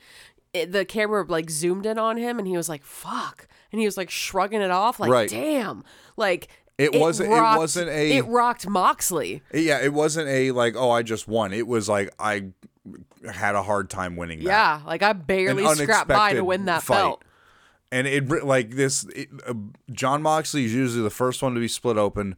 it, 0.52 0.72
the 0.72 0.84
camera 0.84 1.24
like 1.28 1.50
zoomed 1.50 1.86
in 1.86 1.98
on 1.98 2.16
him, 2.16 2.38
and 2.38 2.46
he 2.48 2.56
was 2.56 2.68
like, 2.68 2.82
"Fuck," 2.84 3.46
and 3.72 3.80
he 3.80 3.86
was 3.86 3.96
like 3.96 4.10
shrugging 4.10 4.60
it 4.60 4.70
off, 4.70 4.98
like, 5.00 5.10
Right. 5.10 5.28
"Damn," 5.30 5.84
like. 6.16 6.48
It 6.78 6.94
wasn't- 6.98 7.30
it 7.30 7.38
wasn't 7.58 7.90
a- 7.90 8.16
It 8.16 8.22
rocked 8.26 8.66
Moxley. 8.66 9.42
Yeah, 9.52 9.80
it 9.82 9.92
wasn't 9.92 10.28
a 10.30 10.50
like, 10.52 10.76
oh, 10.76 10.90
I 10.90 11.02
just 11.02 11.28
won. 11.28 11.52
It 11.52 11.66
was 11.66 11.90
like 11.90 12.10
I 12.18 12.52
had 13.30 13.54
a 13.54 13.62
hard 13.62 13.90
time 13.90 14.16
winning 14.16 14.38
that. 14.38 14.46
Yeah, 14.46 14.80
like 14.86 15.02
I 15.02 15.12
barely 15.12 15.66
scrapped 15.74 16.08
by 16.08 16.32
to 16.32 16.42
win 16.42 16.64
that 16.64 16.82
fight. 16.82 16.94
belt. 16.96 17.24
and 17.92 18.06
it 18.06 18.28
like 18.46 18.70
this. 18.76 19.04
It, 19.14 19.28
uh, 19.46 19.52
Jon 19.92 20.22
Moxley 20.22 20.64
is 20.64 20.72
usually 20.72 21.02
the 21.02 21.10
first 21.10 21.42
one 21.42 21.52
to 21.52 21.60
be 21.60 21.68
split 21.68 21.98
open, 21.98 22.34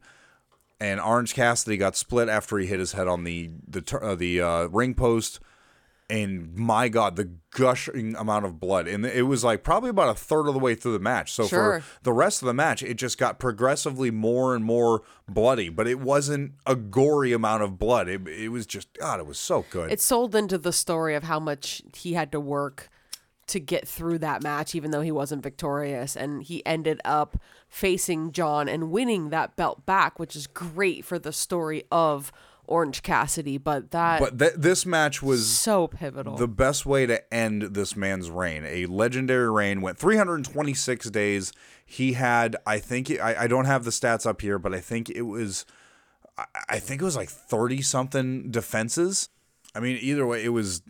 and 0.77 0.99
Orange 0.99 1.33
Cassidy 1.33 1.77
got 1.77 1.95
split 1.95 2.27
after 2.27 2.57
he 2.57 2.65
hit 2.67 2.79
his 2.81 2.91
head 2.91 3.07
on 3.07 3.23
the 3.23 3.49
the 3.65 3.81
uh, 4.01 4.15
the 4.15 4.41
uh, 4.41 4.63
ring 4.67 4.93
post. 4.93 5.39
And 6.09 6.55
my 6.55 6.89
God, 6.89 7.15
the 7.15 7.31
gushing 7.51 8.15
amount 8.17 8.45
of 8.45 8.59
blood, 8.59 8.87
and 8.87 9.05
it 9.05 9.23
was 9.23 9.43
like 9.43 9.63
probably 9.63 9.89
about 9.89 10.09
a 10.09 10.13
third 10.13 10.47
of 10.47 10.53
the 10.53 10.59
way 10.59 10.75
through 10.75 10.93
the 10.93 10.99
match. 10.99 11.31
So 11.31 11.47
Sure. 11.47 11.79
for 11.81 12.03
the 12.03 12.13
rest 12.13 12.41
of 12.41 12.45
the 12.47 12.53
match, 12.53 12.83
it 12.83 12.95
just 12.95 13.17
got 13.17 13.39
progressively 13.39 14.11
more 14.11 14.53
and 14.53 14.65
more 14.65 15.01
bloody, 15.29 15.69
but 15.69 15.87
it 15.87 15.99
wasn't 15.99 16.53
a 16.65 16.75
gory 16.75 17.31
amount 17.31 17.63
of 17.63 17.79
blood. 17.79 18.07
It, 18.09 18.27
it 18.27 18.49
was 18.49 18.65
just 18.65 18.89
God, 18.99 19.19
it 19.19 19.25
was 19.25 19.39
so 19.39 19.65
good. 19.69 19.91
It 19.91 20.01
sold 20.01 20.35
into 20.35 20.57
the 20.57 20.73
story 20.73 21.15
of 21.15 21.23
how 21.23 21.39
much 21.39 21.81
he 21.95 22.13
had 22.13 22.31
to 22.33 22.39
work 22.39 22.89
to 23.47 23.59
get 23.59 23.87
through 23.87 24.19
that 24.19 24.41
match, 24.41 24.73
even 24.73 24.91
though 24.91 25.01
he 25.01 25.11
wasn't 25.11 25.43
victorious. 25.43 26.15
And 26.15 26.43
he 26.43 26.65
ended 26.65 27.01
up 27.03 27.37
facing 27.67 28.31
Jon 28.31 28.69
and 28.69 28.89
winning 28.91 29.29
that 29.29 29.55
belt 29.55 29.85
back, 29.85 30.17
which 30.17 30.35
is 30.35 30.47
great 30.47 31.03
for 31.05 31.19
the 31.19 31.33
story 31.33 31.83
of 31.91 32.31
Orange 32.65 33.01
Cassidy. 33.03 33.57
But 33.57 33.91
that 33.91 34.19
but 34.19 34.39
th- 34.39 34.53
this 34.57 34.85
match 34.85 35.21
was 35.21 35.47
so 35.47 35.87
pivotal. 35.87 36.35
the 36.37 36.47
best 36.47 36.85
way 36.85 37.05
to 37.05 37.33
end 37.33 37.61
this 37.73 37.95
man's 37.95 38.29
reign. 38.29 38.65
A 38.65 38.85
legendary 38.85 39.49
reign 39.49 39.81
went 39.81 39.97
326 39.97 41.09
days. 41.09 41.51
He 41.85 42.13
had, 42.13 42.55
I 42.65 42.79
think, 42.79 43.11
I, 43.11 43.35
I 43.41 43.47
don't 43.47 43.65
have 43.65 43.83
the 43.83 43.91
stats 43.91 44.25
up 44.25 44.41
here, 44.41 44.57
but 44.57 44.73
I 44.73 44.79
think 44.79 45.09
it 45.09 45.23
was, 45.23 45.65
I, 46.37 46.45
I 46.69 46.79
think 46.79 47.01
it 47.01 47.05
was 47.05 47.15
like 47.15 47.29
30 47.29 47.81
something 47.81 48.51
defenses. 48.51 49.29
I 49.75 49.79
mean, 49.79 49.97
either 50.01 50.25
way, 50.25 50.43
it 50.43 50.49
was 50.49 50.81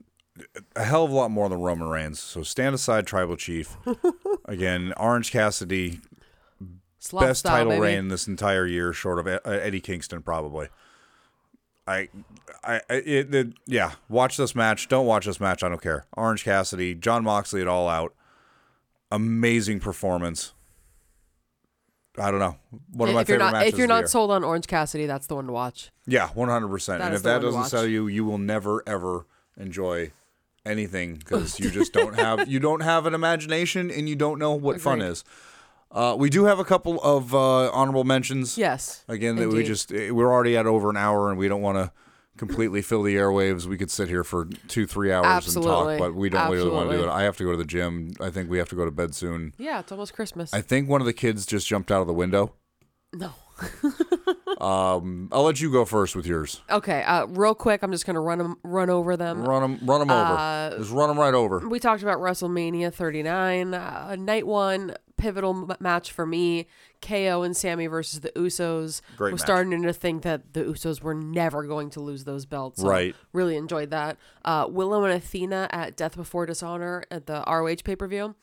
a 0.75 0.83
hell 0.83 1.05
of 1.05 1.11
a 1.11 1.15
lot 1.15 1.31
more 1.31 1.49
than 1.49 1.59
Roman 1.61 1.87
Reigns. 1.87 2.19
So 2.19 2.43
stand 2.43 2.75
aside, 2.75 3.07
Tribal 3.07 3.35
Chief. 3.35 3.77
Again, 4.45 4.93
Orange 4.97 5.31
Cassidy, 5.31 5.99
Slop 6.99 7.23
best 7.25 7.41
style, 7.41 7.57
title 7.57 7.71
baby. 7.71 7.81
reign 7.81 8.07
this 8.07 8.27
entire 8.27 8.65
year, 8.65 8.93
short 8.93 9.19
of 9.19 9.27
Eddie 9.45 9.81
Kingston, 9.81 10.21
probably. 10.21 10.69
I, 11.85 12.07
I, 12.63 12.81
it, 12.89 13.33
it, 13.33 13.53
yeah. 13.65 13.91
Watch 14.07 14.37
this 14.37 14.55
match. 14.55 14.87
Don't 14.87 15.05
watch 15.05 15.25
this 15.25 15.39
match. 15.39 15.63
I 15.63 15.69
don't 15.69 15.81
care. 15.81 16.05
Orange 16.15 16.43
Cassidy, 16.43 16.95
Jon 16.95 17.23
Moxley, 17.23 17.61
it 17.61 17.67
all 17.67 17.89
out. 17.89 18.13
Amazing 19.11 19.79
performance. 19.79 20.53
I 22.17 22.29
don't 22.29 22.39
know. 22.39 22.57
One 22.91 23.09
of 23.09 23.15
my 23.15 23.21
if 23.21 23.29
you're 23.29 23.37
favorite 23.37 23.45
not 23.45 23.53
matches. 23.53 23.73
if 23.73 23.79
you're 23.79 23.87
not 23.87 24.09
sold 24.09 24.31
on 24.31 24.43
Orange 24.43 24.67
Cassidy, 24.67 25.07
that's 25.07 25.27
the 25.27 25.35
one 25.35 25.47
to 25.47 25.51
watch. 25.51 25.91
yeah, 26.05 26.29
one 26.29 26.47
hundred 26.47 26.69
percent. 26.69 27.01
And 27.01 27.13
if 27.13 27.23
that 27.23 27.41
doesn't 27.41 27.65
sell 27.65 27.87
you, 27.87 28.07
you 28.07 28.23
will 28.23 28.37
never 28.37 28.83
ever 28.87 29.25
enjoy 29.57 30.11
anything 30.65 31.15
because 31.15 31.59
you 31.59 31.69
just 31.69 31.91
don't 31.91 32.15
have 32.19 32.47
you 32.47 32.59
don't 32.59 32.81
have 32.81 33.05
an 33.05 33.13
imagination 33.13 33.89
and 33.89 34.07
you 34.07 34.15
don't 34.15 34.37
know 34.39 34.53
what 34.53 34.79
fun 34.79 35.01
is. 35.01 35.23
Uh, 35.93 36.15
we 36.17 36.29
do 36.29 36.45
have 36.45 36.57
a 36.59 36.65
couple 36.65 36.99
of 37.03 37.33
uh, 37.35 37.71
honorable 37.71 38.03
mentions. 38.03 38.57
Yes. 38.57 39.05
Again, 39.07 39.35
that 39.35 39.47
we 39.49 39.55
indeed. 39.57 39.67
just 39.67 39.91
eh, 39.93 40.09
we're 40.09 40.31
already 40.31 40.57
at 40.57 40.65
over 40.65 40.89
an 40.89 40.97
hour, 40.97 41.29
and 41.29 41.37
we 41.37 41.47
don't 41.47 41.61
want 41.61 41.77
to 41.77 41.91
completely 42.35 42.81
fill 42.81 43.03
the 43.03 43.15
airwaves. 43.15 43.65
We 43.67 43.77
could 43.77 43.91
sit 43.91 44.09
here 44.09 44.23
for 44.23 44.45
two, 44.67 44.87
three 44.87 45.11
hours 45.13 45.27
Absolutely. 45.27 45.71
and 45.93 45.99
talk, 45.99 46.07
but 46.09 46.15
we 46.15 46.29
don't 46.29 46.51
really 46.51 46.69
want 46.71 46.89
to 46.89 46.97
do 46.97 47.03
it. 47.03 47.05
Absolutely. 47.05 47.21
I 47.21 47.23
have 47.23 47.37
to 47.37 47.43
go 47.43 47.51
to 47.51 47.57
the 47.57 47.63
gym. 47.65 48.13
I 48.19 48.31
think 48.31 48.49
we 48.49 48.57
have 48.57 48.69
to 48.69 48.75
go 48.75 48.85
to 48.85 48.91
bed 48.91 49.13
soon. 49.13 49.53
Yeah, 49.59 49.79
it's 49.81 49.91
almost 49.91 50.13
Christmas. 50.15 50.51
I 50.51 50.61
think 50.61 50.89
one 50.89 50.99
of 50.99 51.05
the 51.05 51.13
kids 51.13 51.45
just 51.45 51.67
jumped 51.67 51.91
out 51.91 52.01
of 52.01 52.07
the 52.07 52.13
window. 52.13 52.53
no. 53.13 53.33
Um, 54.59 55.27
I'll 55.33 55.43
let 55.43 55.59
you 55.59 55.69
go 55.71 55.83
first 55.83 56.15
with 56.15 56.25
yours. 56.25 56.61
Okay. 56.69 57.03
Uh, 57.03 57.25
real 57.25 57.53
quick, 57.53 57.83
I'm 57.83 57.91
just 57.91 58.05
gonna 58.05 58.21
run 58.21 58.39
'em- 58.39 58.57
run 58.63 58.89
over 58.89 59.17
them. 59.17 59.43
Run 59.43 59.61
them, 59.61 59.79
run 59.87 59.99
them 59.99 60.09
Uh, 60.09 60.69
over. 60.71 60.77
Just 60.79 60.91
run 60.91 61.09
them 61.09 61.19
right 61.19 61.33
over. 61.33 61.59
We 61.67 61.79
talked 61.79 62.01
about 62.01 62.19
WrestleMania 62.19 62.93
39, 62.93 63.73
uh, 63.73 64.15
night 64.17 64.47
one 64.47 64.95
pivotal 65.23 65.69
m- 65.71 65.77
match 65.79 66.11
for 66.11 66.25
me. 66.25 66.67
KO 67.01 67.43
and 67.43 67.55
Sami 67.55 67.87
versus 67.87 68.19
the 68.21 68.29
Usos. 68.31 69.01
Great 69.17 69.31
was 69.31 69.41
match. 69.41 69.47
starting 69.47 69.81
to 69.81 69.93
think 69.93 70.23
that 70.23 70.53
the 70.53 70.61
Usos 70.63 71.01
were 71.01 71.13
never 71.15 71.63
going 71.63 71.89
to 71.91 71.99
lose 71.99 72.23
those 72.25 72.45
belts. 72.45 72.81
so 72.81 72.87
Right. 72.87 73.15
Really 73.33 73.55
enjoyed 73.57 73.89
that. 73.91 74.17
Uh, 74.45 74.67
Willow 74.69 75.03
and 75.05 75.13
Athena 75.13 75.67
at 75.71 75.95
Death 75.97 76.15
Before 76.15 76.45
Dishonor 76.45 77.03
at 77.11 77.25
the 77.25 77.43
ROH 77.47 77.83
pay 77.83 77.95
per 77.95 78.07
view. 78.07 78.35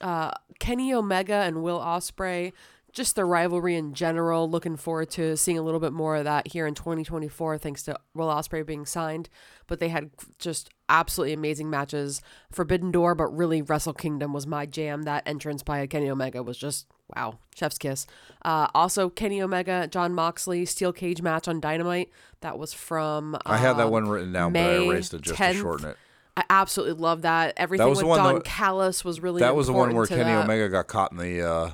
Uh, 0.00 0.30
Kenny 0.58 0.92
Omega 0.92 1.34
and 1.34 1.62
Will 1.62 1.78
Ospreay. 1.80 2.52
Just 2.94 3.16
the 3.16 3.24
rivalry 3.24 3.74
in 3.74 3.92
general. 3.92 4.48
Looking 4.48 4.76
forward 4.76 5.10
to 5.10 5.36
seeing 5.36 5.58
a 5.58 5.62
little 5.62 5.80
bit 5.80 5.92
more 5.92 6.16
of 6.16 6.24
that 6.24 6.46
here 6.52 6.66
in 6.66 6.74
2024, 6.74 7.58
thanks 7.58 7.82
to 7.82 7.98
Will 8.14 8.28
Ospreay 8.28 8.64
being 8.64 8.86
signed. 8.86 9.28
But 9.66 9.80
they 9.80 9.88
had 9.88 10.10
just 10.38 10.70
absolutely 10.88 11.32
amazing 11.32 11.68
matches. 11.68 12.22
Forbidden 12.52 12.92
Door, 12.92 13.16
but 13.16 13.36
really 13.36 13.62
Wrestle 13.62 13.94
Kingdom 13.94 14.32
was 14.32 14.46
my 14.46 14.64
jam. 14.64 15.02
That 15.02 15.24
entrance 15.26 15.64
by 15.64 15.84
Kenny 15.88 16.08
Omega 16.08 16.42
was 16.42 16.56
just 16.56 16.86
wow, 17.16 17.38
chef's 17.54 17.78
kiss. 17.78 18.06
Uh, 18.44 18.68
also, 18.74 19.10
Kenny 19.10 19.42
Omega, 19.42 19.86
Jon 19.88 20.14
Moxley, 20.14 20.64
steel 20.64 20.92
cage 20.92 21.20
match 21.20 21.48
on 21.48 21.60
Dynamite. 21.60 22.10
That 22.40 22.58
was 22.58 22.72
from. 22.72 23.36
I 23.44 23.56
had 23.58 23.74
that 23.78 23.86
uh, 23.86 23.90
one 23.90 24.08
written 24.08 24.32
down, 24.32 24.52
May 24.52 24.62
but 24.62 24.70
I 24.70 24.84
erased 24.86 25.14
it 25.14 25.22
just 25.22 25.38
10th. 25.38 25.52
to 25.52 25.58
shorten 25.58 25.88
it. 25.90 25.96
I 26.36 26.44
absolutely 26.50 27.00
love 27.00 27.22
that. 27.22 27.54
Everything 27.56 27.88
was 27.88 28.02
with 28.02 28.16
Don 28.16 28.34
that- 28.36 28.44
Callis 28.44 29.04
was 29.04 29.20
really 29.20 29.40
That 29.40 29.54
was 29.54 29.68
the 29.68 29.72
one 29.72 29.94
where 29.94 30.06
Kenny 30.06 30.24
that. 30.24 30.44
Omega 30.44 30.68
got 30.68 30.88
caught 30.88 31.12
in 31.12 31.18
the 31.18 31.42
uh, 31.42 31.70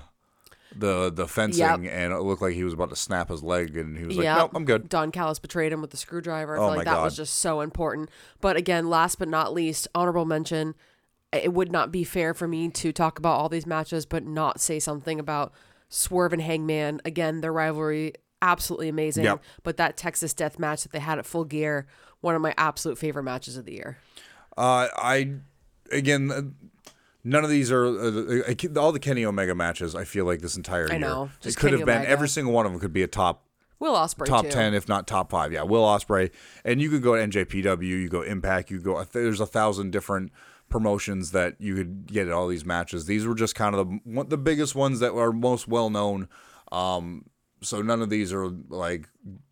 the 0.74 1.10
the 1.10 1.26
fencing, 1.26 1.86
and 1.88 2.12
it 2.12 2.20
looked 2.20 2.42
like 2.42 2.54
he 2.54 2.64
was 2.64 2.74
about 2.74 2.90
to 2.90 2.96
snap 2.96 3.28
his 3.28 3.42
leg, 3.42 3.76
and 3.76 3.96
he 3.96 4.04
was 4.04 4.16
like. 4.16 4.26
"Nope, 4.26 4.52
I'm 4.54 4.64
good." 4.64 4.88
Don 4.88 5.10
Callis 5.10 5.38
betrayed 5.38 5.72
him 5.72 5.80
with 5.80 5.90
the 5.90 5.96
screwdriver. 5.96 6.56
I 6.56 6.58
Oh 6.58 6.62
feel 6.62 6.70
my 6.70 6.76
like 6.76 6.84
that 6.86 7.02
was 7.02 7.16
just 7.16 7.38
so 7.38 7.60
important. 7.60 8.10
But 8.40 8.56
again, 8.56 8.88
last 8.88 9.18
but 9.18 9.28
not 9.28 9.52
least, 9.52 9.88
honorable 9.94 10.24
mention. 10.24 10.74
It 11.32 11.52
would 11.52 11.70
not 11.70 11.92
be 11.92 12.02
fair 12.02 12.34
for 12.34 12.48
me 12.48 12.68
to 12.70 12.92
talk 12.92 13.18
about 13.18 13.34
all 13.34 13.48
these 13.48 13.66
matches, 13.66 14.04
but 14.04 14.24
not 14.26 14.60
say 14.60 14.80
something 14.80 15.20
about 15.20 15.52
Swerve 15.88 16.32
and 16.32 16.42
Hangman. 16.42 17.00
Again, 17.04 17.40
their 17.40 17.52
rivalry 17.52 18.14
absolutely 18.42 18.88
amazing. 18.88 19.24
Yep. 19.24 19.42
But 19.62 19.76
that 19.76 19.96
Texas 19.96 20.34
Death 20.34 20.58
match 20.58 20.82
that 20.82 20.92
they 20.92 20.98
had 20.98 21.18
at 21.18 21.26
Full 21.26 21.44
Gear, 21.44 21.86
one 22.20 22.34
of 22.34 22.42
my 22.42 22.54
absolute 22.56 22.98
favorite 22.98 23.22
matches 23.22 23.56
of 23.56 23.64
the 23.64 23.72
year. 23.72 23.98
Uh, 24.56 24.88
I 24.96 25.34
again, 25.92 26.54
none 27.24 27.44
of 27.44 27.50
these 27.50 27.70
are 27.70 27.86
uh, 27.86 28.42
uh, 28.50 28.80
all 28.80 28.92
the 28.92 28.98
Kenny 28.98 29.24
Omega 29.24 29.54
matches. 29.54 29.94
I 29.94 30.04
feel 30.04 30.24
like 30.24 30.40
this 30.40 30.56
entire 30.56 30.86
I 30.90 30.92
year, 30.96 31.00
know, 31.00 31.30
it 31.42 31.56
could 31.56 31.70
Kenny 31.70 31.76
have 31.78 31.86
been 31.86 31.96
Omega. 31.98 32.10
every 32.10 32.28
single 32.28 32.52
one 32.52 32.66
of 32.66 32.72
them 32.72 32.80
could 32.80 32.92
be 32.92 33.02
a 33.02 33.06
top 33.08 33.44
Will 33.78 33.94
Ospreay 33.94 34.26
top 34.26 34.44
too. 34.44 34.50
ten, 34.50 34.74
if 34.74 34.88
not 34.88 35.06
top 35.06 35.30
five. 35.30 35.52
Yeah, 35.52 35.62
Will 35.62 35.84
Ospreay, 35.84 36.30
and 36.64 36.80
you 36.82 36.90
could 36.90 37.02
go 37.02 37.16
to 37.16 37.22
NJPW, 37.26 37.82
you 37.82 38.08
go 38.08 38.22
Impact, 38.22 38.70
you 38.70 38.80
go. 38.80 39.02
There's 39.04 39.40
a 39.40 39.46
thousand 39.46 39.90
different 39.90 40.32
promotions 40.68 41.32
that 41.32 41.56
you 41.58 41.74
could 41.74 42.06
get 42.06 42.26
at 42.28 42.32
all 42.32 42.46
these 42.46 42.64
matches. 42.64 43.06
These 43.06 43.26
were 43.26 43.34
just 43.34 43.54
kind 43.54 43.74
of 43.74 43.88
the 43.88 43.98
one- 44.04 44.28
the 44.28 44.36
biggest 44.38 44.74
ones 44.74 45.00
that 45.00 45.12
are 45.14 45.32
most 45.32 45.66
well 45.66 45.90
known. 45.90 46.28
Um, 46.70 47.24
so 47.62 47.82
none 47.82 48.00
of 48.02 48.08
these 48.10 48.32
are 48.32 48.48
like 48.68 49.08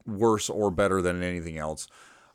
worse 0.06 0.48
or 0.48 0.70
better 0.70 1.02
than 1.02 1.22
anything 1.22 1.58
else. 1.58 1.88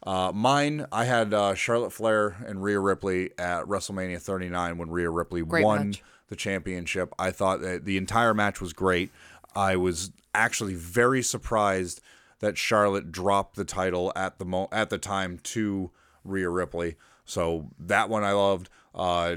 Uh, 0.06 0.32
mine, 0.34 0.86
I 0.92 1.06
had 1.06 1.34
uh, 1.34 1.54
Charlotte 1.56 1.92
Flair 1.94 2.36
and 2.46 2.62
Rhea 2.62 2.80
Ripley 2.80 3.32
at 3.38 3.66
WrestleMania 3.66 4.20
39 4.22 4.78
when 4.78 4.90
Rhea 4.90 5.10
Ripley 5.10 5.44
Great 5.44 5.64
won 5.64 5.88
match. 5.88 6.04
the 6.28 6.36
championship. 6.36 7.14
I 7.18 7.32
thought 7.32 7.62
that 7.62 7.86
the 7.86 7.98
entire 7.98 8.34
match 8.34 8.60
was 8.60 8.74
great. 8.74 9.12
I 9.56 9.76
was 9.78 10.12
actually 10.36 10.74
very 10.74 11.22
surprised 11.22 12.02
that 12.40 12.58
Charlotte 12.58 13.12
dropped 13.12 13.56
the 13.56 13.64
title 13.64 14.12
at 14.16 14.40
the 14.40 14.46
mo- 14.46 14.68
at 14.72 14.90
the 14.90 14.98
time 14.98 15.40
to 15.44 15.92
Rhea 16.26 16.50
Ripley. 16.50 16.96
So 17.24 17.70
that 17.80 18.10
one 18.10 18.24
I 18.26 18.34
loved. 18.34 18.70
Uh, 18.94 19.36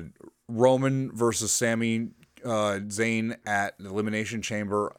Roman 0.48 1.12
versus 1.12 1.52
Sami 1.52 2.08
uh, 2.44 2.80
Zayn 2.88 3.36
at 3.46 3.78
the 3.78 3.88
Elimination 3.88 4.42
Chamber. 4.42 4.96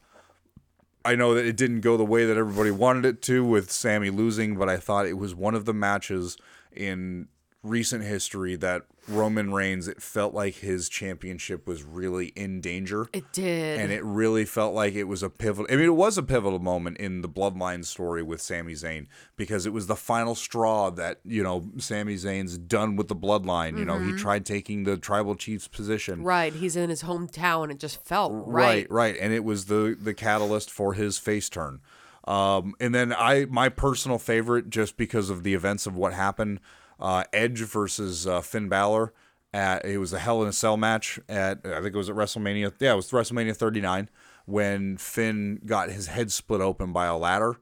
I 1.07 1.15
know 1.15 1.33
that 1.35 1.45
it 1.45 1.55
didn't 1.55 1.79
go 1.79 1.95
the 1.95 2.03
way 2.03 2.25
that 2.25 2.35
everybody 2.35 2.69
wanted 2.69 3.05
it 3.05 3.21
to 3.23 3.45
with 3.45 3.71
Sami 3.71 4.09
losing, 4.09 4.57
but 4.57 4.67
I 4.67 4.75
thought 4.75 5.05
it 5.05 5.17
was 5.17 5.33
one 5.33 5.55
of 5.55 5.63
the 5.63 5.73
matches 5.73 6.35
in 6.75 7.29
recent 7.67 8.03
history 8.03 8.55
that 8.57 8.83
Roman 9.07 9.53
Reigns, 9.53 9.87
it 9.87 10.01
felt 10.01 10.33
like 10.33 10.55
his 10.55 10.89
championship 10.89 11.65
was 11.65 11.83
really 11.83 12.27
in 12.35 12.59
danger. 12.59 13.07
It 13.13 13.31
did. 13.31 13.79
And 13.79 13.91
it 13.91 14.03
really 14.03 14.43
felt 14.43 14.73
like 14.73 14.95
it 14.95 15.05
was 15.05 15.23
a 15.23 15.29
pivotal. 15.29 15.67
I 15.71 15.77
mean, 15.77 15.85
it 15.85 15.95
was 15.95 16.17
a 16.17 16.23
pivotal 16.23 16.59
moment 16.59 16.97
in 16.97 17.21
the 17.21 17.29
Bloodline 17.29 17.85
story 17.85 18.21
with 18.21 18.41
Sami 18.41 18.73
Zayn 18.73 19.07
because 19.37 19.65
it 19.65 19.71
was 19.71 19.87
the 19.87 19.95
final 19.95 20.35
straw 20.35 20.89
that 20.91 21.19
you 21.23 21.41
know 21.41 21.69
Sami 21.77 22.15
Zayn's 22.15 22.57
done 22.57 22.95
with 22.95 23.07
the 23.07 23.15
Bloodline. 23.15 23.77
You 23.77 23.85
know, 23.85 23.99
he 23.99 24.13
tried 24.13 24.45
taking 24.45 24.83
the 24.83 24.97
Tribal 24.97 25.35
Chief's 25.35 25.67
position. 25.67 26.23
right. 26.23 26.53
He's 26.53 26.75
in 26.75 26.89
his 26.89 27.03
hometown. 27.03 27.71
It 27.71 27.79
just 27.79 28.03
felt 28.03 28.31
right. 28.33 28.67
Right, 28.67 28.91
right, 28.91 29.17
and 29.19 29.31
it 29.33 29.43
was 29.43 29.65
the 29.65 29.97
the 29.99 30.13
catalyst 30.13 30.69
for 30.69 30.93
his 30.93 31.17
face 31.17 31.49
turn. 31.49 31.79
Um, 32.25 32.73
and 32.81 32.93
then 32.93 33.13
I 33.13 33.45
my 33.45 33.69
personal 33.69 34.17
favorite, 34.17 34.69
just 34.69 34.97
because 34.97 35.29
of 35.29 35.43
the 35.43 35.53
events 35.53 35.87
of 35.87 35.95
what 35.95 36.13
happened, 36.13 36.59
uh, 36.99 37.23
Edge 37.33 37.61
versus 37.61 38.27
uh, 38.27 38.41
Finn 38.41 38.69
Balor. 38.69 39.13
At 39.53 39.85
it 39.85 39.97
was 39.97 40.11
a 40.13 40.19
Hell 40.19 40.41
in 40.43 40.49
a 40.49 40.53
Cell 40.53 40.77
match 40.77 41.19
at 41.29 41.59
I 41.65 41.81
think 41.81 41.95
it 41.95 41.97
was 41.97 42.09
at 42.09 42.15
WrestleMania. 42.15 42.73
Yeah, 42.79 42.93
it 42.93 42.95
was 42.97 43.09
WrestleMania 43.11 43.55
39. 43.55 44.09
when 44.45 44.97
Finn 44.97 45.61
got 45.65 45.89
his 45.89 46.07
head 46.07 46.31
split 46.31 46.61
open 46.61 46.91
by 46.93 47.05
a 47.05 47.17
ladder, 47.17 47.55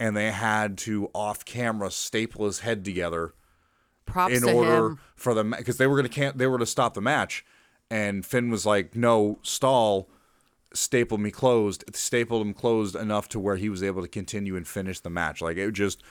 and 0.00 0.16
they 0.16 0.30
had 0.32 0.76
to 0.78 1.10
off 1.14 1.44
camera 1.44 1.90
staple 1.90 2.46
his 2.46 2.60
head 2.60 2.84
together 2.84 3.34
Props 4.04 4.34
in 4.34 4.42
to 4.42 4.52
order 4.52 4.86
him. 4.86 4.98
for 5.14 5.32
the 5.32 5.44
because 5.44 5.78
they 5.78 5.86
were 5.86 5.96
gonna 5.96 6.08
can't 6.08 6.36
they 6.36 6.46
were 6.46 6.58
to 6.58 6.66
stop 6.66 6.94
the 6.94 7.00
match, 7.00 7.44
and 7.88 8.26
Finn 8.26 8.50
was 8.50 8.66
like, 8.66 8.94
"No, 8.96 9.38
stall." 9.42 10.08
Staple 10.74 11.18
me 11.18 11.30
closed, 11.30 11.84
stapled 11.94 12.40
him 12.40 12.54
closed 12.54 12.96
enough 12.96 13.28
to 13.28 13.38
where 13.38 13.56
he 13.56 13.68
was 13.68 13.82
able 13.82 14.00
to 14.00 14.08
continue 14.08 14.56
and 14.56 14.66
finish 14.66 15.00
the 15.00 15.10
match. 15.10 15.42
Like 15.42 15.58
it 15.58 15.70
just, 15.72 16.02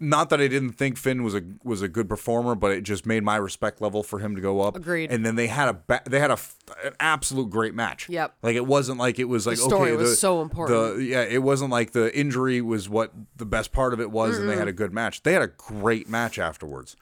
not 0.00 0.30
that 0.30 0.40
I 0.40 0.48
didn't 0.48 0.72
think 0.72 0.96
Finn 0.96 1.22
was 1.22 1.34
a 1.34 1.42
was 1.64 1.82
a 1.82 1.88
good 1.88 2.08
performer, 2.08 2.54
but 2.54 2.70
it 2.70 2.82
just 2.82 3.06
made 3.06 3.22
my 3.22 3.36
respect 3.36 3.80
level 3.80 4.02
for 4.02 4.18
him 4.18 4.34
to 4.36 4.40
go 4.40 4.60
up. 4.60 4.76
Agreed. 4.76 5.10
And 5.10 5.24
then 5.24 5.36
they 5.36 5.48
had 5.48 5.68
a 5.68 5.74
ba- 5.74 6.02
they 6.06 6.20
had 6.20 6.30
a 6.30 6.34
f- 6.34 6.56
an 6.84 6.94
absolute 7.00 7.50
great 7.50 7.74
match. 7.74 8.08
Yep. 8.08 8.36
Like 8.42 8.56
it 8.56 8.66
wasn't 8.66 8.98
like 8.98 9.18
it 9.18 9.24
was 9.24 9.46
like 9.46 9.56
story 9.56 9.90
okay, 9.90 9.96
was 9.96 10.10
the, 10.10 10.16
so 10.16 10.42
important. 10.42 10.96
The 10.96 11.04
yeah, 11.04 11.22
it 11.22 11.42
wasn't 11.42 11.70
like 11.70 11.92
the 11.92 12.16
injury 12.16 12.60
was 12.60 12.88
what 12.88 13.12
the 13.36 13.46
best 13.46 13.72
part 13.72 13.92
of 13.92 14.00
it 14.00 14.10
was, 14.10 14.38
and 14.38 14.48
they 14.48 14.56
had 14.56 14.68
a 14.68 14.72
good 14.72 14.92
match. 14.92 15.22
They 15.22 15.32
had 15.32 15.42
a 15.42 15.48
great 15.48 16.08
match 16.08 16.38
afterwards. 16.38 16.96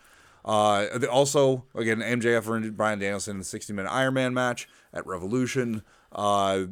Uh, 0.45 0.87
also, 1.11 1.65
again, 1.75 1.99
MJF 1.99 2.55
and 2.55 2.77
Bryan 2.77 3.01
Danielson 3.01 3.33
in 3.33 3.39
the 3.39 3.45
60 3.45 3.73
minute 3.73 3.91
Iron 3.91 4.15
Man 4.15 4.33
match 4.33 4.69
at 4.93 5.05
Revolution. 5.05 5.83
Uh, 6.13 6.67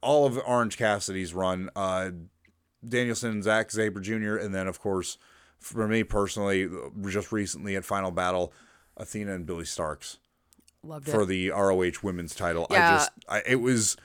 all 0.00 0.26
of 0.26 0.38
Orange 0.46 0.78
Cassidy's 0.78 1.34
run. 1.34 1.68
Uh, 1.76 2.10
Danielson, 2.86 3.42
Zack 3.42 3.70
Sabre 3.70 4.00
Jr., 4.00 4.36
and 4.36 4.54
then, 4.54 4.66
of 4.66 4.80
course, 4.80 5.18
for 5.60 5.86
me 5.86 6.02
personally, 6.04 6.68
just 7.08 7.30
recently 7.32 7.76
at 7.76 7.84
Final 7.84 8.10
Battle, 8.10 8.52
Athena 8.96 9.34
and 9.34 9.46
Billie 9.46 9.64
Starkz 9.64 10.16
Loved 10.82 11.08
it. 11.08 11.10
for 11.12 11.24
the 11.24 11.50
ROH 11.50 12.02
Women's 12.02 12.34
Title. 12.34 12.66
I 12.70 12.74
Yeah. 12.74 12.90
just, 12.96 13.10
I, 13.28 13.42
it 13.46 13.56
was. 13.60 13.96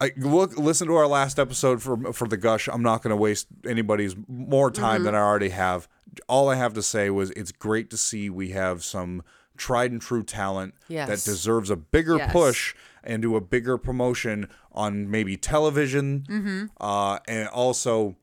I 0.00 0.12
look, 0.16 0.56
listen 0.56 0.86
to 0.88 0.94
our 0.94 1.08
last 1.08 1.38
episode 1.40 1.82
for 1.82 2.12
for 2.12 2.28
the 2.28 2.36
gush. 2.36 2.68
I'm 2.68 2.82
not 2.82 3.02
going 3.02 3.10
to 3.10 3.16
waste 3.16 3.48
anybody's 3.66 4.14
more 4.28 4.70
time 4.70 4.96
Mm-hmm. 4.98 5.04
than 5.04 5.14
I 5.16 5.18
already 5.18 5.48
have. 5.48 5.88
All 6.28 6.48
I 6.48 6.54
have 6.54 6.72
to 6.74 6.82
say 6.82 7.10
was 7.10 7.30
it's 7.32 7.50
great 7.52 7.90
to 7.90 7.96
see 7.96 8.30
we 8.30 8.50
have 8.50 8.84
some 8.84 9.22
tried 9.56 9.90
and 9.90 10.00
true 10.00 10.22
talent 10.22 10.74
Yes. 10.86 11.08
that 11.08 11.28
deserves 11.30 11.68
a 11.68 11.76
bigger 11.76 12.16
Yes. 12.16 12.32
push 12.32 12.74
and 13.02 13.20
do 13.22 13.34
a 13.34 13.40
bigger 13.40 13.76
promotion 13.76 14.48
on 14.70 15.10
maybe 15.10 15.36
television, 15.36 16.24
Mm-hmm. 16.28 16.66
uh, 16.80 17.18
and 17.26 17.48
also 17.48 18.14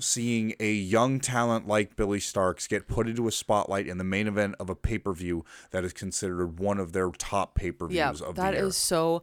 seeing 0.00 0.54
a 0.60 0.72
young 0.72 1.20
talent 1.20 1.66
like 1.66 1.96
Billie 1.96 2.18
Starkz 2.18 2.68
get 2.68 2.88
put 2.88 3.08
into 3.08 3.28
a 3.28 3.32
spotlight 3.32 3.86
in 3.86 3.98
the 3.98 4.04
main 4.04 4.26
event 4.26 4.56
of 4.58 4.68
a 4.68 4.74
pay 4.74 4.98
per 4.98 5.12
view 5.12 5.44
that 5.70 5.84
is 5.84 5.92
considered 5.92 6.58
one 6.58 6.78
of 6.78 6.92
their 6.92 7.10
top 7.10 7.54
pay 7.54 7.70
per 7.70 7.90
yeah, 7.90 8.10
views 8.10 8.20
of 8.22 8.36
that 8.36 8.52
the 8.52 8.56
year. 8.58 8.66
is 8.66 8.76
so 8.76 9.22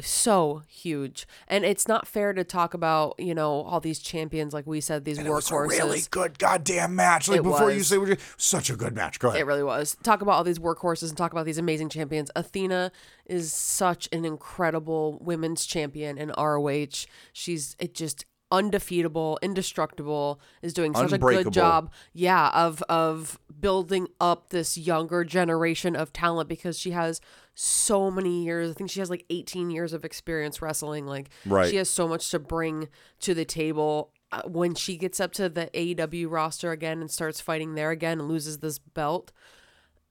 so 0.00 0.62
huge. 0.68 1.26
And 1.48 1.64
it's 1.64 1.86
not 1.86 2.06
fair 2.06 2.32
to 2.32 2.44
talk 2.44 2.74
about, 2.74 3.14
you 3.18 3.34
know, 3.34 3.62
all 3.62 3.80
these 3.80 3.98
champions 3.98 4.54
like 4.54 4.66
we 4.66 4.80
said 4.80 5.04
these 5.04 5.18
It 5.18 5.26
was 5.26 5.50
a 5.50 5.54
workhorses. 5.54 5.68
really 5.68 6.02
good 6.10 6.38
goddamn 6.38 6.96
match. 6.96 7.28
Like 7.28 7.40
It 7.40 7.42
before 7.42 7.70
you 7.70 7.82
say 7.82 7.98
such 8.36 8.70
a 8.70 8.76
good 8.76 8.94
match. 8.94 9.18
Go 9.18 9.28
ahead. 9.28 9.40
It 9.40 9.46
really 9.46 9.62
was. 9.62 9.96
Talk 10.02 10.22
about 10.22 10.32
all 10.32 10.44
these 10.44 10.58
workhorses 10.58 11.08
and 11.08 11.16
talk 11.16 11.32
about 11.32 11.44
these 11.44 11.58
amazing 11.58 11.88
champions. 11.88 12.30
Athena 12.34 12.90
is 13.26 13.52
such 13.52 14.08
an 14.12 14.24
incredible 14.24 15.18
women's 15.20 15.66
champion 15.66 16.18
in 16.18 16.32
ROH. 16.38 17.06
She's 17.32 17.76
it 17.78 17.94
just 17.94 18.24
undefeatable, 18.52 19.38
indestructible, 19.42 20.40
is 20.62 20.72
doing 20.72 20.94
such 20.94 21.10
a 21.12 21.18
good 21.18 21.52
job. 21.52 21.90
Yeah, 22.12 22.50
of 22.54 22.82
of 22.82 23.40
building 23.58 24.06
up 24.20 24.50
this 24.50 24.76
younger 24.78 25.24
generation 25.24 25.96
of 25.96 26.12
talent 26.12 26.48
because 26.48 26.78
she 26.78 26.90
has 26.92 27.20
so 27.54 28.10
many 28.10 28.44
years. 28.44 28.70
I 28.70 28.74
think 28.74 28.90
she 28.90 29.00
has 29.00 29.10
like 29.10 29.24
18 29.30 29.70
years 29.70 29.92
of 29.92 30.04
experience 30.04 30.62
wrestling. 30.62 31.06
Like 31.06 31.30
Right. 31.46 31.70
she 31.70 31.76
has 31.76 31.88
so 31.90 32.06
much 32.06 32.30
to 32.30 32.38
bring 32.38 32.88
to 33.20 33.34
the 33.34 33.44
table. 33.44 34.12
Uh, 34.30 34.42
when 34.46 34.74
she 34.74 34.96
gets 34.96 35.20
up 35.20 35.32
to 35.32 35.48
the 35.48 35.68
AEW 35.74 36.30
roster 36.30 36.70
again 36.72 37.00
and 37.00 37.10
starts 37.10 37.40
fighting 37.40 37.74
there 37.74 37.90
again 37.90 38.18
and 38.20 38.28
loses 38.28 38.58
this 38.58 38.78
belt, 38.78 39.30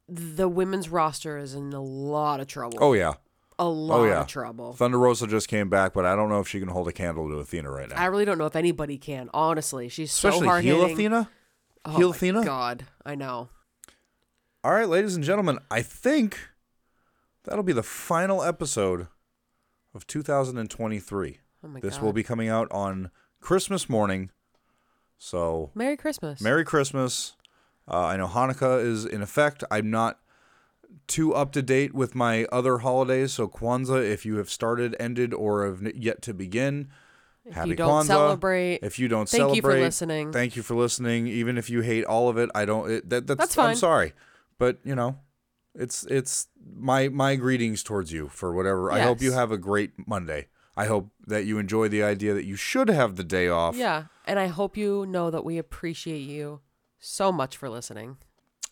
the 0.07 0.47
women's 0.47 0.89
roster 0.89 1.37
is 1.37 1.55
in 1.55 1.73
a 1.73 1.81
lot 1.81 2.39
of 2.39 2.47
trouble. 2.47 2.77
Oh 2.81 2.93
yeah. 2.93 3.13
A 3.61 3.69
lot 3.69 4.05
yeah. 4.05 4.21
of 4.21 4.27
trouble. 4.27 4.73
Thunder 4.73 4.97
Rosa 4.97 5.27
just 5.27 5.47
came 5.47 5.69
back, 5.69 5.93
but 5.93 6.03
I 6.03 6.15
don't 6.15 6.29
know 6.29 6.39
if 6.39 6.47
she 6.47 6.59
can 6.59 6.67
hold 6.67 6.87
a 6.87 6.91
candle 6.91 7.29
to 7.29 7.35
Athena 7.35 7.69
right 7.69 7.87
now. 7.87 7.95
I 7.95 8.05
really 8.05 8.25
don't 8.25 8.39
know 8.39 8.47
if 8.47 8.55
anybody 8.55 8.97
can. 8.97 9.29
Honestly, 9.35 9.87
she's 9.87 10.11
so 10.11 10.29
Especially 10.29 10.47
hard 10.47 10.63
heel. 10.63 10.83
Athena. 10.83 11.29
Oh 11.85 11.95
heel 11.95 12.09
my 12.09 12.15
Athena. 12.15 12.43
God, 12.43 12.85
I 13.05 13.13
know. 13.13 13.49
All 14.63 14.73
right, 14.73 14.89
ladies 14.89 15.15
and 15.15 15.23
gentlemen, 15.23 15.59
I 15.69 15.83
think 15.83 16.39
that'll 17.43 17.63
be 17.63 17.73
the 17.73 17.83
final 17.83 18.43
episode 18.43 19.07
of 19.93 20.07
2023. 20.07 21.39
Oh 21.63 21.67
my 21.67 21.79
this 21.79 21.97
God. 21.97 22.03
will 22.03 22.13
be 22.13 22.23
coming 22.23 22.49
out 22.49 22.67
on 22.71 23.11
Christmas 23.39 23.87
morning. 23.87 24.31
So 25.19 25.69
Merry 25.75 25.97
Christmas. 25.97 26.41
Merry 26.41 26.65
Christmas. 26.65 27.33
Uh, 27.87 28.05
I 28.05 28.17
know 28.17 28.27
Hanukkah 28.27 28.83
is 28.83 29.05
in 29.05 29.21
effect. 29.21 29.63
I'm 29.69 29.91
not 29.91 30.19
too 31.07 31.33
up 31.33 31.51
to 31.53 31.61
date 31.61 31.93
with 31.93 32.15
my 32.15 32.45
other 32.51 32.79
holidays. 32.79 33.33
So 33.33 33.47
Kwanzaa, 33.47 34.09
if 34.09 34.25
you 34.25 34.37
have 34.37 34.49
started, 34.49 34.95
ended, 34.99 35.33
or 35.33 35.65
have 35.65 35.81
yet 35.95 36.21
to 36.23 36.33
begin, 36.33 36.89
happy 37.51 37.69
you 37.69 37.75
don't 37.75 38.03
Kwanzaa. 38.03 38.07
celebrate, 38.07 38.79
if 38.81 38.99
you 38.99 39.07
don't 39.07 39.27
thank 39.27 39.55
you 39.55 39.61
for 39.61 39.69
celebrate, 39.69 39.81
listening. 39.81 40.31
Thank 40.31 40.55
you 40.55 40.63
for 40.63 40.75
listening. 40.75 41.27
Even 41.27 41.57
if 41.57 41.69
you 41.69 41.81
hate 41.81 42.05
all 42.05 42.29
of 42.29 42.37
it, 42.37 42.49
I 42.55 42.65
don't. 42.65 42.89
It, 42.89 43.09
that, 43.09 43.27
that's, 43.27 43.39
That's 43.39 43.57
I'm 43.57 43.75
sorry, 43.75 44.13
but 44.57 44.79
you 44.83 44.95
know, 44.95 45.19
it's 45.75 46.03
it's 46.05 46.47
my 46.75 47.09
my 47.09 47.35
greetings 47.35 47.83
towards 47.83 48.11
you 48.11 48.27
for 48.27 48.53
whatever. 48.53 48.91
I 48.91 49.01
hope 49.01 49.21
you 49.21 49.31
have 49.33 49.51
a 49.51 49.57
great 49.57 49.91
Monday. 50.07 50.47
I 50.75 50.85
hope 50.85 51.11
that 51.27 51.45
you 51.45 51.59
enjoy 51.59 51.89
the 51.89 52.01
idea 52.01 52.33
that 52.33 52.45
you 52.45 52.55
should 52.55 52.87
have 52.87 53.15
the 53.17 53.25
day 53.25 53.49
off. 53.49 53.75
Yeah, 53.75 54.05
and 54.25 54.39
I 54.39 54.47
hope 54.47 54.77
you 54.77 55.05
know 55.05 55.29
that 55.29 55.43
we 55.43 55.57
appreciate 55.57 56.21
you 56.21 56.61
so 56.99 57.31
much 57.31 57.57
for 57.57 57.69
listening. 57.69 58.17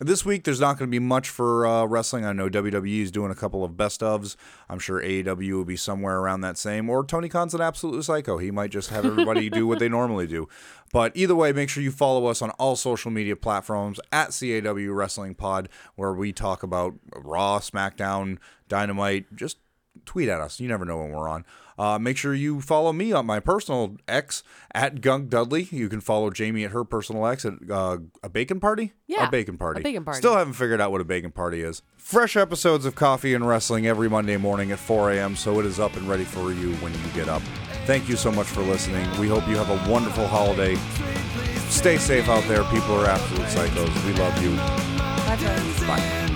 This 0.02 0.24
week, 0.24 0.44
there's 0.44 0.60
not 0.60 0.78
going 0.78 0.88
to 0.88 0.90
be 0.90 0.98
much 0.98 1.28
for 1.28 1.66
uh, 1.66 1.84
wrestling. 1.84 2.24
I 2.24 2.32
know 2.32 2.48
WWE 2.48 3.02
is 3.02 3.10
doing 3.10 3.30
a 3.30 3.34
couple 3.34 3.62
of 3.62 3.76
best 3.76 4.00
ofs. 4.00 4.34
I'm 4.66 4.78
sure 4.78 5.02
AEW 5.02 5.52
will 5.52 5.66
be 5.66 5.76
somewhere 5.76 6.20
around 6.20 6.40
that 6.40 6.56
same. 6.56 6.88
Or 6.88 7.04
Tony 7.04 7.28
Khan's 7.28 7.52
an 7.52 7.60
absolute 7.60 8.02
psycho. 8.02 8.38
He 8.38 8.50
might 8.50 8.70
just 8.70 8.88
have 8.88 9.04
everybody 9.04 9.50
do 9.50 9.66
what 9.66 9.78
they 9.78 9.88
normally 9.90 10.26
do. 10.26 10.48
But 10.90 11.14
either 11.14 11.34
way, 11.34 11.52
make 11.52 11.68
sure 11.68 11.82
you 11.82 11.90
follow 11.90 12.24
us 12.28 12.40
on 12.40 12.48
all 12.52 12.76
social 12.76 13.10
media 13.10 13.36
platforms 13.36 14.00
at 14.10 14.30
CAW 14.30 14.90
Wrestling 14.90 15.34
Pod, 15.34 15.68
where 15.96 16.14
we 16.14 16.32
talk 16.32 16.62
about 16.62 16.94
Raw, 17.14 17.58
SmackDown, 17.58 18.38
Dynamite. 18.68 19.36
Just 19.36 19.58
tweet 20.06 20.30
at 20.30 20.40
us. 20.40 20.60
You 20.60 20.68
never 20.68 20.86
know 20.86 20.96
when 20.96 21.10
we're 21.10 21.28
on. 21.28 21.44
Uh, 21.80 21.98
make 21.98 22.18
sure 22.18 22.34
you 22.34 22.60
follow 22.60 22.92
me 22.92 23.10
on 23.10 23.24
my 23.24 23.40
personal 23.40 23.96
X 24.06 24.42
at 24.74 25.00
Gunk 25.00 25.30
Dudley. 25.30 25.66
You 25.70 25.88
can 25.88 26.02
follow 26.02 26.28
Jamie 26.28 26.62
at 26.64 26.72
her 26.72 26.84
personal 26.84 27.26
X 27.26 27.46
at 27.46 27.54
uh, 27.70 27.96
a 28.22 28.28
bacon 28.28 28.60
party. 28.60 28.92
Yeah, 29.06 29.28
a 29.28 29.30
bacon 29.30 29.56
party. 29.56 29.80
a 29.80 29.82
bacon 29.82 30.04
party. 30.04 30.18
Still 30.18 30.36
haven't 30.36 30.52
figured 30.52 30.78
out 30.78 30.92
what 30.92 31.00
a 31.00 31.06
bacon 31.06 31.30
party 31.30 31.62
is. 31.62 31.80
Fresh 31.96 32.36
episodes 32.36 32.84
of 32.84 32.96
Coffee 32.96 33.32
and 33.32 33.48
Wrestling 33.48 33.86
every 33.86 34.10
Monday 34.10 34.36
morning 34.36 34.72
at 34.72 34.78
4 34.78 35.12
a.m. 35.12 35.34
So 35.34 35.58
it 35.58 35.64
is 35.64 35.80
up 35.80 35.96
and 35.96 36.06
ready 36.06 36.24
for 36.24 36.52
you 36.52 36.74
when 36.76 36.92
you 36.92 37.08
get 37.14 37.30
up. 37.30 37.40
Thank 37.86 38.10
you 38.10 38.16
so 38.16 38.30
much 38.30 38.46
for 38.46 38.60
listening. 38.60 39.08
We 39.18 39.28
hope 39.28 39.48
you 39.48 39.56
have 39.56 39.70
a 39.70 39.90
wonderful 39.90 40.26
holiday. 40.26 40.74
Stay 41.70 41.96
safe 41.96 42.28
out 42.28 42.44
there. 42.44 42.62
People 42.64 42.94
are 43.00 43.06
absolute 43.06 43.46
psychos. 43.46 44.04
We 44.04 44.12
love 44.20 44.42
you. 44.42 44.54
Bye. 45.26 45.86
Bye. 45.86 46.29